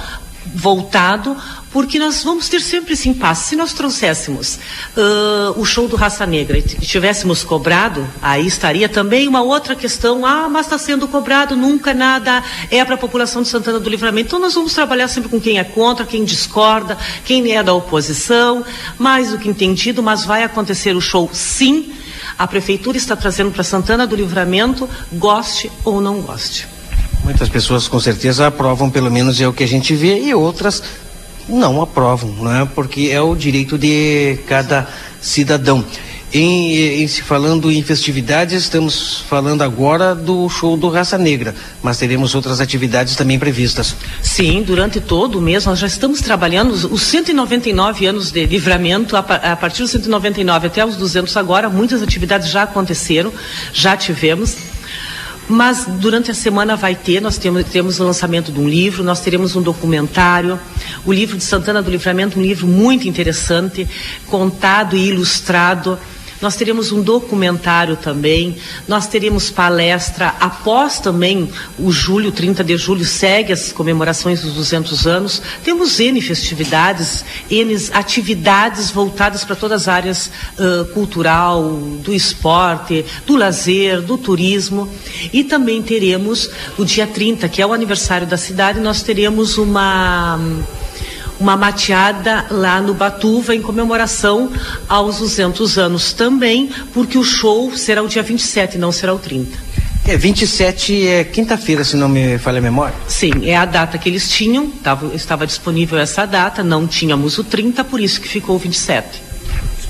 voltado 0.55 1.37
porque 1.73 1.99
nós 1.99 2.23
vamos 2.25 2.49
ter 2.49 2.61
sempre 2.61 2.95
esse 2.95 3.09
impasse. 3.09 3.51
Se 3.51 3.57
nós 3.57 3.73
trouxéssemos 3.73 4.59
uh, 4.97 5.61
o 5.61 5.65
show 5.65 5.87
do 5.87 5.97
Raça 5.97 6.27
Negra 6.27 6.59
e 6.59 6.63
tivéssemos 6.63 7.45
cobrado, 7.45 8.07
aí 8.21 8.47
estaria 8.47 8.89
também 8.89 9.29
uma 9.29 9.43
outra 9.43 9.77
questão. 9.77 10.27
Ah, 10.27 10.49
mas 10.49 10.67
está 10.67 10.79
sendo 10.79 11.07
cobrado, 11.07 11.57
nunca 11.57 11.95
nada 11.95 12.43
é 12.71 12.85
para 12.85 12.95
a 12.97 12.99
população 12.99 13.43
de 13.43 13.49
Santana 13.49 13.79
do 13.79 13.89
Livramento. 13.89 14.29
Então 14.29 14.41
nós 14.41 14.55
vamos 14.55 14.75
trabalhar 14.75 15.09
sempre 15.09 15.29
com 15.29 15.41
quem 15.41 15.59
é 15.59 15.65
contra, 15.65 16.05
quem 16.05 16.25
discorda, 16.25 16.99
quem 17.25 17.53
é 17.53 17.63
da 17.63 17.73
oposição, 17.73 18.65
mais 18.99 19.31
do 19.31 19.39
que 19.39 19.49
entendido, 19.49 20.03
mas 20.03 20.25
vai 20.25 20.43
acontecer 20.43 20.97
o 20.97 21.01
show 21.01 21.31
sim. 21.33 21.93
A 22.37 22.47
prefeitura 22.47 22.97
está 22.97 23.15
trazendo 23.15 23.51
para 23.51 23.63
Santana 23.63 24.07
do 24.07 24.17
Livramento, 24.17 24.89
goste 25.13 25.71
ou 25.85 26.01
não 26.01 26.21
goste. 26.21 26.67
Muitas 27.23 27.49
pessoas 27.49 27.87
com 27.87 28.01
certeza 28.01 28.47
aprovam, 28.47 28.91
pelo 28.91 29.11
menos 29.11 29.41
é 29.41 29.47
o 29.47 29.53
que 29.53 29.63
a 29.63 29.69
gente 29.69 29.95
vê, 29.95 30.23
e 30.23 30.35
outras 30.35 30.83
não 31.51 31.83
aprovam, 31.83 32.31
não 32.31 32.55
é? 32.55 32.65
Porque 32.65 33.11
é 33.13 33.21
o 33.21 33.35
direito 33.35 33.77
de 33.77 34.39
cada 34.47 34.89
cidadão. 35.21 35.85
Em, 36.33 37.03
em, 37.03 37.09
se 37.09 37.23
falando 37.23 37.73
em 37.73 37.83
festividades, 37.83 38.63
estamos 38.63 39.25
falando 39.29 39.63
agora 39.63 40.15
do 40.15 40.49
show 40.49 40.77
do 40.77 40.89
Raça 40.89 41.19
Negra, 41.19 41.57
mas 41.83 41.99
teremos 41.99 42.37
outras 42.37 42.61
atividades 42.61 43.17
também 43.17 43.37
previstas. 43.37 43.97
Sim, 44.23 44.63
durante 44.65 45.01
todo 45.01 45.39
o 45.39 45.43
mês 45.43 45.67
nós 45.67 45.81
já 45.81 45.89
estamos 45.89 46.21
trabalhando 46.21 46.71
os 46.71 47.03
199 47.03 48.07
anos 48.07 48.31
de 48.31 48.47
livramento, 48.47 49.17
a, 49.17 49.21
a 49.21 49.57
partir 49.57 49.83
dos 49.83 49.91
199 49.91 50.69
até 50.69 50.87
os 50.87 50.95
200 50.95 51.37
agora, 51.37 51.69
muitas 51.69 52.01
atividades 52.01 52.49
já 52.49 52.63
aconteceram, 52.63 53.33
já 53.73 53.97
tivemos. 53.97 54.57
Mas 55.51 55.85
durante 55.85 56.31
a 56.31 56.35
semana 56.35 56.77
vai 56.77 56.95
ter, 56.95 57.21
nós 57.21 57.37
temos, 57.37 57.65
temos 57.65 57.99
o 57.99 58.05
lançamento 58.05 58.53
de 58.53 58.61
um 58.61 58.69
livro, 58.69 59.03
nós 59.03 59.21
teremos 59.21 59.57
um 59.57 59.61
documentário, 59.61 60.61
o 61.05 61.13
livro 61.13 61.37
de 61.37 61.43
Santana 61.43 61.83
do 61.83 61.91
Livramento, 61.91 62.39
um 62.39 62.43
livro 62.43 62.69
muito 62.69 63.09
interessante, 63.09 63.89
contado 64.29 64.97
e 64.97 65.09
ilustrado 65.09 65.99
nós 66.41 66.57
teremos 66.57 66.91
um 66.91 67.03
documentário 67.03 67.97
também, 67.97 68.57
nós 68.89 69.07
teremos 69.07 69.51
palestra 69.51 70.35
após 70.41 70.99
também 70.99 71.51
o 71.79 71.93
julho, 71.93 72.33
30 72.33 72.65
de 72.65 72.77
julho, 72.77 73.05
segue 73.05 73.53
as 73.53 73.73
comemorações 73.73 74.43
dos 74.43 74.55
200 74.55 75.07
anos. 75.07 75.43
Temos 75.62 76.01
N 76.01 76.21
festividades, 76.21 77.25
N 77.51 77.77
atividades 77.93 78.91
voltadas 78.91 79.45
para 79.45 79.57
todas 79.57 79.83
as 79.83 79.89
áreas 79.89 80.31
uh, 80.59 80.87
cultural, 80.93 81.62
do 82.03 82.12
esporte, 82.12 83.05
do 83.27 83.37
lazer, 83.37 84.01
do 84.01 84.17
turismo. 84.17 84.89
E 85.33 85.45
também 85.45 85.83
teremos 85.83 86.51
o 86.79 86.85
dia 86.85 87.07
30, 87.07 87.49
que 87.49 87.61
é 87.61 87.67
o 87.67 87.73
aniversário 87.73 88.27
da 88.27 88.37
cidade, 88.37 88.81
nós 88.81 89.03
teremos 89.03 89.59
uma 89.59 90.39
uma 91.41 91.57
mateada 91.57 92.47
lá 92.51 92.81
no 92.81 92.93
Batuva 92.93 93.55
em 93.55 93.62
comemoração 93.62 94.53
aos 94.87 95.19
200 95.19 95.79
anos 95.79 96.12
também, 96.12 96.71
porque 96.93 97.17
o 97.17 97.25
show 97.25 97.75
será 97.75 98.03
o 98.03 98.09
dia 98.09 98.23
27, 98.23 98.77
não 98.77 98.93
será 98.93 99.15
o 99.15 99.19
30. 99.19 99.59
É, 100.07 100.17
27 100.17 101.07
é 101.07 101.25
quinta-feira, 101.25 101.83
se 101.83 101.97
não 101.97 102.09
me 102.09 102.37
falha 102.39 102.59
a 102.59 102.62
memória? 102.62 102.95
Sim, 103.09 103.33
é 103.45 103.57
a 103.57 103.65
data 103.65 103.97
que 103.97 104.09
eles 104.09 104.29
tinham, 104.29 104.69
tava, 104.69 105.15
estava 105.15 105.47
disponível 105.47 105.99
essa 105.99 106.27
data, 106.27 106.62
não 106.62 106.87
tínhamos 106.87 107.39
o 107.39 107.45
30, 107.45 107.85
por 107.85 108.01
isso 108.01 108.21
que 108.21 108.29
ficou 108.29 108.57
o 108.57 108.59
27 108.59 109.31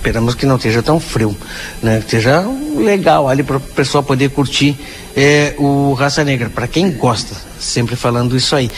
esperamos 0.01 0.35
que 0.35 0.47
não 0.47 0.57
esteja 0.57 0.83
tão 0.83 0.99
frio, 0.99 1.37
né? 1.83 1.99
Que 1.99 2.17
esteja 2.17 2.43
legal 2.75 3.29
ali 3.29 3.43
para 3.43 3.59
o 3.59 3.61
pessoal 3.61 4.03
poder 4.03 4.31
curtir 4.31 4.75
é, 5.15 5.55
o 5.59 5.93
Raça 5.93 6.25
Negra, 6.25 6.49
para 6.49 6.67
quem 6.67 6.91
gosta, 6.91 7.37
sempre 7.59 7.97
falando 7.97 8.35
isso 8.35 8.57
aí. 8.57 8.71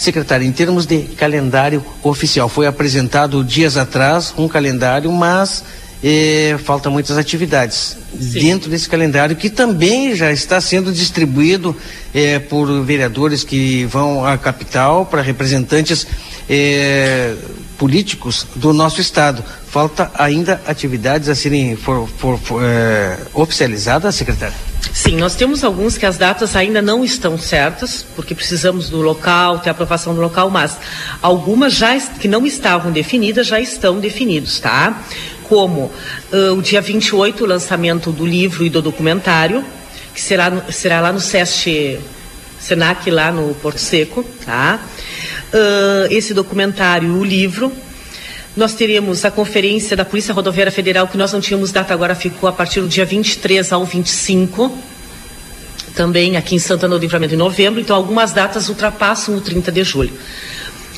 Secretário, 0.00 0.46
em 0.46 0.50
termos 0.50 0.86
de 0.86 1.02
calendário 1.02 1.84
oficial, 2.02 2.48
foi 2.48 2.66
apresentado 2.66 3.44
dias 3.44 3.76
atrás 3.76 4.32
um 4.38 4.48
calendário, 4.48 5.12
mas 5.12 5.62
eh, 6.02 6.56
falta 6.64 6.88
muitas 6.88 7.18
atividades 7.18 7.98
Sim. 8.18 8.40
dentro 8.40 8.70
desse 8.70 8.88
calendário 8.88 9.36
que 9.36 9.50
também 9.50 10.16
já 10.16 10.32
está 10.32 10.58
sendo 10.58 10.90
distribuído 10.90 11.76
eh, 12.14 12.38
por 12.38 12.82
vereadores 12.82 13.44
que 13.44 13.84
vão 13.84 14.24
à 14.24 14.38
capital 14.38 15.04
para 15.04 15.20
representantes 15.20 16.06
eh, 16.48 17.34
políticos 17.76 18.46
do 18.56 18.72
nosso 18.72 19.02
estado. 19.02 19.44
Falta 19.68 20.10
ainda 20.14 20.62
atividades 20.66 21.28
a 21.28 21.34
serem 21.34 21.76
for, 21.76 22.08
for, 22.16 22.38
for, 22.38 22.62
eh, 22.64 23.18
oficializadas, 23.34 24.14
secretário? 24.14 24.69
Sim, 24.92 25.16
nós 25.16 25.36
temos 25.36 25.62
alguns 25.62 25.96
que 25.96 26.04
as 26.04 26.18
datas 26.18 26.56
ainda 26.56 26.82
não 26.82 27.04
estão 27.04 27.38
certas, 27.38 28.04
porque 28.16 28.34
precisamos 28.34 28.90
do 28.90 29.00
local, 29.00 29.60
ter 29.60 29.70
aprovação 29.70 30.14
do 30.14 30.20
local, 30.20 30.50
mas 30.50 30.76
algumas 31.22 31.74
já 31.74 31.96
que 31.98 32.26
não 32.26 32.44
estavam 32.44 32.90
definidas 32.90 33.46
já 33.46 33.60
estão 33.60 34.00
definidos, 34.00 34.58
tá? 34.58 35.02
Como 35.44 35.92
uh, 36.32 36.54
o 36.56 36.62
dia 36.62 36.80
28, 36.80 37.44
o 37.44 37.46
lançamento 37.46 38.10
do 38.10 38.26
livro 38.26 38.64
e 38.64 38.70
do 38.70 38.82
documentário, 38.82 39.64
que 40.12 40.20
será, 40.20 40.50
será 40.70 41.00
lá 41.00 41.12
no 41.12 41.20
SESC 41.20 42.00
Senac, 42.58 43.08
lá 43.10 43.30
no 43.30 43.54
Porto 43.54 43.78
Seco, 43.78 44.24
tá? 44.44 44.80
Uh, 45.52 46.12
esse 46.12 46.34
documentário, 46.34 47.16
o 47.16 47.24
livro, 47.24 47.72
nós 48.56 48.74
teremos 48.74 49.24
a 49.24 49.30
conferência 49.30 49.96
da 49.96 50.04
Polícia 50.04 50.34
Rodoviária 50.34 50.72
Federal, 50.72 51.06
que 51.06 51.16
nós 51.16 51.32
não 51.32 51.40
tínhamos 51.40 51.70
data, 51.70 51.94
agora 51.94 52.14
ficou 52.14 52.48
a 52.48 52.52
partir 52.52 52.80
do 52.80 52.88
dia 52.88 53.04
23 53.04 53.72
ao 53.72 53.84
25, 53.84 54.76
também 55.94 56.36
aqui 56.36 56.54
em 56.56 56.58
Santana 56.58 56.96
do 56.96 57.00
Livramento, 57.00 57.34
em 57.34 57.38
novembro, 57.38 57.80
então 57.80 57.94
algumas 57.94 58.32
datas 58.32 58.68
ultrapassam 58.68 59.36
o 59.36 59.40
30 59.40 59.70
de 59.70 59.84
julho. 59.84 60.12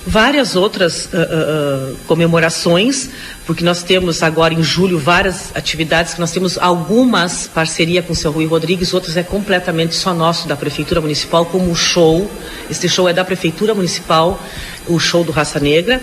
Várias 0.05 0.57
outras 0.57 1.07
uh, 1.07 1.93
uh, 1.93 1.97
comemorações, 2.09 3.09
porque 3.47 3.63
nós 3.63 3.85
temos 3.85 4.21
agora 4.21 4.53
em 4.53 4.61
julho 4.61 4.99
várias 4.99 5.55
atividades, 5.55 6.15
que 6.15 6.21
nós 6.21 6.33
temos 6.33 6.59
algumas 6.59 7.47
parceria 7.47 8.03
com 8.03 8.13
o 8.13 8.17
seu 8.17 8.33
Rui 8.33 8.45
Rodrigues, 8.45 8.93
outras 8.93 9.17
é 9.17 9.23
completamente 9.23 9.95
só 9.95 10.13
nosso 10.13 10.49
da 10.49 10.57
Prefeitura 10.57 11.01
Municipal, 11.01 11.47
como 11.47 11.71
o 11.71 11.77
show. 11.77 12.29
Este 12.69 12.89
show 12.89 13.09
é 13.09 13.13
da 13.13 13.25
Prefeitura 13.25 13.75
Municipal, 13.75 14.43
o 14.89 14.99
show 14.99 15.25
do 15.25 15.33
Raça 15.33 15.61
Negra. 15.61 16.01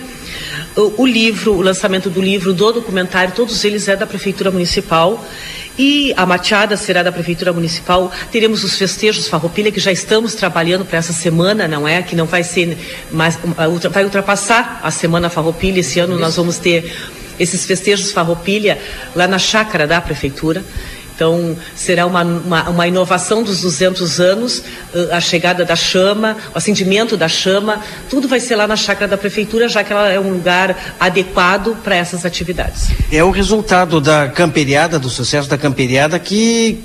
O, 0.76 1.04
o 1.04 1.08
livro, 1.08 1.54
o 1.54 1.62
lançamento 1.62 2.10
do 2.10 2.22
livro, 2.22 2.54
do 2.54 2.72
documentário, 2.72 3.34
todos 3.36 3.64
eles 3.64 3.88
é 3.88 3.96
da 3.96 4.06
Prefeitura 4.06 4.52
Municipal. 4.52 5.26
E 5.78 6.14
a 6.18 6.26
machada 6.26 6.76
será 6.76 7.02
da 7.02 7.12
Prefeitura 7.12 7.54
Municipal. 7.54 8.12
Teremos 8.32 8.64
os 8.66 8.78
festejos 8.78 9.30
Farroupilha, 9.30 9.72
que 9.72 9.80
já 9.80 9.92
estamos 9.92 10.36
trabalhando 10.36 10.84
para 10.84 10.98
essa 10.98 11.14
semana, 11.14 11.68
não 11.68 11.88
é? 11.88 12.02
Que 12.02 12.18
não 12.18 12.26
vai 12.26 12.44
ser 12.44 12.78
mais. 13.12 13.40
Vai 13.90 14.04
ultrapassar 14.04 14.82
a 14.84 14.92
Semana 14.92 15.30
Farroupilha. 15.30 15.80
Esse 15.80 16.00
ano 16.00 16.20
nós 16.20 16.36
vamos 16.36 16.58
ter 16.58 16.94
esses 17.40 17.66
festejos 17.66 18.12
Farroupilha 18.12 18.78
lá 19.16 19.26
na 19.26 19.40
chácara 19.40 19.88
da 19.88 20.02
Prefeitura. 20.02 20.64
Então, 21.20 21.58
será 21.76 22.06
uma, 22.06 22.24
uma, 22.24 22.70
uma, 22.70 22.88
inovação 22.88 23.44
dos 23.44 23.60
200 23.60 24.22
anos, 24.22 24.64
eh, 24.96 25.10
a 25.12 25.20
chegada 25.20 25.66
da 25.66 25.76
chama, 25.76 26.38
o 26.56 26.58
acendimento 26.58 27.18
da 27.18 27.28
chama, 27.28 27.82
tudo 28.10 28.26
vai 28.26 28.40
ser 28.40 28.56
lá 28.56 28.66
na 28.66 28.78
chácara 28.78 29.06
da 29.06 29.18
prefeitura, 29.18 29.68
já 29.68 29.84
que 29.84 29.92
ela 29.92 30.08
é 30.08 30.18
um 30.18 30.32
lugar 30.32 30.96
adequado 30.98 31.76
para 31.84 31.94
essas 31.94 32.26
atividades. 32.26 32.88
É 33.12 33.22
o 33.22 33.32
resultado 33.32 34.00
da 34.00 34.30
camperiada, 34.30 34.98
do 34.98 35.10
sucesso 35.10 35.50
da 35.50 35.58
camperiada, 35.58 36.18
que 36.18 36.80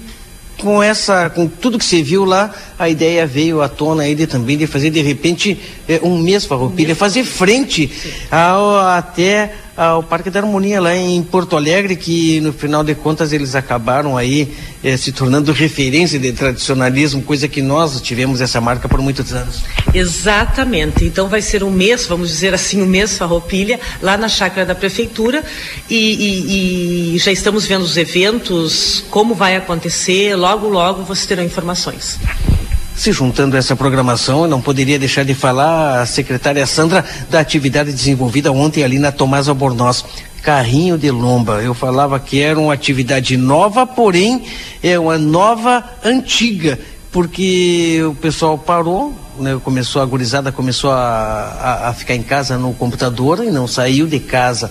com 0.59 0.83
essa, 0.83 1.31
com 1.31 1.47
tudo 1.47 1.79
que 1.79 1.85
você 1.85 2.03
viu 2.03 2.25
lá, 2.25 2.53
a 2.77 2.89
ideia 2.89 3.29
veio 3.29 3.63
à 3.63 3.69
tona 3.69 4.03
aí 4.03 4.17
de 4.17 4.27
também 4.27 4.59
de 4.59 4.67
fazer 4.67 4.91
de 4.91 5.01
repente 5.01 5.61
eh, 5.89 6.01
um 6.03 6.19
mês 6.19 6.45
farroupilha, 6.45 6.97
fazer 6.97 7.23
frente 7.23 7.89
ao, 8.33 8.79
até 8.81 9.53
ao 9.77 10.03
Parque 10.03 10.31
da 10.31 10.41
Harmonia 10.41 10.81
lá 10.81 10.95
em 10.95 11.23
Porto 11.23 11.57
Alegre, 11.57 11.97
que 11.97 12.41
no 12.41 12.53
final 12.53 12.85
de 12.85 12.95
contas 12.95 13.33
eles 13.33 13.55
acabaram 13.55 14.17
aí 14.17 14.53
eh, 14.83 14.97
se 14.97 15.13
tornando 15.13 15.53
referência 15.53 16.19
de 16.19 16.33
tradicionalismo, 16.33 17.23
coisa 17.23 17.49
que 17.49 17.61
nós 17.61 18.01
tivemos 18.01 18.41
essa 18.41 18.61
marca 18.61 18.89
por 18.89 19.01
muitos 19.01 19.33
anos. 19.33 19.63
Exatamente. 19.93 21.05
Então 21.05 21.29
vai 21.29 21.43
ser 21.43 21.65
um 21.65 21.71
mês, 21.71 22.07
vamos 22.07 22.29
dizer 22.29 22.55
assim, 22.55 22.83
um 22.83 22.87
mês 22.87 23.19
Farroupilha, 23.19 23.81
lá 24.01 24.17
na 24.17 24.29
chácara 24.29 24.65
da 24.65 24.75
prefeitura 24.75 25.43
e, 25.91 25.97
e, 25.97 27.15
e 27.15 27.19
já 27.19 27.33
estamos 27.33 27.67
vendo 27.67 27.83
os 27.83 27.97
eventos, 27.97 29.05
como 29.11 29.35
vai 29.35 29.57
acontecer, 29.57 30.37
logo, 30.37 30.69
logo 30.69 31.03
vocês 31.03 31.27
terão 31.27 31.43
informações. 31.43 32.19
Se 32.97 33.11
juntando 33.11 33.57
a 33.57 33.59
essa 33.59 33.75
programação, 33.75 34.43
eu 34.43 34.49
não 34.49 34.61
poderia 34.61 34.99
deixar 34.99 35.25
de 35.25 35.35
falar 35.35 36.01
a 36.01 36.07
secretária 36.07 36.65
Sandra 36.65 37.05
da 37.29 37.41
atividade 37.41 37.93
desenvolvida 37.93 38.53
ontem 38.53 38.85
ali 38.85 38.99
na 38.99 39.11
Tomás 39.11 39.49
Albornoz. 39.49 40.05
Carrinho 40.43 40.97
de 40.97 41.11
lomba. 41.11 41.63
Eu 41.63 41.75
falava 41.75 42.21
que 42.21 42.41
era 42.41 42.59
uma 42.59 42.73
atividade 42.73 43.37
nova, 43.37 43.87
porém 43.87 44.43
é 44.83 44.99
uma 44.99 45.19
nova 45.19 45.83
antiga, 46.05 46.79
porque 47.11 48.01
o 48.05 48.15
pessoal 48.15 48.57
parou, 48.57 49.13
né, 49.39 49.59
começou 49.65 50.01
a 50.01 50.07
gurizada 50.07 50.53
começou 50.53 50.91
a, 50.93 50.97
a, 50.97 51.89
a, 51.89 51.95
ficar 51.95 52.15
em 52.15 52.23
casa 52.23 52.57
no 52.57 52.73
computador 52.75 53.43
e 53.43 53.51
não 53.51 53.67
saiu 53.67 54.07
de 54.07 54.21
casa. 54.21 54.71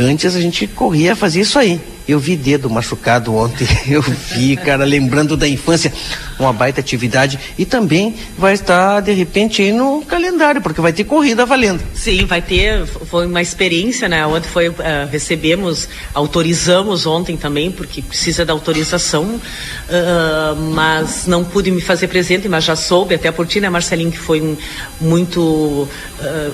Antes 0.00 0.34
a 0.34 0.40
gente 0.40 0.66
corria 0.66 1.14
fazer 1.14 1.42
isso 1.42 1.58
aí. 1.58 1.78
Eu 2.08 2.18
vi 2.18 2.34
dedo 2.34 2.70
machucado 2.70 3.34
ontem, 3.34 3.68
eu 3.86 4.00
vi, 4.00 4.56
cara, 4.56 4.82
lembrando 4.82 5.36
da 5.36 5.46
infância, 5.46 5.92
uma 6.38 6.52
baita 6.54 6.80
atividade 6.80 7.38
e 7.58 7.66
também 7.66 8.16
vai 8.36 8.54
estar 8.54 9.00
de 9.00 9.12
repente 9.12 9.60
aí 9.60 9.70
no 9.72 10.02
calendário, 10.02 10.62
porque 10.62 10.80
vai 10.80 10.92
ter 10.92 11.04
corrida 11.04 11.44
valendo. 11.44 11.82
Sim, 11.94 12.24
vai 12.24 12.40
ter, 12.40 12.86
foi 12.86 13.26
uma 13.26 13.42
experiência, 13.42 14.08
né? 14.08 14.26
Ontem 14.26 14.48
foi, 14.48 14.70
uh, 14.70 14.74
recebemos, 15.12 15.86
autorizamos 16.14 17.04
ontem 17.04 17.36
também, 17.36 17.70
porque 17.70 18.00
precisa 18.00 18.44
da 18.44 18.54
autorização, 18.54 19.24
uh, 19.24 20.56
mas 20.72 21.26
não 21.26 21.44
pude 21.44 21.70
me 21.70 21.82
fazer 21.82 22.08
presente, 22.08 22.48
mas 22.48 22.64
já 22.64 22.74
soube, 22.74 23.14
até 23.14 23.30
por 23.30 23.46
ti, 23.46 23.60
né, 23.60 23.68
Marcelinho, 23.68 24.10
que 24.10 24.18
foi 24.18 24.40
um, 24.40 24.56
muito, 24.98 25.40
uh, 25.40 25.88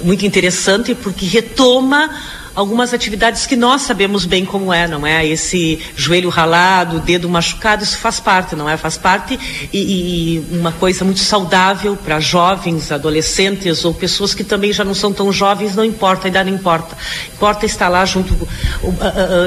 muito 0.04 0.26
interessante, 0.26 0.96
porque 0.96 1.24
retoma 1.24 2.10
algumas 2.56 2.94
atividades 2.94 3.46
que 3.46 3.54
nós 3.54 3.82
sabemos 3.82 4.24
bem 4.24 4.44
como 4.44 4.72
é, 4.72 4.88
não 4.88 5.06
é? 5.06 5.24
Esse 5.26 5.78
joelho 5.94 6.30
ralado, 6.30 6.98
dedo 6.98 7.28
machucado, 7.28 7.84
isso 7.84 7.98
faz 7.98 8.18
parte, 8.18 8.56
não 8.56 8.68
é? 8.68 8.78
Faz 8.78 8.96
parte 8.96 9.38
e, 9.72 9.78
e 9.78 10.56
uma 10.56 10.72
coisa 10.72 11.04
muito 11.04 11.20
saudável 11.20 11.94
para 11.94 12.18
jovens, 12.18 12.90
adolescentes 12.90 13.84
ou 13.84 13.92
pessoas 13.92 14.34
que 14.34 14.42
também 14.42 14.72
já 14.72 14.82
não 14.82 14.94
são 14.94 15.12
tão 15.12 15.30
jovens, 15.30 15.76
não 15.76 15.84
importa, 15.84 16.28
ainda 16.28 16.42
não 16.42 16.54
importa. 16.54 16.96
Importa 17.34 17.66
estar 17.66 17.88
lá 17.88 18.04
junto, 18.06 18.34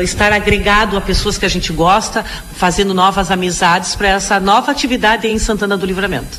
estar 0.03 0.31
agregado 0.31 0.95
a 0.95 1.01
pessoas 1.01 1.37
que 1.37 1.45
a 1.45 1.49
gente 1.49 1.73
gosta, 1.73 2.23
fazendo 2.55 2.93
novas 2.93 3.31
amizades 3.31 3.95
para 3.95 4.09
essa 4.09 4.39
nova 4.39 4.71
atividade 4.71 5.27
em 5.27 5.39
Santana 5.39 5.75
do 5.75 5.85
Livramento. 5.85 6.37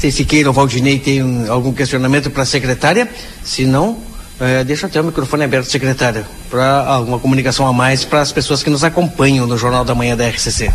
Se 0.00 0.10
Siqueira 0.10 0.48
ou 0.48 0.54
Valdinei 0.54 0.98
tem 0.98 1.48
algum 1.48 1.72
questionamento 1.72 2.30
para 2.30 2.42
a 2.42 2.46
secretária, 2.46 3.08
se 3.44 3.64
não, 3.64 3.98
é, 4.42 4.64
deixa 4.64 4.88
até 4.88 5.00
o 5.00 5.04
microfone 5.04 5.44
aberto, 5.44 5.70
secretária, 5.70 6.26
para 6.50 6.80
alguma 6.80 7.18
comunicação 7.20 7.64
a 7.64 7.72
mais 7.72 8.04
para 8.04 8.20
as 8.20 8.32
pessoas 8.32 8.60
que 8.60 8.68
nos 8.68 8.82
acompanham 8.82 9.46
no 9.46 9.56
Jornal 9.56 9.84
da 9.84 9.94
Manhã 9.94 10.16
da 10.16 10.26
RCC. 10.28 10.72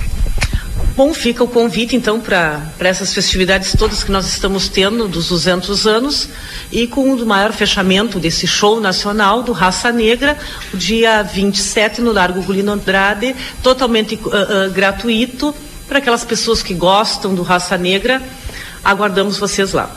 Bom, 0.96 1.14
fica 1.14 1.44
o 1.44 1.48
convite 1.50 1.94
então 1.94 2.20
para 2.20 2.72
essas 2.80 3.14
festividades 3.14 3.74
todas 3.78 4.06
que 4.06 4.12
nós 4.12 4.26
estamos 4.26 4.70
tendo 4.70 5.08
dos 5.10 5.28
200 5.28 5.86
anos 5.86 6.30
e 6.72 6.88
com 6.88 7.14
o 7.14 7.26
maior 7.26 7.52
fechamento 7.52 8.20
desse 8.20 8.48
show 8.48 8.80
nacional 8.80 9.44
do 9.44 9.52
Raça 9.52 9.92
Negra, 9.92 10.38
o 10.74 10.78
dia 10.78 11.22
27 11.22 12.02
no 12.02 12.14
Largo 12.14 12.42
Gulino 12.42 12.72
Andrade, 12.72 13.36
totalmente 13.62 14.16
uh, 14.16 14.70
uh, 14.70 14.72
gratuito 14.72 15.54
para 15.90 16.00
aquelas 16.00 16.24
pessoas 16.24 16.64
que 16.64 16.74
gostam 16.74 17.36
do 17.36 17.44
Raça 17.44 17.78
Negra. 17.78 18.22
Aguardamos 18.84 19.38
vocês 19.38 19.74
lá. 19.74 19.94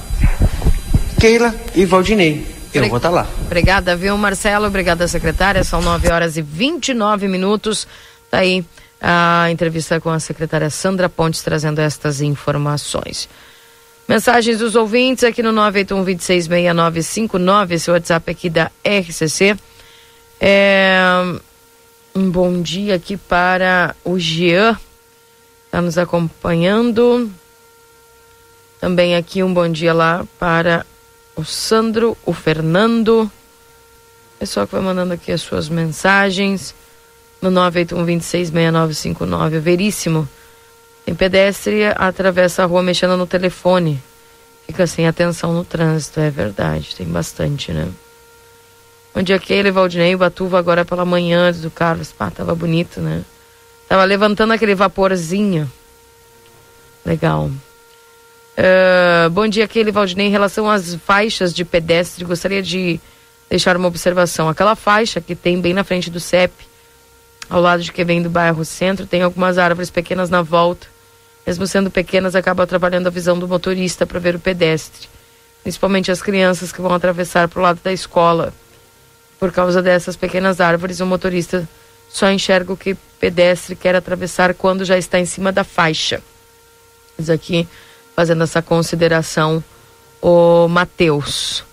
Keila 1.18 1.54
e 1.74 1.86
Valdinei. 1.86 2.59
Eu 2.72 2.88
vou 2.88 2.98
estar 2.98 3.08
tá 3.08 3.14
lá. 3.14 3.26
Obrigada, 3.46 3.96
viu, 3.96 4.16
Marcelo? 4.16 4.66
Obrigada, 4.66 5.08
secretária. 5.08 5.64
São 5.64 5.82
9 5.82 6.10
horas 6.10 6.36
e 6.36 6.42
29 6.42 7.26
minutos. 7.28 7.86
Tá 8.30 8.38
aí 8.38 8.64
a 9.00 9.50
entrevista 9.50 10.00
com 10.00 10.10
a 10.10 10.20
secretária 10.20 10.70
Sandra 10.70 11.08
Pontes 11.08 11.42
trazendo 11.42 11.80
estas 11.80 12.20
informações. 12.20 13.28
Mensagens 14.06 14.58
dos 14.58 14.76
ouvintes 14.76 15.24
aqui 15.24 15.42
no 15.42 15.52
981-266959, 15.52 17.72
esse 17.72 17.90
WhatsApp 17.90 18.30
aqui 18.30 18.50
da 18.50 18.70
RCC. 18.84 19.56
É, 20.40 21.00
um 22.14 22.30
bom 22.30 22.60
dia 22.60 22.94
aqui 22.96 23.16
para 23.16 23.96
o 24.04 24.18
Jean, 24.18 24.78
está 25.66 25.80
nos 25.80 25.96
acompanhando. 25.96 27.30
Também 28.80 29.14
aqui 29.14 29.42
um 29.42 29.54
bom 29.54 29.68
dia 29.68 29.94
lá 29.94 30.26
para 30.38 30.84
o 31.36 31.44
Sandro, 31.44 32.16
o 32.24 32.32
Fernando. 32.32 33.30
Pessoal 34.38 34.66
que 34.66 34.72
vai 34.72 34.82
mandando 34.82 35.14
aqui 35.14 35.32
as 35.32 35.40
suas 35.40 35.68
mensagens 35.68 36.74
no 37.40 37.50
981266959. 37.50 39.58
Veríssimo. 39.58 40.28
Tem 41.04 41.14
pedestre 41.14 41.86
atravessa 41.86 42.62
a 42.62 42.66
rua 42.66 42.82
mexendo 42.82 43.16
no 43.16 43.26
telefone. 43.26 44.02
Fica 44.66 44.86
sem 44.86 45.08
atenção 45.08 45.52
no 45.52 45.64
trânsito, 45.64 46.20
é 46.20 46.30
verdade, 46.30 46.94
tem 46.94 47.06
bastante, 47.06 47.72
né? 47.72 47.88
Bom 49.12 49.22
dia, 49.22 49.40
Keila, 49.40 49.72
Valdinei, 49.72 50.14
Batuva 50.14 50.58
agora 50.58 50.84
pela 50.84 51.04
manhã 51.04 51.50
do 51.50 51.70
Carlos. 51.70 52.12
Pá, 52.12 52.30
tava 52.30 52.54
bonito, 52.54 53.00
né? 53.00 53.24
Tava 53.88 54.04
levantando 54.04 54.52
aquele 54.52 54.76
vaporzinho. 54.76 55.70
Legal. 57.04 57.50
Uh, 58.60 59.30
bom 59.30 59.48
dia, 59.48 59.64
aquele 59.64 59.90
Valdinei. 59.90 60.26
Em 60.26 60.30
relação 60.30 60.68
às 60.68 60.94
faixas 60.96 61.54
de 61.54 61.64
pedestre, 61.64 62.26
gostaria 62.26 62.62
de 62.62 63.00
deixar 63.48 63.74
uma 63.74 63.88
observação. 63.88 64.50
Aquela 64.50 64.76
faixa 64.76 65.18
que 65.18 65.34
tem 65.34 65.58
bem 65.58 65.72
na 65.72 65.82
frente 65.82 66.10
do 66.10 66.20
CEP, 66.20 66.52
ao 67.48 67.58
lado 67.58 67.82
de 67.82 67.90
quem 67.90 68.04
vem 68.04 68.22
do 68.22 68.28
bairro 68.28 68.62
Centro, 68.62 69.06
tem 69.06 69.22
algumas 69.22 69.56
árvores 69.56 69.88
pequenas 69.88 70.28
na 70.28 70.42
volta. 70.42 70.86
Mesmo 71.46 71.66
sendo 71.66 71.90
pequenas, 71.90 72.34
acaba 72.34 72.64
atrapalhando 72.64 73.08
a 73.08 73.10
visão 73.10 73.38
do 73.38 73.48
motorista 73.48 74.04
para 74.04 74.20
ver 74.20 74.34
o 74.34 74.38
pedestre. 74.38 75.08
Principalmente 75.62 76.10
as 76.10 76.20
crianças 76.20 76.70
que 76.70 76.82
vão 76.82 76.92
atravessar 76.92 77.48
para 77.48 77.60
o 77.60 77.62
lado 77.62 77.80
da 77.82 77.92
escola. 77.94 78.52
Por 79.38 79.50
causa 79.52 79.80
dessas 79.80 80.16
pequenas 80.16 80.60
árvores, 80.60 81.00
o 81.00 81.06
motorista 81.06 81.66
só 82.10 82.30
enxerga 82.30 82.74
o 82.74 82.76
que 82.76 82.94
pedestre 83.18 83.74
quer 83.74 83.94
atravessar 83.94 84.52
quando 84.52 84.84
já 84.84 84.98
está 84.98 85.18
em 85.18 85.24
cima 85.24 85.50
da 85.50 85.64
faixa. 85.64 86.22
Diz 87.18 87.30
aqui 87.30 87.66
fazendo 88.14 88.42
essa 88.42 88.60
consideração 88.62 89.62
o 90.20 90.68
Matheus. 90.68 91.64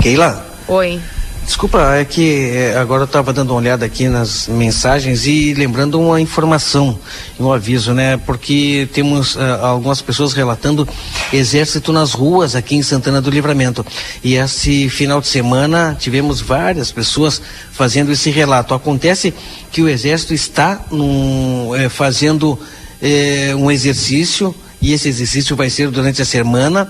Keila? 0.00 0.44
Oi. 0.68 1.00
Desculpa, 1.44 1.94
é 1.96 2.06
que 2.06 2.50
é, 2.54 2.76
agora 2.78 3.02
eu 3.02 3.06
estava 3.06 3.30
dando 3.30 3.50
uma 3.50 3.60
olhada 3.60 3.84
aqui 3.84 4.08
nas 4.08 4.48
mensagens 4.48 5.26
e 5.26 5.52
lembrando 5.52 6.00
uma 6.00 6.18
informação, 6.18 6.98
um 7.38 7.52
aviso, 7.52 7.92
né? 7.92 8.16
Porque 8.16 8.88
temos 8.94 9.36
uh, 9.36 9.40
algumas 9.60 10.00
pessoas 10.00 10.32
relatando 10.32 10.88
exército 11.30 11.92
nas 11.92 12.12
ruas 12.12 12.56
aqui 12.56 12.76
em 12.76 12.82
Santana 12.82 13.20
do 13.20 13.28
Livramento. 13.28 13.84
E 14.22 14.36
esse 14.36 14.88
final 14.88 15.20
de 15.20 15.26
semana 15.26 15.94
tivemos 15.98 16.40
várias 16.40 16.90
pessoas 16.90 17.42
fazendo 17.72 18.10
esse 18.10 18.30
relato. 18.30 18.72
Acontece 18.72 19.34
que 19.70 19.82
o 19.82 19.88
exército 19.88 20.32
está 20.32 20.80
num, 20.90 21.74
é, 21.74 21.90
fazendo 21.90 22.58
é, 23.02 23.54
um 23.54 23.70
exercício 23.70 24.54
e 24.84 24.92
esse 24.92 25.08
exercício 25.08 25.56
vai 25.56 25.70
ser 25.70 25.90
durante 25.90 26.20
a 26.20 26.26
semana, 26.26 26.86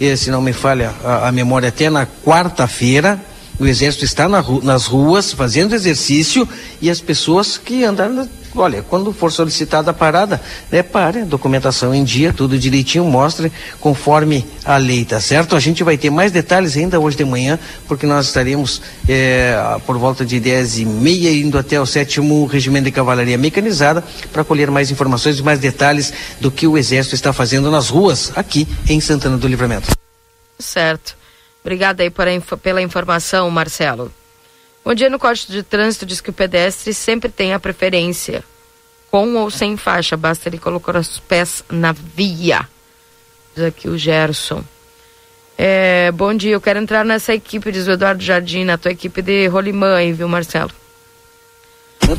e, 0.00 0.16
se 0.16 0.32
não 0.32 0.42
me 0.42 0.52
falha 0.52 0.92
a, 1.04 1.28
a 1.28 1.32
memória, 1.32 1.68
até 1.68 1.88
na 1.88 2.04
quarta-feira. 2.04 3.20
O 3.56 3.64
exército 3.64 4.04
está 4.04 4.28
na, 4.28 4.44
nas 4.64 4.86
ruas 4.86 5.32
fazendo 5.32 5.72
exercício 5.72 6.46
e 6.82 6.90
as 6.90 7.00
pessoas 7.00 7.56
que 7.56 7.84
andaram 7.84 8.28
olha, 8.60 8.82
quando 8.82 9.12
for 9.12 9.30
solicitada 9.32 9.90
a 9.90 9.94
parada, 9.94 10.40
né, 10.70 10.82
pare, 10.82 11.24
documentação 11.24 11.94
em 11.94 12.04
dia, 12.04 12.32
tudo 12.32 12.58
direitinho, 12.58 13.04
mostre 13.04 13.52
conforme 13.80 14.46
a 14.64 14.76
lei, 14.76 15.04
tá 15.04 15.20
certo? 15.20 15.56
A 15.56 15.60
gente 15.60 15.82
vai 15.84 15.96
ter 15.96 16.10
mais 16.10 16.32
detalhes 16.32 16.76
ainda 16.76 16.98
hoje 16.98 17.16
de 17.16 17.24
manhã, 17.24 17.58
porque 17.86 18.06
nós 18.06 18.26
estaremos 18.26 18.82
é, 19.08 19.56
por 19.86 19.98
volta 19.98 20.24
de 20.24 20.40
dez 20.40 20.78
e 20.78 20.84
meia 20.84 21.30
indo 21.30 21.58
até 21.58 21.80
o 21.80 21.86
sétimo 21.86 22.46
regimento 22.46 22.84
de 22.84 22.92
cavalaria 22.92 23.38
mecanizada 23.38 24.02
para 24.32 24.44
colher 24.44 24.70
mais 24.70 24.90
informações 24.90 25.38
e 25.38 25.42
mais 25.42 25.58
detalhes 25.58 26.12
do 26.40 26.50
que 26.50 26.66
o 26.66 26.76
exército 26.76 27.14
está 27.14 27.32
fazendo 27.32 27.70
nas 27.70 27.88
ruas 27.88 28.32
aqui 28.36 28.66
em 28.88 29.00
Santana 29.00 29.36
do 29.36 29.46
Livramento. 29.48 29.88
Certo. 30.58 31.16
Obrigada 31.62 32.02
aí 32.02 32.10
pela 32.62 32.80
informação, 32.80 33.50
Marcelo. 33.50 34.12
Bom 34.86 34.94
dia 34.94 35.10
no 35.10 35.18
Código 35.18 35.50
de 35.50 35.64
Trânsito 35.64 36.06
diz 36.06 36.20
que 36.20 36.30
o 36.30 36.32
pedestre 36.32 36.94
sempre 36.94 37.28
tem 37.28 37.52
a 37.52 37.58
preferência, 37.58 38.44
com 39.10 39.34
ou 39.34 39.50
sem 39.50 39.76
faixa, 39.76 40.16
basta 40.16 40.48
ele 40.48 40.58
colocar 40.58 40.94
os 40.94 41.18
pés 41.18 41.64
na 41.68 41.90
via. 41.90 42.68
Diz 43.52 43.64
aqui 43.64 43.88
o 43.88 43.98
Gerson. 43.98 44.62
É, 45.58 46.12
bom 46.12 46.32
dia, 46.32 46.52
eu 46.52 46.60
quero 46.60 46.78
entrar 46.78 47.04
nessa 47.04 47.34
equipe, 47.34 47.72
diz 47.72 47.88
o 47.88 47.90
Eduardo 47.90 48.22
Jardim, 48.22 48.62
na 48.62 48.78
tua 48.78 48.92
equipe 48.92 49.20
de 49.22 49.48
rolimã 49.48 49.96
aí, 49.96 50.12
viu, 50.12 50.28
Marcelo? 50.28 50.70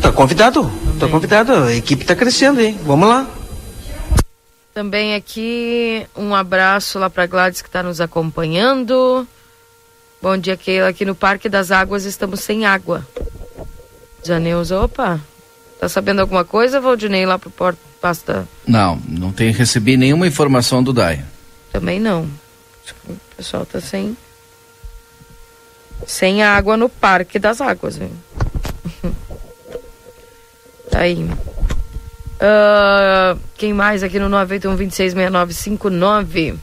Tá 0.02 0.12
convidado, 0.12 0.70
tá 1.00 1.08
convidado. 1.08 1.54
A 1.54 1.74
equipe 1.74 2.04
tá 2.04 2.18
crescendo, 2.18 2.60
hein? 2.60 2.78
Vamos 2.84 3.08
lá. 3.08 3.26
Também 4.74 5.16
aqui 5.16 6.06
um 6.14 6.36
abraço 6.36 7.00
lá 7.00 7.10
para 7.10 7.28
Gladys 7.28 7.62
que 7.62 7.70
está 7.70 7.82
nos 7.82 8.02
acompanhando. 8.02 9.26
Bom 10.22 10.38
dia, 10.38 10.58
Keila. 10.58 10.90
Aqui 10.90 11.06
no 11.06 11.16
Parque 11.16 11.48
das 11.48 11.72
Águas 11.72 12.06
estamos 12.06 12.40
sem 12.40 12.66
água. 12.66 13.08
Janeuza, 14.24 14.82
opa. 14.82 15.22
Tá 15.80 15.88
sabendo 15.88 16.22
alguma 16.22 16.44
coisa, 16.44 16.82
Valdinei, 16.82 17.24
lá 17.26 17.38
pro 17.38 17.52
Porto 17.52 17.78
Pasta? 18.02 18.48
Não, 18.66 19.00
não 19.08 19.32
tem 19.32 19.52
recebi 19.52 19.96
nenhuma 19.96 20.28
informação 20.28 20.84
do 20.84 20.92
DAI. 20.92 21.24
Também 21.72 22.00
não. 22.00 22.28
O 23.08 23.16
pessoal 23.36 23.64
tá 23.66 23.80
sem. 23.80 24.18
Sem 26.06 26.44
água 26.44 26.78
no 26.78 26.90
Parque 26.90 27.40
das 27.40 27.62
Águas, 27.62 27.98
viu? 27.98 28.12
tá 30.90 31.00
aí. 31.00 31.28
Uh, 32.38 33.40
quem 33.56 33.74
mais 33.74 34.04
aqui 34.04 34.20
no 34.20 34.30
981266959? 34.30 36.56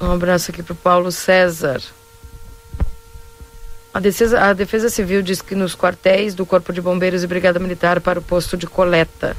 Um 0.00 0.12
abraço 0.12 0.50
aqui 0.50 0.62
pro 0.62 0.74
Paulo 0.74 1.10
César. 1.10 1.80
A 3.92 4.00
defesa, 4.00 4.40
a 4.40 4.52
defesa 4.52 4.88
Civil 4.88 5.22
diz 5.22 5.40
que 5.40 5.54
nos 5.54 5.76
quartéis 5.76 6.34
do 6.34 6.44
Corpo 6.44 6.72
de 6.72 6.80
Bombeiros 6.80 7.22
e 7.22 7.26
Brigada 7.28 7.60
Militar 7.60 8.00
para 8.00 8.18
o 8.18 8.22
posto 8.22 8.56
de 8.56 8.66
coleta. 8.66 9.36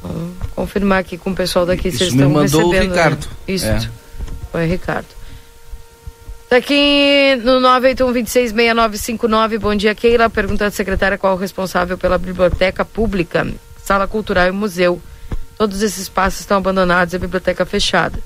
Vamos 0.00 0.36
confirmar 0.54 1.00
aqui 1.00 1.18
com 1.18 1.30
o 1.30 1.34
pessoal 1.34 1.66
daqui 1.66 1.88
Isso 1.88 1.98
se 1.98 2.04
eles 2.04 2.14
estão 2.14 2.30
mandou 2.30 2.68
o 2.68 2.70
recebendo. 2.70 2.94
né? 2.94 3.02
Ricardo. 3.02 3.28
Isso. 3.48 3.66
É. 3.66 3.90
Foi 4.52 4.66
Ricardo. 4.66 5.08
Tá 6.48 6.56
aqui 6.56 7.36
no 7.42 7.60
981266959. 7.60 9.58
Bom 9.58 9.74
dia, 9.74 9.94
Keila. 9.94 10.30
Pergunta 10.30 10.66
à 10.66 10.70
secretária 10.70 11.18
qual 11.18 11.34
o 11.34 11.38
responsável 11.38 11.98
pela 11.98 12.16
biblioteca 12.18 12.84
pública, 12.84 13.46
sala 13.82 14.06
cultural 14.06 14.46
e 14.48 14.52
museu. 14.52 15.00
Todos 15.58 15.82
esses 15.82 15.98
espaços 15.98 16.40
estão 16.40 16.56
abandonados 16.58 17.12
e 17.12 17.16
a 17.16 17.20
biblioteca 17.20 17.66
fechada. 17.66 18.18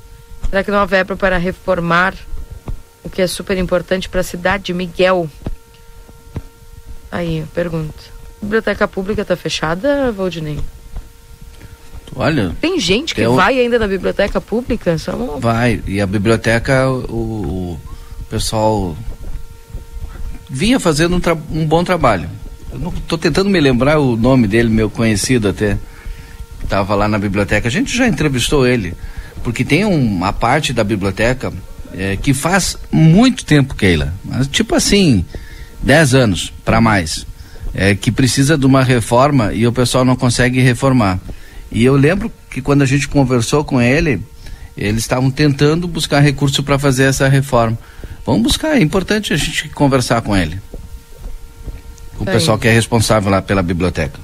Será 0.55 0.63
que 0.63 0.71
não 0.71 0.79
há 0.79 0.87
verba 0.87 1.17
para 1.17 1.37
reformar 1.37 2.15
o 3.03 3.11
que 3.11 3.21
é 3.21 3.27
super 3.27 3.59
importante 3.59 4.09
para 4.09 4.21
a 4.21 4.23
cidade? 4.23 4.73
Miguel. 4.73 5.29
Aí, 7.11 7.45
pergunta. 7.53 7.93
Biblioteca 8.41 8.87
pública 8.87 9.23
está 9.23 9.35
fechada, 9.37 10.13
Valdinei? 10.13 10.61
Olha, 12.15 12.55
Tem 12.61 12.79
gente 12.79 13.17
que 13.17 13.27
vai 13.27 13.59
ainda 13.59 13.81
na 13.81 13.89
biblioteca 13.89 14.41
pública? 14.41 14.97
Só 14.97 15.17
vai. 15.41 15.83
E 15.89 16.01
a 16.01 16.07
biblioteca, 16.07 16.89
o, 16.89 17.77
o 17.77 17.81
pessoal 18.31 18.97
vinha 20.49 20.79
fazendo 20.79 21.17
um, 21.17 21.21
tra- 21.21 21.37
um 21.51 21.67
bom 21.67 21.83
trabalho. 21.83 22.31
Eu 22.71 22.79
não 22.79 22.93
tô 22.93 23.19
tentando 23.19 23.51
me 23.51 23.59
lembrar 23.59 23.99
o 23.99 24.15
nome 24.15 24.47
dele, 24.47 24.69
meu 24.69 24.89
conhecido 24.89 25.49
até. 25.49 25.77
Estava 26.63 26.95
lá 26.95 27.09
na 27.09 27.19
biblioteca. 27.19 27.67
A 27.67 27.71
gente 27.73 27.97
já 27.97 28.07
entrevistou 28.07 28.65
ele. 28.65 28.95
Porque 29.45 29.65
tem 29.65 29.85
uma 29.85 30.33
parte 30.33 30.73
da 30.73 30.83
biblioteca 30.83 31.53
eh, 31.93 32.17
que 32.21 32.35
faz 32.35 32.77
muito 32.91 33.45
tempo, 33.45 33.75
Keila. 33.77 34.13
Mas, 34.25 34.49
tipo 34.49 34.75
assim, 34.75 35.25
10 35.83 36.15
anos 36.15 36.53
para 36.65 36.81
mais. 36.81 37.25
eh, 37.75 37.95
que 37.95 38.11
precisa 38.13 38.57
de 38.57 38.65
uma 38.67 38.83
reforma 38.83 39.53
e 39.53 39.67
o 39.67 39.73
pessoal 39.73 40.05
não 40.05 40.17
consegue 40.17 40.61
reformar. 40.61 41.19
E 41.71 41.85
eu 41.85 41.97
lembro 41.97 42.33
que 42.51 42.63
quando 42.63 42.83
a 42.83 42.87
gente 42.87 43.07
conversou 43.09 43.65
com 43.65 43.81
ele, 43.83 44.21
eles 44.77 45.03
estavam 45.03 45.31
tentando 45.31 45.87
buscar 45.89 46.21
recurso 46.21 46.63
para 46.63 46.79
fazer 46.79 47.05
essa 47.05 47.29
reforma. 47.29 47.77
Vamos 48.25 48.43
buscar, 48.43 48.77
é 48.77 48.81
importante 48.81 49.33
a 49.33 49.37
gente 49.37 49.69
conversar 49.71 50.23
com 50.23 50.37
ele. 50.37 50.59
O 52.19 52.25
Tá 52.25 52.31
pessoal 52.33 52.57
que 52.59 52.69
é 52.69 52.73
responsável 52.73 53.31
lá 53.31 53.43
pela 53.43 53.61
biblioteca. 53.63 54.19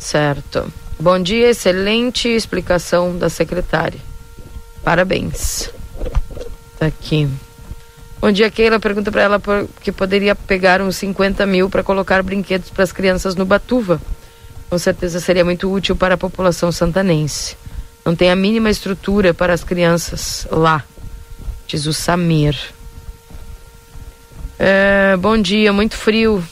Certo. 0.00 0.72
Bom 0.98 1.18
dia, 1.22 1.50
excelente 1.50 2.26
explicação 2.28 3.16
da 3.18 3.28
secretária. 3.28 4.00
Parabéns. 4.84 5.70
Tá 6.78 6.86
aqui. 6.86 7.28
Bom 8.20 8.30
dia, 8.30 8.50
Keila. 8.50 8.78
Pergunta 8.78 9.10
para 9.10 9.22
ela 9.22 9.40
por, 9.40 9.68
que 9.80 9.90
poderia 9.90 10.34
pegar 10.34 10.80
uns 10.80 10.96
50 10.96 11.44
mil 11.46 11.68
para 11.68 11.82
colocar 11.82 12.22
brinquedos 12.22 12.70
para 12.70 12.84
as 12.84 12.92
crianças 12.92 13.34
no 13.34 13.44
Batuva. 13.44 14.00
Com 14.70 14.78
certeza 14.78 15.20
seria 15.20 15.44
muito 15.44 15.70
útil 15.70 15.94
para 15.94 16.14
a 16.14 16.18
população 16.18 16.72
santanense. 16.72 17.56
Não 18.04 18.16
tem 18.16 18.30
a 18.30 18.36
mínima 18.36 18.70
estrutura 18.70 19.32
para 19.34 19.52
as 19.52 19.62
crianças 19.62 20.46
lá, 20.50 20.84
diz 21.66 21.86
o 21.86 21.92
Samir. 21.92 22.56
É, 24.58 25.16
bom 25.16 25.36
dia, 25.36 25.72
muito 25.72 25.96
frio. 25.96 26.42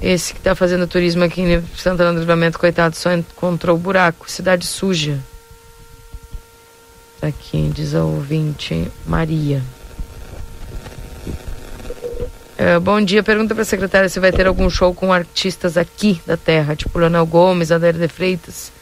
Esse 0.00 0.32
que 0.32 0.40
está 0.40 0.54
fazendo 0.54 0.86
turismo 0.86 1.24
aqui 1.24 1.40
em 1.42 1.62
Santana 1.76 2.12
do 2.12 2.20
Livramento, 2.20 2.58
coitado, 2.58 2.96
só 2.96 3.12
encontrou 3.12 3.78
buraco, 3.78 4.30
cidade 4.30 4.66
suja. 4.66 5.18
Aqui, 7.22 7.70
diz 7.72 7.94
a 7.94 8.02
ouvinte 8.02 8.90
Maria. 9.06 9.62
É, 12.58 12.78
bom 12.80 13.00
dia, 13.00 13.22
pergunta 13.22 13.54
para 13.54 13.62
a 13.62 13.66
secretária 13.66 14.08
se 14.08 14.18
vai 14.20 14.32
ter 14.32 14.46
algum 14.46 14.68
show 14.68 14.92
com 14.94 15.12
artistas 15.12 15.76
aqui 15.76 16.20
da 16.26 16.36
terra, 16.36 16.74
tipo 16.76 16.98
Leonel 16.98 17.24
Gomes, 17.26 17.70
Adair 17.70 17.94
de 17.96 18.08
Freitas. 18.08 18.72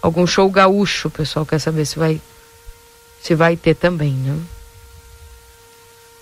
Algum 0.00 0.26
show 0.26 0.48
gaúcho, 0.48 1.08
o 1.08 1.10
pessoal 1.10 1.44
quer 1.44 1.58
saber 1.58 1.84
se 1.86 1.98
vai 1.98 2.20
se 3.20 3.34
vai 3.34 3.56
ter 3.56 3.74
também, 3.74 4.12
né? 4.12 4.38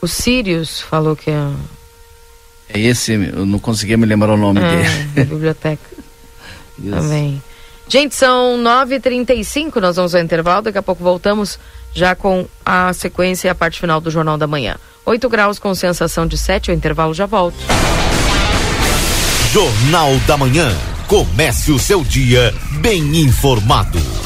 O 0.01 0.09
Sirius 0.09 0.81
falou 0.81 1.15
que 1.15 1.31
é 1.31 1.53
É 2.71 2.81
esse, 2.81 3.13
eu 3.13 3.45
não 3.45 3.59
conseguia 3.59 3.99
me 3.99 4.07
lembrar 4.07 4.33
o 4.33 4.37
nome 4.37 4.61
Ah, 4.61 4.71
dele. 5.15 5.27
biblioteca. 5.27 5.91
Isso. 6.79 6.91
Também. 6.91 7.43
Gente, 7.89 8.15
são 8.15 8.59
9h35, 8.59 9.77
nós 9.81 9.97
vamos 9.97 10.15
ao 10.15 10.21
intervalo, 10.21 10.63
daqui 10.63 10.79
a 10.79 10.83
pouco 10.83 11.05
voltamos 11.05 11.59
já 11.95 12.15
com 12.15 12.47
a 12.65 12.93
sequência 12.93 13.49
e 13.49 13.51
a 13.51 13.55
parte 13.55 13.81
final 13.81 14.01
do 14.01 14.11
Jornal 14.11 14.37
da 14.37 14.47
Manhã. 14.47 14.77
8 15.05 15.29
graus 15.29 15.59
com 15.59 15.75
sensação 15.75 16.27
de 16.27 16.37
7, 16.37 16.71
o 16.71 16.75
intervalo 16.75 17.15
já 17.15 17.27
volta. 17.27 17.57
Jornal 19.53 20.15
da 20.27 20.37
Manhã. 20.37 20.77
Comece 21.07 21.71
o 21.71 21.79
seu 21.79 22.03
dia 22.03 22.53
bem 22.81 23.17
informado. 23.19 24.26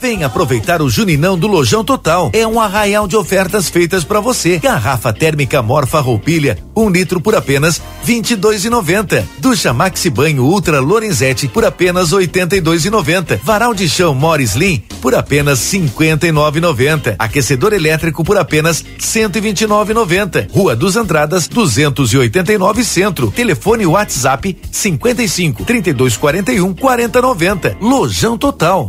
Vem 0.00 0.24
aproveitar 0.24 0.80
o 0.80 0.88
Juninão 0.88 1.38
do 1.38 1.46
Lojão 1.46 1.84
Total. 1.84 2.30
É 2.32 2.46
um 2.46 2.60
arraial 2.60 3.06
de 3.06 3.16
ofertas 3.16 3.68
feitas 3.68 4.02
para 4.02 4.20
você. 4.20 4.58
Garrafa 4.58 5.12
térmica 5.12 5.62
Morfa 5.62 6.00
Roupilha, 6.00 6.58
um 6.74 6.88
litro 6.88 7.20
por 7.20 7.34
apenas 7.34 7.80
vinte 8.02 8.32
e 8.32 8.36
dois 8.36 8.64
e 8.64 8.70
noventa. 8.70 9.26
Ducha 9.38 9.72
Maxi 9.72 10.08
Banho 10.08 10.44
Ultra 10.44 10.80
Lorenzetti 10.80 11.48
por 11.48 11.64
apenas 11.64 12.12
oitenta 12.12 12.56
e 12.56 12.60
dois 12.60 12.84
e 12.84 12.90
noventa. 12.90 13.40
Varal 13.44 13.74
de 13.74 13.88
chão 13.88 14.14
Morris 14.14 14.52
Slim 14.52 14.82
por 15.00 15.14
apenas 15.14 15.58
cinquenta 15.58 16.26
e 16.26 16.32
nove 16.32 16.58
e 16.58 16.62
noventa. 16.62 17.14
Aquecedor 17.18 17.72
elétrico 17.72 18.24
por 18.24 18.38
apenas 18.38 18.84
cento 18.98 19.36
e 19.36 19.40
vinte 19.40 19.62
e 19.62 19.66
nove 19.66 19.92
e 19.92 19.94
noventa. 19.94 20.48
Rua 20.50 20.74
dos 20.74 20.96
Andradas 20.96 21.46
289 21.46 22.84
Centro. 22.84 23.30
Telefone 23.30 23.86
WhatsApp 23.86 24.56
55 24.70 25.64
32 25.64 26.16
41 26.16 26.74
40 26.74 27.20
90. 27.20 27.76
Lojão 27.80 28.38
Total. 28.38 28.88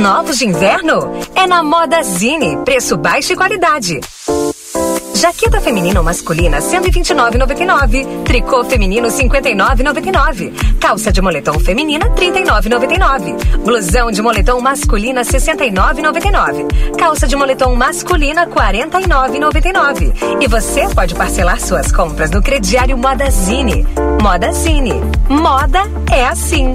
Novos 0.00 0.38
de 0.38 0.46
inverno? 0.46 1.12
É 1.34 1.46
na 1.46 1.62
Moda 1.62 2.02
Zine. 2.02 2.56
Preço 2.64 2.96
baixo 2.96 3.34
e 3.34 3.36
qualidade. 3.36 4.00
Jaqueta 5.14 5.60
feminina 5.60 6.00
ou 6.00 6.04
masculina 6.04 6.56
129,99. 6.56 8.22
Tricô 8.24 8.64
feminino 8.64 9.08
59,99. 9.08 10.78
Calça 10.80 11.12
de 11.12 11.20
moletom 11.20 11.60
feminina 11.60 12.08
39,99. 12.14 13.58
Blusão 13.58 14.10
de 14.10 14.22
moletom 14.22 14.58
masculina 14.62 15.20
69,99. 15.20 16.96
Calça 16.96 17.28
de 17.28 17.36
moletom 17.36 17.74
masculina 17.74 18.46
49,99. 18.46 20.14
E 20.40 20.48
você 20.48 20.88
pode 20.94 21.14
parcelar 21.14 21.60
suas 21.60 21.92
compras 21.92 22.30
no 22.30 22.40
crediário 22.40 22.96
Moda 22.96 23.30
Zine. 23.30 23.86
Moda 24.22 24.50
Zine. 24.50 24.94
Moda 25.28 25.82
é 26.10 26.26
assim. 26.26 26.74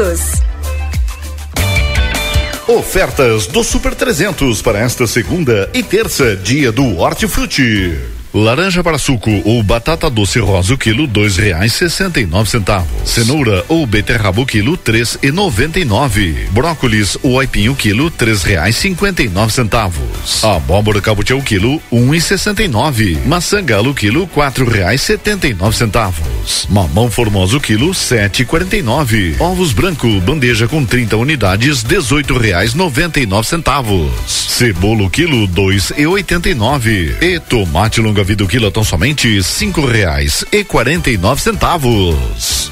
Ofertas 2.67 3.45
do 3.45 3.63
Super 3.63 3.93
300 3.93 4.59
para 4.59 4.79
esta 4.79 5.05
segunda 5.05 5.69
e 5.75 5.83
terça, 5.83 6.35
dia 6.35 6.71
do 6.71 6.97
Hortifruti. 6.97 8.20
Laranja 8.33 8.81
para 8.81 8.97
suco 8.97 9.29
ou 9.43 9.61
batata 9.61 10.09
doce 10.09 10.39
rosa 10.39 10.73
o 10.73 10.77
quilo 10.77 11.05
dois 11.05 11.35
reais 11.35 11.73
sessenta 11.73 12.17
e 12.21 12.25
nove 12.25 12.49
centavos. 12.49 12.87
Cenoura 13.03 13.65
ou 13.67 13.85
beterraba 13.85 14.39
o 14.39 14.45
quilo 14.45 14.77
três 14.77 15.17
e 15.21 15.31
noventa 15.31 15.77
e 15.81 15.83
nove. 15.83 16.47
Brócolis 16.51 17.17
ou 17.23 17.41
aipim 17.41 17.67
o 17.67 17.75
quilo 17.75 18.09
três 18.09 18.43
reais 18.43 18.77
cinquenta 18.77 19.21
e 19.21 19.27
nove 19.27 19.51
centavos. 19.51 20.41
Abóbora 20.45 21.01
cabotiá 21.01 21.35
o 21.35 21.43
quilo 21.43 21.81
um 21.91 22.13
e 22.13 22.21
sessenta 22.21 22.63
e 22.63 22.69
nove. 22.69 23.17
Maçã 23.25 23.61
galo 23.61 23.91
o 23.91 23.93
quilo 23.93 24.25
quatro 24.27 24.63
reais 24.69 25.01
setenta 25.01 25.45
e 25.45 25.53
nove 25.53 25.75
centavos. 25.75 26.67
Mamão 26.69 27.11
formoso 27.11 27.57
o 27.57 27.61
quilo 27.61 27.93
sete 27.93 28.43
e 28.43 28.45
quarenta 28.45 28.77
e 28.77 28.81
nove. 28.81 29.35
Ovos 29.39 29.73
branco 29.73 30.07
bandeja 30.21 30.69
com 30.69 30.85
30 30.85 31.17
unidades 31.17 31.83
dezoito 31.83 32.37
reais 32.37 32.73
noventa 32.73 33.19
e 33.19 33.25
nove 33.25 33.49
centavos. 33.49 34.09
Cebola 34.25 35.03
o 35.03 35.09
quilo 35.09 35.45
dois 35.47 35.91
e 35.97 36.07
oitenta 36.07 36.47
e 36.49 36.53
nove. 36.53 37.13
E 37.19 37.37
tomate 37.37 37.99
longa 37.99 38.20
vida 38.23 38.43
o 38.43 38.47
quilo 38.47 38.71
tão 38.71 38.83
somente 38.83 39.41
cinco 39.43 39.85
reais 39.85 40.43
e 40.51 40.63
quarenta 40.63 41.09
e 41.09 41.17
nove 41.17 41.41
centavos. 41.41 42.71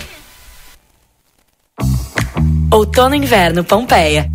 Outono 2.71 3.15
inverno 3.15 3.63
Pompeia. 3.63 4.29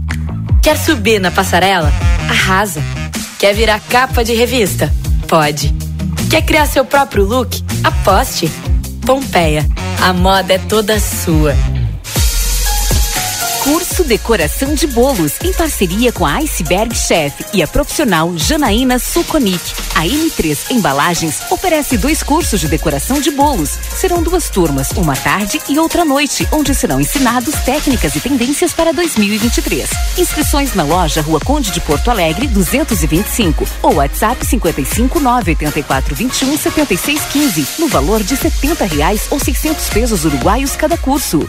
Quer 0.63 0.77
subir 0.77 1.21
na 1.21 1.31
passarela? 1.31 1.93
Arrasa. 2.29 2.83
Quer 3.39 3.55
virar 3.55 3.81
capa 3.81 4.25
de 4.25 4.35
revista? 4.35 4.93
Pode. 5.29 5.75
Quer 6.31 6.43
criar 6.43 6.67
seu 6.67 6.85
próprio 6.85 7.25
look? 7.25 7.63
Aposte. 7.83 8.51
Pompeia. 9.05 9.67
A 10.01 10.13
moda 10.13 10.55
é 10.55 10.59
toda 10.59 10.99
sua. 10.99 11.55
Curso 13.65 14.05
Decoração 14.05 14.75
de 14.75 14.87
Bolos, 14.87 15.33
em 15.43 15.51
parceria 15.51 16.13
com 16.13 16.27
a 16.27 16.35
Iceberg 16.35 16.95
Chef 16.95 17.47
e 17.51 17.63
a 17.63 17.67
profissional 17.67 18.37
Janaína 18.37 18.99
Suconic. 18.99 19.73
A 19.95 20.05
M3 20.05 20.71
Embalagens 20.71 21.41
oferece 21.51 21.97
dois 21.97 22.23
cursos 22.23 22.61
de 22.61 22.69
decoração 22.69 23.23
de 23.23 23.31
bolos. 23.31 23.79
Serão 23.97 24.23
duas 24.23 24.51
turmas, 24.51 24.91
uma 24.91 25.17
tarde 25.17 25.63
e 25.67 25.79
outra 25.79 26.05
noite, 26.05 26.47
onde 26.53 26.75
serão 26.75 27.01
ensinados 27.01 27.55
técnicas 27.65 28.15
e 28.15 28.21
tendências 28.21 28.75
para 28.75 28.93
2023. 28.93 29.89
Inscrições 30.19 30.75
na 30.75 30.83
loja 30.83 31.23
Rua 31.23 31.41
Conde 31.41 31.71
de 31.71 31.81
Porto 31.81 32.11
Alegre, 32.11 32.47
225 32.47 33.67
ou 33.81 33.95
WhatsApp 33.95 34.45
55 34.45 35.19
984 35.19 36.15
21 36.15 36.59
76 36.59 37.23
15, 37.33 37.67
no 37.79 37.89
valor 37.89 38.23
de 38.23 38.37
70 38.37 38.85
reais 38.85 39.27
ou 39.31 39.41
600 39.41 39.89
pesos 39.89 40.27
uruguaios 40.27 40.77
cada 40.77 40.99
curso. 40.99 41.49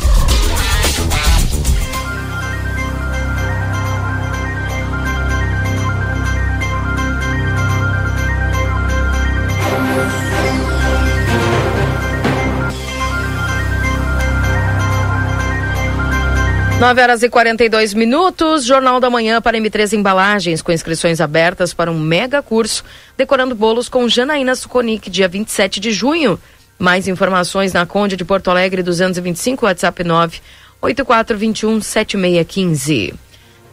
Nove 16.81 16.99
horas 16.99 17.21
e 17.21 17.29
42 17.29 17.93
minutos, 17.93 18.65
Jornal 18.65 18.99
da 18.99 19.07
Manhã 19.07 19.39
para 19.39 19.55
M3 19.55 19.93
Embalagens, 19.93 20.63
com 20.63 20.71
inscrições 20.71 21.21
abertas 21.21 21.75
para 21.75 21.91
um 21.91 21.99
mega 21.99 22.41
curso 22.41 22.83
Decorando 23.15 23.53
Bolos 23.53 23.87
com 23.87 24.09
Janaína 24.09 24.55
Suconic, 24.55 25.07
dia 25.07 25.27
27 25.27 25.79
de 25.79 25.91
junho. 25.91 26.39
Mais 26.79 27.07
informações 27.07 27.71
na 27.71 27.85
Conde 27.85 28.17
de 28.17 28.25
Porto 28.25 28.49
Alegre 28.49 28.81
225, 28.81 29.63
WhatsApp 29.63 30.03
9 30.03 30.41
8421 30.81 31.81
7615. 31.81 33.13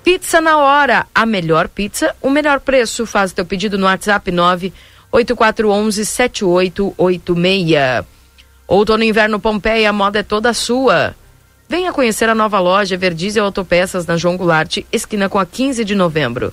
Pizza 0.04 0.42
na 0.42 0.58
hora, 0.58 1.06
a 1.14 1.24
melhor 1.24 1.66
pizza, 1.66 2.14
o 2.20 2.28
melhor 2.28 2.60
preço. 2.60 3.06
Faz 3.06 3.32
teu 3.32 3.46
pedido 3.46 3.78
no 3.78 3.86
WhatsApp 3.86 4.30
9 4.30 4.70
8411 5.10 6.04
7886. 6.04 8.04
Outono 8.66 9.02
e 9.02 9.08
inverno 9.08 9.40
Pompeia, 9.40 9.88
a 9.88 9.94
moda 9.94 10.18
é 10.18 10.22
toda 10.22 10.52
sua. 10.52 11.16
Venha 11.68 11.92
conhecer 11.92 12.30
a 12.30 12.34
nova 12.34 12.58
loja 12.58 12.96
Verdizel 12.96 13.44
Autopeças 13.44 14.06
na 14.06 14.16
João 14.16 14.38
Goulart, 14.38 14.78
esquina 14.90 15.28
com 15.28 15.38
a 15.38 15.44
15 15.44 15.84
de 15.84 15.94
novembro. 15.94 16.50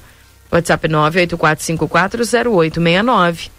WhatsApp 0.51 0.89
984540869. 0.89 3.49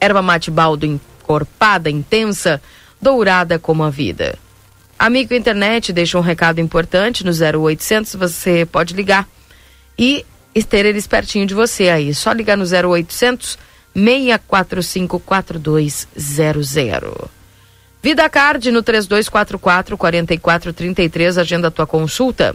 Erva 0.00 0.22
mate 0.22 0.50
baldo 0.50 0.86
encorpada, 0.86 1.90
intensa, 1.90 2.58
dourada 3.00 3.58
como 3.58 3.82
a 3.82 3.90
vida. 3.90 4.38
Amigo 4.98 5.34
internet, 5.34 5.92
deixa 5.92 6.16
um 6.16 6.22
recado 6.22 6.58
importante 6.58 7.22
no 7.22 7.32
0800, 7.32 8.14
você 8.14 8.64
pode 8.64 8.94
ligar 8.94 9.28
e 9.98 10.24
ter 10.68 10.86
eles 10.86 11.06
pertinho 11.06 11.46
de 11.46 11.52
você 11.52 11.90
aí. 11.90 12.14
Só 12.14 12.32
ligar 12.32 12.56
no 12.56 12.64
0800 12.64 13.58
645 13.94 15.20
4200. 15.20 17.41
Vida 18.02 18.28
Card 18.28 18.72
no 18.72 18.82
3244 18.82 19.96
4433, 19.96 21.38
agenda 21.38 21.70
tua 21.70 21.86
consulta. 21.86 22.52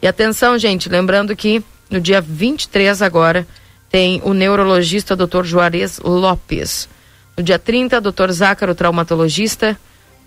E 0.00 0.06
atenção, 0.06 0.58
gente, 0.58 0.88
lembrando 0.88 1.36
que 1.36 1.62
no 1.90 2.00
dia 2.00 2.22
23 2.22 3.02
agora 3.02 3.46
tem 3.90 4.22
o 4.24 4.32
neurologista 4.32 5.14
Dr. 5.14 5.44
Juarez 5.44 5.98
Lopes. 5.98 6.88
No 7.36 7.42
dia 7.42 7.58
30, 7.58 8.00
Dr. 8.00 8.30
Zácaro, 8.30 8.74
traumatologista. 8.74 9.78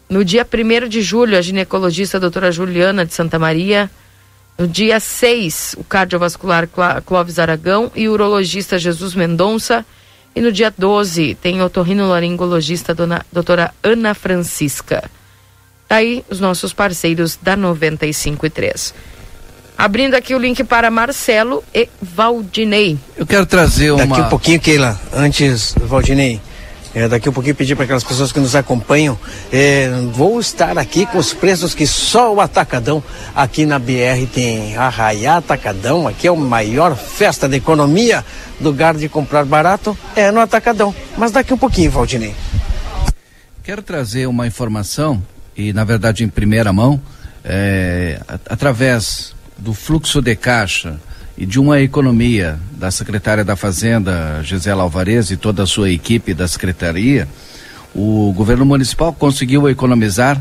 No 0.07 0.23
dia 0.23 0.45
1 0.45 0.87
de 0.87 1.01
julho, 1.01 1.37
a 1.37 1.41
ginecologista 1.41 2.19
doutora 2.19 2.51
Juliana 2.51 3.03
de 3.03 3.15
Santa 3.15 3.39
Maria. 3.39 3.89
No 4.59 4.67
dia 4.67 4.99
6, 4.99 5.75
o 5.79 5.83
cardiovascular 5.83 6.69
Clóvis 7.03 7.39
Aragão 7.39 7.91
e 7.95 8.07
o 8.07 8.11
urologista 8.11 8.77
Jesus 8.77 9.15
Mendonça. 9.15 9.83
E 10.35 10.41
no 10.41 10.51
dia 10.51 10.73
12 10.75 11.35
tem 11.35 11.61
otorrinolaringologista 11.61 12.93
dona, 12.95 13.25
doutora 13.31 13.73
Ana 13.83 14.13
Francisca. 14.13 15.09
Tá 15.87 15.97
aí 15.97 16.23
os 16.29 16.39
nossos 16.39 16.71
parceiros 16.71 17.37
da 17.41 17.55
95 17.55 18.45
e 18.45 18.49
3. 18.49 18.93
Abrindo 19.77 20.13
aqui 20.13 20.33
o 20.33 20.39
link 20.39 20.63
para 20.63 20.89
Marcelo 20.89 21.63
e 21.73 21.89
Valdinei. 22.01 22.97
Eu 23.17 23.25
quero 23.25 23.45
trazer 23.45 23.91
uma. 23.91 24.05
Daqui 24.05 24.21
um 24.21 24.29
pouquinho, 24.29 24.59
Keila, 24.59 24.99
antes, 25.11 25.73
Valdinei. 25.77 26.39
É, 26.93 27.07
daqui 27.07 27.29
um 27.29 27.33
pouquinho 27.33 27.55
pedir 27.55 27.75
para 27.75 27.85
aquelas 27.85 28.03
pessoas 28.03 28.31
que 28.31 28.39
nos 28.39 28.55
acompanham. 28.55 29.17
É, 29.51 29.89
vou 30.11 30.39
estar 30.39 30.77
aqui 30.77 31.05
com 31.05 31.17
os 31.17 31.33
preços 31.33 31.73
que 31.73 31.87
só 31.87 32.33
o 32.33 32.41
Atacadão 32.41 33.01
aqui 33.33 33.65
na 33.65 33.79
BR 33.79 34.27
tem. 34.33 34.75
Arraiá 34.75 35.37
Atacadão, 35.37 36.07
aqui 36.07 36.27
é 36.27 36.29
a 36.29 36.35
maior 36.35 36.95
festa 36.95 37.47
da 37.47 37.55
economia. 37.55 38.25
Lugar 38.59 38.95
de 38.95 39.07
comprar 39.07 39.45
barato 39.45 39.97
é 40.15 40.31
no 40.31 40.41
Atacadão. 40.41 40.93
Mas 41.17 41.31
daqui 41.31 41.53
um 41.53 41.57
pouquinho, 41.57 41.89
Valdinei. 41.91 42.35
Quero 43.63 43.81
trazer 43.81 44.25
uma 44.25 44.45
informação, 44.45 45.21
e 45.55 45.71
na 45.71 45.83
verdade 45.83 46.23
em 46.23 46.27
primeira 46.27 46.73
mão, 46.73 47.01
é, 47.43 48.19
através 48.49 49.33
do 49.57 49.73
fluxo 49.73 50.21
de 50.21 50.35
caixa 50.35 50.99
e 51.41 51.45
de 51.47 51.59
uma 51.59 51.81
economia 51.81 52.59
da 52.73 52.91
secretária 52.91 53.43
da 53.43 53.55
Fazenda, 53.55 54.43
Gisela 54.43 54.83
Alvarez, 54.83 55.31
e 55.31 55.35
toda 55.35 55.63
a 55.63 55.65
sua 55.65 55.89
equipe 55.89 56.35
da 56.35 56.47
secretaria, 56.47 57.27
o 57.95 58.31
governo 58.37 58.63
municipal 58.63 59.11
conseguiu 59.11 59.67
economizar 59.67 60.39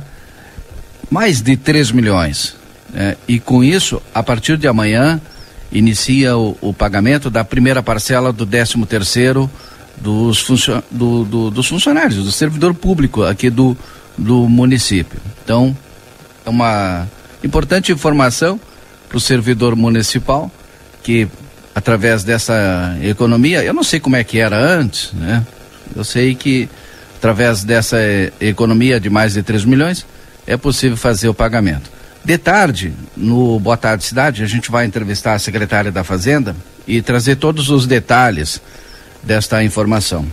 mais 1.10 1.40
de 1.40 1.56
3 1.56 1.90
milhões. 1.93 2.55
Né? 2.93 3.16
E 3.27 3.40
com 3.40 3.64
isso, 3.64 4.02
a 4.12 4.22
partir 4.22 4.59
de 4.59 4.68
amanhã, 4.68 5.18
inicia 5.72 6.36
o, 6.36 6.55
o 6.60 6.74
pagamento 6.74 7.31
da 7.31 7.43
primeira 7.44 7.82
parcela 7.82 8.31
do 8.31 8.44
13 8.44 8.85
terceiro 8.85 9.51
dos, 9.97 10.40
funcio 10.40 10.85
do, 10.90 11.24
do, 11.24 11.51
dos 11.51 11.66
funcionários, 11.66 12.22
do 12.22 12.31
servidor 12.31 12.74
público 12.74 13.22
aqui 13.24 13.48
do, 13.48 13.74
do 14.18 14.47
município. 14.47 15.18
Então, 15.43 15.74
é 16.44 16.51
uma 16.51 17.09
importante 17.43 17.90
informação 17.90 18.60
para 19.09 19.16
o 19.16 19.20
servidor 19.20 19.74
municipal 19.74 20.52
que 21.02 21.28
através 21.74 22.24
dessa 22.24 22.97
economia, 23.02 23.62
eu 23.62 23.72
não 23.72 23.82
sei 23.82 24.01
como 24.01 24.16
é 24.16 24.24
que 24.24 24.39
era 24.39 24.59
antes, 24.59 25.12
né? 25.12 25.47
Eu 25.94 26.05
sei 26.05 26.35
que 26.35 26.68
através 27.16 27.64
dessa 27.64 27.98
economia 28.40 28.98
de 28.98 29.10
mais 29.10 29.35
de 29.35 29.43
3 29.43 29.64
milhões 29.64 30.06
é 30.47 30.56
possível 30.56 30.97
fazer 30.97 31.28
o 31.28 31.35
pagamento. 31.35 31.90
De 32.24 32.36
tarde, 32.36 32.93
no 33.16 33.59
Boa 33.60 33.77
Tarde 33.77 34.05
Cidade, 34.05 34.43
a 34.43 34.47
gente 34.47 34.70
vai 34.70 34.85
entrevistar 34.85 35.35
a 35.35 35.39
secretária 35.39 35.90
da 35.90 36.05
Fazenda 36.05 36.55
e 36.86 37.01
trazer 37.01 37.36
todos 37.36 37.70
os 37.70 37.86
detalhes 37.86 38.60
desta 39.22 39.62
informação. 39.64 40.27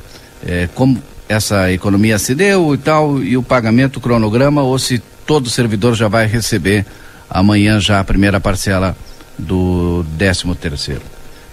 É, 0.46 0.68
como 0.76 1.02
essa 1.30 1.72
economia 1.72 2.18
se 2.20 2.36
deu 2.36 2.74
e 2.74 2.78
tal, 2.78 3.22
e 3.22 3.38
o 3.38 3.44
pagamento, 3.44 3.98
o 3.98 4.02
cronograma, 4.02 4.62
ou 4.62 4.78
se 4.78 5.00
todo 5.26 5.50
servidor 5.50 5.96
já 5.96 6.08
vai 6.08 6.26
receber 6.26 6.86
amanhã 7.30 7.80
já 7.80 8.00
a 8.00 8.04
primeira 8.04 8.40
parcela 8.40 8.96
do 9.38 10.06
13 10.18 10.56
terceiro. 10.56 11.02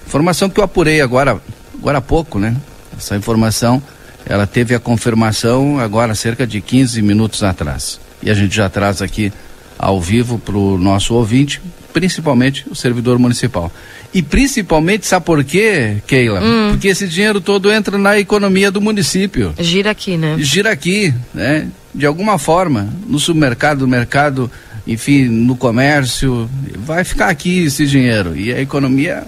Informação 0.06 0.48
que 0.48 0.60
eu 0.60 0.64
apurei 0.64 1.00
agora, 1.00 1.40
agora 1.78 1.98
há 1.98 2.02
pouco, 2.02 2.38
né? 2.38 2.56
Essa 2.96 3.16
informação, 3.16 3.82
ela 4.26 4.46
teve 4.46 4.74
a 4.74 4.80
confirmação 4.80 5.78
agora 5.78 6.14
cerca 6.14 6.46
de 6.46 6.60
15 6.60 7.02
minutos 7.02 7.42
atrás. 7.42 8.00
E 8.22 8.30
a 8.30 8.34
gente 8.34 8.54
já 8.54 8.68
traz 8.68 9.02
aqui 9.02 9.32
ao 9.78 10.00
vivo 10.00 10.38
para 10.38 10.56
o 10.56 10.78
nosso 10.78 11.14
ouvinte, 11.14 11.60
principalmente 11.92 12.64
o 12.70 12.74
servidor 12.74 13.18
municipal. 13.18 13.70
E 14.12 14.22
principalmente, 14.22 15.06
sabe 15.06 15.26
por 15.26 15.42
quê, 15.42 15.96
Keila? 16.06 16.40
Hum. 16.40 16.70
Porque 16.70 16.88
esse 16.88 17.06
dinheiro 17.08 17.40
todo 17.40 17.70
entra 17.70 17.98
na 17.98 18.18
economia 18.18 18.70
do 18.70 18.80
município. 18.80 19.52
Gira 19.58 19.90
aqui, 19.90 20.16
né? 20.16 20.36
Gira 20.38 20.70
aqui, 20.70 21.12
né? 21.32 21.68
De 21.94 22.06
alguma 22.06 22.38
forma, 22.38 22.88
no 23.06 23.18
supermercado, 23.18 23.80
no 23.80 23.88
mercado, 23.88 24.50
enfim, 24.86 25.24
no 25.24 25.56
comércio, 25.56 26.48
vai 26.76 27.04
ficar 27.04 27.28
aqui 27.28 27.64
esse 27.64 27.86
dinheiro 27.86 28.36
e 28.36 28.52
a 28.52 28.60
economia 28.60 29.24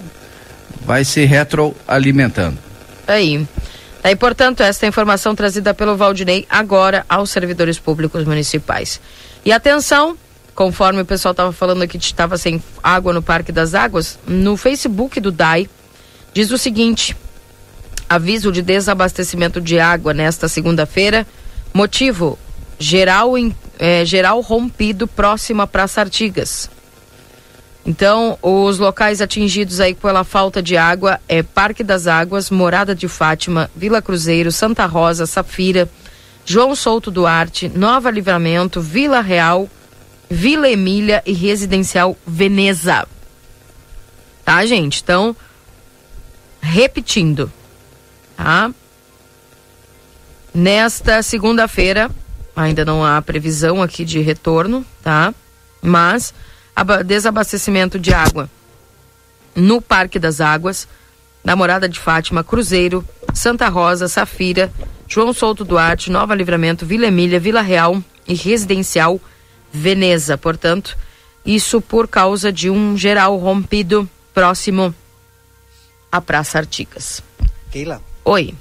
vai 0.85 1.03
se 1.03 1.25
retroalimentando. 1.25 2.57
Aí. 3.07 3.45
Aí, 4.03 4.15
portanto, 4.15 4.61
esta 4.61 4.85
informação 4.85 5.35
trazida 5.35 5.73
pelo 5.73 5.97
Valdinei 5.97 6.45
agora 6.49 7.05
aos 7.09 7.29
servidores 7.29 7.77
públicos 7.79 8.23
municipais. 8.23 9.01
E 9.43 9.51
atenção, 9.51 10.15
conforme 10.55 11.01
o 11.01 11.05
pessoal 11.05 11.31
estava 11.31 11.51
falando 11.51 11.81
aqui 11.81 11.97
estava 11.97 12.37
sem 12.37 12.61
água 12.81 13.11
no 13.11 13.21
Parque 13.21 13.51
das 13.51 13.73
Águas, 13.73 14.17
no 14.25 14.55
Facebook 14.55 15.19
do 15.19 15.31
DAI 15.31 15.69
diz 16.33 16.51
o 16.51 16.57
seguinte: 16.57 17.17
aviso 18.07 18.51
de 18.51 18.61
desabastecimento 18.61 19.59
de 19.59 19.79
água 19.79 20.13
nesta 20.13 20.47
segunda-feira. 20.47 21.25
Motivo: 21.73 22.37
geral, 22.79 23.35
é, 23.77 24.03
geral 24.05 24.41
rompido 24.41 25.07
próximo 25.07 25.61
à 25.61 25.67
Praça 25.67 26.01
Artigas. 26.01 26.69
Então, 27.85 28.37
os 28.41 28.79
locais 28.79 29.21
atingidos 29.21 29.79
aí 29.79 29.95
pela 29.95 30.25
falta 30.25 30.61
de 30.61 30.75
água 30.75 31.21
é 31.27 31.41
Parque 31.41 31.85
das 31.85 32.05
Águas, 32.05 32.49
Morada 32.49 32.93
de 32.93 33.07
Fátima, 33.07 33.71
Vila 33.73 34.01
Cruzeiro, 34.01 34.51
Santa 34.51 34.85
Rosa, 34.85 35.25
Safira, 35.25 35.89
João 36.45 36.75
Souto 36.75 37.09
Duarte, 37.09 37.69
Nova 37.69 38.11
Livramento, 38.11 38.81
Vila 38.81 39.21
Real, 39.21 39.69
Vila 40.29 40.69
Emília 40.69 41.23
e 41.25 41.31
Residencial 41.31 42.17
Veneza. 42.27 43.07
Tá, 44.43 44.65
gente? 44.65 45.01
Então, 45.01 45.33
repetindo, 46.61 47.51
tá? 48.35 48.69
Nesta 50.53 51.21
segunda-feira, 51.23 52.11
Ainda 52.57 52.83
não 52.83 53.05
há 53.05 53.21
previsão 53.21 53.83
aqui 53.83 54.03
de 54.03 54.19
retorno, 54.19 54.83
tá? 55.03 55.31
Mas 55.79 56.33
desabastecimento 57.05 57.99
de 57.99 58.11
água 58.11 58.49
no 59.55 59.79
Parque 59.79 60.17
das 60.17 60.41
Águas, 60.41 60.87
Namorada 61.43 61.87
de 61.87 61.99
Fátima, 61.99 62.43
Cruzeiro, 62.43 63.05
Santa 63.31 63.69
Rosa, 63.69 64.07
Safira, 64.07 64.71
João 65.07 65.33
Souto 65.33 65.63
Duarte, 65.63 66.11
Nova 66.11 66.33
Livramento, 66.33 66.83
Vila 66.83 67.05
Emília, 67.05 67.39
Vila 67.39 67.61
Real 67.61 68.03
e 68.27 68.33
Residencial 68.33 69.21
Veneza. 69.71 70.35
Portanto, 70.35 70.97
isso 71.45 71.79
por 71.79 72.07
causa 72.07 72.51
de 72.51 72.71
um 72.71 72.97
geral 72.97 73.37
rompido 73.37 74.09
próximo 74.33 74.93
à 76.11 76.19
Praça 76.19 76.57
Artigas. 76.57 77.21
Keila. 77.71 78.01
Oi. 78.25 78.55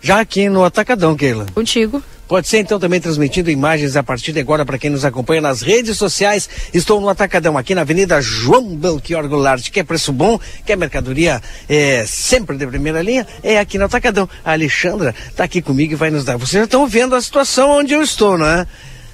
Já 0.00 0.20
aqui 0.20 0.48
no 0.48 0.64
Atacadão, 0.64 1.16
Keila. 1.16 1.46
Contigo. 1.54 2.02
Pode 2.28 2.46
ser 2.46 2.58
então 2.58 2.78
também 2.78 3.00
transmitindo 3.00 3.50
imagens 3.50 3.96
a 3.96 4.02
partir 4.02 4.32
de 4.32 4.40
agora 4.40 4.62
para 4.64 4.76
quem 4.76 4.90
nos 4.90 5.02
acompanha 5.02 5.40
nas 5.40 5.62
redes 5.62 5.96
sociais. 5.96 6.46
Estou 6.74 7.00
no 7.00 7.08
Atacadão, 7.08 7.56
aqui 7.56 7.74
na 7.74 7.80
Avenida 7.80 8.20
João 8.20 8.76
Belchior 8.76 9.26
Goulart. 9.26 9.70
Quer 9.70 9.84
preço 9.84 10.12
bom, 10.12 10.38
quer 10.66 10.76
mercadoria 10.76 11.40
é, 11.66 12.04
sempre 12.06 12.58
de 12.58 12.66
primeira 12.66 13.00
linha, 13.00 13.26
é 13.42 13.58
aqui 13.58 13.78
no 13.78 13.86
Atacadão. 13.86 14.28
A 14.44 14.52
Alexandra 14.52 15.14
está 15.26 15.44
aqui 15.44 15.62
comigo 15.62 15.94
e 15.94 15.96
vai 15.96 16.10
nos 16.10 16.22
dar. 16.22 16.36
Vocês 16.36 16.60
já 16.60 16.64
estão 16.64 16.86
vendo 16.86 17.14
a 17.14 17.22
situação 17.22 17.70
onde 17.70 17.94
eu 17.94 18.02
estou, 18.02 18.36
não 18.36 18.46
é? 18.46 18.66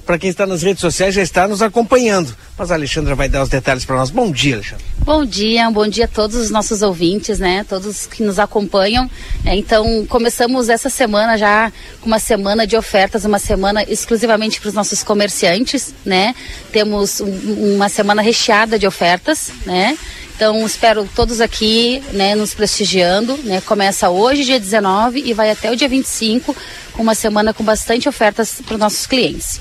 Para 0.05 0.18
quem 0.18 0.28
está 0.28 0.47
nas 0.47 0.62
redes 0.62 0.81
sociais 0.81 1.14
já 1.14 1.22
está 1.22 1.48
nos 1.48 1.62
acompanhando. 1.62 2.36
Mas 2.59 2.70
a 2.70 2.74
Alexandra 2.74 3.14
vai 3.14 3.28
dar 3.28 3.43
os 3.43 3.48
detalhes 3.48 3.85
para 3.85 3.97
nós. 3.97 4.10
Bom 4.10 4.31
dia, 4.31 4.56
Alexandra. 4.56 4.85
Bom 4.98 5.24
dia, 5.24 5.70
bom 5.70 5.89
dia 5.89 6.05
a 6.05 6.09
todos 6.09 6.36
os 6.36 6.51
nossos 6.51 6.82
ouvintes, 6.82 7.39
né? 7.39 7.64
Todos 7.68 8.06
que 8.06 8.22
nos 8.22 8.39
acompanham. 8.39 9.10
É, 9.44 9.56
então, 9.56 10.05
começamos 10.06 10.68
essa 10.68 10.90
semana 10.90 11.36
já 11.39 11.72
com 12.01 12.06
uma 12.06 12.18
semana 12.18 12.66
de 12.66 12.76
ofertas, 12.76 13.24
uma 13.24 13.39
semana 13.39 13.82
exclusivamente 13.82 14.60
para 14.60 14.68
os 14.68 14.74
nossos 14.74 15.02
comerciantes, 15.02 15.94
né? 16.05 16.35
Temos 16.70 17.20
um, 17.20 17.74
uma 17.74 17.89
semana 17.89 18.20
recheada 18.20 18.78
de 18.78 18.86
ofertas, 18.86 19.51
né? 19.64 19.97
Então, 20.36 20.66
espero 20.66 21.09
todos 21.14 21.40
aqui, 21.40 22.02
né, 22.12 22.35
nos 22.35 22.55
prestigiando, 22.55 23.36
né? 23.44 23.60
Começa 23.60 24.10
hoje, 24.10 24.44
dia 24.44 24.59
19, 24.59 25.22
e 25.24 25.32
vai 25.32 25.51
até 25.51 25.70
o 25.70 25.76
dia 25.76 25.89
25, 25.89 26.56
com 26.93 27.02
uma 27.02 27.14
semana 27.14 27.55
com 27.55 27.62
bastante 27.62 28.09
ofertas 28.09 28.60
para 28.64 28.74
os 28.74 28.81
nossos 28.81 29.06
clientes. 29.06 29.60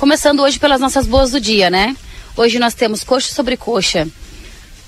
Começando 0.00 0.40
hoje 0.40 0.58
pelas 0.58 0.80
nossas 0.80 1.06
boas 1.06 1.30
do 1.32 1.38
dia, 1.38 1.68
né? 1.68 1.94
Hoje 2.34 2.58
nós 2.58 2.72
temos 2.72 3.04
coxa 3.04 3.34
sobre 3.34 3.54
coxa, 3.54 4.08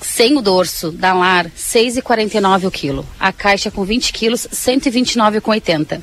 sem 0.01 0.39
o 0.39 0.41
dorso, 0.41 0.91
da 0.91 1.13
lar, 1.13 1.51
6,49 1.51 2.67
o 2.67 2.71
quilo. 2.71 3.07
A 3.21 3.31
caixa 3.31 3.71
com 3.71 3.85
20 3.85 4.11
quilos, 4.11 4.49
129,80. 4.51 6.01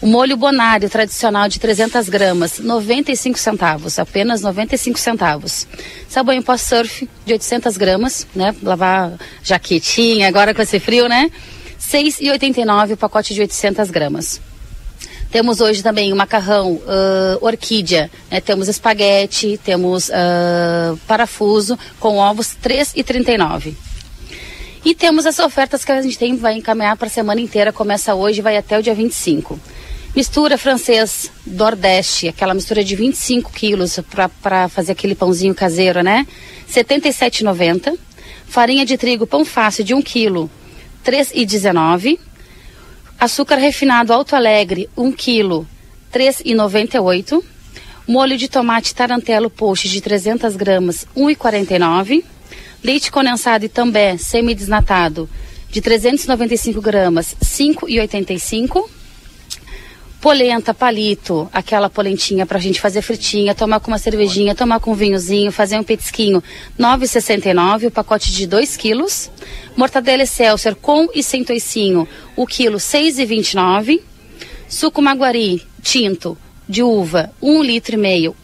O 0.00 0.08
molho 0.08 0.36
bonário 0.36 0.90
tradicional 0.90 1.46
de 1.48 1.60
300 1.60 2.08
gramas, 2.08 2.58
95 2.58 3.38
centavos, 3.38 4.00
apenas 4.00 4.42
95 4.42 4.98
centavos. 4.98 5.68
Sabão 6.08 6.34
em 6.34 6.42
pó 6.42 6.56
surf 6.56 7.08
de 7.24 7.34
800 7.34 7.76
gramas, 7.76 8.26
né? 8.34 8.56
Lavar 8.60 9.12
jaquetinha, 9.44 10.26
agora 10.26 10.52
com 10.52 10.62
esse 10.62 10.80
frio, 10.80 11.08
né? 11.08 11.30
6,89 11.80 12.94
o 12.94 12.96
pacote 12.96 13.34
de 13.34 13.40
800 13.40 13.88
gramas. 13.88 14.40
Temos 15.32 15.62
hoje 15.62 15.82
também 15.82 16.12
o 16.12 16.16
macarrão 16.16 16.72
uh, 16.72 17.38
orquídea, 17.40 18.10
né? 18.30 18.38
temos 18.38 18.68
espaguete, 18.68 19.58
temos 19.64 20.10
uh, 20.10 20.96
parafuso 21.06 21.78
com 21.98 22.18
ovos 22.18 22.54
3,39. 22.62 23.74
E 24.84 24.94
temos 24.94 25.24
as 25.24 25.38
ofertas 25.38 25.86
que 25.86 25.90
a 25.90 26.02
gente 26.02 26.18
tem, 26.18 26.36
vai 26.36 26.56
encaminhar 26.58 26.98
para 26.98 27.06
a 27.06 27.10
semana 27.10 27.40
inteira, 27.40 27.72
começa 27.72 28.14
hoje 28.14 28.40
e 28.40 28.42
vai 28.42 28.58
até 28.58 28.78
o 28.78 28.82
dia 28.82 28.94
25. 28.94 29.58
Mistura 30.14 30.58
francês 30.58 31.30
Nordeste, 31.46 32.28
aquela 32.28 32.52
mistura 32.52 32.84
de 32.84 32.94
25 32.94 33.50
quilos 33.52 33.98
para 34.42 34.68
fazer 34.68 34.92
aquele 34.92 35.14
pãozinho 35.14 35.54
caseiro, 35.54 36.02
né? 36.02 36.26
R$ 36.68 36.84
77,90. 36.84 37.96
Farinha 38.46 38.84
de 38.84 38.98
trigo 38.98 39.26
pão 39.26 39.46
fácil 39.46 39.82
de 39.82 39.94
1 39.94 40.02
quilo, 40.02 40.50
R$ 41.02 41.10
3,19. 41.10 42.18
Açúcar 43.22 43.54
refinado 43.54 44.12
Alto 44.12 44.34
Alegre, 44.34 44.88
1 44.96 45.12
kg, 45.12 45.64
3,98. 46.12 47.40
Molho 48.04 48.36
de 48.36 48.48
tomate 48.48 48.92
tarantelo 48.92 49.48
post 49.48 49.88
de 49.88 50.00
300 50.00 50.56
gramas, 50.56 51.06
1,49. 51.16 52.24
Leite 52.82 53.12
condensado 53.12 53.64
e 53.64 53.68
também 53.68 54.18
semi-desnatado 54.18 55.30
de 55.70 55.80
395 55.80 56.80
gramas, 56.80 57.36
5,85 57.40 58.88
polenta, 60.22 60.72
palito, 60.72 61.50
aquela 61.52 61.90
polentinha 61.90 62.46
pra 62.46 62.60
gente 62.60 62.80
fazer 62.80 63.02
fritinha, 63.02 63.56
tomar 63.56 63.80
com 63.80 63.90
uma 63.90 63.98
cervejinha, 63.98 64.54
tomar 64.54 64.78
com 64.78 64.92
um 64.92 64.94
vinhozinho, 64.94 65.50
fazer 65.50 65.76
um 65.76 65.82
petisquinho, 65.82 66.40
9,69, 66.78 67.88
o 67.88 67.90
pacote 67.90 68.32
de 68.32 68.46
2 68.46 68.76
quilos. 68.76 69.28
Mortadela 69.76 70.22
Excelsior 70.22 70.76
com 70.76 71.08
e 71.12 71.24
sem 71.24 71.42
toicinho, 71.42 72.06
o 72.36 72.46
quilo 72.46 72.78
6,29. 72.78 74.00
Suco 74.68 75.02
Maguari 75.02 75.66
tinto 75.82 76.38
de 76.68 76.84
uva, 76.84 77.32
1 77.42 77.50
um 77.50 77.60
litro 77.60 77.96
e 77.96 77.98
meio, 77.98 78.36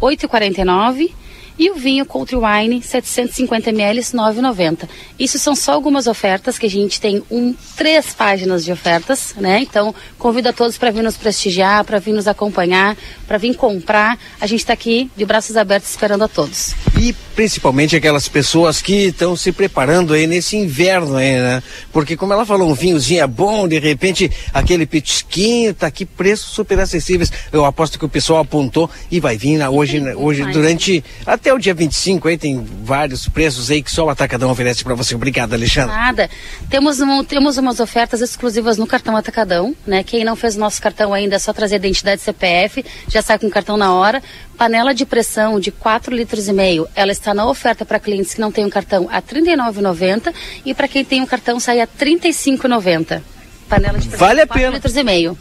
8,49 0.00 1.12
e 1.58 1.70
o 1.70 1.74
vinho 1.74 2.04
Country 2.04 2.36
Wine, 2.36 2.82
750 2.82 3.70
ml, 3.70 4.00
9,90. 4.00 4.88
Isso 5.18 5.38
são 5.38 5.54
só 5.54 5.72
algumas 5.72 6.06
ofertas 6.06 6.58
que 6.58 6.66
a 6.66 6.70
gente 6.70 7.00
tem 7.00 7.22
um, 7.30 7.54
três 7.76 8.14
páginas 8.14 8.64
de 8.64 8.72
ofertas, 8.72 9.34
né? 9.36 9.60
Então, 9.60 9.94
convido 10.18 10.48
a 10.48 10.52
todos 10.52 10.76
para 10.76 10.90
vir 10.90 11.02
nos 11.02 11.16
prestigiar, 11.16 11.84
para 11.84 11.98
vir 11.98 12.12
nos 12.12 12.28
acompanhar, 12.28 12.96
para 13.26 13.38
vir 13.38 13.54
comprar. 13.54 14.18
A 14.40 14.46
gente 14.46 14.60
está 14.60 14.72
aqui 14.72 15.10
de 15.16 15.24
braços 15.24 15.56
abertos 15.56 15.90
esperando 15.90 16.24
a 16.24 16.28
todos. 16.28 16.74
E 17.00 17.14
principalmente 17.34 17.94
aquelas 17.94 18.28
pessoas 18.28 18.80
que 18.80 19.06
estão 19.08 19.36
se 19.36 19.52
preparando 19.52 20.14
aí 20.14 20.26
nesse 20.26 20.56
inverno 20.56 21.16
aí, 21.16 21.32
né? 21.32 21.62
Porque 21.92 22.16
como 22.16 22.32
ela 22.32 22.46
falou, 22.46 22.68
um 22.68 22.74
vinhozinho 22.74 23.22
é 23.22 23.26
bom, 23.26 23.68
de 23.68 23.78
repente 23.78 24.30
aquele 24.52 24.86
petisquinho 24.86 25.74
tá 25.74 25.86
aqui, 25.86 26.04
preços 26.04 26.50
super 26.52 26.78
acessíveis. 26.80 27.30
Eu 27.52 27.64
aposto 27.64 27.98
que 27.98 28.04
o 28.04 28.08
pessoal 28.08 28.40
apontou 28.40 28.90
e 29.10 29.20
vai 29.20 29.36
vir 29.36 29.58
né, 29.58 29.68
hoje, 29.68 30.00
Sim, 30.00 30.14
hoje 30.14 30.44
durante 30.46 31.04
até 31.26 31.45
o 31.52 31.58
dia 31.58 31.74
25 31.74 32.28
aí 32.28 32.38
tem 32.38 32.64
vários 32.82 33.28
preços 33.28 33.70
aí 33.70 33.82
que 33.82 33.90
só 33.90 34.04
o 34.06 34.10
Atacadão 34.10 34.50
oferece 34.50 34.82
para 34.82 34.94
você. 34.94 35.14
Obrigado, 35.14 35.52
Alexandre. 35.54 35.94
Nada. 35.94 36.30
Temos, 36.68 37.00
um, 37.00 37.24
temos 37.24 37.56
umas 37.56 37.80
ofertas 37.80 38.20
exclusivas 38.20 38.78
no 38.78 38.86
cartão 38.86 39.16
Atacadão, 39.16 39.74
né? 39.86 40.02
Quem 40.02 40.24
não 40.24 40.36
fez 40.36 40.56
o 40.56 40.60
nosso 40.60 40.80
cartão 40.80 41.12
ainda 41.12 41.36
é 41.36 41.38
só 41.38 41.52
trazer 41.52 41.76
identidade 41.76 42.20
CPF, 42.20 42.84
já 43.08 43.22
sai 43.22 43.38
com 43.38 43.46
o 43.46 43.50
cartão 43.50 43.76
na 43.76 43.92
hora. 43.92 44.22
Panela 44.56 44.94
de 44.94 45.04
pressão 45.04 45.60
de 45.60 45.70
4 45.70 46.14
litros 46.14 46.48
e 46.48 46.52
meio, 46.52 46.88
ela 46.94 47.12
está 47.12 47.34
na 47.34 47.46
oferta 47.46 47.84
para 47.84 48.00
clientes 48.00 48.34
que 48.34 48.40
não 48.40 48.50
têm 48.50 48.64
um 48.64 48.70
cartão 48.70 49.06
a 49.10 49.16
R$ 49.16 49.22
39,90 49.22 50.32
e 50.64 50.72
para 50.72 50.88
quem 50.88 51.04
tem 51.04 51.20
um 51.20 51.26
cartão 51.26 51.60
sai 51.60 51.80
a 51.80 51.84
R$ 51.84 51.90
35,90. 52.00 53.22
Panela 53.68 53.98
de 53.98 54.08
pressão 54.08 54.26
vale 54.26 54.40
a 54.40 54.46
4 54.46 54.62
pena. 54.62 54.74
litros 54.76 54.96
e 54.96 55.02
meio. 55.02 55.38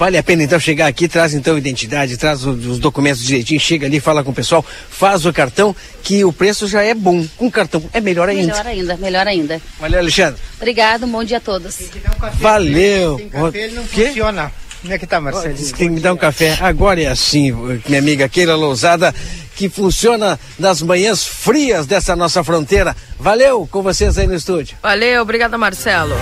Vale 0.00 0.16
a 0.16 0.22
pena 0.22 0.42
então 0.42 0.58
chegar 0.58 0.86
aqui, 0.86 1.06
traz 1.06 1.34
então 1.34 1.58
identidade, 1.58 2.16
traz 2.16 2.46
os 2.46 2.78
documentos 2.78 3.22
direitinho, 3.22 3.60
chega 3.60 3.86
ali, 3.86 4.00
fala 4.00 4.24
com 4.24 4.30
o 4.30 4.34
pessoal, 4.34 4.64
faz 4.88 5.26
o 5.26 5.32
cartão, 5.32 5.76
que 6.02 6.24
o 6.24 6.32
preço 6.32 6.66
já 6.66 6.82
é 6.82 6.94
bom. 6.94 7.26
Com 7.36 7.50
cartão 7.50 7.84
é 7.92 8.00
melhor 8.00 8.26
ainda. 8.26 8.46
Melhor 8.46 8.66
ainda, 8.66 8.96
melhor 8.96 9.26
ainda. 9.26 9.60
Valeu, 9.78 9.98
Alexandre. 9.98 10.40
Obrigado, 10.56 11.06
bom 11.06 11.22
dia 11.22 11.36
a 11.36 11.40
todos. 11.40 11.78
Um 11.80 12.30
Valeu. 12.38 13.18
Sem 13.18 13.28
café 13.28 13.58
ele 13.58 13.74
não 13.74 13.84
que? 13.84 14.06
funciona. 14.06 14.50
Como 14.80 14.94
é 14.94 14.98
que 14.98 15.06
tá, 15.06 15.20
Marcelo? 15.20 15.52
Diz 15.52 15.70
que 15.70 15.78
tem 15.78 15.88
que 15.88 15.94
me 15.96 16.00
dar 16.00 16.14
um 16.14 16.16
café. 16.16 16.56
Agora 16.62 17.02
é 17.02 17.06
assim, 17.06 17.52
minha 17.86 17.98
amiga 17.98 18.26
Keila 18.26 18.56
Lousada, 18.56 19.14
que 19.54 19.68
funciona 19.68 20.40
nas 20.58 20.80
manhãs 20.80 21.22
frias 21.26 21.84
dessa 21.84 22.16
nossa 22.16 22.42
fronteira. 22.42 22.96
Valeu 23.18 23.68
com 23.70 23.82
vocês 23.82 24.16
aí 24.16 24.26
no 24.26 24.34
estúdio. 24.34 24.78
Valeu, 24.82 25.20
obrigada, 25.20 25.58
Marcelo. 25.58 26.14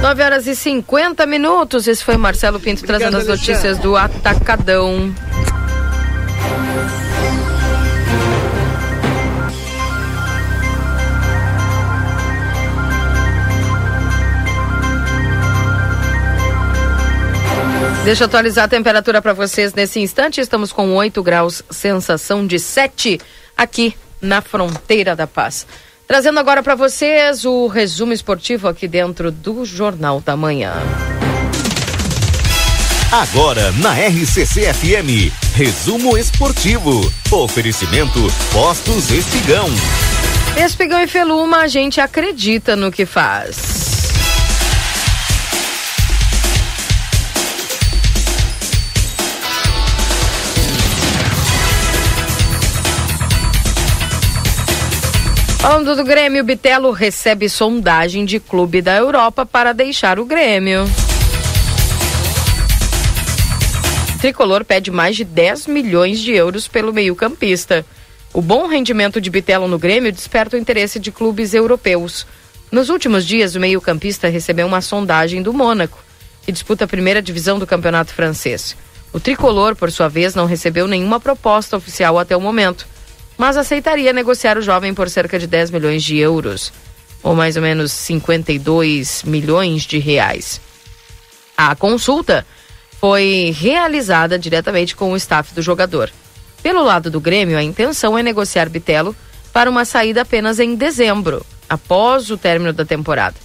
9 0.00 0.22
horas 0.22 0.46
e 0.46 0.56
50 0.56 1.26
minutos. 1.26 1.86
Esse 1.86 2.02
foi 2.02 2.16
Marcelo 2.16 2.58
Pinto 2.58 2.82
Obrigado, 2.82 3.00
trazendo 3.00 3.18
as 3.18 3.26
notícias 3.26 3.78
do 3.78 3.96
Atacadão. 3.96 5.14
Deixa 18.04 18.24
eu 18.24 18.26
atualizar 18.26 18.64
a 18.64 18.68
temperatura 18.68 19.20
para 19.20 19.34
vocês 19.34 19.74
nesse 19.74 20.00
instante. 20.00 20.40
Estamos 20.40 20.72
com 20.72 20.96
8 20.96 21.22
graus, 21.22 21.62
sensação 21.70 22.46
de 22.46 22.58
7 22.58 23.20
aqui 23.54 23.94
na 24.20 24.40
fronteira 24.40 25.14
da 25.14 25.26
paz. 25.26 25.66
Trazendo 26.10 26.40
agora 26.40 26.60
para 26.60 26.74
vocês 26.74 27.44
o 27.44 27.68
resumo 27.68 28.12
esportivo 28.12 28.66
aqui 28.66 28.88
dentro 28.88 29.30
do 29.30 29.64
Jornal 29.64 30.20
da 30.20 30.36
Manhã. 30.36 30.72
Agora 33.12 33.70
na 33.80 33.92
RCC 33.92 34.74
FM, 34.74 35.32
resumo 35.54 36.18
esportivo. 36.18 37.00
Oferecimento 37.30 38.18
Postos 38.52 39.12
Espigão. 39.12 39.68
Espigão 40.56 41.00
e 41.00 41.06
Feluma, 41.06 41.58
a 41.58 41.68
gente 41.68 42.00
acredita 42.00 42.74
no 42.74 42.90
que 42.90 43.06
faz. 43.06 43.89
Falando 55.60 55.94
do 55.94 56.02
Grêmio, 56.02 56.42
Bitelo 56.42 56.90
recebe 56.90 57.46
sondagem 57.46 58.24
de 58.24 58.40
clube 58.40 58.80
da 58.80 58.96
Europa 58.96 59.44
para 59.44 59.74
deixar 59.74 60.18
o 60.18 60.24
Grêmio. 60.24 60.86
Tricolor 64.22 64.64
pede 64.64 64.90
mais 64.90 65.16
de 65.16 65.22
10 65.22 65.66
milhões 65.66 66.18
de 66.18 66.32
euros 66.32 66.66
pelo 66.66 66.94
meio-campista. 66.94 67.84
O 68.32 68.40
bom 68.40 68.68
rendimento 68.68 69.20
de 69.20 69.28
Bitelo 69.28 69.68
no 69.68 69.78
Grêmio 69.78 70.10
desperta 70.10 70.56
o 70.56 70.58
interesse 70.58 70.98
de 70.98 71.12
clubes 71.12 71.52
europeus. 71.52 72.26
Nos 72.72 72.88
últimos 72.88 73.26
dias, 73.26 73.54
o 73.54 73.60
meio-campista 73.60 74.28
recebeu 74.28 74.66
uma 74.66 74.80
sondagem 74.80 75.42
do 75.42 75.52
Mônaco, 75.52 76.02
que 76.42 76.52
disputa 76.52 76.86
a 76.86 76.88
primeira 76.88 77.20
divisão 77.20 77.58
do 77.58 77.66
campeonato 77.66 78.14
francês. 78.14 78.74
O 79.12 79.20
tricolor, 79.20 79.76
por 79.76 79.92
sua 79.92 80.08
vez, 80.08 80.34
não 80.34 80.46
recebeu 80.46 80.88
nenhuma 80.88 81.20
proposta 81.20 81.76
oficial 81.76 82.18
até 82.18 82.34
o 82.34 82.40
momento 82.40 82.86
mas 83.40 83.56
aceitaria 83.56 84.12
negociar 84.12 84.58
o 84.58 84.60
jovem 84.60 84.92
por 84.92 85.08
cerca 85.08 85.38
de 85.38 85.46
10 85.46 85.70
milhões 85.70 86.04
de 86.04 86.18
euros, 86.18 86.70
ou 87.22 87.34
mais 87.34 87.56
ou 87.56 87.62
menos 87.62 87.90
52 87.90 89.22
milhões 89.22 89.84
de 89.84 89.98
reais. 89.98 90.60
A 91.56 91.74
consulta 91.74 92.46
foi 93.00 93.56
realizada 93.58 94.38
diretamente 94.38 94.94
com 94.94 95.10
o 95.10 95.16
staff 95.16 95.54
do 95.54 95.62
jogador. 95.62 96.10
Pelo 96.62 96.82
lado 96.82 97.10
do 97.10 97.18
Grêmio, 97.18 97.56
a 97.56 97.62
intenção 97.62 98.18
é 98.18 98.22
negociar 98.22 98.68
Bitelo 98.68 99.16
para 99.54 99.70
uma 99.70 99.86
saída 99.86 100.20
apenas 100.20 100.60
em 100.60 100.74
dezembro, 100.74 101.42
após 101.66 102.30
o 102.30 102.36
término 102.36 102.74
da 102.74 102.84
temporada. 102.84 103.36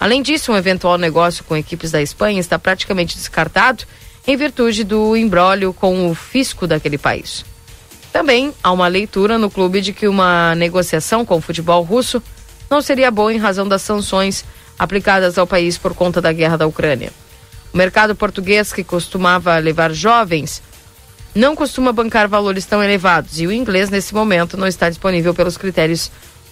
Além 0.00 0.20
disso, 0.20 0.50
um 0.50 0.56
eventual 0.56 0.98
negócio 0.98 1.44
com 1.44 1.56
equipes 1.56 1.92
da 1.92 2.02
Espanha 2.02 2.40
está 2.40 2.58
praticamente 2.58 3.16
descartado 3.16 3.84
em 4.26 4.36
virtude 4.36 4.82
do 4.82 5.16
imbróglio 5.16 5.72
com 5.72 6.10
o 6.10 6.14
fisco 6.16 6.66
daquele 6.66 6.98
país. 6.98 7.44
Também 8.14 8.54
há 8.62 8.70
uma 8.70 8.86
leitura 8.86 9.38
no 9.38 9.50
clube 9.50 9.80
de 9.80 9.92
que 9.92 10.06
uma 10.06 10.54
negociação 10.54 11.24
com 11.24 11.34
o 11.34 11.40
futebol 11.40 11.82
russo 11.82 12.22
não 12.70 12.80
seria 12.80 13.10
boa 13.10 13.34
em 13.34 13.38
razão 13.38 13.66
das 13.66 13.82
sanções 13.82 14.44
aplicadas 14.78 15.36
ao 15.36 15.48
país 15.48 15.76
por 15.76 15.94
conta 15.94 16.22
da 16.22 16.32
guerra 16.32 16.56
da 16.56 16.64
Ucrânia. 16.64 17.10
O 17.72 17.76
mercado 17.76 18.14
português, 18.14 18.72
que 18.72 18.84
costumava 18.84 19.58
levar 19.58 19.92
jovens, 19.92 20.62
não 21.34 21.56
costuma 21.56 21.92
bancar 21.92 22.28
valores 22.28 22.64
tão 22.64 22.80
elevados 22.80 23.40
e 23.40 23.48
o 23.48 23.52
inglês, 23.52 23.90
nesse 23.90 24.14
momento, 24.14 24.56
não 24.56 24.68
está 24.68 24.88
disponível 24.88 25.34
pelos 25.34 25.56
critérios 25.56 26.08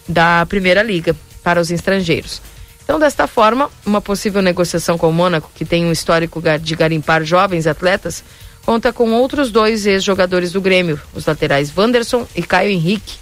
da 0.08 0.44
Primeira 0.46 0.82
Liga 0.82 1.14
para 1.44 1.60
os 1.60 1.70
estrangeiros. 1.70 2.42
Então, 2.82 2.98
desta 2.98 3.28
forma, 3.28 3.70
uma 3.86 4.00
possível 4.00 4.42
negociação 4.42 4.98
com 4.98 5.08
o 5.08 5.12
Mônaco, 5.12 5.48
que 5.54 5.64
tem 5.64 5.84
um 5.84 5.92
histórico 5.92 6.42
de 6.60 6.74
garimpar 6.74 7.22
jovens 7.22 7.68
atletas, 7.68 8.24
conta 8.64 8.92
com 8.92 9.12
outros 9.12 9.50
dois 9.50 9.86
ex-jogadores 9.86 10.52
do 10.52 10.60
Grêmio, 10.60 11.00
os 11.14 11.26
laterais 11.26 11.72
Wanderson 11.76 12.26
e 12.34 12.42
Caio 12.42 12.70
Henrique, 12.70 13.16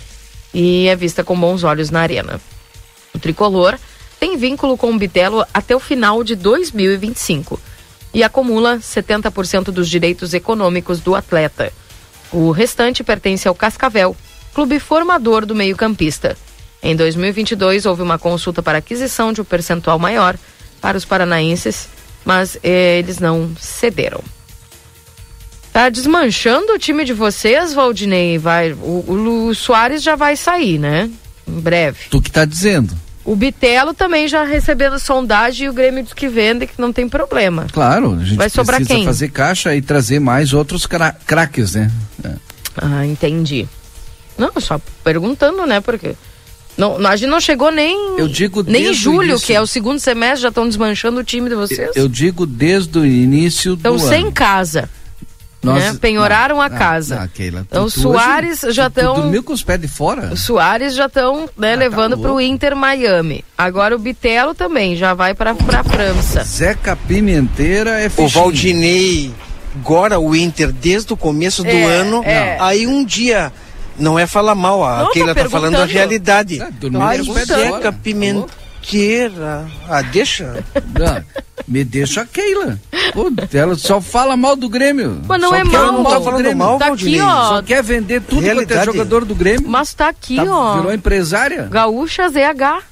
e 0.53 0.89
é 0.89 0.97
vista 0.97 1.25
com 1.25 1.39
bons 1.39 1.65
olhos 1.65 1.91
na 1.91 2.01
arena. 2.01 2.41
O 3.15 3.19
tricolor 3.19 3.79
tem 4.19 4.37
vínculo 4.37 4.77
com 4.77 4.93
o 4.93 4.99
Bitelo 4.99 5.45
até 5.53 5.75
o 5.75 5.81
final 5.81 6.23
de 6.23 6.37
2025 6.37 7.59
e 8.12 8.23
acumula 8.23 8.79
70% 8.79 9.65
dos 9.67 9.89
direitos 9.89 10.35
econômicos 10.35 11.01
do 11.01 11.15
atleta. 11.15 11.73
O 12.33 12.51
restante 12.51 13.03
pertence 13.03 13.49
ao 13.49 13.55
Cascavel, 13.55 14.17
clube 14.55 14.79
formador 14.79 15.47
do 15.47 15.55
meio-campista. 15.55 16.37
Em 16.83 16.97
2022, 16.97 17.87
houve 17.87 18.03
uma 18.03 18.19
consulta 18.19 18.62
para 18.62 18.79
aquisição 18.79 19.33
de 19.33 19.41
um 19.41 19.45
percentual 19.45 19.99
maior 19.99 20.37
para 20.81 20.97
os 20.97 21.05
paranaenses, 21.05 21.89
mas 22.25 22.57
eh, 22.62 22.99
eles 22.99 23.19
não 23.19 23.51
cederam. 23.59 24.23
Tá 25.72 25.88
desmanchando 25.88 26.72
o 26.72 26.78
time 26.78 27.05
de 27.05 27.12
vocês, 27.12 27.72
Valdinei? 27.72 28.38
Vai, 28.38 28.72
o, 28.72 29.48
o, 29.48 29.55
Soares 29.55 30.02
já 30.02 30.16
vai 30.16 30.36
sair, 30.36 30.78
né? 30.78 31.09
Em 31.47 31.60
breve. 31.60 31.98
Tu 32.10 32.20
que 32.20 32.30
tá 32.30 32.44
dizendo. 32.44 32.97
O 33.24 33.36
Bitelo 33.36 33.94
também 33.94 34.26
já 34.26 34.42
recebendo 34.44 34.98
sondagem 34.98 35.66
e 35.66 35.70
o 35.70 35.72
Grêmio 35.72 36.02
diz 36.02 36.12
que 36.12 36.26
vende, 36.26 36.66
que 36.66 36.80
não 36.80 36.92
tem 36.92 37.09
problema. 37.09 37.66
Claro, 37.72 38.14
a 38.14 38.24
gente 38.24 38.36
vai 38.36 38.51
sobrar 38.51 38.78
precisa 38.78 38.97
quem? 38.97 39.05
fazer 39.05 39.28
caixa 39.28 39.74
e 39.76 39.82
trazer 39.82 40.18
mais 40.18 40.52
outros 40.52 40.86
cra 40.86 41.12
craques, 41.26 41.74
né? 41.74 41.90
É. 42.24 42.32
Ah, 42.76 43.06
entendi. 43.06 43.68
Não, 44.36 44.51
só 44.59 44.80
perguntando, 45.05 45.66
né? 45.66 45.80
Porque 45.80 46.16
não, 46.76 46.97
a 47.06 47.14
gente 47.14 47.28
não 47.28 47.40
chegou 47.40 47.70
nem 47.70 48.18
eu 48.18 48.26
digo 48.26 48.62
nem 48.62 48.86
em 48.86 48.94
julho, 48.94 49.38
que 49.38 49.52
é 49.52 49.60
o 49.60 49.66
segundo 49.66 50.01
semestre, 50.01 50.42
já 50.42 50.48
estão 50.48 50.66
desmanchando 50.66 51.20
o 51.20 51.24
time 51.24 51.48
de 51.48 51.55
vocês. 51.55 51.90
Eu 51.94 52.09
digo 52.09 52.47
desde 52.47 52.98
o 52.98 53.05
início 53.05 53.74
então, 53.74 53.97
do 53.97 54.02
ano. 54.02 54.09
Sem 54.09 54.30
casa. 54.30 54.88
Nós, 55.62 55.82
né? 55.93 55.99
Penhoraram 56.01 56.57
não, 56.57 56.62
a 56.62 56.70
casa. 56.70 57.20
Não, 57.20 57.28
Keila, 57.28 57.61
então, 57.69 57.85
os 57.85 57.93
Soares 57.95 58.65
hoje, 58.65 58.73
já 58.74 58.87
estão. 58.87 59.15
dormiu 59.15 59.43
com 59.43 59.53
os 59.53 59.62
pés 59.62 59.81
de 59.81 59.89
fora? 59.89 60.31
Os 60.32 60.41
Soares 60.41 60.95
já 60.95 61.07
estão 61.07 61.49
né, 61.57 61.74
ah, 61.74 61.77
levando 61.77 62.16
tá 62.16 62.23
para 62.23 62.32
o 62.32 62.41
Inter 62.41 62.74
Miami. 62.74 63.45
Agora 63.59 63.95
o 63.95 63.99
Bitelo 63.99 64.55
também 64.55 64.97
já 64.97 65.12
vai 65.12 65.35
para 65.35 65.51
a 65.51 65.85
França. 65.85 66.43
Zeca 66.45 66.97
Pimenteira 66.97 68.01
é 68.01 68.09
fichinho. 68.09 68.27
O 68.27 68.31
Valdinei, 68.31 69.35
agora 69.78 70.19
o 70.19 70.35
Inter, 70.35 70.73
desde 70.73 71.12
o 71.12 71.16
começo 71.16 71.62
do 71.62 71.69
É, 71.69 71.85
ano. 71.85 72.23
é. 72.24 72.57
Aí 72.61 72.87
um 72.87 73.05
dia. 73.05 73.53
Não 73.99 74.19
é 74.19 74.27
falar 74.27 74.55
mal, 74.55 74.82
a 74.82 75.03
Não, 75.03 75.11
Keila 75.11 75.35
tá 75.35 75.47
falando 75.51 75.77
a 75.77 75.85
realidade. 75.85 76.59
Ah, 76.62 76.70
dormiu 76.73 77.03
Ai, 77.03 77.19
com 77.19 77.23
os 77.24 77.28
pés 77.35 77.47
de 77.49 77.53
fora. 77.55 77.70
Zeca 77.77 77.93
Pimenteira. 77.93 78.60
Ah, 79.89 80.02
deixa. 80.02 80.65
Não, 80.98 81.24
me 81.69 81.85
deixa 81.85 82.23
a 82.23 82.27
Keila. 82.27 82.78
Pô, 83.12 83.31
ela 83.52 83.74
só 83.77 84.01
fala 84.01 84.36
mal 84.36 84.57
do 84.57 84.69
Grêmio. 84.69 85.20
Mas 85.27 85.40
não 85.40 85.51
Só 85.51 85.57
é 85.57 85.65
mal. 85.65 85.93
montar 85.93 86.11
Tá 86.11 86.19
o 86.19 86.24
falando 86.24 86.39
Grêmio. 86.40 86.59
mal, 86.59 86.78
Tá 86.78 86.86
Valdinei. 86.89 87.20
aqui, 87.20 87.23
ó. 87.31 87.48
Só 87.48 87.62
quer 87.62 87.82
vender 87.82 88.20
tudo 88.23 88.31
quanto 88.36 88.43
é 88.44 88.47
Realidade. 88.47 88.85
jogador 88.86 89.24
do 89.24 89.35
Grêmio. 89.35 89.69
Mas 89.69 89.93
tá 89.94 90.09
aqui, 90.09 90.36
Tá- 90.36 90.44
ó. 90.44 90.77
Virou 90.77 90.93
empresária? 90.94 91.69
Gaúcha 91.70 92.28
ZH. 92.28 92.82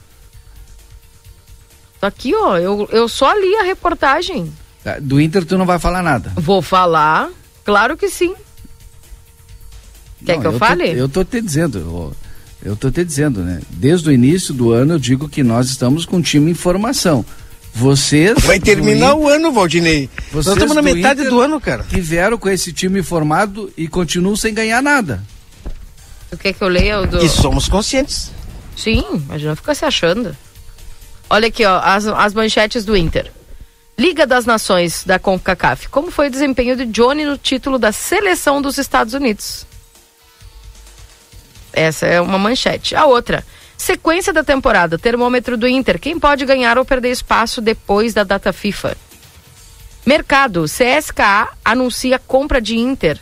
Tá 2.01 2.07
aqui, 2.07 2.35
ó. 2.35 2.57
Eu, 2.59 2.89
eu 2.93 3.09
só 3.09 3.33
li 3.35 3.57
a 3.57 3.63
reportagem. 3.65 4.53
Tá, 4.85 4.99
Do 5.01 5.21
Inter 5.21 5.45
tu 5.45 5.59
não 5.59 5.67
vai 5.67 5.79
falar 5.79 6.03
nada. 6.03 6.33
Vou 6.37 6.63
falar. 6.63 7.29
Claro 7.65 7.97
que 7.97 8.09
sim. 8.09 8.35
Quer 10.25 10.35
Não, 10.35 10.41
que 10.43 10.47
eu, 10.49 10.53
tô- 10.53 10.59
fale? 10.59 10.91
eu 10.99 11.09
tô 11.09 11.25
te 11.25 11.41
dizendo, 11.41 11.79
eu, 11.79 12.13
eu 12.69 12.77
tô 12.77 12.91
te 12.91 13.03
dizendo, 13.03 13.41
né? 13.41 13.61
Desde 13.71 14.09
o 14.11 14.13
início 14.13 14.53
do 14.53 14.73
ano 14.73 14.95
eu 14.95 14.99
digo 14.99 15.29
que 15.29 15.43
nós 15.43 15.69
estamos 15.71 16.05
com 16.05 16.19
um 16.19 16.23
time 16.23 16.51
em 16.51 16.55
formação. 16.55 17.25
Vocês. 17.75 18.39
Vai 18.41 18.61
terminar 18.61 19.15
o 19.15 19.29
ano, 19.29 19.51
Valdinei. 19.51 20.11
Nós 20.33 20.45
Vocês 20.45 20.57
estamos 20.57 20.75
na 20.75 20.83
do 20.83 20.85
metade 20.85 21.21
Inter 21.21 21.31
do 21.31 21.41
ano, 21.41 21.61
cara. 21.61 21.85
Que 21.85 22.01
vieram 22.01 22.37
com 22.37 22.49
esse 22.49 22.73
time 22.73 23.03
formado 23.03 23.73
e 23.77 23.89
continuam 23.89 24.37
sem 24.37 24.53
ganhar 24.53 24.83
nada. 24.83 25.23
O 26.31 26.37
que 26.37 26.53
que 26.53 26.63
eu 26.63 26.69
leio? 26.69 27.07
Do... 27.07 27.25
E 27.25 27.29
somos 27.29 27.69
conscientes. 27.69 28.31
Sim, 28.77 29.03
mas 29.27 29.43
não 29.43 29.57
fica 29.57 29.75
se 29.75 29.85
achando. 29.85 30.37
Olha 31.31 31.49
aqui, 31.49 31.65
ó, 31.65 31.79
as, 31.79 32.07
as 32.07 32.35
manchetes 32.35 32.85
do 32.85 32.97
Inter. 32.97 33.31
Liga 33.99 34.27
das 34.27 34.45
Nações 34.45 35.05
da 35.05 35.19
CONCACAF. 35.19 35.89
Como 35.89 36.11
foi 36.11 36.29
o 36.29 36.31
desempenho 36.31 36.77
de 36.77 36.85
Johnny 36.87 37.25
no 37.25 37.39
título 37.39 37.79
da 37.79 37.93
seleção 37.93 38.61
dos 38.61 38.77
Estados 38.77 39.15
Unidos? 39.15 39.67
Essa 41.73 42.07
é 42.07 42.21
uma 42.21 42.39
manchete. 42.39 42.95
A 42.95 43.05
outra. 43.07 43.45
Sequência 43.77 44.33
da 44.33 44.43
temporada. 44.43 44.99
Termômetro 44.99 45.57
do 45.57 45.69
Inter. 45.69 45.99
Quem 45.99 46.19
pode 46.19 46.45
ganhar 46.45 46.79
ou 46.79 46.85
perder 46.85 47.11
espaço 47.11 47.61
depois 47.61 48.13
da 48.13 48.25
data 48.25 48.53
FIFA? 48.53 48.97
Mercado. 50.05 50.65
CSKA 50.65 51.49
anuncia 51.65 52.19
compra 52.19 52.61
de 52.61 52.77
Inter. 52.77 53.21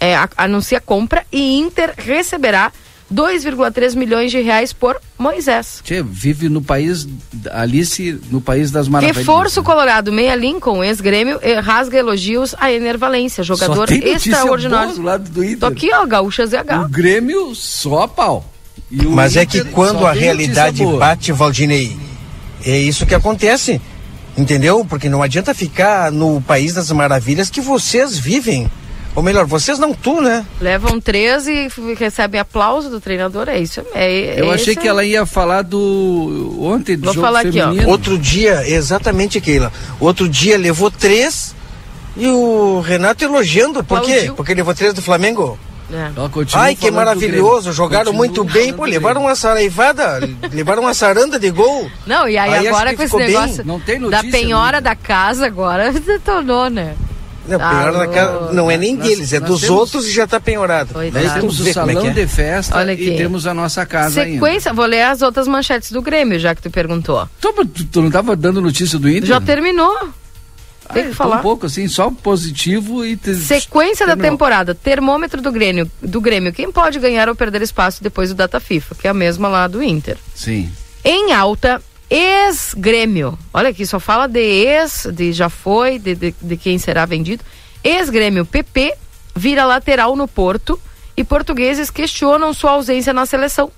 É, 0.00 0.14
anuncia 0.36 0.80
compra 0.80 1.26
e 1.32 1.58
Inter 1.58 1.92
receberá 1.96 2.72
2,3 3.12 3.96
milhões 3.96 4.30
de 4.30 4.40
reais 4.40 4.72
por 4.72 5.00
Moisés. 5.18 5.80
Tchê, 5.82 6.02
vive 6.02 6.48
no 6.48 6.60
país, 6.60 7.08
Alice, 7.50 8.20
no 8.30 8.40
país 8.40 8.70
das 8.70 8.88
maravilhas. 8.88 9.16
Reforço 9.16 9.62
Colorado, 9.62 10.12
Meia 10.12 10.34
Lincoln, 10.34 10.84
ex-grêmio, 10.84 11.40
rasga 11.62 11.98
elogios 11.98 12.54
a 12.58 12.70
Ener 12.70 12.98
Valência, 12.98 13.42
jogador 13.42 13.74
Só 13.74 13.86
tem 13.86 13.98
notícia 13.98 14.30
extraordinário. 14.30 14.88
boa 14.88 14.96
do 14.96 15.02
lado 15.02 15.30
do 15.30 15.44
Inter. 15.44 15.58
Tô 15.58 15.66
aqui, 15.66 15.90
ó, 15.92 16.04
Gaúcha 16.04 16.44
O 16.44 16.46
ZH. 16.46 16.88
Grêmio 16.90 17.54
só 17.54 18.02
a 18.02 18.08
pau. 18.08 18.52
E 18.90 19.06
o 19.06 19.10
Mas 19.10 19.36
é 19.36 19.44
que 19.44 19.58
Inter 19.58 19.72
quando 19.72 20.06
a 20.06 20.12
realidade 20.12 20.84
bate, 20.98 21.32
Valdinei, 21.32 21.96
é 22.64 22.78
isso 22.78 23.06
que 23.06 23.14
acontece. 23.14 23.80
Entendeu? 24.36 24.84
Porque 24.88 25.08
não 25.08 25.20
adianta 25.20 25.52
ficar 25.52 26.12
no 26.12 26.40
país 26.40 26.72
das 26.74 26.92
maravilhas 26.92 27.50
que 27.50 27.60
vocês 27.60 28.16
vivem. 28.16 28.70
Ou 29.18 29.22
melhor, 29.24 29.46
vocês 29.46 29.80
não 29.80 29.92
tu, 29.92 30.20
né? 30.20 30.46
Levam 30.60 31.00
três 31.00 31.48
e 31.48 31.64
f- 31.66 31.92
recebem 31.94 32.40
aplauso 32.40 32.88
do 32.88 33.00
treinador, 33.00 33.48
é 33.48 33.58
isso. 33.58 33.82
É, 33.92 34.40
Eu 34.40 34.52
é 34.52 34.54
achei 34.54 34.74
esse- 34.74 34.80
que 34.80 34.86
ela 34.86 35.04
ia 35.04 35.26
falar 35.26 35.62
do 35.62 36.56
ontem 36.60 36.96
do 36.96 37.06
Vou 37.06 37.14
jogo 37.14 37.26
falar 37.26 37.40
aqui, 37.40 37.60
ó. 37.60 37.64
feminino. 37.64 37.88
Outro 37.88 38.16
dia, 38.16 38.62
exatamente, 38.70 39.40
Keila. 39.40 39.72
Outro 39.98 40.28
dia 40.28 40.56
levou 40.56 40.88
três 40.88 41.52
e 42.16 42.28
o 42.28 42.78
Renato 42.80 43.24
elogiando. 43.24 43.82
Por 43.82 44.02
quê? 44.02 44.30
Porque 44.36 44.54
levou 44.54 44.72
três 44.72 44.94
do 44.94 45.02
Flamengo. 45.02 45.58
É. 45.92 46.10
Ai, 46.52 46.76
que 46.76 46.88
maravilhoso. 46.88 47.72
Jogaram 47.72 48.12
Continua 48.12 48.18
muito 48.26 48.44
bem. 48.44 48.72
Pô, 48.72 48.84
levaram 48.84 49.22
uma 49.22 49.34
saraivada, 49.34 50.20
levaram 50.52 50.82
uma 50.82 50.94
saranda 50.94 51.40
de 51.40 51.50
gol. 51.50 51.90
Não, 52.06 52.28
e 52.28 52.38
aí, 52.38 52.54
Aí 52.54 52.68
agora 52.68 52.94
com 52.94 53.02
esse 53.02 53.16
bem. 53.16 53.26
negócio 53.26 53.64
Não 53.66 53.80
tem 53.80 53.98
da 53.98 54.18
notícia, 54.18 54.30
penhora 54.30 54.76
né? 54.76 54.80
da 54.82 54.94
casa 54.94 55.44
agora, 55.46 55.90
detonou, 55.98 56.70
né? 56.70 56.94
Não, 57.48 57.58
penhora 57.58 57.92
na 57.98 58.06
casa, 58.08 58.52
não 58.52 58.70
é 58.70 58.76
nem 58.76 58.96
Nós- 58.96 59.06
deles, 59.08 59.32
é 59.32 59.40
dos 59.40 59.60
temos- 59.62 59.78
outros 59.78 60.06
e 60.06 60.12
já 60.12 60.24
está 60.24 60.38
penhorado. 60.40 60.92
Coitado. 60.94 61.24
Nós 61.24 61.32
tu 61.34 61.40
temos 61.40 61.60
o 61.60 61.68
é 61.68 61.72
salão 61.72 62.02
que 62.02 62.08
é. 62.08 62.10
de 62.10 62.26
festa 62.26 62.76
Olha 62.76 62.90
e 62.92 62.94
aqui. 62.94 63.16
temos 63.16 63.46
a 63.46 63.54
nossa 63.54 63.84
casa 63.86 64.20
ainda. 64.22 64.34
Sequência, 64.44 64.72
vou 64.72 64.86
ler 64.86 65.02
as 65.02 65.22
outras 65.22 65.48
manchetes 65.48 65.90
do 65.92 66.02
Grêmio, 66.02 66.38
já 66.38 66.54
que 66.54 66.62
tu 66.62 66.70
perguntou. 66.70 67.28
Tu, 67.40 67.52
tu- 67.52 67.84
tu 67.84 68.00
não 68.00 68.08
estava 68.08 68.34
dando 68.36 68.60
notícia 68.60 68.98
do 68.98 69.08
Inter? 69.08 69.26
Já 69.26 69.40
terminou. 69.40 69.96
Tem 70.92 71.04
que 71.04 71.10
Ah, 71.10 71.14
falar. 71.14 71.38
Um 71.40 71.42
pouco 71.42 71.66
assim, 71.66 71.86
só 71.86 72.10
positivo 72.10 73.04
e... 73.04 73.14
Te... 73.14 73.34
Sequência 73.34 74.06
da 74.06 74.12
terminou. 74.14 74.32
temporada. 74.32 74.74
Termômetro 74.74 75.42
do 75.42 75.52
Grêmio, 75.52 75.90
do 76.02 76.18
Grêmio. 76.18 76.50
Quem 76.50 76.72
pode 76.72 76.98
ganhar 76.98 77.28
ou 77.28 77.34
perder 77.36 77.60
espaço 77.60 78.02
depois 78.02 78.30
do 78.30 78.34
Data 78.34 78.58
FIFA, 78.58 78.94
que 78.94 79.06
é 79.06 79.10
a 79.10 79.14
mesma 79.14 79.48
lá 79.48 79.68
do 79.68 79.82
Inter. 79.82 80.16
Sim. 80.34 80.70
Em 81.04 81.32
alta, 81.34 81.82
ex-grêmio. 82.10 83.38
Olha 83.52 83.70
aqui, 83.70 83.84
só 83.86 84.00
fala 84.00 84.26
de 84.26 84.40
ex, 84.40 85.06
de 85.12 85.32
já 85.32 85.48
foi, 85.48 85.98
de, 85.98 86.14
de, 86.14 86.34
de 86.40 86.56
quem 86.56 86.78
será 86.78 87.04
vendido. 87.04 87.44
Ex-grêmio 87.84 88.44
PP 88.44 88.94
vira 89.34 89.64
lateral 89.64 90.16
no 90.16 90.26
Porto 90.26 90.80
e 91.16 91.24
portugueses 91.24 91.90
questionam 91.90 92.52
sua 92.52 92.72
ausência 92.72 93.12
na 93.12 93.26
seleção. 93.26 93.70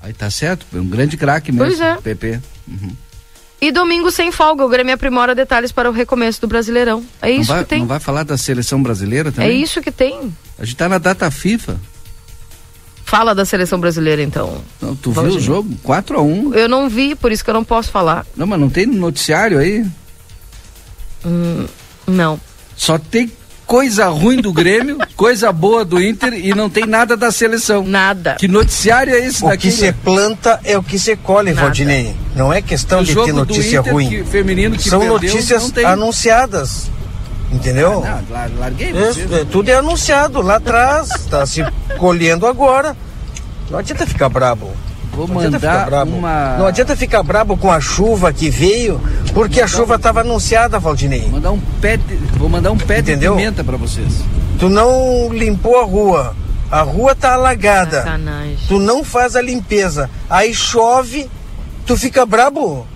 Aí 0.00 0.12
tá 0.12 0.30
certo, 0.30 0.66
é 0.74 0.78
um 0.78 0.86
grande 0.86 1.16
craque 1.16 1.50
mesmo. 1.50 1.66
Pois 1.66 1.80
é. 1.80 1.96
PP. 1.96 2.40
Uhum. 2.68 2.96
E 3.60 3.72
domingo 3.72 4.10
sem 4.12 4.30
folga, 4.30 4.64
o 4.64 4.68
Grêmio 4.68 4.94
aprimora 4.94 5.34
detalhes 5.34 5.72
para 5.72 5.90
o 5.90 5.92
recomeço 5.92 6.40
do 6.40 6.46
Brasileirão. 6.46 7.04
É 7.20 7.28
isso 7.30 7.48
vai, 7.52 7.64
que 7.64 7.70
tem. 7.70 7.80
Não 7.80 7.86
vai 7.88 7.98
falar 7.98 8.22
da 8.22 8.38
seleção 8.38 8.80
brasileira 8.80 9.30
É 9.30 9.32
também? 9.32 9.60
isso 9.60 9.80
que 9.82 9.90
tem. 9.90 10.32
A 10.56 10.64
gente 10.64 10.76
tá 10.76 10.88
na 10.88 10.98
data 10.98 11.28
FIFA. 11.28 11.76
Fala 13.08 13.34
da 13.34 13.46
seleção 13.46 13.80
brasileira, 13.80 14.22
então. 14.22 14.60
Não, 14.82 14.94
tu 14.94 15.10
Valdir. 15.12 15.32
viu 15.32 15.40
o 15.40 15.42
jogo? 15.42 15.74
4 15.82 16.18
a 16.18 16.20
1 16.22 16.52
Eu 16.52 16.68
não 16.68 16.90
vi, 16.90 17.14
por 17.14 17.32
isso 17.32 17.42
que 17.42 17.48
eu 17.48 17.54
não 17.54 17.64
posso 17.64 17.90
falar. 17.90 18.26
Não, 18.36 18.46
mas 18.46 18.60
não 18.60 18.68
tem 18.68 18.84
no 18.84 18.98
noticiário 18.98 19.58
aí? 19.58 19.82
Hum, 21.24 21.64
não. 22.06 22.38
Só 22.76 22.98
tem 22.98 23.32
coisa 23.66 24.08
ruim 24.08 24.42
do 24.42 24.52
Grêmio, 24.52 24.98
coisa 25.16 25.50
boa 25.50 25.86
do 25.86 26.00
Inter 26.02 26.34
e 26.34 26.54
não 26.54 26.68
tem 26.68 26.84
nada 26.86 27.16
da 27.16 27.32
seleção. 27.32 27.82
Nada. 27.82 28.34
Que 28.34 28.46
noticiário 28.46 29.14
é 29.14 29.24
esse 29.26 29.42
O 29.42 29.48
daqui? 29.48 29.68
que 29.68 29.70
se 29.72 29.90
planta 29.90 30.60
é 30.62 30.76
o 30.76 30.82
que 30.82 30.98
se 30.98 31.16
colhe, 31.16 31.50
Nada. 31.52 31.62
Valdinei. 31.62 32.14
Não 32.36 32.52
é 32.52 32.60
questão 32.60 33.00
O 33.00 33.04
de 33.04 33.14
ter 33.14 33.32
notícia 33.32 33.80
ruim. 33.80 34.08
que- 34.08 34.24
feminino 34.24 34.76
que 34.76 34.88
São 34.88 35.00
perdeu, 35.00 35.14
notícias 35.18 35.72
anunciadas. 35.84 36.90
Entendeu? 37.50 38.02
Ah, 38.04 38.20
não, 38.28 38.34
lar- 38.36 38.50
larguei 38.58 38.90
É, 38.90 38.92
você. 38.92 39.22
é, 39.40 39.44
tudo 39.44 39.70
é 39.70 39.74
anunciado 39.74 40.42
lá 40.42 40.56
atrás, 40.56 41.10
está 41.10 41.46
se 41.46 41.64
colhendo 41.96 42.46
agora. 42.46 42.96
Não 43.70 43.78
adianta 43.78 44.06
ficar 44.06 44.28
brabo. 44.28 44.70
Vou 45.12 45.26
Não 45.26 45.34
mandar 45.36 45.86
brabo. 45.86 46.12
uma... 46.16 46.56
Não 46.58 46.66
adianta 46.66 46.94
ficar 46.94 47.22
brabo 47.22 47.56
com 47.56 47.72
a 47.72 47.80
chuva 47.80 48.32
que 48.32 48.48
veio, 48.50 49.00
porque 49.34 49.60
a 49.60 49.66
chuva 49.66 49.96
estava 49.96 50.20
anunciada, 50.20 50.78
Valdinei. 50.78 51.22
Vou 51.22 51.30
mandar 51.32 51.50
um 51.52 51.60
pé 51.80 51.96
de, 51.96 52.14
vou 52.36 52.48
mandar 52.48 52.70
um 52.70 52.76
pé 52.78 53.00
Entendeu? 53.00 53.32
de 53.32 53.38
pimenta 53.38 53.64
pra 53.64 53.76
vocês. 53.76 54.22
Tu 54.60 54.68
não 54.68 55.28
limpou 55.32 55.80
a 55.80 55.84
rua. 55.84 56.36
A 56.70 56.82
rua 56.82 57.14
tá 57.14 57.32
alagada. 57.32 58.02
Sacanagem. 58.02 58.58
Tu 58.68 58.78
não 58.78 59.02
faz 59.02 59.34
a 59.34 59.42
limpeza. 59.42 60.08
Aí 60.28 60.54
chove, 60.54 61.28
tu 61.86 61.96
fica 61.96 62.24
brabo. 62.26 62.86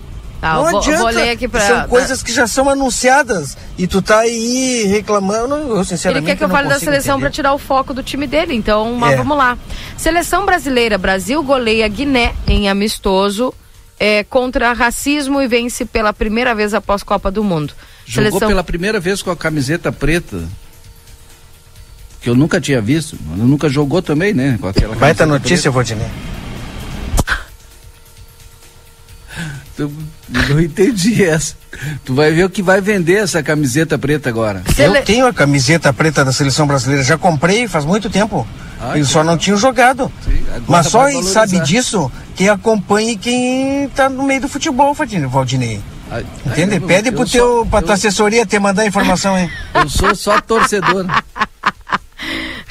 Tá, 0.43 0.55
não 0.55 0.71
vou, 0.71 0.79
adianta. 0.81 0.99
vou 0.99 1.07
ler 1.09 1.29
aqui 1.29 1.47
pra. 1.47 1.61
São 1.61 1.87
coisas 1.87 2.21
que 2.21 2.29
já 2.33 2.45
são 2.45 2.67
anunciadas. 2.69 3.55
E 3.77 3.87
tu 3.87 4.01
tá 4.01 4.19
aí 4.19 4.83
reclamando. 4.87 5.55
Eu, 5.55 5.75
Ele 5.77 5.85
sinceramente, 5.85 6.25
quer 6.25 6.35
que 6.35 6.43
eu 6.43 6.49
fale 6.49 6.67
da 6.67 6.77
seleção 6.77 7.17
para 7.17 7.29
tirar 7.29 7.53
o 7.53 7.57
foco 7.57 7.93
do 7.93 8.03
time 8.03 8.27
dele, 8.27 8.53
então 8.53 8.93
mas 8.95 9.13
É. 9.13 9.15
vamos 9.15 9.37
lá. 9.37 9.57
Seleção 9.95 10.45
brasileira, 10.45 10.97
Brasil 10.97 11.41
goleia 11.43 11.87
Guiné 11.87 12.35
em 12.45 12.67
amistoso 12.67 13.53
é, 13.97 14.25
contra 14.25 14.73
racismo 14.73 15.41
e 15.41 15.47
vence 15.47 15.85
pela 15.85 16.11
primeira 16.11 16.53
vez 16.53 16.73
após 16.73 17.03
Copa 17.03 17.31
do 17.31 17.41
Mundo. 17.41 17.73
Jogou 18.05 18.31
Seleção 18.31 18.49
pela 18.49 18.65
primeira 18.65 18.99
vez 18.99 19.21
com 19.21 19.31
a 19.31 19.37
camiseta 19.37 19.93
preta. 19.93 20.43
Que 22.19 22.29
eu 22.29 22.35
nunca 22.35 22.59
tinha 22.59 22.81
visto. 22.81 23.17
Nunca 23.37 23.69
jogou 23.69 24.01
também, 24.01 24.33
né? 24.33 24.57
Com 24.59 24.67
aquela 24.67 24.93
Baita 24.93 25.25
notícia, 25.25 25.71
preta. 25.71 25.71
Valdinei. 25.71 26.32
Tu- 29.75 29.91
não 30.29 30.59
entendi 30.59 31.23
essa. 31.25 31.55
Tu 32.05 32.13
vai 32.13 32.31
ver 32.31 32.43
o 32.45 32.49
que 32.49 32.61
vai 32.61 32.79
vender 32.79 33.15
essa 33.23 33.41
camiseta 33.41 33.97
preta 33.97 34.29
agora. 34.29 34.61
Eu 34.77 35.01
tenho 35.03 35.25
a 35.25 35.33
camiseta 35.33 35.91
preta 35.91 36.23
da 36.23 36.31
seleção 36.31 36.67
brasileira, 36.67 37.03
já 37.03 37.17
comprei 37.17 37.67
faz 37.67 37.83
muito 37.83 38.09
tempo. 38.09 38.47
Ah, 38.79 38.95
Eles 38.95 39.09
só 39.09 39.23
não 39.23 39.37
tinham 39.37 39.57
jogado. 39.57 40.11
agora 40.49 40.63
Mas 40.67 40.87
só 40.87 40.99
vai 41.03 41.13
valorizar. 41.13 41.47
sabe 41.47 41.59
disso 41.61 42.11
quem 42.35 42.49
acompanha 42.49 43.13
e 43.13 43.17
quem 43.17 43.89
tá 43.95 44.09
no 44.09 44.23
meio 44.23 44.41
do 44.41 44.47
futebol, 44.49 44.93
Valdinei. 44.93 45.27
Valdinei. 45.27 45.81
Ai, 46.11 46.23
Entende? 46.45 46.79
Pede 46.81 47.09
eu 47.09 47.13
pro 47.13 47.25
só- 47.25 47.31
teu, 47.31 47.67
pra 47.69 47.79
eu- 47.79 47.83
tua 47.83 47.95
assessoria 47.95 48.45
te 48.45 48.59
mandar 48.59 48.83
a 48.83 48.85
informação, 48.85 49.35
hein? 49.37 49.49
Eu 49.73 49.89
sou 49.89 50.13
só 50.13 50.39
torcedor. 50.39 51.05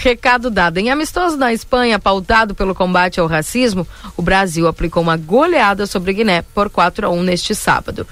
Recado 0.03 0.51
dado. 0.51 0.79
Em 0.79 0.91
amistoso 0.91 1.37
na 1.37 1.53
Espanha, 1.53 1.97
pautado 1.97 2.57
pelo 2.57 2.75
combate 2.75 3.21
ao 3.21 3.29
racismo, 3.29 3.87
o 4.17 4.21
Brasil 4.21 4.67
aplicou 4.67 5.01
uma 5.01 5.17
goleada 5.17 5.87
sobre 5.87 6.13
Guiné 6.13 6.43
por 6.53 6.69
4 6.69 7.07
a 7.07 7.11
1 7.11 7.23
neste 7.23 7.55
sábado. 7.55 8.05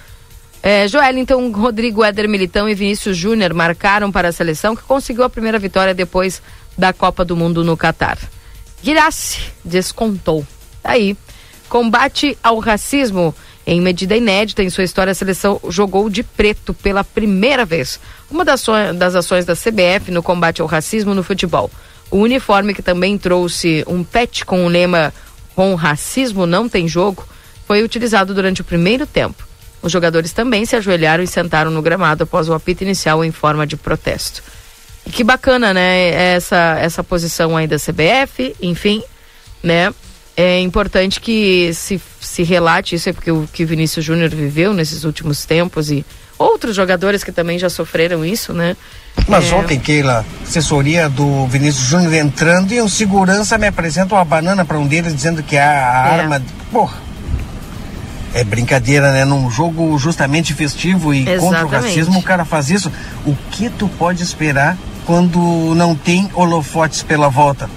É, 0.62 0.86
Joelinton, 0.86 1.50
Rodrigo 1.50 2.04
Éder 2.04 2.28
Militão 2.28 2.68
e 2.68 2.76
Vinícius 2.76 3.16
Júnior 3.16 3.52
marcaram 3.52 4.12
para 4.12 4.28
a 4.28 4.32
seleção 4.32 4.76
que 4.76 4.84
conseguiu 4.84 5.24
a 5.24 5.28
primeira 5.28 5.58
vitória 5.58 5.92
depois 5.92 6.40
da 6.78 6.92
Copa 6.92 7.24
do 7.24 7.36
Mundo 7.36 7.64
no 7.64 7.76
Catar. 7.76 8.18
Girassi 8.80 9.40
descontou. 9.64 10.46
Aí, 10.84 11.16
combate 11.68 12.38
ao 12.40 12.60
racismo. 12.60 13.34
Em 13.66 13.80
medida 13.80 14.16
inédita 14.16 14.62
em 14.62 14.70
sua 14.70 14.84
história, 14.84 15.10
a 15.10 15.14
seleção 15.14 15.60
jogou 15.68 16.08
de 16.08 16.22
preto 16.22 16.72
pela 16.72 17.04
primeira 17.04 17.64
vez. 17.64 18.00
Uma 18.30 18.44
das, 18.44 18.64
das 18.96 19.14
ações 19.14 19.44
da 19.44 19.54
CBF 19.54 20.10
no 20.10 20.22
combate 20.22 20.60
ao 20.60 20.66
racismo 20.66 21.14
no 21.14 21.22
futebol. 21.22 21.70
O 22.10 22.18
uniforme, 22.18 22.74
que 22.74 22.82
também 22.82 23.16
trouxe 23.16 23.84
um 23.86 24.02
pet 24.02 24.44
com 24.44 24.64
o 24.64 24.68
lema 24.68 25.12
Com 25.54 25.74
racismo 25.74 26.46
não 26.46 26.68
tem 26.68 26.88
jogo, 26.88 27.26
foi 27.66 27.82
utilizado 27.82 28.34
durante 28.34 28.62
o 28.62 28.64
primeiro 28.64 29.06
tempo. 29.06 29.46
Os 29.82 29.92
jogadores 29.92 30.32
também 30.32 30.64
se 30.64 30.76
ajoelharam 30.76 31.22
e 31.22 31.26
sentaram 31.26 31.70
no 31.70 31.80
gramado 31.80 32.24
após 32.24 32.48
o 32.48 32.54
apito 32.54 32.82
inicial 32.82 33.24
em 33.24 33.30
forma 33.30 33.66
de 33.66 33.76
protesto. 33.76 34.42
E 35.06 35.10
que 35.10 35.24
bacana, 35.24 35.72
né? 35.72 36.34
Essa, 36.34 36.76
essa 36.80 37.04
posição 37.04 37.56
aí 37.56 37.66
da 37.66 37.76
CBF, 37.76 38.54
enfim, 38.60 39.02
né? 39.62 39.94
É 40.42 40.58
importante 40.60 41.20
que 41.20 41.70
se, 41.74 42.00
se 42.18 42.42
relate 42.42 42.94
isso, 42.94 43.10
é 43.10 43.12
porque 43.12 43.30
o 43.30 43.46
que 43.52 43.62
Vinícius 43.62 44.02
Júnior 44.02 44.30
viveu 44.30 44.72
nesses 44.72 45.04
últimos 45.04 45.44
tempos 45.44 45.90
e 45.90 46.02
outros 46.38 46.74
jogadores 46.74 47.22
que 47.22 47.30
também 47.30 47.58
já 47.58 47.68
sofreram 47.68 48.24
isso, 48.24 48.54
né? 48.54 48.74
Mas 49.28 49.52
É, 49.52 49.54
ontem, 49.54 49.78
Keila, 49.78 50.24
assessoria 50.42 51.10
do 51.10 51.46
Vinícius 51.46 51.86
Júnior 51.86 52.14
entrando 52.14 52.72
e 52.72 52.80
um 52.80 52.88
segurança 52.88 53.58
me 53.58 53.66
apresenta 53.66 54.14
uma 54.14 54.24
banana 54.24 54.64
para 54.64 54.78
um 54.78 54.86
deles 54.86 55.14
dizendo 55.14 55.42
que 55.42 55.56
é 55.56 55.60
a 55.60 56.06
É. 56.16 56.20
arma. 56.20 56.42
Porra. 56.72 56.96
É 58.32 58.42
brincadeira, 58.42 59.12
né? 59.12 59.26
Num 59.26 59.50
jogo 59.50 59.98
justamente 59.98 60.54
festivo 60.54 61.12
e 61.12 61.24
contra 61.26 61.42
o 61.42 61.48
Exatamente. 61.48 61.72
racismo, 61.74 62.18
o 62.18 62.22
cara 62.22 62.46
faz 62.46 62.70
isso. 62.70 62.90
O 63.26 63.36
que 63.50 63.68
tu 63.68 63.88
pode 63.98 64.22
esperar 64.22 64.78
quando 65.04 65.74
não 65.74 65.94
tem 65.94 66.30
holofotes 66.32 67.02
pela 67.02 67.28
volta? 67.28 67.68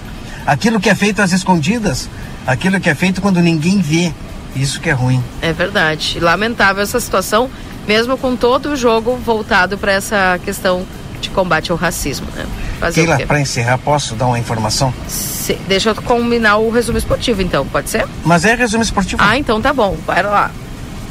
Aquilo 0.46 0.80
que 0.80 0.88
é 0.88 0.94
feito 0.94 1.20
às 1.20 1.32
escondidas, 1.32 2.08
aquilo 2.46 2.80
que 2.80 2.88
é 2.90 2.94
feito 2.94 3.20
quando 3.20 3.40
ninguém 3.40 3.80
vê. 3.80 4.12
Isso 4.56 4.80
que 4.80 4.88
é 4.88 4.92
ruim. 4.92 5.22
É 5.42 5.52
verdade. 5.52 6.20
Lamentável 6.20 6.82
essa 6.82 7.00
situação, 7.00 7.50
mesmo 7.88 8.16
com 8.16 8.36
todo 8.36 8.70
o 8.70 8.76
jogo 8.76 9.16
voltado 9.16 9.76
para 9.76 9.90
essa 9.92 10.38
questão 10.44 10.84
de 11.20 11.28
combate 11.30 11.72
ao 11.72 11.76
racismo, 11.76 12.26
né? 12.36 12.46
Fazer 12.78 13.00
Keila, 13.06 13.26
para 13.26 13.40
encerrar, 13.40 13.78
posso 13.78 14.14
dar 14.14 14.26
uma 14.26 14.38
informação? 14.38 14.92
Se- 15.08 15.58
deixa 15.66 15.90
eu 15.90 15.94
combinar 15.96 16.58
o 16.58 16.70
resumo 16.70 16.98
esportivo, 16.98 17.42
então, 17.42 17.66
pode 17.66 17.88
ser? 17.90 18.06
Mas 18.24 18.44
é 18.44 18.54
resumo 18.54 18.82
esportivo. 18.84 19.20
Ah, 19.24 19.36
então 19.38 19.60
tá 19.60 19.72
bom. 19.72 19.96
Vai 20.06 20.22
lá. 20.22 20.50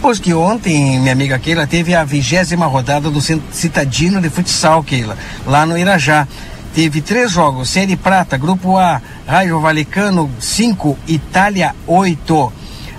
Pois 0.01 0.19
que 0.19 0.33
ontem, 0.33 0.99
minha 0.99 1.13
amiga 1.13 1.39
Keila, 1.39 1.65
teve 1.65 1.95
a 1.95 2.03
vigésima 2.03 2.65
rodada 2.65 3.09
do 3.09 3.19
Citadino 3.21 4.21
de 4.21 4.29
Futsal, 4.29 4.83
Keila, 4.83 5.17
lá 5.45 5.65
no 5.65 5.77
Irajá. 5.77 6.27
Teve 6.73 7.01
três 7.01 7.31
jogos, 7.31 7.69
Série 7.69 7.95
Prata, 7.95 8.35
Grupo 8.35 8.77
A, 8.77 8.99
Raio 9.27 9.59
Valecano 9.61 10.27
5, 10.39 10.97
Itália 11.07 11.75
8. 11.85 12.53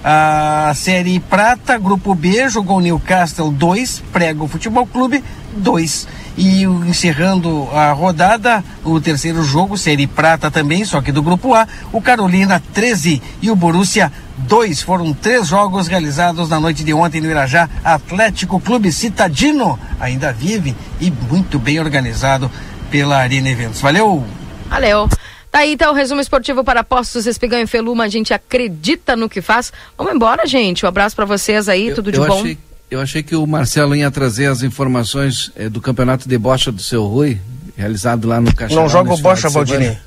A 0.04 0.72
Série 0.76 1.18
Prata, 1.18 1.76
Grupo 1.76 2.14
B, 2.14 2.48
jogou 2.48 2.80
Newcastle 2.80 3.50
2, 3.50 4.04
Prego 4.12 4.46
Futebol 4.46 4.86
Clube 4.86 5.24
2. 5.56 6.06
E 6.36 6.62
encerrando 6.62 7.68
a 7.72 7.90
rodada, 7.90 8.62
o 8.84 9.00
terceiro 9.00 9.42
jogo, 9.42 9.76
Série 9.76 10.06
Prata 10.06 10.52
também, 10.52 10.84
só 10.84 11.00
que 11.00 11.10
do 11.10 11.22
Grupo 11.22 11.52
A, 11.52 11.66
o 11.92 12.00
Carolina 12.00 12.62
13 12.72 13.20
e 13.42 13.50
o 13.50 13.56
Borussia 13.56 14.12
2. 14.38 14.82
Foram 14.82 15.12
três 15.12 15.48
jogos 15.48 15.88
realizados 15.88 16.48
na 16.48 16.60
noite 16.60 16.84
de 16.84 16.94
ontem 16.94 17.20
no 17.20 17.28
Irajá. 17.28 17.68
Atlético 17.82 18.60
Clube 18.60 18.92
Citadino 18.92 19.76
ainda 19.98 20.32
vive 20.32 20.76
e 21.00 21.10
muito 21.10 21.58
bem 21.58 21.80
organizado 21.80 22.48
pela 22.94 23.16
Arena 23.16 23.50
Eventos. 23.50 23.80
Valeu! 23.80 24.24
Valeu. 24.68 25.08
Tá 25.50 25.58
aí 25.58 25.72
então 25.72 25.90
o 25.90 25.96
resumo 25.96 26.20
esportivo 26.20 26.62
para 26.62 26.84
Postos 26.84 27.26
Espigão 27.26 27.58
e 27.58 27.66
Feluma. 27.66 28.04
A 28.04 28.08
gente 28.08 28.32
acredita 28.32 29.16
no 29.16 29.28
que 29.28 29.42
faz. 29.42 29.72
Vamos 29.98 30.14
embora, 30.14 30.46
gente. 30.46 30.86
Um 30.86 30.88
abraço 30.88 31.16
para 31.16 31.24
vocês 31.24 31.68
aí, 31.68 31.92
tudo 31.92 32.12
de 32.12 32.18
eu 32.18 32.24
bom. 32.24 32.38
Achei, 32.38 32.56
Eu 32.88 33.00
achei 33.00 33.20
que 33.24 33.34
o 33.34 33.44
Marcelo 33.48 33.96
ia 33.96 34.12
trazer 34.12 34.46
as 34.46 34.62
informações 34.62 35.50
eh, 35.56 35.68
do 35.68 35.80
campeonato 35.80 36.28
de 36.28 36.38
bocha 36.38 36.70
do 36.70 36.80
seu 36.80 37.04
Rui, 37.04 37.40
realizado 37.76 38.28
lá 38.28 38.40
no 38.40 38.54
Caixão. 38.54 38.82
Não 38.82 38.88
jogo 38.88 39.16
bocha, 39.16 39.48
Valdinei. 39.48 39.98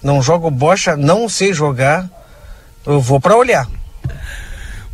Não 0.00 0.22
jogo 0.22 0.48
bocha, 0.52 0.96
não 0.96 1.28
sei 1.28 1.52
jogar. 1.52 2.08
Eu 2.86 3.00
vou 3.00 3.20
para 3.20 3.36
olhar. 3.36 3.66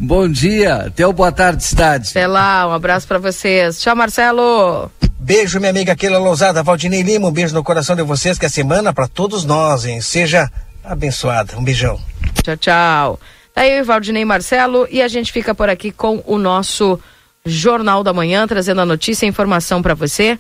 Bom 0.01 0.27
dia, 0.27 0.87
até 0.87 1.07
o 1.07 1.13
boa 1.13 1.31
tarde, 1.31 1.63
cidade. 1.63 2.13
Até 2.13 2.27
lá, 2.27 2.67
um 2.67 2.73
abraço 2.73 3.07
para 3.07 3.19
vocês. 3.19 3.79
Tchau, 3.79 3.95
Marcelo. 3.95 4.91
Beijo, 5.27 5.59
minha 5.59 5.71
amiga 5.71 5.97
Keila 5.97 6.21
Lousada, 6.21 6.63
Valdinei 6.63 7.03
Lima, 7.03 7.27
um 7.27 7.33
beijo 7.33 7.53
no 7.53 7.65
coração 7.65 7.97
de 7.97 8.03
vocês, 8.05 8.39
que 8.39 8.47
a 8.47 8.49
semana 8.49 8.93
para 8.93 9.09
todos 9.09 9.45
nós, 9.45 9.85
hein? 9.85 10.01
Seja 10.01 10.49
abençoada. 10.85 11.59
Um 11.59 11.65
beijão. 11.65 12.01
Tchau, 12.45 12.57
tchau. 12.57 13.21
Tá 13.53 13.63
o 13.83 13.85
Valdinei 13.85 14.25
Marcelo 14.25 14.87
e 14.89 15.03
a 15.03 15.09
gente 15.09 15.33
fica 15.33 15.53
por 15.53 15.69
aqui 15.69 15.91
com 15.91 16.23
o 16.27 16.39
nosso 16.39 16.97
Jornal 17.45 18.05
da 18.05 18.13
Manhã, 18.13 18.47
trazendo 18.47 18.83
a 18.83 18.87
notícia 18.87 19.25
e 19.25 19.27
a 19.27 19.29
informação 19.29 19.83
para 19.83 19.95
você. 19.95 20.39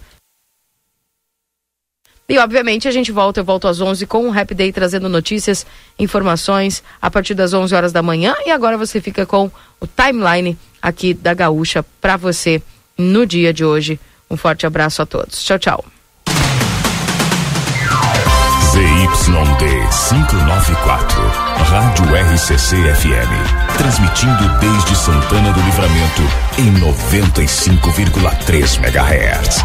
E 2.28 2.38
obviamente 2.38 2.86
a 2.86 2.92
gente 2.92 3.10
volta, 3.10 3.40
eu 3.40 3.44
volto 3.44 3.66
às 3.66 3.80
11 3.80 4.06
com 4.06 4.28
o 4.28 4.30
Rap 4.30 4.54
Day 4.54 4.70
trazendo 4.70 5.08
notícias, 5.08 5.66
informações 5.98 6.84
a 7.02 7.10
partir 7.10 7.34
das 7.34 7.52
11 7.52 7.74
horas 7.74 7.92
da 7.92 8.04
manhã 8.04 8.36
e 8.46 8.52
agora 8.52 8.78
você 8.78 9.00
fica 9.00 9.26
com 9.26 9.50
o 9.80 9.86
timeline 9.88 10.56
aqui 10.80 11.12
da 11.12 11.34
Gaúcha 11.34 11.84
para 12.00 12.16
você 12.16 12.62
no 12.96 13.26
dia 13.26 13.52
de 13.52 13.64
hoje. 13.64 13.98
Um 14.30 14.36
forte 14.36 14.66
abraço 14.66 15.02
a 15.02 15.06
todos. 15.06 15.42
Tchau, 15.42 15.58
tchau. 15.58 15.84
ZYD 18.76 19.64
594, 20.10 21.22
Rádio 21.70 22.04
RCC 22.14 22.76
FM. 22.76 23.32
Transmitindo 23.78 24.48
desde 24.60 24.94
Santana 24.96 25.50
do 25.52 25.60
Livramento 25.60 26.22
em 26.58 26.74
95,3 26.74 28.78
MHz. 28.78 29.64